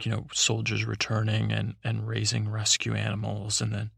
you 0.00 0.10
know, 0.10 0.26
soldiers 0.32 0.84
returning 0.84 1.52
and, 1.52 1.74
and 1.84 2.06
raising 2.06 2.48
rescue 2.48 2.94
animals 2.94 3.60
and 3.60 3.72
then 3.72 3.90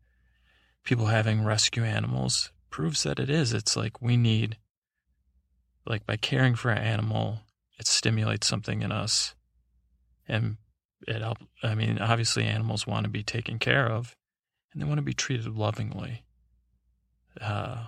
people 0.84 1.06
having 1.06 1.44
rescue 1.44 1.84
animals 1.84 2.50
proves 2.70 3.02
that 3.02 3.18
it 3.18 3.30
is. 3.30 3.52
It's 3.52 3.76
like 3.76 4.02
we 4.02 4.16
need 4.16 4.58
like 5.86 6.06
by 6.06 6.16
caring 6.16 6.54
for 6.54 6.70
an 6.70 6.78
animal, 6.78 7.40
it 7.78 7.86
stimulates 7.86 8.46
something 8.46 8.82
in 8.82 8.92
us. 8.92 9.34
And 10.26 10.56
it 11.06 11.22
I 11.62 11.74
mean, 11.74 11.98
obviously 11.98 12.44
animals 12.44 12.86
want 12.86 13.04
to 13.04 13.10
be 13.10 13.22
taken 13.22 13.58
care 13.58 13.86
of. 13.90 14.16
and 14.72 14.80
they 14.80 14.86
want 14.86 14.98
to 14.98 15.02
be 15.02 15.14
treated 15.14 15.46
lovingly. 15.46 16.24
Uh, 17.40 17.86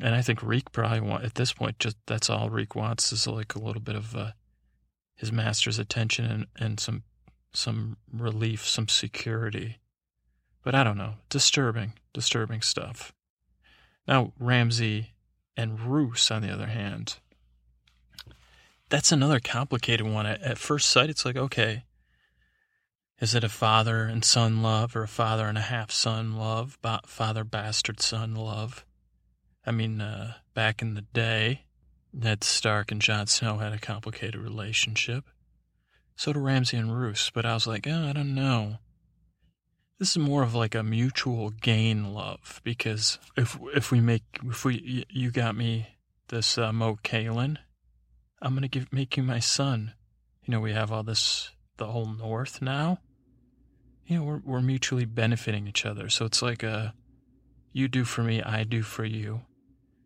and 0.00 0.14
I 0.14 0.22
think 0.22 0.42
Reek 0.42 0.72
probably 0.72 1.00
want 1.00 1.24
at 1.24 1.34
this 1.34 1.52
point 1.52 1.78
just 1.78 1.96
that's 2.06 2.30
all 2.30 2.50
Reek 2.50 2.74
wants 2.74 3.12
is 3.12 3.26
like 3.26 3.54
a 3.54 3.58
little 3.58 3.82
bit 3.82 3.96
of 3.96 4.14
uh, 4.14 4.32
his 5.14 5.32
master's 5.32 5.78
attention 5.78 6.24
and, 6.24 6.46
and 6.56 6.80
some 6.80 7.02
some 7.52 7.96
relief, 8.12 8.66
some 8.66 8.88
security. 8.88 9.78
But 10.62 10.74
I 10.74 10.84
don't 10.84 10.98
know, 10.98 11.14
disturbing, 11.28 11.94
disturbing 12.12 12.62
stuff. 12.62 13.12
Now 14.06 14.32
Ramsay 14.38 15.12
and 15.56 15.80
Roose, 15.80 16.30
on 16.30 16.42
the 16.42 16.52
other 16.52 16.66
hand, 16.66 17.16
that's 18.88 19.10
another 19.10 19.40
complicated 19.40 20.06
one. 20.06 20.26
At, 20.26 20.42
at 20.42 20.58
first 20.58 20.88
sight, 20.88 21.10
it's 21.10 21.24
like 21.24 21.36
okay, 21.36 21.84
is 23.20 23.34
it 23.34 23.42
a 23.42 23.48
father 23.48 24.04
and 24.04 24.24
son 24.24 24.62
love 24.62 24.94
or 24.94 25.02
a 25.02 25.08
father 25.08 25.46
and 25.46 25.58
a 25.58 25.62
half 25.62 25.90
son 25.90 26.36
love, 26.36 26.78
father 27.06 27.42
bastard 27.42 28.00
son 28.00 28.36
love? 28.36 28.84
I 29.68 29.70
mean, 29.70 30.00
uh, 30.00 30.34
back 30.54 30.80
in 30.80 30.94
the 30.94 31.02
day, 31.02 31.66
Ned 32.12 32.42
Stark 32.42 32.90
and 32.90 33.02
Jon 33.02 33.26
Snow 33.26 33.58
had 33.58 33.72
a 33.72 33.78
complicated 33.78 34.36
relationship. 34.36 35.24
So 36.16 36.32
do 36.32 36.40
Ramsay 36.40 36.76
and 36.76 36.96
Roose, 36.96 37.30
but 37.30 37.44
I 37.44 37.54
was 37.54 37.66
like, 37.66 37.86
oh, 37.86 38.08
I 38.08 38.12
don't 38.12 38.34
know. 38.34 38.78
This 39.98 40.10
is 40.10 40.18
more 40.18 40.42
of 40.42 40.54
like 40.54 40.74
a 40.74 40.82
mutual 40.82 41.50
gain 41.50 42.14
love 42.14 42.60
because 42.64 43.18
if 43.36 43.58
if 43.74 43.90
we 43.90 44.00
make 44.00 44.22
if 44.44 44.64
we 44.64 45.04
you 45.10 45.30
got 45.30 45.56
me 45.56 45.88
this 46.28 46.56
uh, 46.56 46.72
Moat 46.72 47.02
Cailin, 47.02 47.58
I'm 48.40 48.54
gonna 48.54 48.68
give 48.68 48.92
make 48.92 49.16
you 49.16 49.22
my 49.22 49.40
son. 49.40 49.94
You 50.44 50.52
know 50.52 50.60
we 50.60 50.72
have 50.72 50.92
all 50.92 51.02
this 51.02 51.50
the 51.78 51.86
whole 51.86 52.06
North 52.06 52.62
now 52.62 53.00
you 54.08 54.16
know, 54.16 54.24
we're, 54.24 54.40
we're 54.44 54.60
mutually 54.62 55.04
benefiting 55.04 55.68
each 55.68 55.84
other. 55.84 56.08
So 56.08 56.24
it's 56.24 56.40
like 56.40 56.62
a 56.62 56.94
you 57.72 57.86
do 57.86 58.04
for 58.04 58.22
me, 58.22 58.42
I 58.42 58.64
do 58.64 58.82
for 58.82 59.04
you. 59.04 59.42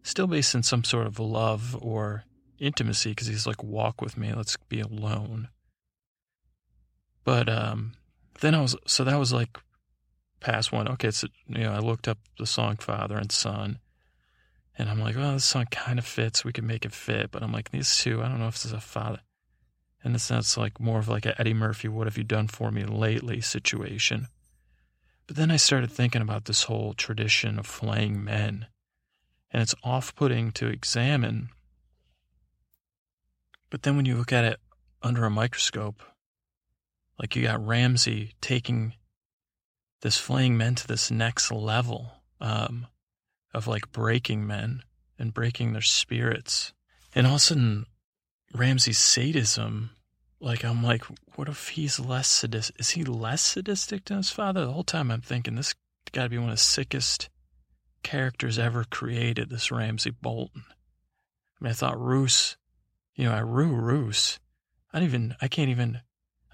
Still 0.03 0.27
based 0.27 0.55
in 0.55 0.62
some 0.62 0.85
sort 0.85 1.07
of 1.07 1.19
love 1.19 1.77
or 1.81 2.24
intimacy 2.59 3.11
because 3.11 3.29
he's 3.29 3.47
like, 3.47 3.62
walk 3.62 4.01
with 4.01 4.16
me, 4.16 4.33
let's 4.33 4.57
be 4.69 4.81
alone. 4.81 5.49
But 7.24 7.49
um, 7.49 7.93
then 8.41 8.55
I 8.55 8.61
was, 8.61 8.77
so 8.87 9.05
that 9.05 9.19
was 9.19 9.33
like 9.33 9.59
past 10.41 10.73
one. 10.73 10.89
Okay, 10.89 11.11
so, 11.12 11.29
you 11.47 11.62
know, 11.65 11.73
I 11.73 11.79
looked 11.79 12.09
up 12.09 12.19
the 12.39 12.47
song 12.47 12.77
Father 12.77 13.16
and 13.16 13.31
Son. 13.31 13.79
And 14.77 14.89
I'm 14.89 14.99
like, 15.01 15.16
well, 15.16 15.35
this 15.35 15.45
song 15.45 15.66
kind 15.70 15.99
of 15.99 16.07
fits. 16.07 16.45
We 16.45 16.53
could 16.53 16.65
make 16.65 16.85
it 16.85 16.95
fit. 16.95 17.31
But 17.31 17.43
I'm 17.43 17.53
like, 17.53 17.70
these 17.70 17.97
two, 17.97 18.23
I 18.23 18.29
don't 18.29 18.41
know 18.41 18.49
if 18.49 18.55
this 18.55 18.66
is 18.66 18.73
a 18.73 18.81
father 18.81 19.20
And 20.03 20.16
a 20.16 20.19
sense 20.19 20.57
like 20.57 20.81
more 20.81 20.99
of 20.99 21.09
like 21.09 21.27
a 21.27 21.39
Eddie 21.41 21.55
Murphy, 21.55 21.89
what 21.89 22.07
have 22.07 22.19
you 22.19 22.24
done 22.24 22.49
for 22.49 22.70
me 22.70 22.85
lately 22.85 23.41
situation. 23.41 24.29
But 25.27 25.37
then 25.37 25.51
I 25.51 25.57
started 25.57 25.93
thinking 25.93 26.23
about 26.23 26.47
this 26.47 26.65
whole 26.65 26.95
tradition 26.95 27.59
of 27.59 27.66
flaying 27.66 28.24
men, 28.24 28.66
and 29.53 29.62
it's 29.62 29.74
off 29.85 30.15
putting 30.15 30.51
to 30.53 30.69
examine. 30.69 31.51
But 33.70 33.83
then 33.83 33.97
when 33.97 34.07
you 34.07 34.16
look 34.16 34.33
at 34.33 34.45
it 34.45 34.59
under 35.03 35.24
a 35.24 35.31
microscope, 35.31 36.03
like 37.19 37.37
you 37.37 37.43
got 37.43 37.65
Ramsay 37.65 38.33
taking 38.41 38.95
this 40.01 40.19
flaying 40.19 40.57
men 40.57 40.74
to 40.74 40.87
this 40.87 41.11
next 41.11 41.53
level 41.53 42.12
um, 42.41 42.87
of 43.55 43.66
like 43.66 43.93
breaking 43.93 44.47
men 44.47 44.83
and 45.19 45.33
breaking 45.33 45.73
their 45.73 45.83
spirits. 45.83 46.73
And 47.15 47.27
all 47.27 47.35
of 47.35 47.37
a 47.37 47.41
sudden, 47.41 47.87
Ramsay's 48.55 48.99
sadism, 48.99 49.91
like 50.41 50.65
I'm 50.65 50.83
like, 50.83 51.05
what 51.37 51.49
if 51.49 51.69
he's 51.70 52.01
less 52.01 52.29
sadistic? 52.29 52.81
Is 52.81 52.91
he 52.91 53.05
less 53.05 53.43
sadistic 53.43 54.07
than 54.07 54.16
his 54.16 54.31
father? 54.31 54.65
The 54.66 54.73
whole 54.73 54.83
time 54.83 55.11
I'm 55.11 55.20
thinking 55.20 55.55
this 55.55 55.74
got 56.12 56.24
to 56.24 56.29
be 56.29 56.39
one 56.39 56.51
of 56.51 56.55
the 56.55 56.59
sickest 56.59 57.31
characters 58.03 58.59
ever 58.59 58.85
created. 58.85 59.51
This 59.51 59.70
Ramsay 59.70 60.11
Bolton. 60.11 60.65
I 60.69 61.65
mean, 61.65 61.70
I 61.70 61.74
thought 61.74 62.01
Roose, 62.01 62.57
you 63.15 63.24
know, 63.24 63.35
I 63.35 63.41
rue 63.41 63.74
Roose. 63.74 64.39
I 64.93 64.99
don't 64.99 65.09
even, 65.09 65.37
I 65.41 65.49
can't 65.49 65.70
even. 65.70 66.01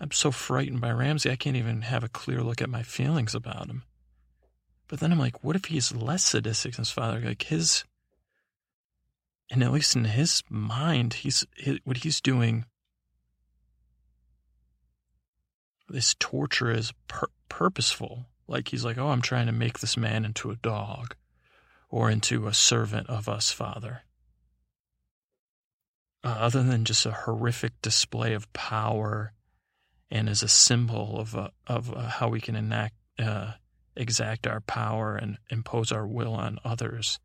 I'm 0.01 0.13
so 0.13 0.31
frightened 0.31 0.81
by 0.81 0.93
Ramsay, 0.93 1.31
I 1.31 1.37
can't 1.37 1.57
even 1.57 1.83
have 1.83 2.05
a 2.05 2.09
clear 2.09 2.43
look 2.43 2.63
at 2.63 2.71
my 2.71 2.85
feelings 2.85 3.35
about 3.35 3.67
him. 3.67 3.83
But 4.87 5.01
then 5.01 5.11
I'm 5.11 5.19
like, 5.19 5.43
what 5.43 5.57
if 5.57 5.67
he's 5.67 5.93
less 5.95 6.25
sadistic 6.25 6.75
than 6.75 6.83
his 6.83 6.91
father? 6.91 7.21
Like 7.21 7.43
his 7.43 7.85
and 9.51 9.63
at 9.63 9.73
least 9.73 9.97
in 9.97 10.05
his 10.05 10.43
mind, 10.51 11.15
he's 11.15 11.47
what 11.85 11.99
he's 11.99 12.21
doing. 12.21 12.67
This 15.89 16.15
torture 16.19 16.71
is 16.71 16.93
pur- 17.07 17.31
purposeful. 17.49 18.27
Like 18.47 18.69
he's 18.69 18.85
like, 18.85 18.99
oh, 18.99 19.09
I'm 19.09 19.23
trying 19.23 19.47
to 19.47 19.53
make 19.53 19.79
this 19.79 19.97
man 19.97 20.25
into 20.25 20.51
a 20.51 20.57
dog, 20.57 21.15
or 21.89 22.11
into 22.11 22.47
a 22.47 22.55
servant 22.55 23.09
of 23.09 23.29
us, 23.29 23.51
Father. 23.51 24.03
Uh, 26.25 26.37
other 26.39 26.63
than 26.63 26.85
just 26.85 27.07
a 27.07 27.13
horrific 27.13 27.81
display 27.81 28.35
of 28.35 28.53
power, 28.53 29.33
and 30.11 30.29
as 30.29 30.43
a 30.43 30.49
symbol 30.49 31.19
of 31.19 31.37
uh, 31.37 31.49
of 31.67 31.95
uh, 31.95 32.09
how 32.09 32.29
we 32.29 32.41
can 32.41 32.57
enact 32.57 32.95
uh, 33.19 33.53
exact 33.97 34.47
our 34.47 34.61
power 34.61 35.17
and 35.17 35.39
impose 35.51 35.93
our 35.93 36.07
will 36.07 36.35
on 36.35 36.59
others 36.65 37.19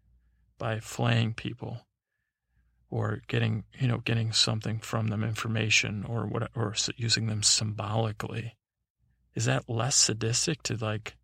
by 0.58 0.80
flaying 0.80 1.34
people 1.34 1.86
or 2.90 3.22
getting 3.28 3.64
you 3.80 3.88
know 3.88 3.98
getting 3.98 4.32
something 4.32 4.80
from 4.80 5.08
them 5.08 5.24
information 5.24 6.06
or 6.08 6.26
what 6.26 6.50
or 6.56 6.76
using 6.96 7.28
them 7.28 7.42
symbolically 7.42 8.56
is 9.36 9.46
that 9.46 9.68
less 9.68 9.96
sadistic 9.96 10.62
to 10.62 10.76
like 10.78 11.16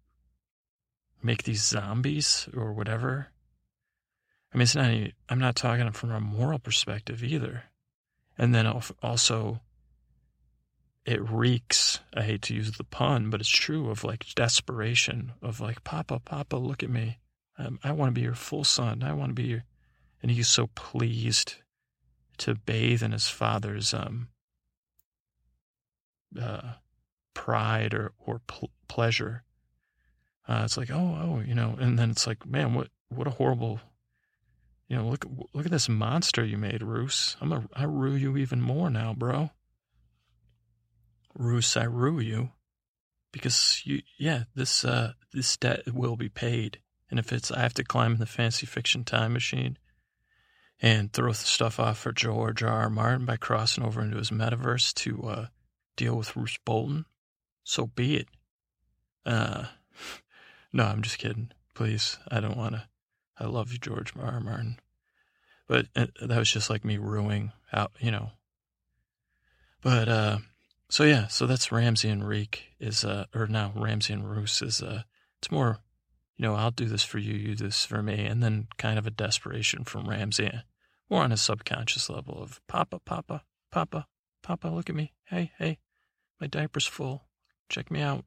make 1.21 1.43
these 1.43 1.63
zombies 1.63 2.47
or 2.55 2.73
whatever. 2.73 3.27
I 4.53 4.57
mean 4.57 4.63
it's 4.63 4.75
not 4.75 4.85
any, 4.85 5.13
i'm 5.29 5.39
not 5.39 5.55
talking 5.55 5.91
from 5.91 6.11
a 6.11 6.19
moral 6.19 6.59
perspective 6.59 7.23
either. 7.23 7.63
And 8.37 8.55
then 8.55 8.67
also 9.01 9.61
it 11.05 11.21
reeks 11.29 11.99
i 12.13 12.21
hate 12.21 12.41
to 12.43 12.53
use 12.53 12.71
the 12.73 12.83
pun 12.83 13.29
but 13.29 13.39
it's 13.39 13.49
true 13.49 13.89
of 13.89 14.03
like 14.03 14.25
desperation 14.35 15.31
of 15.41 15.59
like 15.59 15.83
papa 15.83 16.19
papa 16.19 16.55
look 16.55 16.83
at 16.83 16.89
me. 16.89 17.19
Um, 17.57 17.79
i 17.83 17.91
want 17.91 18.09
to 18.09 18.19
be 18.19 18.21
your 18.21 18.35
full 18.35 18.63
son. 18.63 19.03
I 19.03 19.13
want 19.13 19.31
to 19.31 19.41
be 19.41 19.49
your 19.49 19.63
and 20.21 20.31
he's 20.31 20.49
so 20.49 20.67
pleased 20.75 21.55
to 22.39 22.55
bathe 22.55 23.03
in 23.03 23.11
his 23.11 23.27
father's 23.27 23.93
um, 23.93 24.29
uh, 26.39 26.73
pride 27.33 27.93
or 27.93 28.13
or 28.25 28.41
pl- 28.47 28.71
pleasure. 28.87 29.43
Uh, 30.49 30.63
it's 30.65 30.77
like, 30.77 30.89
oh, 30.89 31.17
oh, 31.21 31.43
you 31.45 31.53
know, 31.53 31.77
and 31.79 31.99
then 31.99 32.09
it's 32.09 32.25
like, 32.25 32.43
man, 32.43 32.73
what 32.73 32.87
what 33.09 33.27
a 33.27 33.31
horrible, 33.31 33.79
you 34.87 34.97
know, 34.97 35.07
look 35.07 35.23
look 35.53 35.65
at 35.65 35.71
this 35.71 35.87
monster 35.87 36.43
you 36.43 36.57
made, 36.57 36.81
Roose. 36.81 37.37
I'm 37.39 37.53
a 37.53 37.65
I 37.73 37.83
rue 37.83 38.15
you 38.15 38.35
even 38.35 38.59
more 38.59 38.89
now, 38.89 39.13
bro. 39.13 39.51
Roose, 41.35 41.77
I 41.77 41.83
rue 41.83 42.19
you, 42.19 42.49
because 43.31 43.83
you, 43.85 44.01
yeah, 44.17 44.45
this 44.55 44.83
uh 44.83 45.13
this 45.31 45.55
debt 45.55 45.93
will 45.93 46.15
be 46.15 46.29
paid, 46.29 46.79
and 47.11 47.19
if 47.19 47.31
it's 47.31 47.51
I 47.51 47.59
have 47.59 47.75
to 47.75 47.83
climb 47.83 48.13
in 48.13 48.19
the 48.19 48.25
fantasy 48.25 48.65
fiction 48.65 49.03
time 49.03 49.33
machine 49.33 49.77
and 50.81 51.13
throw 51.13 51.29
the 51.29 51.35
stuff 51.35 51.79
off 51.79 51.99
for 51.99 52.11
George 52.11 52.63
R. 52.63 52.71
R. 52.71 52.89
Martin 52.89 53.27
by 53.27 53.37
crossing 53.37 53.83
over 53.83 54.01
into 54.01 54.17
his 54.17 54.31
metaverse 54.31 54.95
to 54.95 55.23
uh, 55.25 55.45
deal 55.95 56.15
with 56.15 56.35
Roose 56.35 56.57
Bolton, 56.65 57.05
so 57.63 57.85
be 57.85 58.15
it. 58.15 58.27
Uh, 59.27 59.65
no, 60.73 60.85
I'm 60.85 61.01
just 61.01 61.17
kidding. 61.17 61.51
Please, 61.73 62.17
I 62.29 62.39
don't 62.39 62.57
want 62.57 62.73
to. 62.73 62.83
I 63.39 63.45
love 63.45 63.71
you, 63.71 63.77
George 63.77 64.13
R. 64.19 64.39
Martin. 64.39 64.79
But 65.67 65.87
uh, 65.95 66.07
that 66.21 66.37
was 66.37 66.51
just 66.51 66.69
like 66.69 66.83
me 66.83 66.97
ruining 66.97 67.51
out, 67.71 67.91
you 67.99 68.11
know. 68.11 68.31
But, 69.81 70.09
uh, 70.09 70.37
so 70.89 71.03
yeah, 71.03 71.27
so 71.27 71.45
that's 71.45 71.71
Ramsay 71.71 72.09
and 72.09 72.27
Reek 72.27 72.63
is, 72.79 73.05
uh, 73.05 73.25
or 73.33 73.47
now 73.47 73.71
Ramsay 73.75 74.13
and 74.13 74.29
Roose 74.29 74.61
is, 74.61 74.81
uh, 74.81 75.03
it's 75.37 75.51
more, 75.51 75.79
you 76.35 76.43
know, 76.43 76.55
I'll 76.55 76.71
do 76.71 76.85
this 76.85 77.03
for 77.03 77.19
you, 77.19 77.33
you 77.33 77.55
do 77.55 77.65
this 77.65 77.85
for 77.85 78.03
me, 78.03 78.25
and 78.25 78.43
then 78.43 78.67
kind 78.77 78.99
of 78.99 79.07
a 79.07 79.11
desperation 79.11 79.85
from 79.85 80.09
Ramsay 80.09 80.51
more 81.09 81.23
on 81.23 81.31
a 81.31 81.37
subconscious 81.37 82.09
level 82.09 82.41
of 82.41 82.61
Papa, 82.67 82.99
Papa, 82.99 83.43
Papa, 83.71 84.07
Papa, 84.43 84.67
look 84.67 84.89
at 84.89 84.95
me. 84.95 85.13
Hey, 85.25 85.51
hey, 85.57 85.79
my 86.39 86.47
diaper's 86.47 86.85
full. 86.85 87.23
Check 87.67 87.89
me 87.91 88.01
out. 88.01 88.25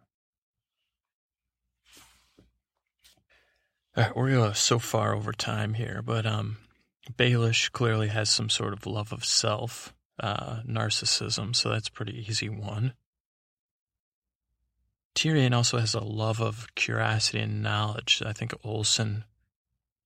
Right, 3.94 4.16
we're 4.16 4.40
uh, 4.40 4.52
so 4.54 4.78
far 4.78 5.14
over 5.14 5.32
time 5.32 5.74
here, 5.74 6.00
but 6.02 6.24
um, 6.24 6.56
Baelish 7.18 7.70
clearly 7.72 8.08
has 8.08 8.30
some 8.30 8.48
sort 8.48 8.72
of 8.72 8.86
love 8.86 9.12
of 9.12 9.22
self, 9.22 9.92
uh, 10.18 10.60
narcissism, 10.66 11.54
so 11.54 11.68
that's 11.68 11.90
pretty 11.90 12.24
easy 12.26 12.48
one. 12.48 12.94
Tyrion 15.14 15.54
also 15.54 15.78
has 15.78 15.92
a 15.92 16.00
love 16.00 16.40
of 16.40 16.66
curiosity 16.74 17.40
and 17.40 17.62
knowledge. 17.62 18.22
I 18.24 18.32
think 18.32 18.54
Orson 18.62 19.24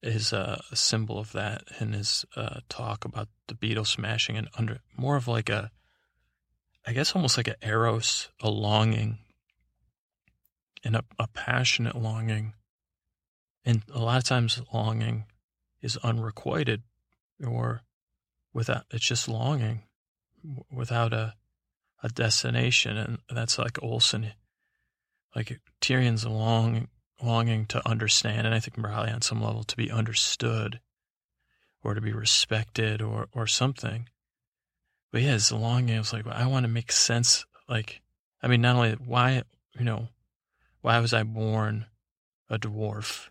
is 0.02 0.32
a, 0.32 0.60
a 0.72 0.76
symbol 0.76 1.20
of 1.20 1.30
that 1.32 1.62
in 1.80 1.92
his 1.92 2.24
uh, 2.34 2.60
talk 2.68 3.04
about 3.04 3.28
the 3.46 3.54
beetle 3.54 3.84
smashing 3.84 4.36
and 4.36 4.48
under 4.58 4.80
more 4.96 5.14
of 5.14 5.28
like 5.28 5.48
a, 5.48 5.70
I 6.84 6.92
guess 6.92 7.14
almost 7.14 7.36
like 7.36 7.48
an 7.48 7.54
eros, 7.62 8.30
a 8.40 8.50
longing 8.50 9.18
and 10.82 10.96
a, 10.96 11.04
a 11.20 11.28
passionate 11.28 11.94
longing. 11.94 12.54
And 13.66 13.82
a 13.92 13.98
lot 13.98 14.18
of 14.18 14.24
times, 14.24 14.62
longing 14.72 15.24
is 15.82 15.96
unrequited 15.98 16.82
or 17.44 17.82
without, 18.54 18.84
it's 18.92 19.04
just 19.04 19.28
longing 19.28 19.82
without 20.70 21.12
a, 21.12 21.34
a 22.02 22.08
destination. 22.08 22.96
And 22.96 23.18
that's 23.28 23.58
like 23.58 23.82
Orson, 23.82 24.30
like 25.34 25.60
Tyrion's 25.80 26.24
long, 26.24 26.86
longing 27.20 27.66
to 27.66 27.86
understand. 27.86 28.46
And 28.46 28.54
I 28.54 28.60
think 28.60 28.76
probably 28.76 29.10
on 29.10 29.22
some 29.22 29.42
level 29.42 29.64
to 29.64 29.76
be 29.76 29.90
understood 29.90 30.78
or 31.82 31.94
to 31.94 32.00
be 32.00 32.12
respected 32.12 33.02
or, 33.02 33.26
or 33.32 33.48
something. 33.48 34.08
But 35.10 35.22
yeah, 35.22 35.34
it's 35.34 35.50
longing. 35.50 35.96
It's 35.96 36.12
like, 36.12 36.26
I 36.28 36.46
want 36.46 36.64
to 36.64 36.68
make 36.72 36.92
sense. 36.92 37.44
Like, 37.68 38.00
I 38.40 38.46
mean, 38.46 38.60
not 38.60 38.76
only 38.76 38.92
why, 38.92 39.42
you 39.76 39.84
know, 39.84 40.08
why 40.82 41.00
was 41.00 41.12
I 41.12 41.24
born 41.24 41.86
a 42.48 42.58
dwarf? 42.60 43.28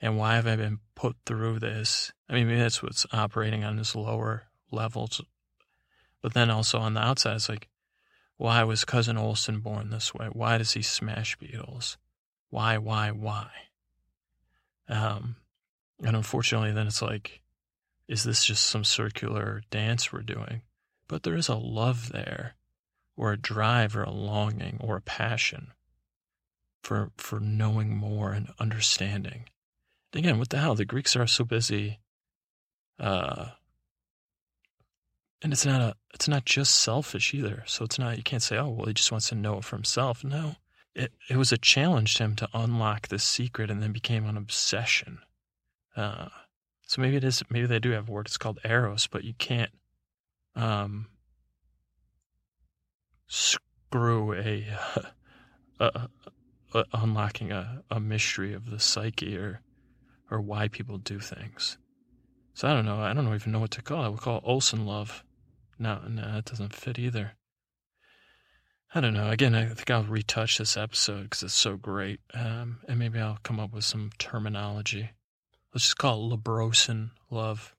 And 0.00 0.16
why 0.16 0.36
have 0.36 0.46
I 0.46 0.56
been 0.56 0.78
put 0.94 1.16
through 1.26 1.58
this? 1.58 2.12
I 2.28 2.34
mean, 2.34 2.46
maybe 2.46 2.60
that's 2.60 2.82
what's 2.82 3.06
operating 3.12 3.64
on 3.64 3.76
this 3.76 3.94
lower 3.94 4.44
levels. 4.70 5.20
But 6.22 6.34
then 6.34 6.50
also 6.50 6.78
on 6.78 6.94
the 6.94 7.00
outside, 7.00 7.36
it's 7.36 7.48
like, 7.48 7.68
why 8.36 8.62
was 8.64 8.84
Cousin 8.84 9.18
Orson 9.18 9.60
born 9.60 9.90
this 9.90 10.14
way? 10.14 10.28
Why 10.32 10.56
does 10.56 10.72
he 10.72 10.82
smash 10.82 11.36
beetles? 11.36 11.98
Why, 12.48 12.78
why, 12.78 13.10
why? 13.10 13.50
Um, 14.88 15.36
and 16.02 16.16
unfortunately, 16.16 16.72
then 16.72 16.86
it's 16.86 17.02
like, 17.02 17.42
is 18.08 18.24
this 18.24 18.44
just 18.44 18.64
some 18.64 18.84
circular 18.84 19.62
dance 19.70 20.12
we're 20.12 20.22
doing? 20.22 20.62
But 21.06 21.22
there 21.22 21.36
is 21.36 21.48
a 21.48 21.54
love 21.54 22.10
there, 22.12 22.54
or 23.16 23.32
a 23.32 23.36
drive, 23.36 23.94
or 23.94 24.02
a 24.02 24.10
longing, 24.10 24.78
or 24.80 24.96
a 24.96 25.02
passion 25.02 25.72
for 26.82 27.12
for 27.16 27.38
knowing 27.38 27.96
more 27.96 28.32
and 28.32 28.48
understanding. 28.58 29.44
Again, 30.14 30.38
what 30.38 30.50
the 30.50 30.58
hell? 30.58 30.74
The 30.74 30.84
Greeks 30.84 31.14
are 31.14 31.26
so 31.26 31.44
busy, 31.44 32.00
uh, 32.98 33.46
and 35.42 35.52
it's 35.52 35.64
not 35.64 35.80
a 35.80 35.94
it's 36.12 36.28
not 36.28 36.44
just 36.44 36.74
selfish 36.74 37.32
either. 37.32 37.62
So 37.66 37.84
it's 37.84 37.98
not 37.98 38.16
you 38.16 38.22
can't 38.22 38.42
say, 38.42 38.58
oh 38.58 38.68
well, 38.68 38.86
he 38.86 38.94
just 38.94 39.12
wants 39.12 39.28
to 39.28 39.34
know 39.36 39.58
it 39.58 39.64
for 39.64 39.76
himself. 39.76 40.24
No, 40.24 40.56
it 40.94 41.12
it 41.28 41.36
was 41.36 41.52
a 41.52 41.58
challenge 41.58 42.14
to 42.14 42.24
him 42.24 42.36
to 42.36 42.48
unlock 42.52 43.08
this 43.08 43.22
secret, 43.22 43.70
and 43.70 43.80
then 43.80 43.92
became 43.92 44.26
an 44.26 44.36
obsession. 44.36 45.20
Uh, 45.96 46.28
so 46.86 47.00
maybe 47.00 47.16
it 47.16 47.24
is 47.24 47.42
maybe 47.50 47.66
they 47.66 47.78
do 47.78 47.90
have 47.90 48.08
a 48.08 48.12
word. 48.12 48.26
It's 48.26 48.36
called 48.36 48.58
eros, 48.64 49.06
but 49.06 49.22
you 49.22 49.34
can't 49.34 49.70
um, 50.56 51.06
screw 53.28 54.34
a, 54.34 54.66
unlocking 56.92 57.52
a, 57.52 57.82
a 57.90 58.00
mystery 58.00 58.52
of 58.52 58.70
the 58.70 58.80
psyche 58.80 59.36
or 59.36 59.60
or 60.30 60.40
why 60.40 60.68
people 60.68 60.98
do 60.98 61.18
things. 61.18 61.76
So 62.54 62.68
I 62.68 62.74
don't 62.74 62.84
know. 62.84 63.00
I 63.00 63.12
don't 63.12 63.32
even 63.34 63.52
know 63.52 63.60
what 63.60 63.70
to 63.72 63.82
call 63.82 64.04
it. 64.04 64.10
We 64.10 64.18
call 64.18 64.38
it 64.38 64.44
Orson 64.46 64.86
love. 64.86 65.24
No, 65.78 66.00
no, 66.08 66.36
it 66.38 66.44
doesn't 66.44 66.74
fit 66.74 66.98
either. 66.98 67.32
I 68.94 69.00
don't 69.00 69.14
know. 69.14 69.30
Again, 69.30 69.54
I 69.54 69.66
think 69.66 69.90
I'll 69.90 70.02
retouch 70.02 70.58
this 70.58 70.76
episode 70.76 71.24
because 71.24 71.44
it's 71.44 71.54
so 71.54 71.76
great, 71.76 72.20
um, 72.34 72.80
and 72.88 72.98
maybe 72.98 73.20
I'll 73.20 73.38
come 73.42 73.60
up 73.60 73.72
with 73.72 73.84
some 73.84 74.10
terminology. 74.18 75.10
Let's 75.72 75.84
just 75.84 75.98
call 75.98 76.32
it 76.32 76.42
Labrosan 76.42 77.10
love 77.30 77.76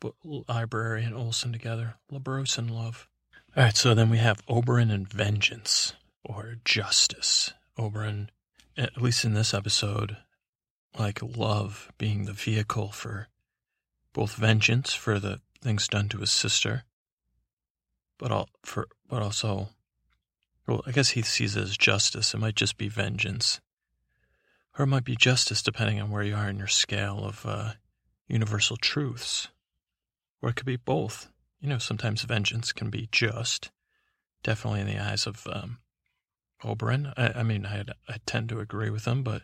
But 0.00 0.14
library 0.24 1.02
and 1.02 1.14
Orson 1.14 1.50
together. 1.52 1.96
Labrosan 2.12 2.70
love. 2.70 3.08
All 3.56 3.64
right, 3.64 3.76
so 3.76 3.94
then 3.94 4.08
we 4.08 4.18
have 4.18 4.46
Oberyn 4.46 4.92
and 4.92 5.08
vengeance 5.08 5.94
or 6.24 6.56
justice. 6.64 7.52
Oberyn, 7.76 8.28
at 8.76 9.02
least 9.02 9.24
in 9.24 9.34
this 9.34 9.52
episode, 9.52 10.16
like 10.98 11.20
love 11.22 11.90
being 11.98 12.24
the 12.24 12.32
vehicle 12.32 12.90
for 12.90 13.28
both 14.12 14.34
vengeance 14.34 14.94
for 14.94 15.18
the 15.18 15.40
things 15.60 15.88
done 15.88 16.08
to 16.08 16.18
his 16.18 16.30
sister, 16.30 16.84
but 18.18 18.30
all 18.30 18.48
for 18.62 18.88
but 19.08 19.22
also, 19.22 19.68
well, 20.66 20.82
I 20.86 20.92
guess 20.92 21.10
he 21.10 21.22
sees 21.22 21.56
it 21.56 21.62
as 21.62 21.76
justice. 21.76 22.34
It 22.34 22.38
might 22.38 22.56
just 22.56 22.76
be 22.78 22.88
vengeance, 22.88 23.60
or 24.78 24.84
it 24.84 24.88
might 24.88 25.04
be 25.04 25.16
justice 25.16 25.62
depending 25.62 26.00
on 26.00 26.10
where 26.10 26.22
you 26.22 26.34
are 26.34 26.48
in 26.48 26.58
your 26.58 26.68
scale 26.68 27.24
of 27.24 27.44
uh, 27.44 27.72
universal 28.28 28.76
truths. 28.76 29.48
Or 30.40 30.50
it 30.50 30.56
could 30.56 30.66
be 30.66 30.76
both. 30.76 31.28
You 31.60 31.70
know, 31.70 31.78
sometimes 31.78 32.22
vengeance 32.22 32.72
can 32.72 32.90
be 32.90 33.08
just, 33.10 33.70
definitely 34.42 34.80
in 34.80 34.86
the 34.86 34.98
eyes 34.98 35.26
of 35.26 35.46
um, 35.50 35.78
Oberyn. 36.62 37.12
I, 37.16 37.40
I 37.40 37.42
mean, 37.42 37.64
I, 37.64 37.84
I 38.06 38.16
tend 38.26 38.50
to 38.50 38.60
agree 38.60 38.90
with 38.90 39.06
him, 39.06 39.22
but 39.22 39.42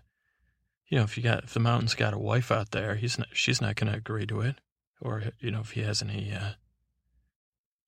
you 0.91 0.99
know, 0.99 1.05
if 1.05 1.17
you 1.17 1.23
got 1.23 1.45
if 1.45 1.55
the 1.55 1.61
mountain's 1.61 1.95
got 1.95 2.13
a 2.13 2.19
wife 2.19 2.51
out 2.51 2.73
there, 2.73 2.97
he's 2.97 3.19
not, 3.19 3.29
she's 3.33 3.61
not 3.61 3.77
going 3.77 3.91
to 3.91 3.97
agree 3.97 4.27
to 4.27 4.41
it. 4.41 4.57
Or 5.01 5.23
you 5.39 5.51
know, 5.51 5.61
if 5.61 5.71
he 5.71 5.81
has 5.81 6.03
any 6.03 6.33
uh, 6.33 6.53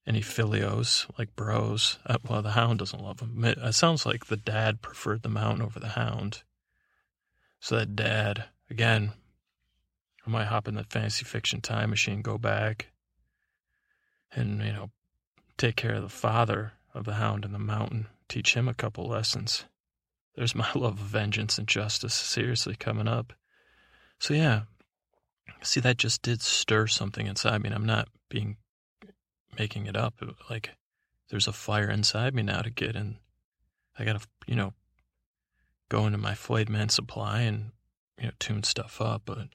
any 0.06 0.20
filios 0.20 1.06
like 1.18 1.36
bros, 1.36 1.98
uh, 2.06 2.18
well, 2.26 2.42
the 2.42 2.52
hound 2.52 2.78
doesn't 2.78 3.02
love 3.02 3.20
him. 3.20 3.44
It, 3.44 3.74
sounds 3.74 4.06
like 4.06 4.26
the 4.26 4.36
dad 4.36 4.82
preferred 4.82 5.22
the 5.22 5.28
mountain 5.28 5.64
over 5.64 5.78
the 5.78 5.88
hound. 5.88 6.42
So 7.60 7.76
that 7.76 7.94
dad, 7.94 8.44
again, 8.70 9.12
I 10.26 10.30
might 10.30 10.46
hop 10.46 10.66
in 10.68 10.74
the 10.74 10.84
fantasy 10.84 11.24
fiction 11.24 11.60
time 11.60 11.90
machine, 11.90 12.22
go 12.22 12.38
back, 12.38 12.88
and, 14.34 14.62
you 14.62 14.72
know, 14.72 14.90
take 15.56 15.76
care 15.76 15.94
of 15.94 16.02
the 16.02 16.08
father 16.08 16.72
of 16.94 17.04
the 17.04 17.14
hound 17.14 17.44
in 17.44 17.52
the 17.52 17.58
mountain, 17.58 18.06
teach 18.28 18.54
him 18.54 18.66
a 18.68 18.74
couple 18.74 19.06
lessons. 19.06 19.64
There's 20.34 20.54
my 20.54 20.68
love 20.74 20.98
of 20.98 21.06
vengeance 21.06 21.58
and 21.58 21.68
justice 21.68 22.14
seriously 22.14 22.76
coming 22.76 23.08
up. 23.08 23.32
So, 24.18 24.34
yeah, 24.34 24.62
see, 25.62 25.80
that 25.80 25.98
just 25.98 26.22
did 26.22 26.42
stir 26.42 26.86
something 26.86 27.26
inside 27.26 27.62
me. 27.62 27.68
And 27.68 27.74
I'm 27.74 27.86
not 27.86 28.08
being 28.28 28.56
making 29.58 29.86
it 29.86 29.96
up. 29.96 30.14
Like, 30.48 30.70
there's 31.30 31.48
a 31.48 31.52
fire 31.52 31.90
inside 31.90 32.34
me 32.34 32.42
now 32.42 32.62
to 32.62 32.70
get 32.70 32.96
in. 32.96 33.16
I 33.98 34.04
got 34.04 34.20
to, 34.20 34.26
you 34.46 34.56
know, 34.56 34.72
go 35.88 36.06
into 36.06 36.18
my 36.18 36.34
flayed 36.34 36.68
man 36.68 36.88
supply 36.88 37.40
and, 37.40 37.72
you 38.18 38.26
know, 38.26 38.32
tune 38.38 38.62
stuff 38.62 39.00
up. 39.00 39.22
But 39.24 39.48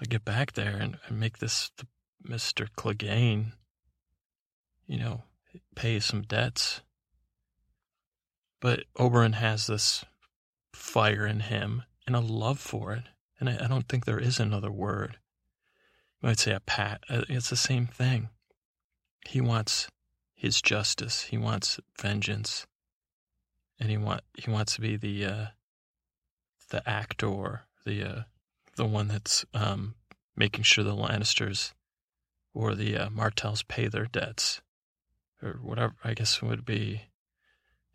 I 0.00 0.04
get 0.04 0.24
back 0.24 0.52
there 0.52 0.76
and, 0.76 0.98
and 1.06 1.18
make 1.18 1.38
this 1.38 1.70
Mr. 2.28 2.68
Clegane 2.76 3.52
you 4.88 4.98
know, 4.98 5.22
pay 5.76 6.00
some 6.00 6.22
debts. 6.22 6.80
But 8.60 8.84
Oberyn 8.96 9.34
has 9.34 9.66
this 9.66 10.04
fire 10.74 11.26
in 11.26 11.40
him 11.40 11.84
and 12.06 12.16
a 12.16 12.20
love 12.20 12.58
for 12.58 12.92
it. 12.92 13.04
And 13.38 13.48
I, 13.48 13.64
I 13.64 13.68
don't 13.68 13.88
think 13.88 14.04
there 14.04 14.18
is 14.18 14.40
another 14.40 14.70
word. 14.70 15.18
I 16.22 16.28
might 16.28 16.38
say 16.38 16.52
a 16.52 16.60
pat. 16.60 17.02
Uh, 17.08 17.22
it's 17.28 17.50
the 17.50 17.56
same 17.56 17.86
thing. 17.86 18.30
He 19.26 19.40
wants 19.40 19.88
his 20.34 20.60
justice. 20.60 21.24
He 21.24 21.38
wants 21.38 21.78
vengeance. 22.00 22.66
And 23.78 23.90
he 23.90 23.96
want 23.96 24.22
he 24.34 24.50
wants 24.50 24.74
to 24.74 24.80
be 24.80 24.96
the 24.96 25.24
uh, 25.24 25.46
the 26.70 26.88
actor, 26.88 27.62
the 27.84 28.02
uh, 28.02 28.22
the 28.74 28.86
one 28.86 29.06
that's 29.06 29.44
um, 29.54 29.94
making 30.36 30.64
sure 30.64 30.82
the 30.82 30.96
Lannisters 30.96 31.74
or 32.54 32.74
the 32.74 32.96
uh, 32.96 33.10
Martells 33.10 33.62
pay 33.62 33.86
their 33.86 34.06
debts 34.06 34.62
or 35.40 35.60
whatever 35.62 35.94
I 36.02 36.14
guess 36.14 36.42
would 36.42 36.64
be. 36.64 37.02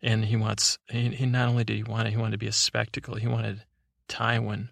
And 0.04 0.26
he 0.26 0.36
wants 0.36 0.78
he, 0.90 1.08
he 1.08 1.24
not 1.24 1.48
only 1.48 1.64
did 1.64 1.78
he 1.78 1.82
want 1.82 2.06
it, 2.06 2.10
he 2.10 2.18
wanted 2.18 2.32
to 2.32 2.38
be 2.38 2.46
a 2.46 2.52
spectacle. 2.52 3.14
He 3.14 3.26
wanted 3.26 3.64
Tywin 4.06 4.68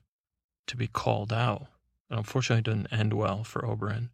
to 0.67 0.77
be 0.77 0.87
called 0.87 1.33
out. 1.33 1.69
And 2.11 2.19
unfortunately, 2.19 2.61
it 2.61 2.77
didn't 2.77 2.93
end 2.93 3.15
well 3.15 3.43
for 3.43 3.63
Oberyn. 3.63 4.11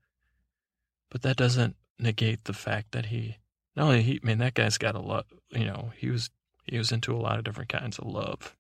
But 1.11 1.23
that 1.23 1.36
doesn't 1.36 1.74
negate 1.99 2.45
the 2.45 2.53
fact 2.53 2.93
that 2.93 3.07
he 3.07 3.39
not 3.74 3.86
only 3.86 4.03
he 4.03 4.20
I 4.23 4.27
mean 4.27 4.39
that 4.39 4.55
guy's 4.55 4.78
got 4.78 4.95
a 4.95 5.01
lot. 5.01 5.27
You 5.51 5.65
know, 5.65 5.90
he 5.97 6.09
was 6.09 6.31
he 6.62 6.78
was 6.78 6.93
into 6.93 7.12
a 7.12 7.19
lot 7.19 7.39
of 7.39 7.45
different 7.45 7.70
kinds 7.70 7.99
of 7.99 8.07
love, 8.07 8.55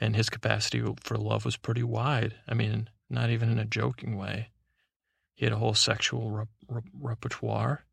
and 0.00 0.16
his 0.16 0.28
capacity 0.28 0.82
for 1.00 1.16
love 1.16 1.44
was 1.44 1.56
pretty 1.56 1.84
wide. 1.84 2.34
I 2.48 2.54
mean, 2.54 2.90
not 3.08 3.30
even 3.30 3.52
in 3.52 3.60
a 3.60 3.64
joking 3.64 4.16
way. 4.16 4.48
He 5.34 5.46
had 5.46 5.52
a 5.52 5.58
whole 5.58 5.74
sexual 5.74 6.30
rep- 6.30 6.48
rep- 6.66 6.84
repertoire 7.00 7.84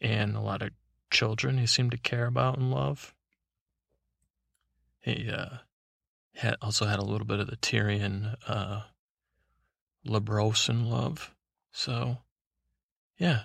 and 0.00 0.36
a 0.36 0.40
lot 0.40 0.62
of 0.62 0.70
children 1.10 1.58
he 1.58 1.66
seemed 1.66 1.90
to 1.92 1.98
care 1.98 2.26
about 2.26 2.58
and 2.58 2.70
love. 2.70 3.14
He 5.00 5.30
uh, 5.30 5.58
had 6.34 6.56
also 6.60 6.86
had 6.86 6.98
a 6.98 7.04
little 7.04 7.26
bit 7.26 7.40
of 7.40 7.48
the 7.48 7.56
Tyrion 7.56 8.36
uh, 8.46 8.82
Labrosan 10.06 10.88
love. 10.88 11.34
So, 11.72 12.18
yeah. 13.18 13.42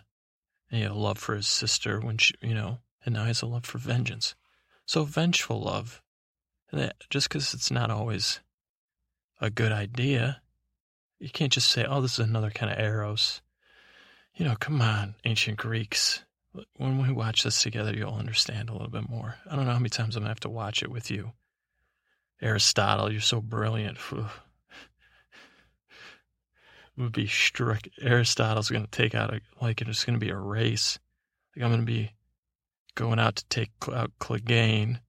And 0.69 0.77
he 0.77 0.81
had 0.81 0.91
a 0.91 0.95
love 0.95 1.18
for 1.18 1.35
his 1.35 1.48
sister 1.48 1.99
when 1.99 2.18
she, 2.18 2.34
you 2.41 2.53
know, 2.53 2.80
and 3.06 3.14
now 3.14 3.22
he 3.22 3.27
has 3.27 3.41
a 3.41 3.45
love 3.45 3.65
for 3.65 3.77
vengeance. 3.77 4.35
So, 4.85 5.03
vengeful 5.03 5.61
love. 5.61 6.02
And 6.72 6.81
that, 6.81 6.95
just 7.10 7.30
because 7.30 7.53
it's 7.53 7.72
not 7.72 7.91
always 7.91 8.40
a 9.40 9.49
good 9.49 9.72
idea, 9.72 10.41
you 11.19 11.30
can't 11.30 11.52
just 11.52 11.69
say, 11.69 11.85
oh, 11.85 12.02
this 12.02 12.14
is 12.14 12.27
another 12.27 12.49
kind 12.49 12.72
of 12.72 12.80
Eros. 12.80 13.41
You 14.35 14.45
know, 14.45 14.56
come 14.60 14.81
on, 14.81 15.15
ancient 15.26 15.57
Greeks 15.57 16.23
when 16.77 17.01
we 17.01 17.11
watch 17.11 17.43
this 17.43 17.61
together, 17.61 17.93
you'll 17.93 18.13
understand 18.13 18.69
a 18.69 18.73
little 18.73 18.89
bit 18.89 19.09
more. 19.09 19.35
I 19.49 19.55
don't 19.55 19.65
know 19.65 19.71
how 19.71 19.80
many 19.80 19.89
times 19.89 20.15
I'm 20.15 20.21
going 20.21 20.27
to 20.27 20.31
have 20.31 20.39
to 20.41 20.49
watch 20.49 20.84
it 20.84 20.91
with 20.91 21.09
you 21.09 21.34
Aristotle, 22.43 23.11
you're 23.11 23.21
so 23.21 23.39
brilliant. 23.39 23.97
would 26.97 27.13
be 27.13 27.25
struck. 27.25 27.88
Aristotle's 28.01 28.69
going 28.69 28.84
to 28.84 28.91
take 28.91 29.15
out 29.15 29.34
a, 29.34 29.39
like 29.61 29.81
it's 29.81 30.03
going 30.03 30.19
to 30.19 30.25
be 30.25 30.31
a 30.31 30.38
race. 30.38 30.99
Like 31.55 31.63
I'm 31.63 31.71
going 31.71 31.81
to 31.81 31.85
be 31.85 32.11
going 32.95 33.17
out 33.17 33.38
to 33.38 33.45
take 33.45 33.71
out 33.91 34.11
Clegane. 34.19 34.99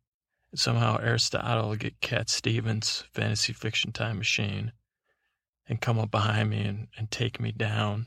And 0.52 0.60
somehow 0.60 0.98
Aristotle 0.98 1.70
will 1.70 1.76
get 1.76 2.00
Cat 2.00 2.30
Stevens' 2.30 3.04
fantasy 3.12 3.52
fiction 3.52 3.90
time 3.90 4.16
machine 4.18 4.72
and 5.68 5.80
come 5.80 5.98
up 5.98 6.12
behind 6.12 6.50
me 6.50 6.62
and, 6.62 6.86
and 6.96 7.10
take 7.10 7.40
me 7.40 7.50
down. 7.50 8.06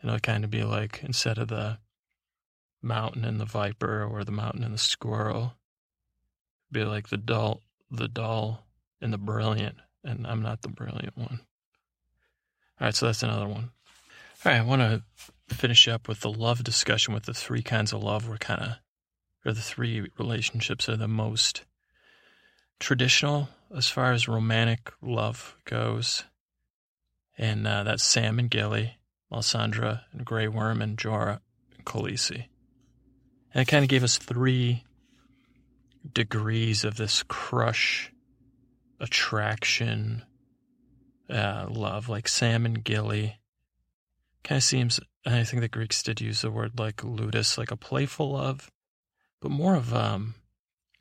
And 0.00 0.10
it'll 0.10 0.18
kind 0.18 0.42
of 0.42 0.50
be 0.50 0.64
like 0.64 1.00
instead 1.04 1.38
of 1.38 1.46
the 1.46 1.78
mountain 2.82 3.24
and 3.24 3.40
the 3.40 3.44
viper 3.44 4.04
or 4.04 4.24
the 4.24 4.32
mountain 4.32 4.64
and 4.64 4.74
the 4.74 4.78
squirrel, 4.78 5.54
be 6.70 6.84
like 6.84 7.08
the 7.08 7.16
dull, 7.16 7.60
the 7.90 8.08
dull 8.08 8.66
and 9.00 9.12
the 9.12 9.18
brilliant. 9.18 9.76
And 10.04 10.26
I'm 10.26 10.42
not 10.42 10.62
the 10.62 10.68
brilliant 10.68 11.16
one. 11.16 11.40
All 12.80 12.86
right, 12.86 12.94
so 12.94 13.06
that's 13.06 13.22
another 13.22 13.46
one. 13.46 13.70
All 14.44 14.52
right, 14.52 14.58
I 14.58 14.62
want 14.62 14.82
to 14.82 15.02
finish 15.54 15.86
up 15.86 16.08
with 16.08 16.20
the 16.20 16.32
love 16.32 16.64
discussion 16.64 17.14
with 17.14 17.24
the 17.24 17.34
three 17.34 17.62
kinds 17.62 17.92
of 17.92 18.02
love 18.02 18.28
we're 18.28 18.38
kind 18.38 18.60
of, 18.60 18.68
or 19.44 19.52
the 19.52 19.60
three 19.60 20.08
relationships 20.18 20.88
are 20.88 20.96
the 20.96 21.06
most 21.06 21.64
traditional 22.80 23.48
as 23.74 23.88
far 23.88 24.12
as 24.12 24.26
romantic 24.26 24.92
love 25.00 25.56
goes. 25.64 26.24
And 27.38 27.66
uh, 27.66 27.84
that's 27.84 28.02
Sam 28.02 28.38
and 28.38 28.50
Gilly, 28.50 28.98
Melisandre 29.30 30.00
and 30.12 30.24
Grey 30.24 30.48
Worm, 30.48 30.82
and 30.82 30.98
Jorah 30.98 31.40
and 31.76 31.86
Khaleesi. 31.86 32.46
And 33.54 33.62
it 33.62 33.70
kind 33.70 33.84
of 33.84 33.88
gave 33.88 34.02
us 34.02 34.16
three 34.16 34.84
degrees 36.10 36.84
of 36.84 36.96
this 36.96 37.22
crush, 37.22 38.12
attraction, 38.98 40.24
uh, 41.28 41.66
love, 41.68 42.08
like 42.08 42.28
Sam 42.28 42.64
and 42.64 42.82
Gilly. 42.82 43.38
Kind 44.42 44.58
of 44.58 44.64
seems, 44.64 45.00
I 45.26 45.44
think 45.44 45.60
the 45.60 45.68
Greeks 45.68 46.02
did 46.02 46.20
use 46.20 46.40
the 46.40 46.50
word 46.50 46.78
like 46.78 47.04
ludus, 47.04 47.58
like 47.58 47.70
a 47.70 47.76
playful 47.76 48.32
love, 48.32 48.70
but 49.40 49.50
more 49.50 49.74
of 49.74 49.94
um, 49.94 50.34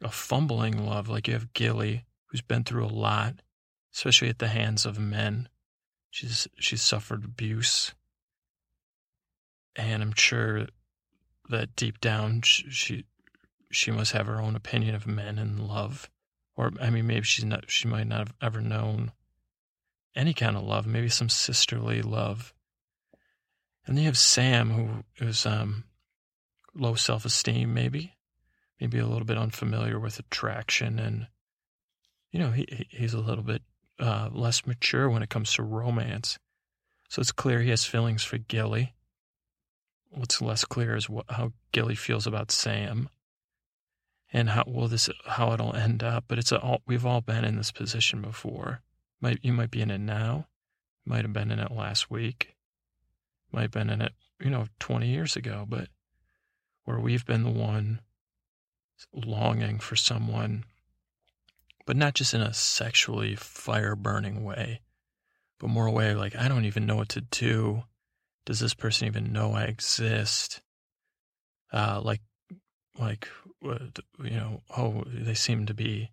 a 0.04 0.10
fumbling 0.10 0.86
love. 0.86 1.10
Like 1.10 1.28
you 1.28 1.34
have 1.34 1.54
Gilly, 1.54 2.06
who's 2.26 2.42
been 2.42 2.64
through 2.64 2.86
a 2.86 2.88
lot, 2.88 3.42
especially 3.94 4.30
at 4.30 4.40
the 4.40 4.48
hands 4.48 4.86
of 4.86 5.00
men. 5.00 5.50
She's 6.12 6.48
she's 6.60 6.82
suffered 6.82 7.24
abuse, 7.24 7.94
and 9.78 10.04
I'm 10.04 10.14
sure 10.14 10.68
that 11.52 11.76
deep 11.76 12.02
down 12.02 12.42
she, 12.42 13.06
she 13.72 13.92
must 13.92 14.12
have 14.12 14.28
her 14.28 14.42
own 14.42 14.56
opinion 14.56 14.96
of 14.96 15.08
men 15.08 15.38
and 15.38 15.60
love, 15.60 16.10
or 16.56 16.72
I 16.82 16.90
mean 16.90 17.08
maybe 17.08 17.26
she's 17.26 17.46
not 17.46 17.70
she 17.70 17.88
might 17.88 18.08
not 18.08 18.20
have 18.28 18.34
ever 18.42 18.62
known 18.62 19.12
any 20.16 20.34
kind 20.34 20.58
of 20.58 20.64
love, 20.64 20.86
maybe 20.86 21.10
some 21.10 21.30
sisterly 21.30 22.02
love. 22.02 22.54
And 23.86 23.98
then 23.98 24.04
you 24.04 24.10
have 24.10 24.18
Sam, 24.18 24.72
who 24.72 25.26
is 25.26 25.46
um, 25.46 25.86
low 26.76 26.96
self 26.96 27.26
esteem, 27.26 27.74
maybe, 27.74 28.16
maybe 28.80 29.00
a 29.00 29.08
little 29.08 29.26
bit 29.26 29.38
unfamiliar 29.38 30.00
with 30.00 30.20
attraction, 30.20 31.00
and 31.00 31.28
you 32.32 32.40
know 32.40 32.52
he 32.52 32.88
he's 32.90 33.14
a 33.14 33.20
little 33.20 33.44
bit 33.44 33.62
uh, 34.00 34.30
less 34.32 34.66
mature 34.66 35.10
when 35.10 35.24
it 35.24 35.30
comes 35.30 35.54
to 35.54 35.64
romance. 35.64 36.38
So 37.10 37.20
it's 37.20 37.32
clear 37.32 37.62
he 37.62 37.72
has 37.72 37.86
feelings 37.86 38.24
for 38.24 38.38
Gilly. 38.38 38.94
What's 40.12 40.42
less 40.42 40.66
clear 40.66 40.96
is 40.96 41.10
what, 41.10 41.26
how 41.30 41.54
Gilly 41.72 41.96
feels 41.96 42.28
about 42.28 42.52
Sam, 42.52 43.10
and 44.32 44.50
how 44.50 44.66
will 44.68 44.88
this 44.88 45.10
how 45.26 45.54
it'll 45.54 45.76
end 45.76 46.04
up. 46.04 46.26
But 46.28 46.38
it's 46.38 46.52
all, 46.52 46.82
we've 46.86 47.06
all 47.06 47.22
been 47.22 47.46
in 47.46 47.56
this 47.56 47.72
position 47.72 48.22
before 48.22 48.82
might 49.22 49.40
you 49.44 49.54
might 49.54 49.72
be 49.72 49.82
in 49.82 49.92
it 49.92 50.00
now, 50.00 50.48
might 51.06 51.24
have 51.24 51.34
been 51.34 51.52
in 51.52 51.60
it 51.60 51.72
last 51.72 52.10
week, 52.10 52.56
might 53.52 53.62
have 53.62 53.72
been 53.72 53.90
in 53.90 54.02
it, 54.02 54.14
you 54.40 54.50
know, 54.50 54.66
20 54.80 55.08
years 55.08 55.36
ago, 55.36 55.66
but 55.70 55.88
where 56.84 57.00
we've 57.00 57.26
been 57.26 57.44
the 57.44 57.50
one 57.50 58.02
longing 59.14 59.80
for 59.80 59.96
someone, 59.96 60.66
but 61.86 61.96
not 61.96 62.16
just 62.16 62.34
in 62.34 62.42
a 62.42 62.54
sexually 62.54 63.36
fire 63.36 63.96
burning 63.96 64.44
way, 64.44 64.82
but 65.60 65.70
more 65.70 65.86
a 65.86 65.92
way 65.92 66.16
like, 66.16 66.36
I 66.36 66.48
don't 66.48 66.66
even 66.66 66.86
know 66.86 66.96
what 66.96 67.10
to 67.10 67.22
do. 67.22 67.84
Does 68.46 68.60
this 68.60 68.74
person 68.74 69.08
even 69.08 69.32
know 69.32 69.54
I 69.54 69.64
exist? 69.64 70.62
Uh, 71.72 72.02
like, 72.04 72.22
like, 73.00 73.28
you 73.62 74.32
know, 74.32 74.62
oh, 74.76 75.04
they 75.06 75.34
seem 75.34 75.66
to 75.68 75.74
be 75.74 76.12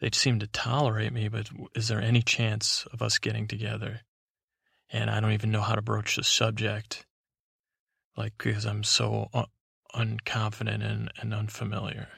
they 0.00 0.10
seem 0.12 0.38
to 0.40 0.46
tolerate 0.46 1.12
me, 1.12 1.28
but 1.28 1.48
is 1.74 1.88
there 1.88 2.00
any 2.00 2.20
chance 2.20 2.86
of 2.92 3.00
us 3.00 3.18
getting 3.18 3.48
together? 3.48 4.02
And 4.90 5.10
I 5.10 5.20
don't 5.20 5.32
even 5.32 5.50
know 5.50 5.62
how 5.62 5.74
to 5.74 5.82
broach 5.82 6.16
the 6.16 6.24
subject, 6.24 7.06
like, 8.16 8.34
because 8.36 8.66
I'm 8.66 8.84
so 8.84 9.28
un- 9.32 9.46
unconfident 9.94 10.84
and, 10.84 11.10
and 11.18 11.34
unfamiliar. 11.34 12.08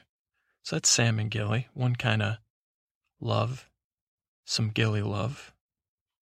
So 0.63 0.75
that's 0.75 0.89
Sam 0.89 1.19
and 1.19 1.31
Gilly, 1.31 1.67
one 1.73 1.95
kind 1.95 2.21
of 2.21 2.37
love, 3.21 3.69
some 4.45 4.69
Gilly 4.69 5.01
love, 5.01 5.53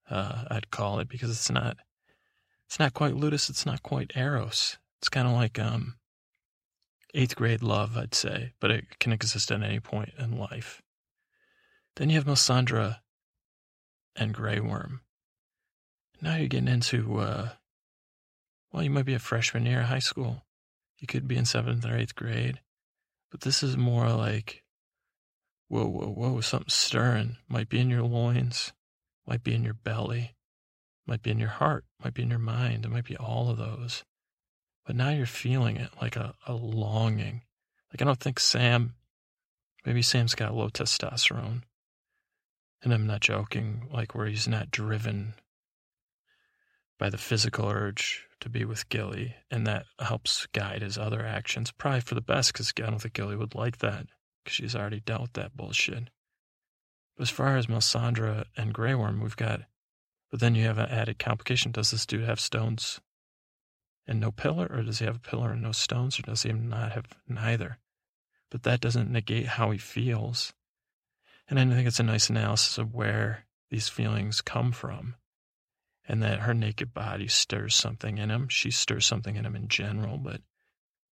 uh, 0.10 0.46
I'd 0.50 0.70
call 0.70 1.00
it, 1.00 1.10
because 1.10 1.32
it's 1.32 1.50
not, 1.50 1.78
it's 2.68 2.80
not 2.80 2.94
quite 2.94 3.16
Ludus, 3.16 3.50
it's 3.50 3.66
not 3.66 3.82
quite 3.82 4.12
Eros. 4.16 4.78
It's 5.00 5.10
kind 5.10 5.28
of 5.28 5.34
like, 5.34 5.58
um, 5.58 5.96
eighth 7.14 7.36
grade 7.36 7.64
love, 7.64 7.98
I'd 7.98 8.14
say, 8.14 8.54
but 8.60 8.72
it 8.72 9.00
can 9.00 9.12
exist 9.12 9.52
at 9.52 9.64
any 9.64 9.80
point 9.80 10.12
in 10.20 10.38
life. 10.38 10.82
Then 11.96 12.10
you 12.10 12.16
have 12.16 12.26
Melisandre 12.26 12.98
and 14.16 14.34
Grey 14.34 14.60
Worm. 14.60 15.02
Now 16.22 16.36
you're 16.36 16.48
getting 16.48 16.68
into, 16.68 17.20
uh, 17.20 17.50
well, 18.72 18.84
you 18.84 18.90
might 18.90 19.06
be 19.06 19.14
a 19.14 19.20
freshman 19.20 19.66
year 19.66 19.82
of 19.82 19.88
high 19.88 20.00
school. 20.00 20.44
You 21.00 21.08
could 21.08 21.28
be 21.28 21.38
in 21.38 21.46
seventh 21.46 21.86
or 21.86 21.96
eighth 21.96 22.16
grade. 22.16 22.60
But 23.32 23.42
this 23.42 23.62
is 23.62 23.78
more 23.78 24.10
like, 24.10 24.64
whoa, 25.68 25.88
whoa, 25.88 26.08
whoa, 26.08 26.42
something 26.42 26.70
stirring. 26.70 27.38
Might 27.48 27.70
be 27.70 27.80
in 27.80 27.90
your 27.90 28.04
loins, 28.04 28.74
might 29.26 29.44
be 29.44 29.54
in 29.54 29.64
your 29.64 29.74
belly, 29.74 30.36
might 31.08 31.22
be 31.22 31.32
in 31.32 31.40
your 31.40 31.50
heart, 31.50 31.86
might 32.04 32.14
be 32.14 32.24
in 32.24 32.30
your 32.30 32.40
mind. 32.40 32.86
It 32.86 32.92
might 32.92 33.06
be 33.06 33.18
all 33.18 33.50
of 33.50 33.58
those. 33.58 34.04
But 34.86 34.96
now 34.96 35.10
you're 35.10 35.26
feeling 35.26 35.78
it 35.78 35.92
like 36.02 36.16
a, 36.16 36.36
a 36.46 36.54
longing. 36.54 37.44
Like, 37.92 38.02
I 38.02 38.06
don't 38.06 38.20
think 38.20 38.40
Sam, 38.40 38.96
maybe 39.86 40.02
Sam's 40.02 40.36
got 40.36 40.56
low 40.56 40.70
testosterone. 40.70 41.64
And 42.84 42.94
I'm 42.94 43.08
not 43.08 43.22
joking, 43.22 43.88
like 43.92 44.14
where 44.14 44.28
he's 44.28 44.48
not 44.48 44.70
driven 44.72 45.34
by 47.00 47.10
the 47.10 47.18
physical 47.18 47.70
urge 47.70 48.26
to 48.40 48.50
be 48.50 48.66
with 48.66 48.90
Gilly, 48.90 49.36
and 49.50 49.66
that 49.66 49.86
helps 50.00 50.46
guide 50.48 50.82
his 50.82 50.98
other 50.98 51.26
actions. 51.26 51.72
Probably 51.72 52.02
for 52.02 52.16
the 52.16 52.22
best, 52.22 52.54
because 52.54 52.72
I 52.78 52.90
don't 52.90 53.00
think 53.00 53.14
Gilly 53.14 53.36
would 53.36 53.56
like 53.56 53.80
that, 53.80 54.06
because 54.44 54.56
she's 54.56 54.76
already 54.76 55.00
dealt 55.00 55.34
that 55.34 55.56
bullshit. 55.56 56.10
But 57.16 57.24
as 57.24 57.30
far 57.30 57.58
as 57.58 57.66
Melisandre 57.66 58.46
and 58.56 58.74
Grey 58.74 58.94
Worm, 58.94 59.22
we've 59.22 59.36
got, 59.36 59.62
but 60.30 60.40
then 60.40 60.56
you 60.56 60.66
have 60.66 60.78
an 60.78 60.90
added 60.90 61.20
complication. 61.20 61.72
Does 61.72 61.92
this 61.92 62.06
dude 62.06 62.26
have 62.26 62.40
stones 62.40 63.00
and 64.06 64.20
no 64.20 64.32
pillar, 64.32 64.68
or 64.70 64.84
does 64.84 65.00
he 65.00 65.06
have 65.06 65.18
a 65.18 65.20
pillar 65.20 65.52
and 65.52 65.62
no 65.62 65.72
stones, 65.72 66.20
or 66.20 66.24
does 66.24 66.44
he 66.44 66.54
not 66.54 66.94
have 66.94 67.06
neither? 67.28 67.78
But 68.50 68.64
that 68.64 68.80
doesn't 68.80 69.12
negate 69.12 69.48
how 69.48 69.72
he 69.72 69.78
feels. 69.78 70.54
And 71.50 71.60
I 71.60 71.66
think 71.66 71.88
it's 71.88 72.00
a 72.00 72.04
nice 72.04 72.30
analysis 72.30 72.78
of 72.78 72.94
where 72.94 73.46
these 73.70 73.90
feelings 73.90 74.42
come 74.42 74.72
from 74.72 75.16
and 76.08 76.24
that 76.24 76.40
her 76.40 76.54
naked 76.54 76.94
body 76.94 77.28
stirs 77.28 77.76
something 77.76 78.18
in 78.18 78.30
him. 78.30 78.48
She 78.48 78.72
stirs 78.72 79.06
something 79.06 79.36
in 79.36 79.46
him 79.46 79.56
in 79.56 79.68
general, 79.68 80.18
but 80.18 80.42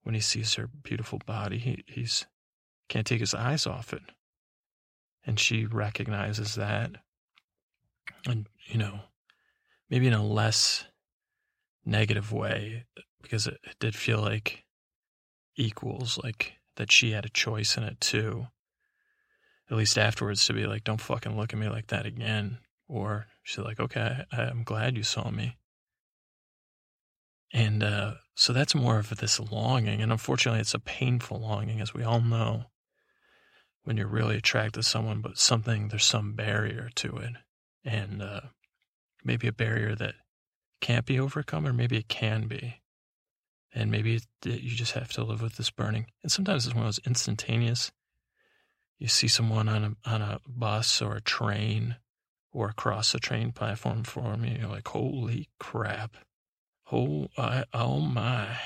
when 0.04 0.16
he 0.16 0.22
sees 0.22 0.54
her 0.54 0.68
beautiful 0.68 1.20
body, 1.26 1.58
he 1.58 1.84
he's 1.88 2.26
can't 2.88 3.06
take 3.06 3.20
his 3.20 3.34
eyes 3.34 3.66
off 3.66 3.94
it. 3.94 4.04
And 5.26 5.40
she 5.40 5.66
recognizes 5.66 6.56
that. 6.56 6.92
And, 8.26 8.48
you 8.66 8.78
know, 8.78 9.00
maybe 9.90 10.08
in 10.08 10.14
a 10.14 10.26
less 10.26 10.86
negative 11.86 12.32
way, 12.32 12.86
because 13.22 13.48
it, 13.48 13.58
it 13.64 13.78
did 13.80 13.96
feel 13.96 14.20
like 14.20 14.64
equals, 15.56 16.20
like 16.24 16.54
that 16.76 16.92
she 16.92 17.12
had 17.12 17.26
a 17.26 17.30
choice 17.30 17.78
in 17.78 17.84
it 17.84 18.00
too 18.02 18.48
at 19.70 19.78
least 19.78 19.98
afterwards 19.98 20.46
to 20.46 20.54
be 20.54 20.68
like, 20.68 20.84
don't 20.84 21.02
fucking 21.02 21.36
look 21.36 21.54
at 21.54 21.60
me 21.60 21.70
like 21.70 21.88
that 21.88 22.06
again. 22.06 22.60
Or 22.88 23.28
she's 23.44 23.64
like, 23.64 23.80
okay, 23.80 24.24
I, 24.32 24.44
am 24.44 24.64
glad 24.64 24.96
you 24.96 25.04
saw 25.04 25.30
me. 25.32 25.58
And 27.52 27.82
uh, 27.84 28.16
so 28.36 28.54
that's 28.54 28.76
more 28.76 29.00
of 29.00 29.10
this 29.10 29.40
longing. 29.40 30.02
And 30.02 30.12
unfortunately, 30.12 30.62
it's 30.62 30.74
a 30.74 30.80
painful 30.80 31.40
longing, 31.40 31.82
as 31.82 31.94
we 31.94 32.04
all 32.04 32.22
know, 32.22 32.66
when 33.84 33.98
you're 33.98 34.08
really 34.08 34.38
attracted 34.38 34.82
to 34.82 34.84
someone, 34.84 35.22
but 35.22 35.38
something, 35.38 35.88
there's 35.88 36.06
some 36.06 36.34
barrier 36.34 36.90
to 36.96 37.18
it. 37.18 37.32
And 37.86 38.22
uh, 38.22 38.42
maybe 39.24 39.48
a 39.48 39.54
barrier 39.54 39.96
that 39.96 40.16
can't 40.82 41.06
be 41.06 41.20
overcome, 41.20 41.66
or 41.66 41.74
maybe 41.74 41.98
it 41.98 42.08
can 42.08 42.48
be. 42.48 42.82
And 43.74 43.92
maybe 43.92 44.16
it, 44.16 44.26
you 44.44 44.76
just 44.76 44.94
have 44.94 45.12
to 45.14 45.24
live 45.24 45.42
with 45.42 45.56
this 45.56 45.70
burning. 45.70 46.08
And 46.24 46.32
sometimes 46.32 46.66
it's 46.66 46.76
one 46.76 46.86
of 46.86 46.88
those 46.88 47.06
instantaneous 47.06 47.92
you 48.98 49.08
see 49.08 49.28
someone 49.28 49.68
on 49.68 49.84
a 49.84 50.10
on 50.10 50.22
a 50.22 50.40
bus 50.48 51.02
or 51.02 51.16
a 51.16 51.22
train 51.22 51.98
or 52.52 52.70
across 52.70 53.14
a 53.14 53.20
train 53.20 53.52
platform 53.52 54.04
for 54.04 54.38
me, 54.38 54.58
you're 54.60 54.70
like, 54.70 54.88
holy 54.88 55.50
crap. 55.60 56.16
Oh, 56.90 57.28
I, 57.38 57.66
oh 57.74 58.00
my. 58.00 58.58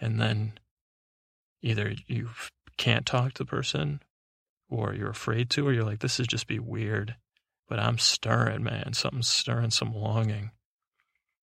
And 0.00 0.18
then 0.18 0.54
either 1.60 1.94
you 2.06 2.30
can't 2.78 3.04
talk 3.04 3.34
to 3.34 3.44
the 3.44 3.48
person 3.48 4.00
or 4.70 4.94
you're 4.94 5.10
afraid 5.10 5.50
to, 5.50 5.68
or 5.68 5.72
you're 5.74 5.84
like, 5.84 5.98
this 5.98 6.18
is 6.18 6.26
just 6.26 6.46
be 6.46 6.58
weird. 6.58 7.16
But 7.70 7.78
I'm 7.78 7.98
stirring, 7.98 8.64
man. 8.64 8.94
Something's 8.94 9.28
stirring 9.28 9.70
some 9.70 9.94
longing. 9.94 10.50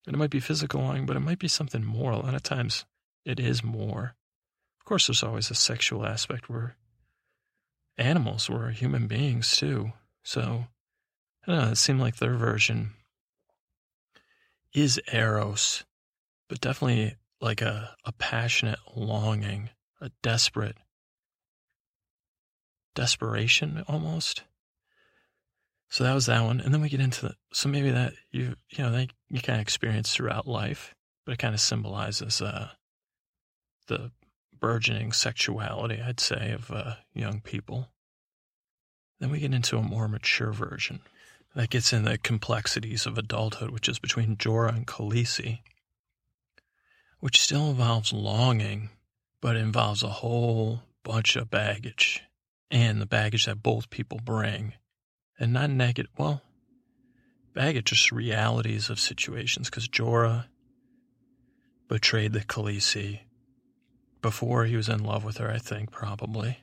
And 0.06 0.14
it 0.14 0.20
might 0.20 0.30
be 0.30 0.42
physical 0.42 0.82
longing, 0.82 1.06
but 1.06 1.16
it 1.16 1.22
might 1.22 1.40
be 1.40 1.48
something 1.48 1.86
more. 1.86 2.12
A 2.12 2.18
lot 2.18 2.36
of 2.36 2.44
times 2.44 2.84
it 3.24 3.40
is 3.40 3.64
more. 3.64 4.14
Of 4.78 4.86
course, 4.86 5.08
there's 5.08 5.24
always 5.24 5.50
a 5.50 5.56
sexual 5.56 6.06
aspect. 6.06 6.50
We're 6.50 6.74
animals, 7.98 8.50
we're 8.50 8.72
human 8.72 9.08
beings 9.08 9.56
too. 9.56 9.94
So 10.22 10.66
I 11.48 11.52
don't 11.52 11.62
know, 11.62 11.72
it 11.72 11.78
seemed 11.78 12.02
like 12.02 12.18
their 12.18 12.36
version 12.36 12.92
is 14.74 15.00
Eros, 15.12 15.86
but 16.50 16.60
definitely 16.60 17.16
like 17.40 17.62
a, 17.62 17.96
a 18.04 18.12
passionate 18.12 18.80
longing, 18.98 19.70
a 20.02 20.12
desperate 20.22 20.76
desperation 22.96 23.86
almost. 23.88 24.44
So 25.90 26.04
that 26.04 26.14
was 26.14 26.26
that 26.26 26.44
one. 26.44 26.60
And 26.60 26.74
then 26.74 26.82
we 26.82 26.90
get 26.90 27.00
into 27.00 27.28
the, 27.28 27.36
so 27.54 27.70
maybe 27.70 27.92
that 27.92 28.14
you, 28.32 28.56
you 28.70 28.84
know, 28.84 28.92
that 28.92 29.10
you 29.30 29.42
kind 29.42 29.60
of 29.60 29.62
experience 29.62 30.14
throughout 30.14 30.48
life, 30.48 30.94
but 31.26 31.34
it 31.34 31.40
kind 31.40 31.54
of 31.54 31.62
symbolizes, 31.62 32.42
uh, 32.42 32.70
the 33.88 34.12
burgeoning 34.60 35.14
sexuality, 35.14 36.02
I'd 36.02 36.20
say, 36.20 36.52
of, 36.52 36.72
uh, 36.72 36.96
young 37.14 37.42
people. 37.42 37.90
Then 39.20 39.32
we 39.32 39.40
get 39.40 39.54
into 39.54 39.78
a 39.78 39.82
more 39.82 40.08
mature 40.08 40.52
version, 40.52 41.00
that 41.56 41.72
gets 41.72 41.92
in 41.92 42.04
the 42.04 42.20
complexities 42.20 43.08
of 43.08 43.18
adulthood, 43.18 43.72
which 43.72 43.90
is 43.90 43.98
between 43.98 44.36
Jorah 44.36 44.76
and 44.76 44.86
Khaleesi, 44.86 45.62
which 47.20 47.42
still 47.42 47.72
involves 47.72 48.14
longing, 48.14 48.90
but 49.42 49.56
involves 49.56 50.04
a 50.04 50.08
whole 50.10 50.82
bunch 51.04 51.36
of 51.36 51.50
baggage 51.50 52.22
and 52.70 53.02
the 53.02 53.08
baggage 53.08 53.46
that 53.46 53.64
both 53.64 53.90
people 53.90 54.20
bring. 54.24 54.74
And 55.40 55.54
not 55.54 55.70
negative, 55.70 56.12
well, 56.18 56.42
baggage, 57.54 57.86
just 57.86 58.12
realities 58.12 58.90
of 58.90 59.00
situations, 59.00 59.70
because 59.70 59.88
Jorah 59.88 60.46
betrayed 61.88 62.34
the 62.34 62.42
Khaleesi 62.42 63.22
before 64.22 64.66
he 64.66 64.76
was 64.76 64.90
in 64.90 65.04
love 65.04 65.24
with 65.24 65.38
her, 65.38 65.52
I 65.52 65.60
think, 65.60 65.92
probably. 65.92 66.60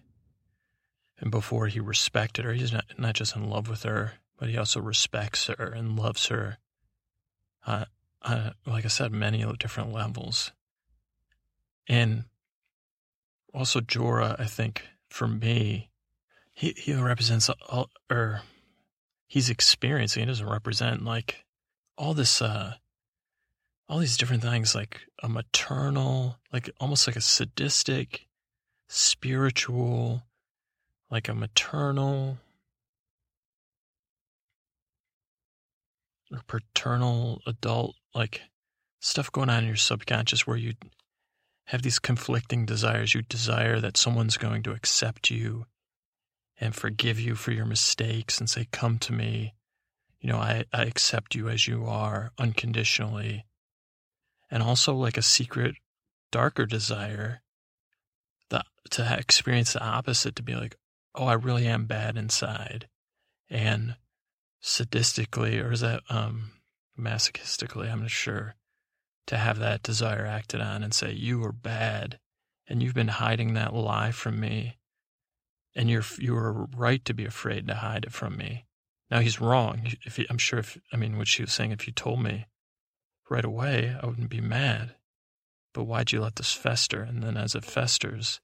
And 1.21 1.31
before 1.31 1.69
he 1.69 1.81
respected 1.81 2.45
her, 2.45 2.53
he's 2.53 2.73
not, 2.73 2.85
not 2.99 3.15
just 3.15 3.37
in 3.37 3.49
love 3.49 3.69
with 3.69 3.85
her, 3.85 4.15
but 4.39 4.49
he 4.49 4.59
also 4.59 4.81
respects 4.81 5.47
her 5.47 5.73
and 5.73 5.97
loves 5.97 6.27
her. 6.27 6.59
Uh, 7.67 7.85
uh, 8.23 8.51
like 8.67 8.85
I 8.85 8.89
said, 8.89 9.13
many 9.13 9.45
different 9.59 9.93
levels. 9.93 10.51
And 11.87 12.25
also 13.53 13.81
Jorah, 13.81 14.39
I 14.39 14.47
think 14.47 14.83
for 15.09 15.29
me, 15.29 15.91
he 16.53 16.75
he 16.77 16.95
represents 16.95 17.49
all, 17.69 17.91
or 18.11 18.43
he's 19.27 19.51
experiencing. 19.51 20.23
He 20.23 20.27
doesn't 20.27 20.49
represent 20.49 21.05
like 21.05 21.45
all 21.97 22.15
this, 22.15 22.41
uh, 22.43 22.75
all 23.89 23.99
these 23.99 24.17
different 24.17 24.43
things, 24.43 24.75
like 24.75 25.01
a 25.23 25.29
maternal, 25.29 26.39
like 26.53 26.71
almost 26.81 27.07
like 27.07 27.17
a 27.17 27.21
sadistic, 27.21 28.27
spiritual, 28.89 30.23
like 31.11 31.29
a 31.29 31.35
maternal 31.35 32.39
or 36.33 36.41
paternal 36.47 37.41
adult 37.47 37.95
like 38.15 38.43
stuff 39.01 39.31
going 39.31 39.51
on 39.51 39.63
in 39.63 39.69
your 39.69 39.77
subconscious 39.77 40.47
where 40.47 40.57
you 40.57 40.75
have 41.67 41.83
these 41.83 41.99
conflicting 41.99 42.67
desires. 42.67 43.15
You 43.15 43.23
desire 43.23 43.81
that 43.81 43.97
someone's 43.97 44.37
going 44.37 44.63
to 44.65 44.73
accept 44.73 45.31
you 45.31 45.67
and 46.61 46.75
forgive 46.75 47.19
you 47.19 47.35
for 47.35 47.53
your 47.53 47.67
mistakes 47.67 48.39
and 48.39 48.49
say, 48.49 48.69
Come 48.71 48.99
to 49.01 49.13
me. 49.13 49.55
You 50.21 50.31
know, 50.31 50.39
I, 50.39 50.65
I 50.73 50.85
accept 50.85 51.35
you 51.35 51.49
as 51.49 51.69
you 51.69 51.85
are 51.85 52.33
unconditionally. 52.39 53.45
And 54.51 54.63
also, 54.63 54.95
like 54.95 55.17
a 55.17 55.23
secret, 55.23 55.75
darker 56.31 56.67
desire 56.67 57.43
the, 58.51 58.65
to 58.91 59.17
experience 59.19 59.73
the 59.73 59.83
opposite, 59.83 60.37
to 60.37 60.43
be 60.43 60.55
like, 60.55 60.77
Oh, 61.15 61.27
I 61.27 61.35
really 61.35 61.67
am 61.67 61.87
bad 61.87 62.17
inside. 62.17 62.89
And 63.51 63.97
sadistically, 64.63 65.63
or 65.63 65.73
is 65.73 65.81
that 65.81 66.03
um, 66.09 66.53
masochistically? 66.99 67.91
I'm 67.91 68.01
not 68.01 68.11
sure. 68.11 68.55
To 69.29 69.37
have 69.39 69.59
that 69.59 69.83
desire 69.83 70.27
acted 70.27 70.61
on 70.61 70.83
and 70.83 70.93
say, 70.93 71.13
You 71.13 71.43
are 71.45 71.53
bad, 71.53 72.19
and 72.69 72.83
you've 72.83 72.95
been 72.95 73.09
hiding 73.09 73.55
that 73.55 73.75
lie 73.75 74.11
from 74.11 74.41
me, 74.41 74.79
and 75.75 75.91
you're 75.91 76.05
you 76.19 76.37
are 76.37 76.67
right 76.77 77.05
to 77.05 77.15
be 77.15 77.25
afraid 77.25 77.67
to 77.67 77.75
hide 77.75 78.05
it 78.05 78.13
from 78.13 78.37
me. 78.37 78.67
Now 79.11 79.21
he's 79.21 79.41
wrong. 79.41 79.93
If 80.05 80.17
he, 80.17 80.27
I'm 80.31 80.39
sure, 80.39 80.59
if 80.59 80.79
I 80.93 80.97
mean, 80.97 81.19
what 81.19 81.29
she 81.29 81.43
was 81.43 81.53
saying, 81.53 81.73
if 81.73 81.87
you 81.87 81.93
told 81.93 82.23
me 82.23 82.47
right 83.31 83.45
away, 83.45 83.97
I 84.01 84.07
wouldn't 84.07 84.31
be 84.31 84.41
mad. 84.41 84.95
But 85.73 85.85
why'd 85.85 86.13
you 86.13 86.21
let 86.21 86.37
this 86.37 86.53
fester? 86.53 87.03
And 87.03 87.23
then 87.23 87.37
as 87.37 87.55
it 87.55 87.65
festers, 87.65 88.41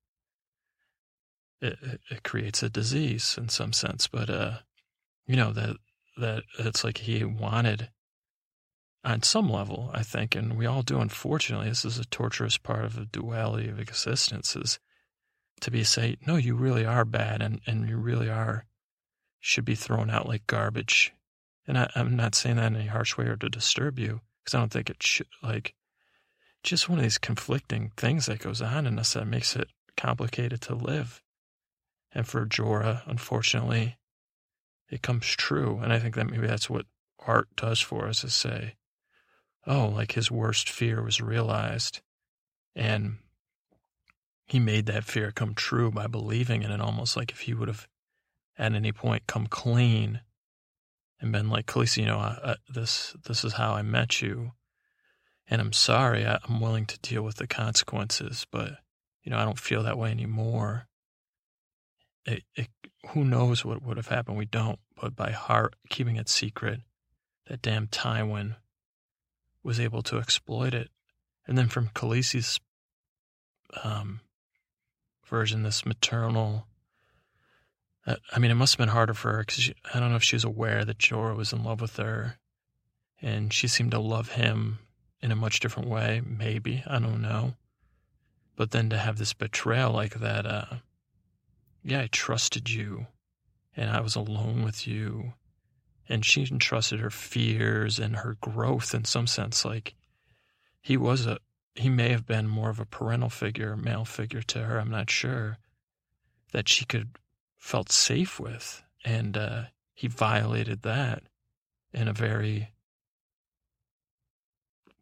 it, 1.60 1.78
it, 1.82 2.00
it 2.10 2.22
creates 2.22 2.62
a 2.62 2.70
disease 2.70 3.36
in 3.38 3.48
some 3.48 3.72
sense. 3.72 4.08
But 4.08 4.28
uh, 4.28 4.58
you 5.26 5.36
know 5.36 5.52
that 5.52 5.76
that 6.16 6.42
it's 6.58 6.84
like 6.84 6.98
he 6.98 7.24
wanted 7.24 7.90
on 9.04 9.22
some 9.22 9.48
level, 9.48 9.90
I 9.94 10.02
think, 10.02 10.34
and 10.34 10.58
we 10.58 10.66
all 10.66 10.82
do, 10.82 11.00
unfortunately, 11.00 11.68
this 11.68 11.86
is 11.86 11.98
a 11.98 12.04
torturous 12.04 12.58
part 12.58 12.84
of 12.84 12.96
the 12.96 13.06
duality 13.06 13.68
of 13.68 13.80
existence 13.80 14.54
is 14.54 14.78
to 15.60 15.70
be 15.70 15.84
say, 15.84 16.16
no, 16.26 16.36
you 16.36 16.54
really 16.54 16.84
are 16.84 17.04
bad 17.04 17.42
and, 17.42 17.60
and 17.66 17.88
you 17.88 17.96
really 17.96 18.28
are, 18.28 18.66
should 19.38 19.64
be 19.64 19.74
thrown 19.74 20.10
out 20.10 20.28
like 20.28 20.46
garbage. 20.46 21.12
And 21.66 21.78
I, 21.78 21.90
am 21.94 22.16
not 22.16 22.34
saying 22.34 22.56
that 22.56 22.66
in 22.66 22.76
any 22.76 22.86
harsh 22.86 23.16
way 23.16 23.26
or 23.26 23.36
to 23.36 23.48
disturb 23.48 23.98
you, 23.98 24.20
because 24.42 24.54
I 24.54 24.58
don't 24.58 24.72
think 24.72 24.90
it 24.90 25.02
should, 25.02 25.28
like, 25.42 25.74
just 26.62 26.88
one 26.88 26.98
of 26.98 27.02
these 27.02 27.18
conflicting 27.18 27.92
things 27.96 28.26
that 28.26 28.40
goes 28.40 28.60
on 28.60 28.86
in 28.86 28.98
us 28.98 29.14
that 29.14 29.26
makes 29.26 29.56
it 29.56 29.68
complicated 29.96 30.60
to 30.62 30.74
live. 30.74 31.22
And 32.12 32.26
for 32.26 32.44
Jorah, 32.46 33.02
unfortunately, 33.06 33.98
it 34.90 35.02
comes 35.02 35.26
true. 35.26 35.78
And 35.82 35.92
I 35.92 35.98
think 35.98 36.16
that 36.16 36.28
maybe 36.28 36.46
that's 36.46 36.68
what 36.68 36.86
art 37.26 37.48
does 37.56 37.80
for 37.80 38.08
us 38.08 38.24
is 38.24 38.34
say, 38.34 38.74
oh, 39.66 39.88
like 39.88 40.12
his 40.12 40.30
worst 40.30 40.68
fear 40.68 41.02
was 41.02 41.20
realized. 41.20 42.00
And 42.74 43.18
he 44.50 44.58
made 44.58 44.86
that 44.86 45.04
fear 45.04 45.30
come 45.30 45.54
true 45.54 45.92
by 45.92 46.08
believing 46.08 46.64
in 46.64 46.72
it, 46.72 46.80
almost 46.80 47.16
like 47.16 47.30
if 47.30 47.42
he 47.42 47.54
would 47.54 47.68
have 47.68 47.86
at 48.58 48.74
any 48.74 48.90
point 48.90 49.28
come 49.28 49.46
clean 49.46 50.22
and 51.20 51.30
been 51.30 51.48
like, 51.48 51.66
Khaleesi, 51.66 51.98
you 51.98 52.06
know, 52.06 52.18
I, 52.18 52.36
I, 52.42 52.56
this, 52.68 53.14
this 53.24 53.44
is 53.44 53.52
how 53.52 53.74
I 53.74 53.82
met 53.82 54.20
you. 54.20 54.50
And 55.46 55.60
I'm 55.60 55.72
sorry, 55.72 56.26
I, 56.26 56.40
I'm 56.48 56.60
willing 56.60 56.84
to 56.86 56.98
deal 56.98 57.22
with 57.22 57.36
the 57.36 57.46
consequences, 57.46 58.44
but, 58.50 58.72
you 59.22 59.30
know, 59.30 59.38
I 59.38 59.44
don't 59.44 59.58
feel 59.58 59.84
that 59.84 59.96
way 59.96 60.10
anymore. 60.10 60.88
It, 62.26 62.42
it, 62.56 62.66
who 63.10 63.24
knows 63.24 63.64
what 63.64 63.84
would 63.84 63.98
have 63.98 64.08
happened? 64.08 64.36
We 64.36 64.46
don't. 64.46 64.80
But 65.00 65.14
by 65.14 65.30
heart 65.30 65.76
keeping 65.90 66.16
it 66.16 66.28
secret, 66.28 66.80
that 67.46 67.62
damn 67.62 67.86
Tywin 67.86 68.56
was 69.62 69.78
able 69.78 70.02
to 70.02 70.18
exploit 70.18 70.74
it. 70.74 70.90
And 71.46 71.56
then 71.56 71.68
from 71.68 71.90
Khaleesi's 71.90 72.58
um, 73.84 74.20
version, 75.30 75.62
this 75.62 75.86
maternal. 75.86 76.66
Uh, 78.06 78.16
I 78.32 78.38
mean, 78.38 78.50
it 78.50 78.56
must 78.56 78.74
have 78.74 78.78
been 78.78 78.94
harder 78.94 79.14
for 79.14 79.32
her 79.32 79.38
because 79.38 79.70
I 79.94 80.00
don't 80.00 80.10
know 80.10 80.16
if 80.16 80.22
she 80.22 80.36
was 80.36 80.44
aware 80.44 80.84
that 80.84 80.98
Jorah 80.98 81.36
was 81.36 81.52
in 81.52 81.64
love 81.64 81.80
with 81.80 81.96
her, 81.96 82.36
and 83.22 83.52
she 83.52 83.68
seemed 83.68 83.92
to 83.92 84.00
love 84.00 84.32
him 84.32 84.80
in 85.22 85.32
a 85.32 85.36
much 85.36 85.60
different 85.60 85.88
way. 85.88 86.20
Maybe 86.26 86.82
I 86.86 86.98
don't 86.98 87.22
know, 87.22 87.54
but 88.56 88.72
then 88.72 88.90
to 88.90 88.98
have 88.98 89.16
this 89.16 89.32
betrayal 89.32 89.92
like 89.92 90.14
that, 90.14 90.44
uh, 90.44 90.64
yeah, 91.82 92.02
I 92.02 92.08
trusted 92.08 92.68
you 92.68 93.06
and 93.76 93.90
I 93.90 94.00
was 94.00 94.16
alone 94.16 94.64
with 94.64 94.86
you. 94.86 95.32
And 96.08 96.24
she 96.24 96.46
entrusted 96.50 97.00
her 97.00 97.10
fears 97.10 97.98
and 97.98 98.16
her 98.16 98.36
growth 98.40 98.94
in 98.94 99.04
some 99.04 99.26
sense. 99.26 99.64
Like 99.64 99.94
he 100.80 100.96
was 100.96 101.26
a, 101.26 101.38
he 101.74 101.88
may 101.88 102.10
have 102.10 102.26
been 102.26 102.48
more 102.48 102.70
of 102.70 102.80
a 102.80 102.86
parental 102.86 103.30
figure, 103.30 103.76
male 103.76 104.04
figure 104.04 104.42
to 104.42 104.64
her. 104.64 104.78
I'm 104.78 104.90
not 104.90 105.10
sure 105.10 105.58
that 106.52 106.68
she 106.68 106.84
could 106.84 107.18
felt 107.60 107.92
safe 107.92 108.40
with. 108.40 108.82
And 109.04 109.36
uh, 109.36 109.62
he 109.94 110.08
violated 110.08 110.82
that 110.82 111.22
in 111.92 112.08
a 112.08 112.12
very 112.12 112.70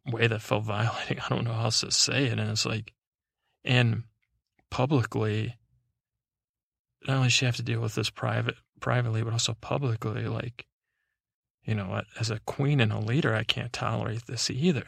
way 0.05 0.27
that 0.27 0.41
felt 0.41 0.65
violating. 0.65 1.19
I 1.25 1.29
don't 1.29 1.45
know 1.45 1.53
how 1.53 1.65
else 1.65 1.81
to 1.81 1.91
say 1.91 2.25
it. 2.25 2.39
And 2.39 2.49
it's 2.49 2.65
like, 2.65 2.93
and 3.63 4.03
publicly, 4.69 5.55
not 7.07 7.15
only 7.15 7.27
does 7.27 7.33
she 7.33 7.45
have 7.45 7.55
to 7.55 7.63
deal 7.63 7.81
with 7.81 7.95
this 7.95 8.09
private, 8.09 8.55
privately, 8.79 9.23
but 9.23 9.33
also 9.33 9.55
publicly. 9.59 10.25
Like, 10.25 10.67
you 11.63 11.75
know, 11.75 12.01
as 12.19 12.29
a 12.29 12.39
queen 12.39 12.79
and 12.79 12.91
a 12.91 12.99
leader, 12.99 13.33
I 13.33 13.43
can't 13.43 13.73
tolerate 13.73 14.27
this 14.27 14.49
either. 14.49 14.87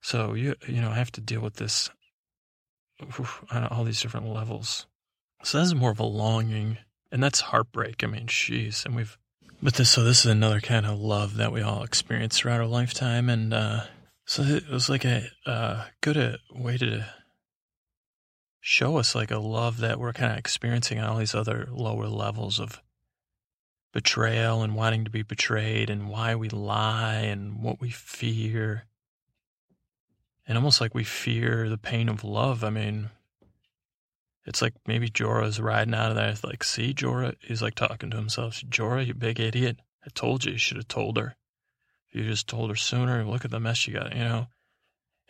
So 0.00 0.34
you, 0.34 0.54
you 0.66 0.80
know, 0.80 0.90
I 0.90 0.94
have 0.94 1.12
to 1.12 1.20
deal 1.20 1.40
with 1.40 1.54
this 1.54 1.90
on 3.50 3.66
all 3.66 3.84
these 3.84 4.00
different 4.00 4.28
levels. 4.28 4.86
So 5.44 5.58
this 5.58 5.68
is 5.68 5.74
more 5.74 5.90
of 5.90 6.00
a 6.00 6.04
longing, 6.04 6.78
and 7.12 7.22
that's 7.22 7.40
heartbreak. 7.40 8.02
I 8.02 8.08
mean, 8.08 8.26
jeez, 8.26 8.84
and 8.84 8.96
we've, 8.96 9.16
but 9.62 9.74
this, 9.74 9.90
so 9.90 10.02
this 10.02 10.24
is 10.24 10.30
another 10.30 10.60
kind 10.60 10.84
of 10.84 10.98
love 10.98 11.36
that 11.36 11.52
we 11.52 11.62
all 11.62 11.84
experience 11.84 12.38
throughout 12.38 12.60
our 12.60 12.66
lifetime, 12.66 13.28
and 13.28 13.54
uh, 13.54 13.82
so 14.26 14.42
it 14.42 14.68
was 14.68 14.88
like 14.88 15.04
a 15.04 15.28
uh, 15.46 15.84
good 16.00 16.16
a 16.16 16.34
uh, 16.34 16.36
way 16.50 16.76
to 16.76 17.06
show 18.60 18.98
us 18.98 19.14
like 19.14 19.30
a 19.30 19.38
love 19.38 19.78
that 19.78 19.98
we're 19.98 20.12
kind 20.12 20.32
of 20.32 20.38
experiencing 20.38 20.98
on 20.98 21.08
all 21.08 21.18
these 21.18 21.34
other 21.34 21.68
lower 21.70 22.06
levels 22.06 22.58
of 22.58 22.82
betrayal 23.92 24.62
and 24.62 24.74
wanting 24.74 25.04
to 25.04 25.10
be 25.10 25.22
betrayed 25.22 25.88
and 25.88 26.08
why 26.08 26.34
we 26.34 26.48
lie 26.48 27.20
and 27.20 27.62
what 27.62 27.80
we 27.80 27.90
fear. 27.90 28.84
And 30.48 30.58
almost 30.58 30.80
like 30.80 30.94
we 30.94 31.04
fear 31.04 31.68
the 31.68 31.78
pain 31.78 32.08
of 32.08 32.24
love. 32.24 32.64
I 32.64 32.70
mean, 32.70 33.10
it's 34.44 34.60
like 34.60 34.74
maybe 34.86 35.08
Jorah's 35.08 35.60
riding 35.60 35.94
out 35.94 36.10
of 36.10 36.16
there. 36.16 36.30
It's 36.30 36.42
like, 36.42 36.64
see, 36.64 36.92
Jorah, 36.94 37.36
he's 37.40 37.62
like 37.62 37.76
talking 37.76 38.10
to 38.10 38.16
himself. 38.16 38.60
Jorah, 38.68 39.06
you 39.06 39.14
big 39.14 39.38
idiot. 39.38 39.78
I 40.04 40.08
told 40.12 40.44
you 40.44 40.52
you 40.52 40.58
should 40.58 40.78
have 40.78 40.88
told 40.88 41.16
her. 41.18 41.36
If 42.08 42.14
you 42.14 42.26
just 42.26 42.48
told 42.48 42.70
her 42.70 42.76
sooner, 42.76 43.24
look 43.24 43.44
at 43.44 43.52
the 43.52 43.60
mess 43.60 43.86
you 43.86 43.94
got, 43.94 44.16
you 44.16 44.24
know? 44.24 44.48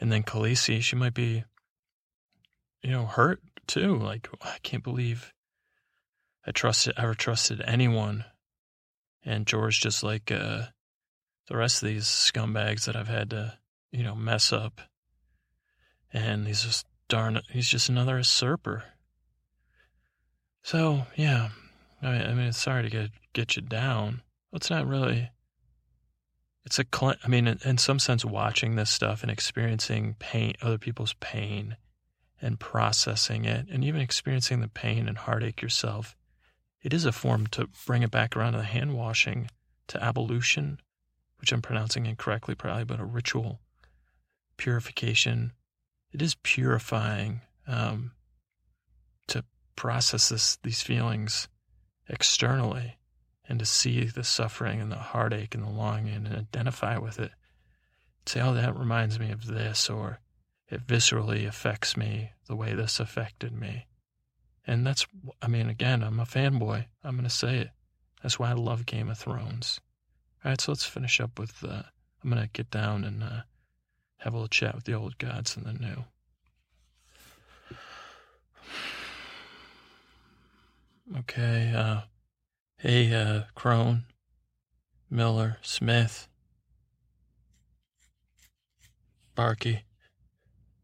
And 0.01 0.11
then 0.11 0.23
Khaleesi, 0.23 0.81
she 0.81 0.95
might 0.95 1.15
be 1.15 1.45
you 2.83 2.91
know, 2.91 3.07
hurt 3.07 3.41
too. 3.67 3.97
Like, 3.99 4.29
I 4.43 4.57
can't 4.63 4.85
believe 4.85 5.33
I 6.47 6.51
trusted, 6.51 6.95
ever 6.97 7.15
trusted 7.15 7.63
anyone. 7.67 8.25
And 9.25 9.47
Jorah, 9.47 9.71
just 9.71 10.03
like 10.03 10.31
uh, 10.31 10.67
the 11.49 11.57
rest 11.57 11.83
of 11.83 11.89
these 11.89 12.05
scumbags 12.05 12.85
that 12.87 12.97
I've 12.97 13.09
had 13.09 13.31
to, 13.31 13.59
you 13.91 14.03
know, 14.03 14.15
mess 14.15 14.53
up. 14.53 14.81
And 16.13 16.47
he's 16.47 16.63
just 16.63 16.87
darn, 17.09 17.41
he's 17.51 17.69
just 17.69 17.89
another 17.89 18.17
usurper. 18.17 18.85
So, 20.63 21.07
yeah, 21.17 21.51
I 22.03 22.13
mean, 22.13 22.23
I 22.23 22.35
mean, 22.35 22.47
it's 22.47 22.59
sorry 22.59 22.83
to 22.83 22.91
get, 22.91 23.11
get 23.33 23.57
you 23.57 23.63
down. 23.63 24.23
It's 24.53 24.71
not 24.71 24.87
really, 24.87 25.31
it's 26.65 26.79
a, 26.79 26.85
I 27.03 27.29
mean, 27.29 27.47
in 27.47 27.79
some 27.79 27.99
sense, 27.99 28.25
watching 28.25 28.77
this 28.77 28.91
stuff 28.91 29.23
and 29.23 29.31
experiencing 29.31 30.17
pain, 30.19 30.55
other 30.63 30.79
people's 30.79 31.15
pain 31.15 31.77
and 32.41 32.61
processing 32.61 33.45
it 33.45 33.67
and 33.71 33.85
even 33.85 34.01
experiencing 34.01 34.61
the 34.61 34.69
pain 34.69 35.09
and 35.09 35.19
heartache 35.19 35.63
yourself, 35.63 36.17
it 36.83 36.93
is 36.93 37.05
a 37.05 37.13
form 37.13 37.47
to 37.49 37.69
bring 37.87 38.03
it 38.03 38.11
back 38.11 38.37
around 38.37 38.53
to 38.53 38.59
the 38.59 38.65
hand 38.65 38.95
washing, 38.95 39.51
to 39.89 40.03
ablution, 40.03 40.81
which 41.41 41.53
I'm 41.53 41.63
pronouncing 41.63 42.07
incorrectly 42.07 42.55
probably, 42.55 42.85
but 42.85 43.01
a 43.01 43.05
ritual 43.05 43.61
purification. 44.57 45.53
It 46.13 46.23
is 46.23 46.37
purifying 46.43 47.43
um, 47.67 48.13
to 49.29 49.45
process 49.77 50.29
this, 50.29 50.59
these 50.63 50.83
feelings 50.83 51.49
externally 52.09 52.99
and 53.49 53.59
to 53.59 53.67
see 53.67 54.05
the 54.05 54.25
suffering 54.25 54.81
and 54.81 54.91
the 54.93 54.97
heartache 54.97 55.55
and 55.55 55.65
the 55.65 55.71
longing 55.71 56.15
and 56.15 56.29
identify 56.29 56.99
with 56.99 57.19
it. 57.19 57.33
Say, 58.27 58.41
oh, 58.41 58.55
that 58.55 58.77
reminds 58.77 59.19
me 59.19 59.31
of 59.31 59.47
this, 59.47 59.89
or 59.89 60.21
it 60.69 60.87
viscerally 60.87 61.47
affects 61.47 61.97
me 61.97 62.33
the 62.47 62.57
way 62.57 62.75
this 62.75 63.01
affected 63.01 63.53
me. 63.53 63.87
And 64.67 64.87
that's, 64.87 65.07
I 65.41 65.49
mean, 65.49 65.71
again, 65.71 66.03
I'm 66.03 66.21
a 66.21 66.25
fanboy. 66.25 66.85
I'm 67.03 67.15
going 67.17 67.25
to 67.25 67.31
say 67.31 67.57
it. 67.57 67.71
That's 68.23 68.39
why 68.39 68.51
I 68.51 68.55
love 68.55 68.85
Game 68.85 69.09
of 69.09 69.17
Thrones. 69.17 69.81
All 70.45 70.51
right, 70.51 70.61
so 70.61 70.73
let's 70.73 70.85
finish 70.85 71.21
up 71.21 71.39
with, 71.39 71.65
uh, 71.65 71.83
I'm 72.23 72.31
going 72.31 72.43
to 72.43 72.49
get 72.49 72.71
down 72.71 73.05
and 73.05 73.23
uh, 73.23 73.41
have 74.19 74.33
a 74.33 74.37
little 74.37 74.49
chat 74.49 74.75
with 74.75 74.85
the 74.85 74.95
old 74.95 75.19
gods 75.19 75.57
and 75.57 75.67
the 75.67 75.73
new. 75.73 76.05
Okay, 81.21 81.73
uh, 81.75 82.03
hey, 82.77 83.15
uh, 83.15 83.45
Crone, 83.55 84.05
Miller, 85.11 85.57
Smith, 85.63 86.29
Barkey. 89.35 89.81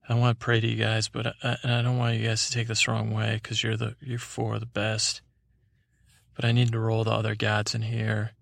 I 0.09 0.15
want 0.15 0.39
to 0.39 0.45
pray 0.45 0.61
to 0.61 0.67
you 0.67 0.77
guys, 0.77 1.09
but 1.09 1.35
I, 1.43 1.57
I 1.65 1.83
don't 1.83 1.99
want 1.99 2.17
you 2.17 2.27
guys 2.27 2.47
to 2.47 2.53
take 2.53 2.69
this 2.69 2.89
wrong 2.89 3.13
way 3.13 3.35
because 3.43 3.63
you're 3.63 3.77
the 3.77 3.97
you're 4.01 4.19
for 4.19 4.59
the 4.59 4.67
best. 4.67 5.23
But 6.35 6.45
I 6.45 6.53
need 6.53 6.73
to 6.73 6.79
roll 6.79 7.05
the 7.05 7.11
other 7.11 7.35
gods 7.35 7.75
in 7.75 7.83
here. 7.83 8.33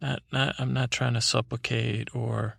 Not 0.00 0.22
not 0.32 0.54
I'm 0.58 0.72
not 0.72 0.90
trying 0.90 1.14
to 1.14 1.20
supplicate 1.20 2.14
or, 2.14 2.58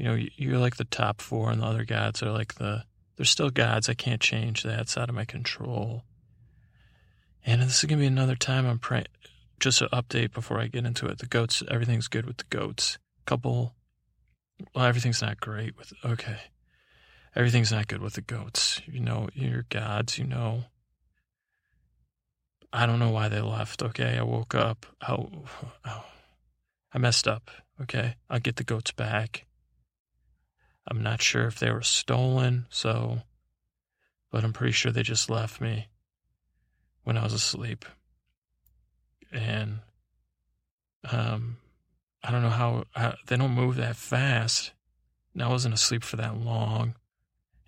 you 0.00 0.06
know, 0.06 0.18
you're 0.36 0.58
like 0.58 0.76
the 0.76 0.84
top 0.84 1.20
four, 1.20 1.50
and 1.50 1.60
the 1.60 1.66
other 1.66 1.84
gods 1.84 2.22
are 2.22 2.32
like 2.32 2.54
the 2.54 2.84
they're 3.16 3.26
still 3.26 3.50
gods. 3.50 3.88
I 3.88 3.94
can't 3.94 4.20
change 4.20 4.62
that. 4.62 4.80
It's 4.80 4.96
out 4.96 5.08
of 5.08 5.14
my 5.14 5.24
control. 5.24 6.04
And 7.44 7.62
this 7.62 7.78
is 7.78 7.88
gonna 7.88 8.00
be 8.00 8.06
another 8.06 8.36
time 8.36 8.66
I'm 8.66 8.78
praying. 8.78 9.06
Just 9.58 9.82
an 9.82 9.88
update 9.92 10.32
before 10.32 10.58
I 10.58 10.68
get 10.68 10.86
into 10.86 11.06
it. 11.06 11.18
The 11.18 11.26
goats, 11.26 11.62
everything's 11.68 12.08
good 12.08 12.24
with 12.24 12.38
the 12.38 12.44
goats. 12.48 12.98
Couple, 13.26 13.74
well, 14.74 14.86
everything's 14.86 15.20
not 15.20 15.40
great 15.40 15.76
with. 15.76 15.92
Okay 16.04 16.38
everything's 17.34 17.72
not 17.72 17.88
good 17.88 18.02
with 18.02 18.14
the 18.14 18.20
goats. 18.20 18.80
You 18.86 19.00
know, 19.00 19.28
your 19.34 19.64
gods, 19.68 20.18
you 20.18 20.24
know. 20.24 20.64
I 22.72 22.86
don't 22.86 22.98
know 22.98 23.10
why 23.10 23.28
they 23.28 23.40
left, 23.40 23.82
okay? 23.82 24.16
I 24.18 24.22
woke 24.22 24.54
up. 24.54 24.86
Oh, 25.08 25.28
oh, 25.84 26.04
I 26.92 26.98
messed 26.98 27.26
up, 27.26 27.50
okay? 27.82 28.14
I'll 28.28 28.38
get 28.38 28.56
the 28.56 28.64
goats 28.64 28.92
back. 28.92 29.46
I'm 30.88 31.02
not 31.02 31.22
sure 31.22 31.46
if 31.46 31.58
they 31.58 31.70
were 31.70 31.82
stolen, 31.82 32.66
so, 32.70 33.18
but 34.30 34.44
I'm 34.44 34.52
pretty 34.52 34.72
sure 34.72 34.90
they 34.92 35.02
just 35.02 35.30
left 35.30 35.60
me 35.60 35.88
when 37.04 37.16
I 37.16 37.24
was 37.24 37.32
asleep. 37.32 37.84
And, 39.32 39.80
um, 41.10 41.58
I 42.22 42.30
don't 42.30 42.42
know 42.42 42.50
how, 42.50 42.84
how 42.92 43.14
they 43.26 43.36
don't 43.36 43.52
move 43.52 43.76
that 43.76 43.96
fast. 43.96 44.72
And 45.34 45.42
I 45.42 45.48
wasn't 45.48 45.74
asleep 45.74 46.02
for 46.02 46.16
that 46.16 46.36
long 46.36 46.94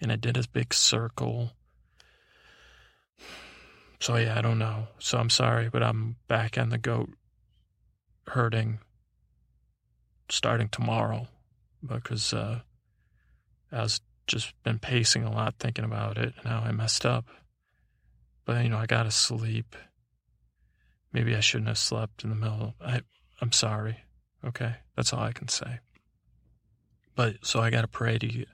and 0.02 0.10
I 0.10 0.16
did 0.16 0.36
a 0.36 0.42
big 0.52 0.74
circle. 0.74 1.52
So 4.00 4.16
yeah, 4.16 4.36
I 4.36 4.42
don't 4.42 4.58
know. 4.58 4.88
So 4.98 5.16
I'm 5.16 5.30
sorry, 5.30 5.70
but 5.70 5.82
I'm 5.82 6.16
back 6.26 6.58
on 6.58 6.70
the 6.70 6.78
goat 6.78 7.10
herding 8.26 8.80
starting 10.28 10.68
tomorrow 10.68 11.28
because 11.86 12.34
uh, 12.34 12.60
I 13.72 13.82
was 13.82 14.00
just 14.26 14.52
been 14.62 14.78
pacing 14.78 15.24
a 15.24 15.32
lot 15.32 15.54
thinking 15.58 15.84
about 15.84 16.18
it 16.18 16.34
and 16.38 16.46
how 16.46 16.60
I 16.60 16.72
messed 16.72 17.06
up. 17.06 17.26
But 18.44 18.62
you 18.62 18.68
know, 18.68 18.78
I 18.78 18.86
gotta 18.86 19.10
sleep. 19.10 19.76
Maybe 21.12 21.34
I 21.36 21.40
shouldn't 21.40 21.68
have 21.68 21.78
slept 21.78 22.24
in 22.24 22.30
the 22.30 22.36
middle. 22.36 22.74
I 22.80 23.02
I'm 23.40 23.52
sorry. 23.52 23.98
Okay, 24.44 24.74
that's 24.96 25.12
all 25.12 25.20
I 25.20 25.32
can 25.32 25.48
say. 25.48 25.80
But 27.14 27.36
so 27.42 27.60
I 27.60 27.70
gotta 27.70 27.88
pray 27.88 28.18
to 28.18 28.32
you 28.32 28.46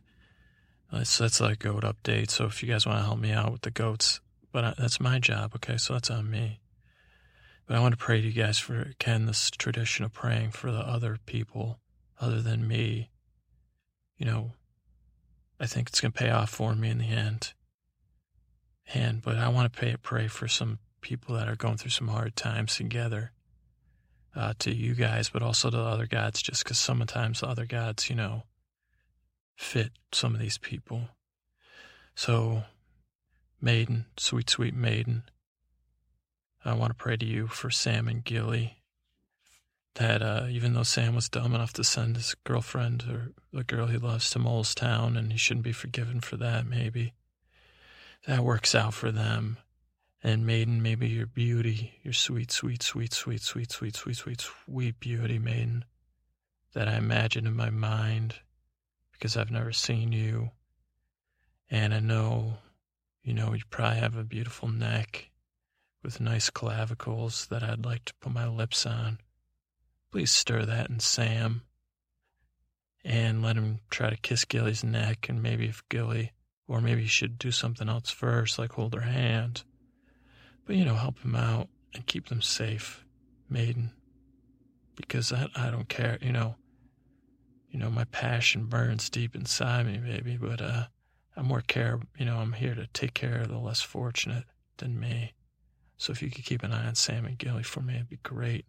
uh, 0.92 0.98
that's 0.98 1.18
that's 1.18 1.40
like 1.40 1.60
goat 1.60 1.84
update. 1.84 2.30
So 2.30 2.46
if 2.46 2.62
you 2.62 2.68
guys 2.68 2.86
want 2.86 2.98
to 2.98 3.04
help 3.04 3.18
me 3.18 3.32
out 3.32 3.52
with 3.52 3.62
the 3.62 3.70
goats, 3.70 4.20
but 4.52 4.64
I, 4.64 4.74
that's 4.78 5.00
my 5.00 5.18
job. 5.18 5.52
Okay, 5.56 5.76
so 5.76 5.94
that's 5.94 6.10
on 6.10 6.30
me. 6.30 6.60
But 7.66 7.76
I 7.76 7.80
want 7.80 7.92
to 7.92 8.02
pray 8.02 8.20
to 8.20 8.26
you 8.26 8.32
guys 8.32 8.58
for 8.58 8.92
Ken 8.98 9.26
this 9.26 9.50
tradition 9.50 10.04
of 10.04 10.12
praying 10.12 10.52
for 10.52 10.72
the 10.72 10.78
other 10.78 11.18
people 11.26 11.78
other 12.20 12.40
than 12.40 12.66
me. 12.66 13.10
You 14.16 14.26
know, 14.26 14.52
I 15.60 15.66
think 15.66 15.88
it's 15.88 16.00
gonna 16.00 16.12
pay 16.12 16.30
off 16.30 16.50
for 16.50 16.74
me 16.74 16.90
in 16.90 16.98
the 16.98 17.08
end. 17.08 17.52
And 18.94 19.22
but 19.22 19.36
I 19.36 19.48
want 19.48 19.72
to 19.72 19.78
pay 19.78 19.96
pray 19.96 20.28
for 20.28 20.48
some 20.48 20.78
people 21.00 21.34
that 21.36 21.48
are 21.48 21.56
going 21.56 21.76
through 21.76 21.90
some 21.90 22.08
hard 22.08 22.36
times 22.36 22.76
together. 22.76 23.32
Uh, 24.36 24.52
to 24.60 24.72
you 24.72 24.94
guys, 24.94 25.30
but 25.30 25.42
also 25.42 25.68
to 25.68 25.76
the 25.76 25.82
other 25.82 26.06
gods, 26.06 26.40
just 26.40 26.62
because 26.62 26.78
sometimes 26.78 27.40
the 27.40 27.48
other 27.48 27.66
gods, 27.66 28.08
you 28.08 28.14
know, 28.14 28.44
fit 29.56 29.90
some 30.12 30.32
of 30.32 30.40
these 30.40 30.58
people. 30.58 31.08
So, 32.14 32.62
Maiden, 33.60 34.06
sweet, 34.16 34.48
sweet 34.48 34.74
Maiden, 34.74 35.24
I 36.64 36.74
want 36.74 36.90
to 36.90 37.02
pray 37.02 37.16
to 37.16 37.26
you 37.26 37.48
for 37.48 37.70
Sam 37.70 38.06
and 38.06 38.22
Gilly. 38.22 38.77
That 39.94 40.22
uh, 40.22 40.46
even 40.48 40.74
though 40.74 40.84
Sam 40.84 41.14
was 41.14 41.28
dumb 41.28 41.54
enough 41.54 41.72
to 41.74 41.84
send 41.84 42.16
his 42.16 42.34
girlfriend 42.44 43.04
or 43.10 43.32
the 43.52 43.64
girl 43.64 43.86
he 43.86 43.98
loves 43.98 44.30
to 44.30 44.38
Mole's 44.38 44.74
Town, 44.74 45.16
and 45.16 45.32
he 45.32 45.38
shouldn't 45.38 45.64
be 45.64 45.72
forgiven 45.72 46.20
for 46.20 46.36
that, 46.36 46.66
maybe 46.66 47.14
that 48.26 48.44
works 48.44 48.74
out 48.74 48.94
for 48.94 49.10
them. 49.10 49.58
And 50.22 50.44
Maiden, 50.44 50.82
maybe 50.82 51.08
your 51.08 51.26
beauty, 51.26 52.00
your 52.02 52.12
sweet, 52.12 52.50
sweet, 52.50 52.82
sweet, 52.82 53.12
sweet, 53.12 53.42
sweet, 53.42 53.70
sweet, 53.70 53.96
sweet, 53.96 54.16
sweet, 54.16 54.40
sweet 54.40 55.00
beauty, 55.00 55.38
Maiden, 55.38 55.84
that 56.74 56.88
I 56.88 56.96
imagine 56.96 57.46
in 57.46 57.54
my 57.54 57.70
mind 57.70 58.34
because 59.12 59.36
I've 59.36 59.50
never 59.50 59.72
seen 59.72 60.12
you. 60.12 60.50
And 61.70 61.94
I 61.94 62.00
know, 62.00 62.58
you 63.22 63.34
know, 63.34 63.52
you 63.52 63.62
probably 63.70 64.00
have 64.00 64.16
a 64.16 64.24
beautiful 64.24 64.68
neck 64.68 65.30
with 66.02 66.20
nice 66.20 66.50
clavicles 66.50 67.46
that 67.46 67.62
I'd 67.62 67.84
like 67.84 68.04
to 68.06 68.14
put 68.20 68.32
my 68.32 68.48
lips 68.48 68.86
on. 68.86 69.18
Please 70.10 70.32
stir 70.32 70.64
that 70.64 70.88
in 70.88 71.00
Sam 71.00 71.62
and 73.04 73.42
let 73.42 73.56
him 73.56 73.80
try 73.90 74.10
to 74.10 74.16
kiss 74.16 74.44
Gilly's 74.44 74.82
neck. 74.82 75.28
And 75.28 75.42
maybe 75.42 75.66
if 75.66 75.82
Gilly, 75.88 76.32
or 76.66 76.80
maybe 76.80 77.02
he 77.02 77.08
should 77.08 77.38
do 77.38 77.50
something 77.50 77.88
else 77.88 78.10
first, 78.10 78.58
like 78.58 78.72
hold 78.72 78.94
her 78.94 79.00
hand. 79.02 79.64
But, 80.66 80.76
you 80.76 80.84
know, 80.84 80.94
help 80.94 81.18
him 81.20 81.34
out 81.34 81.68
and 81.94 82.06
keep 82.06 82.28
them 82.28 82.42
safe, 82.42 83.04
maiden. 83.48 83.92
Because 84.96 85.32
I, 85.32 85.48
I 85.56 85.70
don't 85.70 85.88
care, 85.88 86.18
you 86.20 86.32
know. 86.32 86.56
You 87.70 87.78
know, 87.78 87.90
my 87.90 88.04
passion 88.04 88.66
burns 88.66 89.10
deep 89.10 89.34
inside 89.34 89.86
me, 89.86 89.98
baby, 89.98 90.38
but 90.40 90.60
uh, 90.60 90.86
I'm 91.36 91.46
more 91.46 91.60
care, 91.60 92.00
you 92.18 92.24
know, 92.24 92.38
I'm 92.38 92.54
here 92.54 92.74
to 92.74 92.86
take 92.88 93.14
care 93.14 93.40
of 93.40 93.48
the 93.48 93.58
less 93.58 93.82
fortunate 93.82 94.44
than 94.78 94.98
me. 94.98 95.34
So 95.98 96.12
if 96.12 96.22
you 96.22 96.30
could 96.30 96.44
keep 96.44 96.62
an 96.62 96.72
eye 96.72 96.86
on 96.86 96.94
Sam 96.94 97.26
and 97.26 97.36
Gilly 97.38 97.62
for 97.62 97.80
me, 97.80 97.94
it'd 97.96 98.08
be 98.08 98.18
great. 98.22 98.64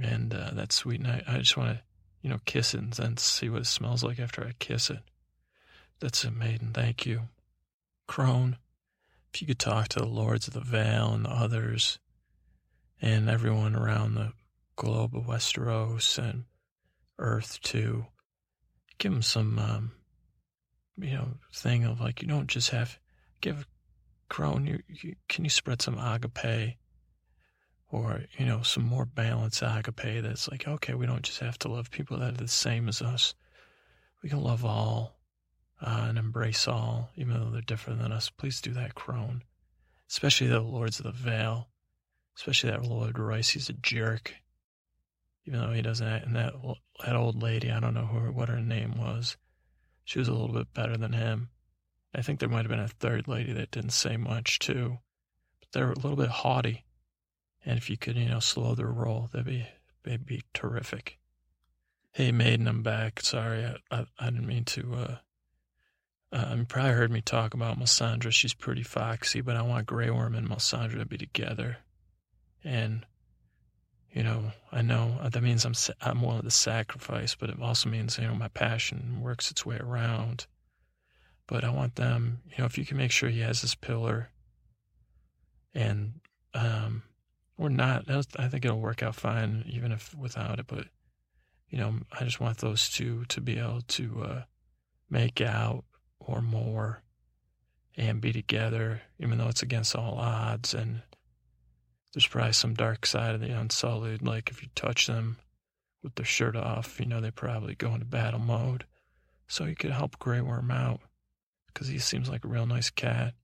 And 0.00 0.34
uh, 0.34 0.50
that's 0.52 0.74
sweet. 0.76 1.00
And 1.00 1.08
I, 1.08 1.22
I 1.26 1.38
just 1.38 1.56
want 1.56 1.76
to, 1.76 1.82
you 2.22 2.30
know, 2.30 2.38
kiss 2.44 2.74
it 2.74 2.80
and 2.80 2.92
then 2.92 3.16
see 3.16 3.48
what 3.48 3.62
it 3.62 3.66
smells 3.66 4.04
like 4.04 4.18
after 4.18 4.44
I 4.44 4.52
kiss 4.58 4.90
it. 4.90 5.00
That's 6.00 6.24
a 6.24 6.30
maiden. 6.30 6.72
Thank 6.72 7.06
you. 7.06 7.22
Crone, 8.06 8.56
if 9.32 9.40
you 9.40 9.46
could 9.46 9.58
talk 9.58 9.88
to 9.88 10.00
the 10.00 10.06
Lords 10.06 10.48
of 10.48 10.54
the 10.54 10.60
Vale 10.60 11.12
and 11.12 11.24
the 11.24 11.30
others 11.30 11.98
and 13.00 13.28
everyone 13.28 13.76
around 13.76 14.14
the 14.14 14.32
globe 14.76 15.14
of 15.14 15.26
Westeros 15.26 16.18
and 16.18 16.44
Earth 17.18 17.60
too, 17.62 18.06
give 18.98 19.12
them 19.12 19.22
some, 19.22 19.58
um, 19.58 19.92
you 20.98 21.12
know, 21.12 21.28
thing 21.54 21.84
of 21.84 22.00
like, 22.00 22.22
you 22.22 22.28
don't 22.28 22.48
just 22.48 22.70
have, 22.70 22.98
give 23.40 23.66
Crone, 24.28 24.66
you, 24.66 24.82
you, 24.88 25.16
can 25.28 25.44
you 25.44 25.50
spread 25.50 25.82
some 25.82 25.98
agape 25.98 26.76
or, 27.90 28.22
you 28.38 28.46
know, 28.46 28.62
some 28.62 28.84
more 28.84 29.04
balanced 29.04 29.62
agape 29.62 30.22
that's 30.22 30.48
like, 30.48 30.66
okay, 30.66 30.94
we 30.94 31.06
don't 31.06 31.22
just 31.22 31.40
have 31.40 31.58
to 31.58 31.68
love 31.68 31.90
people 31.90 32.18
that 32.18 32.34
are 32.34 32.36
the 32.36 32.48
same 32.48 32.88
as 32.88 33.02
us. 33.02 33.34
We 34.22 34.28
can 34.28 34.42
love 34.42 34.64
all 34.64 35.18
uh, 35.82 36.06
and 36.08 36.18
embrace 36.18 36.68
all, 36.68 37.10
even 37.16 37.34
though 37.34 37.50
they're 37.50 37.62
different 37.62 38.00
than 38.00 38.12
us. 38.12 38.30
Please 38.30 38.60
do 38.60 38.72
that, 38.74 38.94
Crone. 38.94 39.42
Especially 40.08 40.46
the 40.46 40.60
Lords 40.60 40.98
of 41.00 41.04
the 41.04 41.12
Vale. 41.12 41.68
Especially 42.36 42.70
that 42.70 42.84
Lord 42.84 43.18
Royce 43.18 43.50
He's 43.50 43.68
a 43.68 43.74
jerk. 43.74 44.34
Even 45.46 45.60
though 45.60 45.72
he 45.72 45.82
doesn't 45.82 46.06
act, 46.06 46.26
and 46.26 46.36
that, 46.36 46.52
that 47.04 47.16
old 47.16 47.42
lady, 47.42 47.70
I 47.70 47.80
don't 47.80 47.94
know 47.94 48.06
who, 48.06 48.30
what 48.30 48.48
her 48.48 48.60
name 48.60 48.94
was. 48.98 49.36
She 50.04 50.18
was 50.18 50.28
a 50.28 50.32
little 50.32 50.54
bit 50.54 50.72
better 50.74 50.96
than 50.96 51.12
him. 51.12 51.50
I 52.14 52.22
think 52.22 52.40
there 52.40 52.48
might 52.48 52.62
have 52.62 52.68
been 52.68 52.80
a 52.80 52.88
third 52.88 53.26
lady 53.28 53.52
that 53.52 53.70
didn't 53.70 53.90
say 53.90 54.16
much 54.16 54.58
too, 54.58 54.98
but 55.60 55.68
they're 55.72 55.92
a 55.92 55.98
little 55.98 56.16
bit 56.16 56.28
haughty. 56.28 56.84
And 57.64 57.76
if 57.76 57.90
you 57.90 57.96
could, 57.96 58.16
you 58.16 58.28
know, 58.28 58.40
slow 58.40 58.74
their 58.74 58.86
roll, 58.86 59.28
that'd 59.32 59.46
be, 59.46 59.66
that'd 60.04 60.26
be 60.26 60.42
terrific. 60.54 61.18
Hey, 62.12 62.32
Maiden, 62.32 62.66
I'm 62.66 62.82
back. 62.82 63.20
Sorry, 63.20 63.64
I, 63.64 63.76
I, 63.90 64.06
I 64.18 64.24
didn't 64.26 64.46
mean 64.46 64.64
to. 64.64 64.94
Uh, 64.94 65.16
uh, 66.32 66.54
you 66.56 66.64
probably 66.64 66.92
heard 66.92 67.10
me 67.10 67.20
talk 67.20 67.54
about 67.54 67.78
Missandei. 67.78 68.32
She's 68.32 68.54
pretty 68.54 68.82
foxy, 68.82 69.40
but 69.40 69.56
I 69.56 69.62
want 69.62 69.86
Grey 69.86 70.10
Worm 70.10 70.34
and 70.34 70.48
Missandei 70.48 70.98
to 70.98 71.04
be 71.04 71.18
together. 71.18 71.78
And, 72.64 73.04
you 74.12 74.22
know, 74.22 74.52
I 74.70 74.82
know 74.82 75.18
that 75.28 75.42
means 75.42 75.64
I'm 75.64 75.74
I'm 76.00 76.22
willing 76.22 76.42
to 76.42 76.50
sacrifice, 76.50 77.34
but 77.34 77.50
it 77.50 77.60
also 77.60 77.88
means 77.88 78.18
you 78.18 78.26
know 78.26 78.34
my 78.34 78.48
passion 78.48 79.20
works 79.22 79.50
its 79.50 79.66
way 79.66 79.78
around. 79.78 80.46
But 81.46 81.64
I 81.64 81.70
want 81.70 81.96
them, 81.96 82.42
you 82.48 82.58
know, 82.58 82.64
if 82.64 82.78
you 82.78 82.84
can 82.84 82.96
make 82.96 83.10
sure 83.10 83.28
he 83.28 83.40
has 83.40 83.62
this 83.62 83.74
pillar 83.74 84.30
and, 85.74 86.20
um, 86.54 87.02
or 87.60 87.68
not, 87.68 88.04
I 88.08 88.48
think 88.48 88.64
it'll 88.64 88.80
work 88.80 89.02
out 89.02 89.14
fine 89.14 89.64
even 89.66 89.92
if 89.92 90.14
without 90.14 90.58
it. 90.58 90.66
But, 90.66 90.86
you 91.68 91.76
know, 91.78 91.94
I 92.10 92.24
just 92.24 92.40
want 92.40 92.58
those 92.58 92.88
two 92.88 93.26
to 93.26 93.40
be 93.42 93.58
able 93.58 93.82
to, 93.82 94.22
uh, 94.24 94.42
make 95.10 95.40
out 95.40 95.84
or 96.18 96.40
more 96.40 97.02
and 97.96 98.20
be 98.20 98.32
together, 98.32 99.02
even 99.18 99.36
though 99.36 99.48
it's 99.48 99.62
against 99.62 99.94
all 99.94 100.14
odds. 100.14 100.72
And 100.72 101.02
there's 102.14 102.26
probably 102.26 102.52
some 102.54 102.72
dark 102.72 103.04
side 103.04 103.34
of 103.34 103.42
the 103.42 103.50
Unsullied. 103.50 104.22
Like 104.22 104.48
if 104.50 104.62
you 104.62 104.68
touch 104.74 105.06
them 105.06 105.36
with 106.02 106.14
their 106.14 106.24
shirt 106.24 106.56
off, 106.56 106.98
you 106.98 107.04
know, 107.04 107.20
they 107.20 107.30
probably 107.30 107.74
go 107.74 107.92
into 107.92 108.06
battle 108.06 108.40
mode. 108.40 108.86
So 109.48 109.66
you 109.66 109.76
could 109.76 109.90
help 109.90 110.18
Grey 110.18 110.40
Worm 110.40 110.70
out 110.70 111.00
because 111.66 111.88
he 111.88 111.98
seems 111.98 112.30
like 112.30 112.44
a 112.44 112.48
real 112.48 112.66
nice 112.66 112.88
cat. 112.88 113.34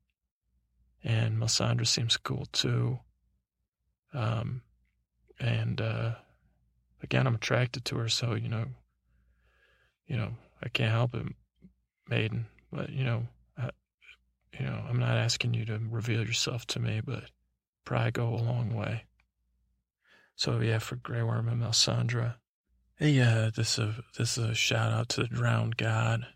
And 1.05 1.37
Missandei 1.37 1.87
seems 1.87 2.17
cool 2.17 2.47
too. 2.53 3.01
Um, 4.15 4.63
and 5.39 5.81
uh, 5.81 6.13
again, 7.03 7.27
I'm 7.27 7.35
attracted 7.35 7.85
to 7.87 7.97
her, 7.99 8.09
so 8.09 8.35
you 8.35 8.49
know, 8.49 8.67
you 10.07 10.17
know, 10.17 10.31
I 10.63 10.69
can't 10.69 10.93
help 10.93 11.15
it, 11.15 11.27
maiden. 12.09 12.47
But 12.73 12.91
you 12.91 13.05
know, 13.05 13.27
I, 13.59 13.71
you 14.59 14.67
know, 14.67 14.85
I'm 14.89 14.99
not 14.99 15.17
asking 15.17 15.55
you 15.55 15.65
to 15.67 15.81
reveal 15.91 16.25
yourself 16.25 16.67
to 16.69 16.81
me, 16.81 17.01
but 17.05 17.25
probably 17.85 18.11
go 18.11 18.29
a 18.29 18.37
long 18.37 18.75
way. 18.75 19.05
So 20.35 20.61
yeah, 20.61 20.79
for 20.79 20.97
Grey 20.97 21.23
Worm 21.23 21.49
and 21.49 21.63
Missandei. 21.63 22.35
Hey, 22.97 23.21
uh, 23.21 23.51
this 23.55 23.79
is 23.79 23.79
a, 23.79 23.95
this 24.19 24.39
is 24.39 24.45
a 24.45 24.55
shout 24.55 24.93
out 24.93 25.11
to 25.11 25.23
the 25.23 25.29
drowned 25.29 25.77
god. 25.77 26.27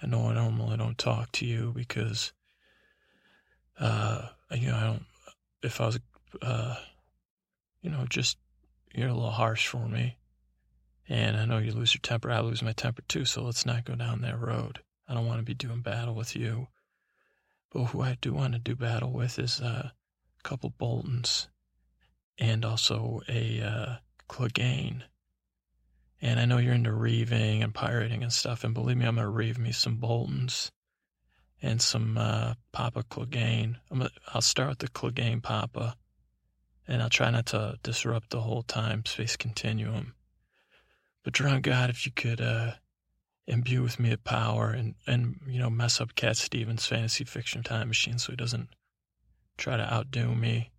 I 0.00 0.06
know 0.06 0.28
I 0.28 0.34
normally 0.34 0.76
don't 0.76 0.96
talk 0.96 1.32
to 1.32 1.46
you 1.46 1.72
because, 1.74 2.32
uh, 3.80 4.28
you 4.52 4.68
know, 4.68 4.76
I 4.76 4.84
don't, 4.84 5.04
if 5.62 5.80
I 5.80 5.86
was, 5.86 5.98
uh, 6.40 6.76
you 7.80 7.90
know, 7.90 8.04
just, 8.08 8.38
you're 8.94 9.08
a 9.08 9.14
little 9.14 9.30
harsh 9.30 9.66
for 9.66 9.88
me. 9.88 10.16
And 11.08 11.36
I 11.36 11.46
know 11.46 11.58
you 11.58 11.72
lose 11.72 11.94
your 11.94 12.00
temper. 12.02 12.30
I 12.30 12.40
lose 12.40 12.62
my 12.62 12.72
temper 12.72 13.02
too. 13.08 13.24
So 13.24 13.42
let's 13.42 13.64
not 13.64 13.84
go 13.84 13.94
down 13.94 14.20
that 14.22 14.38
road. 14.38 14.80
I 15.08 15.14
don't 15.14 15.26
want 15.26 15.38
to 15.38 15.44
be 15.44 15.54
doing 15.54 15.80
battle 15.80 16.14
with 16.14 16.36
you. 16.36 16.68
But 17.70 17.84
who 17.84 18.02
I 18.02 18.18
do 18.20 18.34
want 18.34 18.54
to 18.54 18.58
do 18.58 18.76
battle 18.76 19.12
with 19.12 19.38
is 19.38 19.60
uh, 19.60 19.90
a 19.90 20.48
couple 20.48 20.70
Boltons 20.70 21.48
and 22.38 22.64
also 22.64 23.20
a 23.28 23.60
uh, 23.62 23.96
Clegane. 24.28 25.02
And 26.20 26.40
I 26.40 26.44
know 26.44 26.58
you're 26.58 26.74
into 26.74 26.92
reaving 26.92 27.62
and 27.62 27.74
pirating 27.74 28.22
and 28.22 28.32
stuff. 28.32 28.64
And 28.64 28.74
believe 28.74 28.96
me, 28.96 29.06
I'm 29.06 29.14
going 29.14 29.24
to 29.24 29.30
reave 29.30 29.58
me 29.58 29.72
some 29.72 29.96
Boltons 29.96 30.70
and 31.62 31.80
some 31.80 32.18
uh, 32.18 32.54
Papa 32.72 33.04
Clegane. 33.04 33.76
I 33.90 34.08
will 34.34 34.40
start 34.40 34.70
with 34.70 34.78
the 34.78 34.88
Clegane 34.88 35.42
Papa. 35.42 35.96
And 36.88 37.02
I'll 37.02 37.10
try 37.10 37.30
not 37.30 37.46
to 37.46 37.78
disrupt 37.82 38.30
the 38.30 38.40
whole 38.40 38.62
time 38.62 39.04
space 39.04 39.36
continuum. 39.36 40.14
But 41.22 41.34
drown 41.34 41.60
God, 41.60 41.90
if 41.90 42.06
you 42.06 42.12
could 42.12 42.40
uh, 42.40 42.72
imbue 43.46 43.82
with 43.82 44.00
me 44.00 44.12
a 44.12 44.18
power 44.18 44.70
and, 44.70 44.94
and, 45.06 45.40
you 45.46 45.60
know, 45.60 45.68
mess 45.68 46.00
up 46.00 46.14
Cat 46.14 46.38
Stevens' 46.38 46.86
fantasy 46.86 47.24
fiction 47.24 47.62
time 47.62 47.88
machine 47.88 48.18
so 48.18 48.32
he 48.32 48.36
doesn't 48.36 48.68
try 49.58 49.76
to 49.76 49.92
outdo 49.92 50.34
me. 50.34 50.70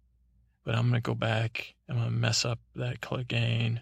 But 0.65 0.75
I'm 0.75 0.89
going 0.89 1.01
to 1.01 1.01
go 1.01 1.15
back. 1.15 1.75
I'm 1.87 1.97
going 1.97 2.07
to 2.07 2.13
mess 2.13 2.43
up 2.43 2.59
that 2.75 3.01
Clegane 3.01 3.81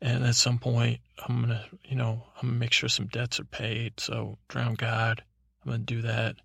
and 0.00 0.24
at 0.24 0.34
some 0.34 0.58
point, 0.58 1.00
I'm 1.26 1.42
going 1.42 1.48
to, 1.48 1.64
you 1.84 1.96
know, 1.96 2.22
I'm 2.36 2.48
going 2.48 2.54
to 2.54 2.60
make 2.60 2.72
sure 2.72 2.88
some 2.88 3.06
debts 3.06 3.40
are 3.40 3.44
paid. 3.44 3.98
So, 3.98 4.38
drown 4.48 4.74
God, 4.74 5.22
I'm 5.64 5.70
going 5.70 5.86
to 5.86 5.94
do 5.94 6.02
that 6.02 6.36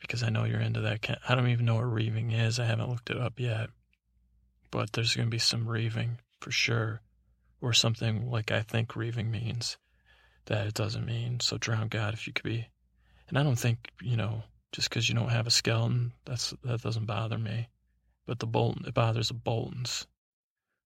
because 0.00 0.22
I 0.22 0.30
know 0.30 0.44
you're 0.44 0.60
into 0.60 0.80
that. 0.82 1.18
I 1.28 1.34
don't 1.34 1.48
even 1.48 1.66
know 1.66 1.76
what 1.76 1.92
reaving 1.92 2.32
is. 2.32 2.58
I 2.58 2.66
haven't 2.66 2.90
looked 2.90 3.10
it 3.10 3.18
up 3.18 3.38
yet. 3.38 3.70
But 4.70 4.92
there's 4.92 5.14
going 5.14 5.28
to 5.28 5.30
be 5.30 5.38
some 5.38 5.68
reaving 5.68 6.18
for 6.40 6.50
sure, 6.50 7.00
or 7.60 7.72
something 7.72 8.30
like 8.30 8.50
I 8.50 8.62
think 8.62 8.96
reaving 8.96 9.30
means 9.30 9.76
that 10.46 10.66
it 10.66 10.74
doesn't 10.74 11.06
mean. 11.06 11.40
So, 11.40 11.56
drown 11.56 11.88
God 11.88 12.14
if 12.14 12.26
you 12.26 12.32
could 12.32 12.44
be. 12.44 12.68
And 13.28 13.38
I 13.38 13.42
don't 13.42 13.58
think, 13.58 13.90
you 14.00 14.16
know, 14.16 14.42
just 14.72 14.88
because 14.88 15.08
you 15.08 15.14
don't 15.14 15.30
have 15.30 15.46
a 15.46 15.50
skeleton, 15.50 16.12
that's 16.24 16.52
that 16.64 16.82
doesn't 16.82 17.06
bother 17.06 17.38
me. 17.38 17.68
But 18.26 18.40
the 18.40 18.46
Bolton, 18.46 18.84
it 18.86 18.94
bothers 18.94 19.28
the 19.28 19.34
Boltons. 19.34 20.06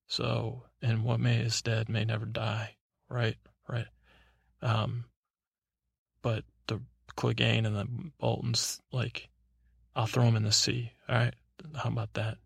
So, 0.07 0.63
and 0.81 1.03
what 1.03 1.19
may 1.19 1.37
is 1.37 1.61
dead 1.61 1.89
may 1.89 2.05
never 2.05 2.25
die, 2.25 2.75
right? 3.09 3.37
Right. 3.67 3.87
Um, 4.61 5.05
but 6.21 6.43
Clegane 7.15 7.65
and 7.65 7.75
the 7.75 7.87
Boltons, 8.19 8.81
like, 8.91 9.29
I'll 9.95 10.07
throw 10.07 10.25
them 10.25 10.35
in 10.35 10.43
the 10.43 10.51
sea. 10.51 10.91
All 11.09 11.15
right. 11.15 11.33
How 11.75 11.89
about 11.89 12.13
that? 12.13 12.37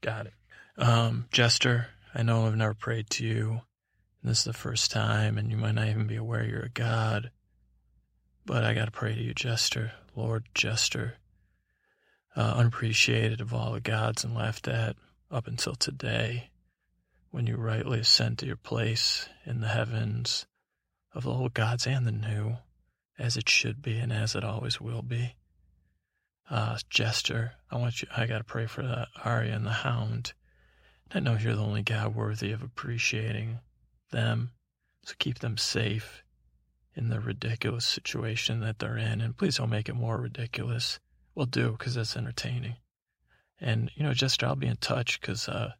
Got 0.00 0.26
it. 0.26 0.34
Um, 0.76 1.26
Jester, 1.30 1.88
I 2.14 2.22
know 2.22 2.46
I've 2.46 2.56
never 2.56 2.74
prayed 2.74 3.10
to 3.10 3.24
you. 3.24 3.60
And 4.22 4.30
this 4.30 4.38
is 4.38 4.44
the 4.44 4.52
first 4.52 4.90
time, 4.90 5.36
and 5.36 5.50
you 5.50 5.56
might 5.56 5.74
not 5.74 5.88
even 5.88 6.06
be 6.06 6.16
aware 6.16 6.44
you're 6.44 6.62
a 6.62 6.68
god. 6.68 7.30
But 8.46 8.64
I 8.64 8.74
got 8.74 8.86
to 8.86 8.90
pray 8.90 9.14
to 9.14 9.20
you, 9.20 9.34
Jester, 9.34 9.92
Lord 10.14 10.44
Jester, 10.54 11.14
uh, 12.36 12.54
unappreciated 12.56 13.40
of 13.40 13.52
all 13.52 13.72
the 13.72 13.80
gods 13.80 14.24
and 14.24 14.34
laughed 14.34 14.68
at 14.68 14.96
up 15.30 15.46
until 15.46 15.74
today 15.74 16.50
when 17.30 17.46
you 17.46 17.56
rightly 17.56 18.00
ascend 18.00 18.38
to 18.38 18.46
your 18.46 18.56
place 18.56 19.28
in 19.44 19.60
the 19.60 19.68
heavens 19.68 20.46
of 21.14 21.24
the 21.24 21.30
old 21.30 21.54
gods 21.54 21.86
and 21.86 22.06
the 22.06 22.12
new, 22.12 22.56
as 23.18 23.36
it 23.36 23.48
should 23.48 23.82
be 23.82 23.98
and 23.98 24.12
as 24.12 24.34
it 24.34 24.44
always 24.44 24.80
will 24.80 25.02
be. 25.02 25.34
Uh, 26.50 26.78
Jester, 26.90 27.52
I 27.70 27.76
want 27.76 28.02
you, 28.02 28.08
I 28.16 28.26
got 28.26 28.38
to 28.38 28.44
pray 28.44 28.66
for 28.66 28.82
that 28.82 29.08
Arya 29.24 29.54
and 29.54 29.66
the 29.66 29.70
Hound. 29.70 30.32
I 31.14 31.20
know 31.20 31.36
you're 31.36 31.54
the 31.54 31.62
only 31.62 31.82
God 31.82 32.14
worthy 32.14 32.52
of 32.52 32.62
appreciating 32.62 33.60
them, 34.10 34.50
so 35.04 35.14
keep 35.18 35.38
them 35.38 35.56
safe 35.56 36.22
in 36.94 37.08
the 37.08 37.20
ridiculous 37.20 37.86
situation 37.86 38.60
that 38.60 38.78
they're 38.78 38.98
in, 38.98 39.20
and 39.20 39.36
please 39.36 39.56
don't 39.56 39.70
make 39.70 39.88
it 39.88 39.94
more 39.94 40.18
ridiculous. 40.18 41.00
We'll 41.34 41.46
do 41.46 41.72
because 41.72 41.94
that's 41.94 42.16
entertaining. 42.16 42.76
And 43.60 43.90
you 43.94 44.02
know, 44.02 44.12
Jester, 44.12 44.46
I'll 44.46 44.56
be 44.56 44.66
in 44.66 44.76
touch 44.76 45.20
because 45.20 45.48
uh, 45.48 45.72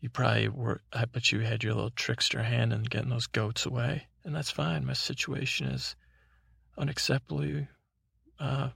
you 0.00 0.10
probably 0.10 0.48
were. 0.48 0.82
I 0.92 1.06
bet 1.06 1.32
you 1.32 1.40
had 1.40 1.64
your 1.64 1.74
little 1.74 1.90
trickster 1.90 2.42
hand 2.42 2.72
in 2.72 2.82
getting 2.84 3.10
those 3.10 3.26
goats 3.26 3.66
away, 3.66 4.06
and 4.24 4.34
that's 4.34 4.50
fine. 4.50 4.84
My 4.84 4.92
situation 4.92 5.66
is 5.68 5.96
unacceptably 6.78 7.68
uh, 8.38 8.70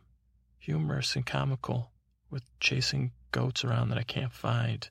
humorous 0.59 1.17
and 1.17 1.27
comical 1.27 1.91
with 2.31 2.43
chasing 2.61 3.13
goats 3.33 3.65
around 3.65 3.89
that 3.91 3.99
I 3.99 4.03
can't 4.03 4.33
find 4.33 4.89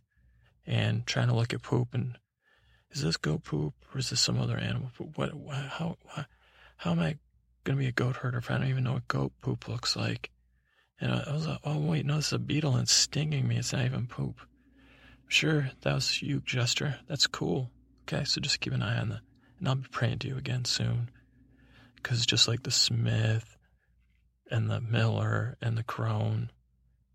and 0.66 1.06
trying 1.06 1.28
to 1.28 1.36
look 1.36 1.54
at 1.54 1.62
poop 1.62 1.94
and 1.94 2.18
is 2.92 3.04
this 3.04 3.18
goat 3.18 3.44
poop 3.44 3.74
or 3.94 4.00
is 4.00 4.10
this 4.10 4.22
some 4.22 4.40
other 4.40 4.58
animal 4.58 4.92
poop? 4.98 5.18
What, 5.18 5.34
what 5.34 5.56
how, 5.56 5.98
how 6.78 6.92
am 6.92 7.00
I 7.00 7.18
going 7.64 7.78
to 7.78 7.82
be 7.82 7.88
a 7.88 7.92
goat 7.92 8.18
herder 8.18 8.40
if 8.40 8.50
I 8.50 8.58
don't 8.58 8.68
even 8.68 8.84
know 8.84 8.94
what 8.94 9.08
goat 9.08 9.34
poop 9.42 9.68
looks 9.68 9.96
like? 9.96 10.32
And 11.02 11.12
I, 11.14 11.32
was 11.32 11.48
like, 11.48 11.60
oh, 11.64 11.80
wait, 11.80 12.06
no, 12.06 12.18
it's 12.18 12.34
a 12.34 12.40
beetle 12.40 12.74
and 12.74 12.84
it's 12.84 12.92
stinging 12.92 13.48
me. 13.48 13.58
It's 13.58 13.72
not 13.72 13.86
even 13.86 14.08
poop. 14.08 14.42
Sure, 15.28 15.70
that 15.82 15.94
was 15.94 16.22
you, 16.22 16.42
Jester. 16.42 16.98
That's 17.08 17.28
cool. 17.28 17.70
Okay, 18.04 18.26
so 18.26 18.42
just 18.42 18.60
keep 18.60 18.74
an 18.74 18.82
eye 18.82 19.00
on 19.00 19.10
that. 19.10 19.22
And 19.60 19.68
I'll 19.68 19.76
be 19.76 19.88
praying 19.90 20.20
to 20.20 20.28
you 20.28 20.38
again 20.38 20.66
soon. 20.66 21.10
Because 22.02 22.26
just 22.26 22.48
like 22.48 22.64
the 22.64 22.72
Smith 22.72 23.58
and 24.50 24.70
the 24.70 24.82
Miller 24.82 25.58
and 25.62 25.78
the 25.78 25.84
Crone, 25.84 26.52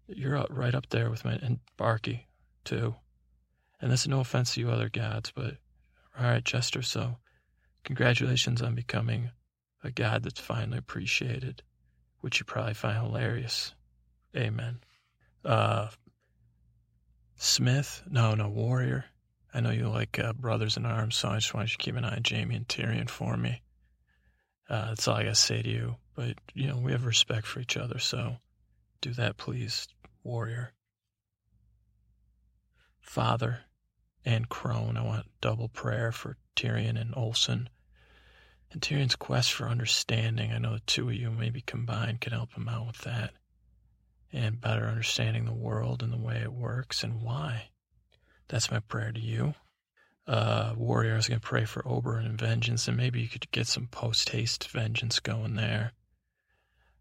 you're 0.07 0.45
right 0.51 0.75
up 0.75 0.89
there 0.91 1.11
with 1.11 1.25
my, 1.25 1.33
and 1.35 1.59
Barky, 1.77 2.29
too. 2.65 2.95
And 3.81 3.91
this 3.91 4.03
is 4.03 4.09
no 4.09 4.21
offense 4.21 4.55
to 4.55 4.61
you 4.61 4.71
other 4.71 4.89
gods, 4.89 5.33
but 5.35 5.57
all 6.19 6.27
right, 6.27 6.45
Jester, 6.45 6.83
so 6.83 7.17
congratulations 7.85 8.63
on 8.63 8.75
becoming 8.75 9.31
a 9.83 9.91
god 9.91 10.23
that's 10.23 10.41
finally 10.41 10.79
appreciated, 10.79 11.63
which 12.21 12.39
you 12.39 12.45
probably 12.45 12.75
find 12.75 12.97
hilarious. 12.97 13.75
Amen. 14.37 14.79
Uh, 15.45 15.89
Smith, 17.37 18.03
no, 18.09 18.35
no, 18.35 18.49
Warrior. 18.49 19.05
I 19.53 19.61
know 19.61 19.71
you 19.71 19.89
like 19.89 20.19
uh, 20.19 20.33
Brothers 20.33 20.77
in 20.77 20.87
Arms, 20.87 21.17
so 21.17 21.29
I 21.29 21.37
just 21.37 21.55
want 21.55 21.69
you 21.69 21.77
to 21.77 21.83
keep 21.83 21.97
an 21.97 22.05
eye 22.05 22.17
on 22.17 22.23
Jaime 22.29 22.57
and 22.57 22.67
Tyrion 22.67 23.09
for 23.09 23.37
me. 23.37 23.63
Uh, 24.69 24.89
that's 24.89 25.07
all 25.07 25.17
I 25.17 25.25
got 25.25 25.31
to 25.31 25.35
say 25.35 25.63
to 25.63 25.69
you. 25.69 25.97
But, 26.15 26.37
you 26.55 26.69
know, 26.69 26.79
we 26.79 26.93
have 26.93 27.05
respect 27.05 27.47
for 27.47 27.61
each 27.61 27.77
other, 27.77 27.99
so 27.99 28.37
do 29.01 29.13
that, 29.15 29.37
please, 29.37 29.89
Warrior. 30.23 30.73
Father 33.01 33.61
and 34.25 34.49
Crone. 34.49 34.97
I 34.97 35.03
want 35.03 35.27
double 35.41 35.69
prayer 35.69 36.11
for 36.11 36.37
Tyrion 36.57 37.01
and 37.01 37.15
Orson. 37.15 37.69
And 38.73 38.81
Tyrion's 38.81 39.17
quest 39.17 39.53
for 39.53 39.69
understanding. 39.69 40.53
I 40.53 40.59
know 40.59 40.75
the 40.75 40.81
two 40.81 41.09
of 41.09 41.15
you 41.15 41.31
maybe 41.31 41.61
combined 41.61 42.21
can 42.21 42.33
help 42.33 42.55
him 42.55 42.69
out 42.69 42.87
with 42.87 42.99
that. 43.03 43.33
And 44.33 44.61
better 44.61 44.87
understanding 44.87 45.45
the 45.45 45.53
world 45.53 46.03
and 46.03 46.13
the 46.13 46.19
way 46.19 46.39
it 46.43 46.53
works 46.53 47.05
and 47.05 47.23
why. 47.23 47.69
That's 48.49 48.71
my 48.71 48.81
prayer 48.81 49.13
to 49.13 49.21
you. 49.21 49.55
Uh, 50.27 50.73
Warrior, 50.77 51.13
I 51.13 51.17
was 51.17 51.29
going 51.29 51.41
to 51.41 51.47
pray 51.47 51.65
for 51.65 51.83
Oberyn 51.83 52.25
and 52.25 52.39
Vengeance, 52.39 52.89
and 52.89 52.97
maybe 52.97 53.21
you 53.21 53.29
could 53.29 53.51
get 53.51 53.67
some 53.67 53.87
post 53.89 54.31
haste 54.31 54.69
vengeance 54.71 55.21
going 55.21 55.55
there. 55.55 55.93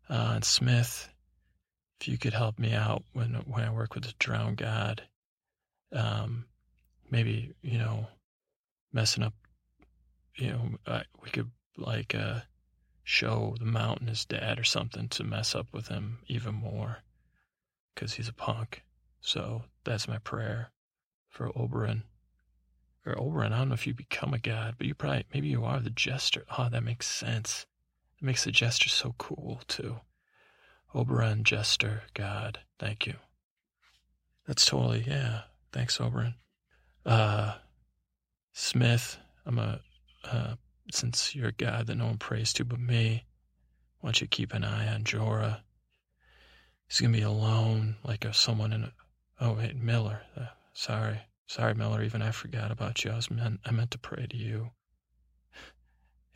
Uh, 0.10 0.34
and 0.36 0.46
Smith, 0.46 1.10
if 2.02 2.08
you 2.08 2.18
could 2.18 2.34
help 2.34 2.60
me 2.60 2.74
out 2.74 3.04
when 3.14 3.36
when 3.48 3.64
I 3.64 3.72
work 3.72 3.96
with 3.96 4.04
the 4.04 4.14
Drowned 4.20 4.58
God, 4.58 5.04
um, 5.94 6.46
maybe 7.14 7.54
you 7.62 7.78
know 7.78 8.08
messing 8.92 9.24
up 9.24 9.34
you 10.36 10.50
know 10.50 10.70
I, 10.88 11.04
we 11.22 11.30
could 11.30 11.52
like 11.78 12.16
uh 12.16 12.40
show 13.04 13.56
the 13.60 13.66
mountain 13.66 14.08
his 14.08 14.26
dad 14.26 14.60
or 14.60 14.64
something 14.64 15.10
to 15.10 15.24
mess 15.24 15.54
up 15.54 15.68
with 15.72 15.90
him 15.90 16.20
even 16.28 16.56
more 16.56 16.98
because 17.94 18.14
he's 18.14 18.30
a 18.30 18.34
punk 18.34 18.84
so 19.22 19.64
that's 19.84 20.08
my 20.08 20.18
prayer 20.20 20.72
for 21.30 21.50
oberyn 21.50 22.02
or 23.06 23.16
oberyn 23.16 23.52
i 23.52 23.58
don't 23.58 23.70
know 23.70 23.74
if 23.74 23.88
you 23.88 23.94
become 23.94 24.34
a 24.34 24.40
god 24.40 24.76
but 24.78 24.88
you 24.88 24.94
probably 24.94 25.26
maybe 25.34 25.48
you 25.48 25.64
are 25.64 25.80
the 25.80 25.90
jester 25.90 26.44
oh 26.58 26.70
that 26.70 26.84
makes 26.84 27.08
sense 27.08 27.66
it 28.22 28.26
makes 28.26 28.44
the 28.44 28.52
jester 28.52 28.90
so 28.90 29.16
cool 29.18 29.62
too 29.68 29.98
Oberyn, 30.94 31.42
jester 31.44 32.04
god 32.14 32.60
thank 32.80 33.08
you 33.08 33.16
that's 34.48 34.66
totally 34.66 35.04
yeah 35.08 35.42
thanks 35.72 35.98
Oberyn. 35.98 36.36
uh, 37.06 37.56
Smith, 38.54 39.18
I'm 39.46 39.58
a, 39.58 39.82
uh, 40.24 40.56
since 40.92 41.34
you're 41.34 41.48
a 41.48 41.52
God 41.52 41.88
that 41.88 41.96
no 41.96 42.06
one 42.06 42.18
prays 42.18 42.54
to 42.54 42.66
but 42.66 42.80
me, 42.80 43.26
why 44.00 44.10
don't 44.10 44.22
you 44.22 44.28
keep 44.28 44.54
an 44.54 44.64
eye 44.64 44.94
on 44.94 45.04
Jorah? 45.04 45.62
He's 46.88 47.00
going 47.02 47.14
to 47.14 47.18
be 47.18 47.24
alone, 47.24 47.96
like 48.04 48.26
someone 48.34 48.72
in 48.72 48.84
a, 48.84 48.94
oh, 49.42 49.54
wait, 49.54 49.76
Miller. 49.76 50.22
Uh, 50.38 50.48
sorry. 50.74 51.20
Sorry, 51.48 51.74
Miller. 51.74 52.04
Even 52.04 52.22
I 52.22 52.32
forgot 52.32 52.72
about 52.72 53.04
you. 53.04 53.12
I 53.12 53.16
was 53.16 53.30
meant, 53.30 53.60
I 53.66 53.72
meant 53.72 53.92
to 53.92 53.98
pray 53.98 54.26
to 54.28 54.38
you. 54.38 54.72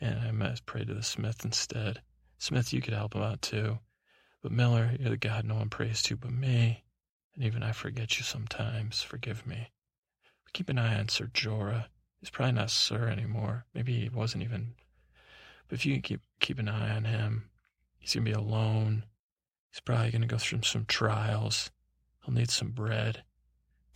And 0.00 0.20
I 0.20 0.30
meant 0.30 0.56
to 0.56 0.62
pray 0.62 0.84
to 0.84 0.94
the 0.94 1.02
Smith 1.02 1.44
instead. 1.44 2.02
Smith, 2.38 2.72
you 2.72 2.80
could 2.80 2.94
help 2.94 3.14
him 3.14 3.22
out 3.22 3.42
too. 3.42 3.78
But 4.42 4.52
Miller, 4.52 4.94
you're 4.98 5.10
the 5.10 5.16
God 5.16 5.44
no 5.44 5.56
one 5.56 5.70
prays 5.70 6.02
to 6.04 6.16
but 6.16 6.30
me. 6.30 6.84
And 7.34 7.44
even 7.44 7.62
I 7.62 7.72
forget 7.72 8.18
you 8.18 8.24
sometimes. 8.24 9.02
Forgive 9.02 9.46
me. 9.46 9.70
Keep 10.52 10.68
an 10.68 10.78
eye 10.78 10.98
on 10.98 11.08
Sir 11.08 11.26
Jorah. 11.26 11.86
He's 12.20 12.30
probably 12.30 12.52
not 12.52 12.70
Sir 12.70 13.08
anymore. 13.08 13.66
Maybe 13.74 14.00
he 14.00 14.08
wasn't 14.08 14.44
even. 14.44 14.74
But 15.68 15.78
if 15.78 15.86
you 15.86 15.94
can 15.94 16.02
keep 16.02 16.20
keep 16.40 16.58
an 16.58 16.68
eye 16.68 16.94
on 16.94 17.04
him, 17.04 17.50
he's 17.98 18.14
gonna 18.14 18.24
be 18.24 18.32
alone. 18.32 19.04
He's 19.70 19.80
probably 19.80 20.10
gonna 20.10 20.26
go 20.26 20.38
through 20.38 20.62
some 20.62 20.84
trials. 20.86 21.70
He'll 22.24 22.34
need 22.34 22.50
some 22.50 22.70
bread, 22.70 23.22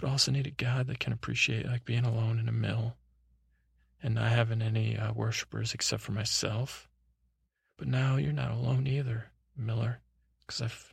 but 0.03 0.11
also 0.11 0.31
need 0.33 0.47
a 0.47 0.51
God 0.51 0.89
that 0.89 0.99
can 0.99 1.15
appreciate 1.15 1.65
like 1.65 1.87
being 1.87 2.05
alone 2.05 2.39
in 2.39 2.49
a 2.49 2.53
mill, 2.53 2.97
and 4.03 4.16
not 4.16 4.31
having 4.31 4.61
any 4.61 4.99
uh, 4.99 5.15
worshippers 5.15 5.73
except 5.73 6.03
for 6.03 6.12
myself. 6.12 6.91
But 7.79 7.89
now 7.89 8.16
you're 8.16 8.33
not 8.33 8.51
alone 8.51 8.87
either, 8.87 9.31
Miller, 9.57 10.01
because 10.45 10.61
I've 10.61 10.93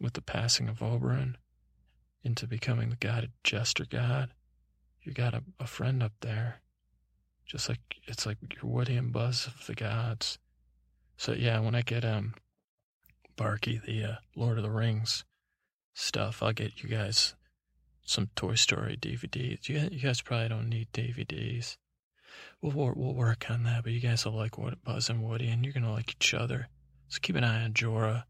with 0.00 0.14
the 0.14 0.22
passing 0.22 0.68
of 0.68 0.80
Oberyn, 0.80 1.36
into 2.22 2.46
becoming 2.46 2.90
the 2.90 2.96
God 2.96 3.24
of 3.24 3.30
Jester 3.42 3.86
God 3.88 4.30
you 5.02 5.12
got 5.12 5.34
a, 5.34 5.42
a 5.58 5.66
friend 5.66 6.02
up 6.02 6.12
there. 6.20 6.60
Just 7.46 7.68
like 7.68 7.80
it's 8.06 8.24
like 8.24 8.38
your 8.54 8.70
Woody 8.70 8.96
and 8.96 9.12
Buzz 9.12 9.46
of 9.46 9.66
the 9.66 9.74
gods. 9.74 10.38
So 11.16 11.32
yeah, 11.32 11.58
when 11.60 11.74
I 11.74 11.82
get 11.82 12.04
um 12.04 12.34
Barky, 13.36 13.80
the 13.84 14.04
uh, 14.04 14.14
Lord 14.36 14.58
of 14.58 14.62
the 14.62 14.70
Rings 14.70 15.24
stuff, 15.94 16.42
I'll 16.42 16.52
get 16.52 16.82
you 16.82 16.88
guys 16.88 17.34
some 18.04 18.30
Toy 18.34 18.54
Story 18.54 18.96
DVDs. 19.00 19.68
You, 19.68 19.88
you 19.90 20.00
guys 20.00 20.20
probably 20.20 20.48
don't 20.48 20.68
need 20.68 20.92
DVDs. 20.92 21.76
We'll, 22.60 22.92
we'll 22.96 23.14
work 23.14 23.50
on 23.50 23.64
that, 23.64 23.84
but 23.84 23.92
you 23.92 24.00
guys 24.00 24.24
will 24.24 24.36
like 24.36 24.58
what 24.58 24.82
Buzz 24.84 25.08
and 25.08 25.22
Woody, 25.22 25.48
and 25.48 25.64
you're 25.64 25.74
gonna 25.74 25.92
like 25.92 26.10
each 26.10 26.34
other. 26.34 26.68
So 27.08 27.18
keep 27.20 27.36
an 27.36 27.44
eye 27.44 27.64
on 27.64 27.72
Jorah. 27.72 28.24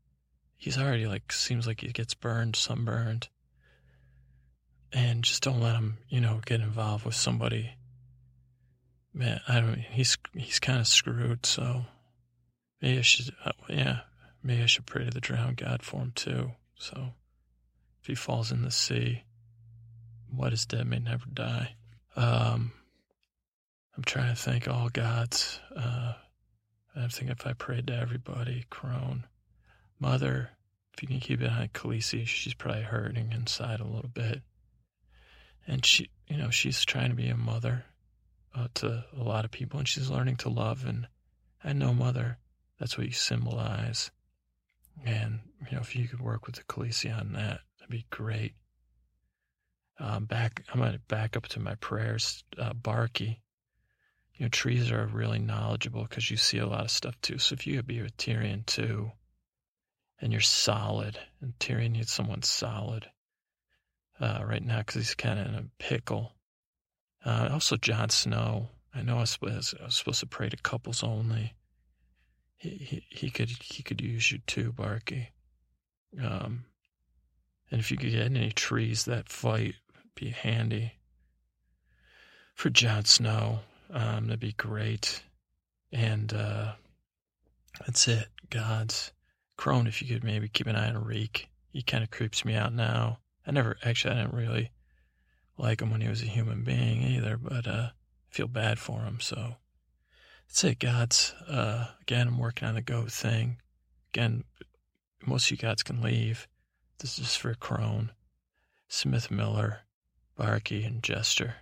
He's 0.56 0.78
already 0.78 1.06
like 1.06 1.32
seems 1.32 1.66
like 1.66 1.80
he 1.80 1.88
gets 1.88 2.14
burned, 2.14 2.56
sunburned 2.56 3.28
and 4.92 5.24
just 5.24 5.42
don't 5.42 5.60
let 5.60 5.74
him, 5.74 5.98
you 6.08 6.20
know, 6.20 6.40
get 6.44 6.60
involved 6.60 7.04
with 7.04 7.14
somebody. 7.14 7.74
Man, 9.14 9.40
I 9.48 9.60
don't. 9.60 9.78
He's 9.78 10.16
he's 10.34 10.58
kind 10.58 10.80
of 10.80 10.86
screwed. 10.86 11.46
So 11.46 11.84
maybe 12.80 12.98
I 12.98 13.02
should, 13.02 13.34
uh, 13.44 13.52
yeah, 13.68 14.00
maybe 14.42 14.62
I 14.62 14.66
should 14.66 14.86
pray 14.86 15.04
to 15.04 15.10
the 15.10 15.20
drowned 15.20 15.58
God 15.58 15.82
for 15.82 16.00
him 16.00 16.12
too. 16.14 16.52
So 16.76 17.14
if 18.00 18.06
he 18.06 18.14
falls 18.14 18.52
in 18.52 18.62
the 18.62 18.70
sea, 18.70 19.22
what 20.34 20.52
is 20.52 20.66
dead 20.66 20.86
may 20.86 20.98
never 20.98 21.26
die. 21.32 21.74
Um, 22.16 22.72
I'm 23.96 24.04
trying 24.04 24.34
to 24.34 24.40
think 24.40 24.68
all 24.68 24.88
gods. 24.88 25.60
Uh, 25.74 26.14
I 26.96 27.06
think 27.08 27.30
if 27.30 27.46
I 27.46 27.52
prayed 27.52 27.86
to 27.88 27.96
everybody, 27.96 28.64
Crone, 28.70 29.26
Mother, 29.98 30.50
if 30.94 31.02
you 31.02 31.08
can 31.08 31.20
keep 31.20 31.40
it 31.40 31.50
on 31.50 31.68
Khaleesi, 31.68 32.26
she's 32.26 32.54
probably 32.54 32.82
hurting 32.82 33.32
inside 33.32 33.80
a 33.80 33.86
little 33.86 34.10
bit 34.12 34.42
and 35.66 35.84
she, 35.84 36.10
you 36.28 36.36
know, 36.36 36.50
she's 36.50 36.84
trying 36.84 37.10
to 37.10 37.16
be 37.16 37.28
a 37.28 37.36
mother 37.36 37.84
uh, 38.54 38.68
to 38.74 39.04
a 39.16 39.22
lot 39.22 39.44
of 39.44 39.50
people, 39.50 39.78
and 39.78 39.88
she's 39.88 40.10
learning 40.10 40.36
to 40.36 40.48
love. 40.48 40.84
And 40.86 41.06
I 41.62 41.72
know, 41.72 41.94
mother, 41.94 42.38
that's 42.78 42.98
what 42.98 43.06
you 43.06 43.12
symbolize. 43.12 44.10
And 45.04 45.40
you 45.70 45.76
know, 45.76 45.80
if 45.80 45.96
you 45.96 46.08
could 46.08 46.20
work 46.20 46.46
with 46.46 46.56
the 46.56 46.64
Khaleesi 46.64 47.16
on 47.16 47.32
that, 47.32 47.60
that'd 47.78 47.90
be 47.90 48.06
great. 48.10 48.54
Um, 49.98 50.24
back, 50.24 50.64
I'm 50.72 50.80
gonna 50.80 51.00
back 51.08 51.36
up 51.36 51.48
to 51.48 51.60
my 51.60 51.74
prayers. 51.76 52.44
Uh, 52.58 52.72
Barky, 52.72 53.42
you 54.34 54.46
know, 54.46 54.48
trees 54.48 54.90
are 54.90 55.06
really 55.06 55.38
knowledgeable 55.38 56.02
because 56.02 56.30
you 56.30 56.36
see 56.36 56.58
a 56.58 56.66
lot 56.66 56.84
of 56.84 56.90
stuff 56.90 57.14
too. 57.20 57.38
So 57.38 57.54
if 57.54 57.66
you 57.66 57.76
could 57.76 57.86
be 57.86 58.02
with 58.02 58.16
Tyrion 58.16 58.64
too, 58.66 59.12
and 60.22 60.32
you're 60.32 60.40
solid. 60.40 61.18
And 61.40 61.58
Tyrion 61.58 61.92
needs 61.92 62.12
someone 62.12 62.42
solid 62.42 63.10
uh, 64.20 64.42
right 64.46 64.64
now 64.64 64.78
because 64.78 64.94
he's 64.94 65.14
kind 65.14 65.38
of 65.38 65.46
in 65.48 65.54
a 65.54 65.64
pickle. 65.78 66.32
Uh, 67.24 67.50
also, 67.52 67.76
Jon 67.76 68.08
Snow. 68.08 68.70
I 68.94 69.02
know 69.02 69.16
I 69.16 69.20
was, 69.20 69.38
I 69.80 69.84
was, 69.84 69.96
supposed 69.96 70.20
to 70.20 70.26
pray 70.26 70.48
to 70.48 70.56
couples 70.56 71.02
only. 71.02 71.54
He, 72.56 72.70
he, 72.70 73.06
he 73.08 73.30
could 73.30 73.48
he 73.48 73.82
could 73.82 74.00
use 74.00 74.30
you 74.30 74.38
too, 74.46 74.72
Barky. 74.72 75.30
Um, 76.22 76.66
and 77.70 77.80
if 77.80 77.90
you 77.90 77.96
could 77.96 78.10
get 78.10 78.26
any 78.26 78.52
trees 78.52 79.06
that 79.06 79.30
fight, 79.30 79.74
be 80.14 80.30
handy 80.30 80.94
for 82.54 82.70
Jon 82.70 83.04
Snow. 83.04 83.60
Um, 83.90 84.26
that'd 84.26 84.40
be 84.40 84.52
great. 84.52 85.22
And 85.92 86.32
uh, 86.32 86.72
that's 87.80 88.08
it. 88.08 88.28
Gods. 88.50 89.12
Crone, 89.56 89.86
if 89.86 90.02
you 90.02 90.08
could 90.08 90.24
maybe 90.24 90.48
keep 90.48 90.66
an 90.66 90.76
eye 90.76 90.88
on 90.88 91.04
Reek. 91.04 91.48
He 91.72 91.82
kind 91.82 92.02
of 92.02 92.10
creeps 92.10 92.44
me 92.44 92.54
out 92.54 92.72
now. 92.72 93.18
I 93.46 93.50
never, 93.50 93.76
actually, 93.84 94.14
I 94.14 94.22
didn't 94.22 94.34
really 94.34 94.70
like 95.58 95.80
him 95.80 95.90
when 95.90 96.00
he 96.00 96.08
was 96.08 96.22
a 96.22 96.26
human 96.26 96.64
being 96.64 97.02
either, 97.02 97.36
but 97.36 97.66
uh, 97.66 97.90
I 97.90 97.90
feel 98.30 98.48
bad 98.48 98.78
for 98.78 99.00
him. 99.00 99.20
So 99.20 99.56
that's 100.48 100.64
it, 100.64 100.78
gods. 100.78 101.34
Uh, 101.48 101.86
again, 102.02 102.28
I'm 102.28 102.38
working 102.38 102.68
on 102.68 102.74
the 102.74 102.82
goat 102.82 103.12
thing. 103.12 103.58
Again, 104.12 104.44
most 105.24 105.46
of 105.46 105.52
you 105.52 105.56
gods 105.56 105.82
can 105.82 106.02
leave. 106.02 106.48
This 106.98 107.18
is 107.18 107.36
for 107.36 107.54
Crone, 107.54 108.12
Smith 108.88 109.30
Miller, 109.30 109.80
Barky, 110.36 110.84
and 110.84 111.02
Jester. 111.02 111.56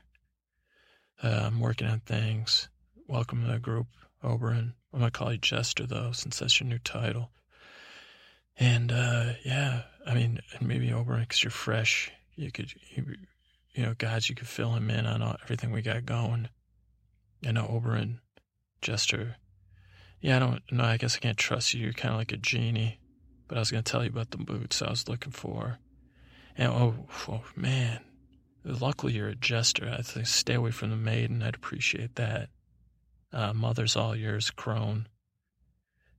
Uh, 1.22 1.42
I'm 1.44 1.60
working 1.60 1.88
on 1.88 2.00
things. 2.00 2.68
Welcome 3.06 3.44
to 3.44 3.52
the 3.52 3.58
group, 3.58 3.88
Oberyn. 4.22 4.74
I'm 4.92 5.00
going 5.00 5.04
to 5.04 5.10
call 5.10 5.32
you 5.32 5.38
Jester, 5.38 5.86
though, 5.86 6.12
since 6.12 6.38
that's 6.38 6.60
your 6.60 6.68
new 6.68 6.78
title. 6.78 7.30
And 8.58 8.92
uh, 8.92 9.32
yeah, 9.44 9.82
I 10.06 10.14
mean, 10.14 10.40
and 10.58 10.68
maybe 10.68 10.88
Oberyn, 10.88 11.20
because 11.20 11.42
you're 11.42 11.50
fresh, 11.50 12.10
you 12.36 12.50
could, 12.50 12.72
you, 12.94 13.04
you 13.74 13.84
know, 13.84 13.94
guys, 13.96 14.28
you 14.28 14.34
could 14.34 14.48
fill 14.48 14.74
him 14.74 14.90
in 14.90 15.06
on 15.06 15.22
all, 15.22 15.36
everything 15.42 15.72
we 15.72 15.82
got 15.82 16.06
going. 16.06 16.48
I 17.46 17.52
know 17.52 17.64
Oberyn, 17.64 18.18
Jester. 18.82 19.36
Yeah, 20.20 20.36
I 20.36 20.38
don't 20.38 20.62
know. 20.70 20.84
I 20.84 20.96
guess 20.98 21.16
I 21.16 21.20
can't 21.20 21.38
trust 21.38 21.72
you. 21.72 21.84
You're 21.84 21.92
kind 21.92 22.12
of 22.12 22.18
like 22.18 22.32
a 22.32 22.36
genie. 22.36 23.00
But 23.48 23.56
I 23.56 23.60
was 23.60 23.70
going 23.70 23.82
to 23.82 23.90
tell 23.90 24.04
you 24.04 24.10
about 24.10 24.30
the 24.30 24.38
boots 24.38 24.82
I 24.82 24.90
was 24.90 25.08
looking 25.08 25.32
for. 25.32 25.78
And 26.56 26.68
oh, 26.68 27.06
oh 27.28 27.42
man, 27.56 28.00
luckily 28.64 29.14
you're 29.14 29.28
a 29.28 29.34
jester. 29.34 29.94
I 29.96 30.02
think 30.02 30.26
stay 30.26 30.54
away 30.54 30.70
from 30.70 30.90
the 30.90 30.96
maiden. 30.96 31.42
I'd 31.42 31.54
appreciate 31.54 32.16
that. 32.16 32.48
Uh, 33.32 33.52
mother's 33.52 33.96
all 33.96 34.14
yours. 34.14 34.50
Crone. 34.50 35.06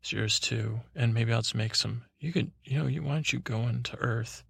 It's 0.01 0.11
yours 0.11 0.39
too. 0.39 0.81
And 0.95 1.13
maybe 1.13 1.33
I'll 1.33 1.41
just 1.41 1.55
make 1.55 1.75
some. 1.75 2.03
You 2.19 2.31
could, 2.31 2.51
you 2.63 2.79
know, 2.79 2.87
you, 2.87 3.03
why 3.03 3.13
don't 3.13 3.31
you 3.31 3.39
go 3.39 3.61
into 3.67 3.95
Earth? 3.97 4.43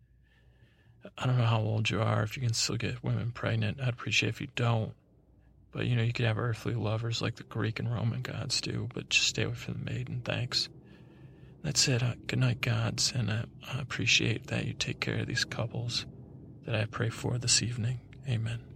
I 1.18 1.26
don't 1.26 1.38
know 1.38 1.46
how 1.46 1.60
old 1.60 1.90
you 1.90 2.02
are. 2.02 2.24
If 2.24 2.38
you 2.38 2.44
can 2.44 2.54
still 2.54 2.78
get 2.78 3.04
women 3.04 3.32
pregnant, 3.32 3.82
I'd 3.82 3.90
appreciate 3.90 4.30
if 4.30 4.42
you 4.42 4.48
don't. 4.56 4.94
But 5.72 5.86
you 5.86 5.96
know, 5.96 6.04
you 6.04 6.14
could 6.14 6.26
have 6.26 6.38
earthly 6.38 6.76
lovers 6.76 7.22
like 7.22 7.36
the 7.36 7.44
Greek 7.44 7.80
and 7.80 7.92
Roman 7.92 8.22
gods 8.22 8.62
do. 8.62 8.88
But 8.94 9.10
just 9.10 9.28
stay 9.28 9.44
away 9.44 9.56
from 9.56 9.74
the 9.74 9.92
maiden. 9.92 10.22
Thanks. 10.24 10.70
That's 11.64 11.88
it. 11.88 12.04
Uh, 12.04 12.16
good 12.28 12.40
night, 12.40 12.62
gods, 12.62 13.14
and 13.16 13.30
uh, 13.30 13.44
I 13.72 13.80
appreciate 13.80 14.48
that 14.48 14.66
you 14.66 14.74
take 14.74 15.00
care 15.00 15.20
of 15.20 15.28
these 15.28 15.46
couples 15.46 16.06
that 16.66 16.76
I 16.76 16.86
pray 16.86 17.10
for 17.10 17.38
this 17.38 17.62
evening. 17.62 18.00
Amen. 18.28 18.71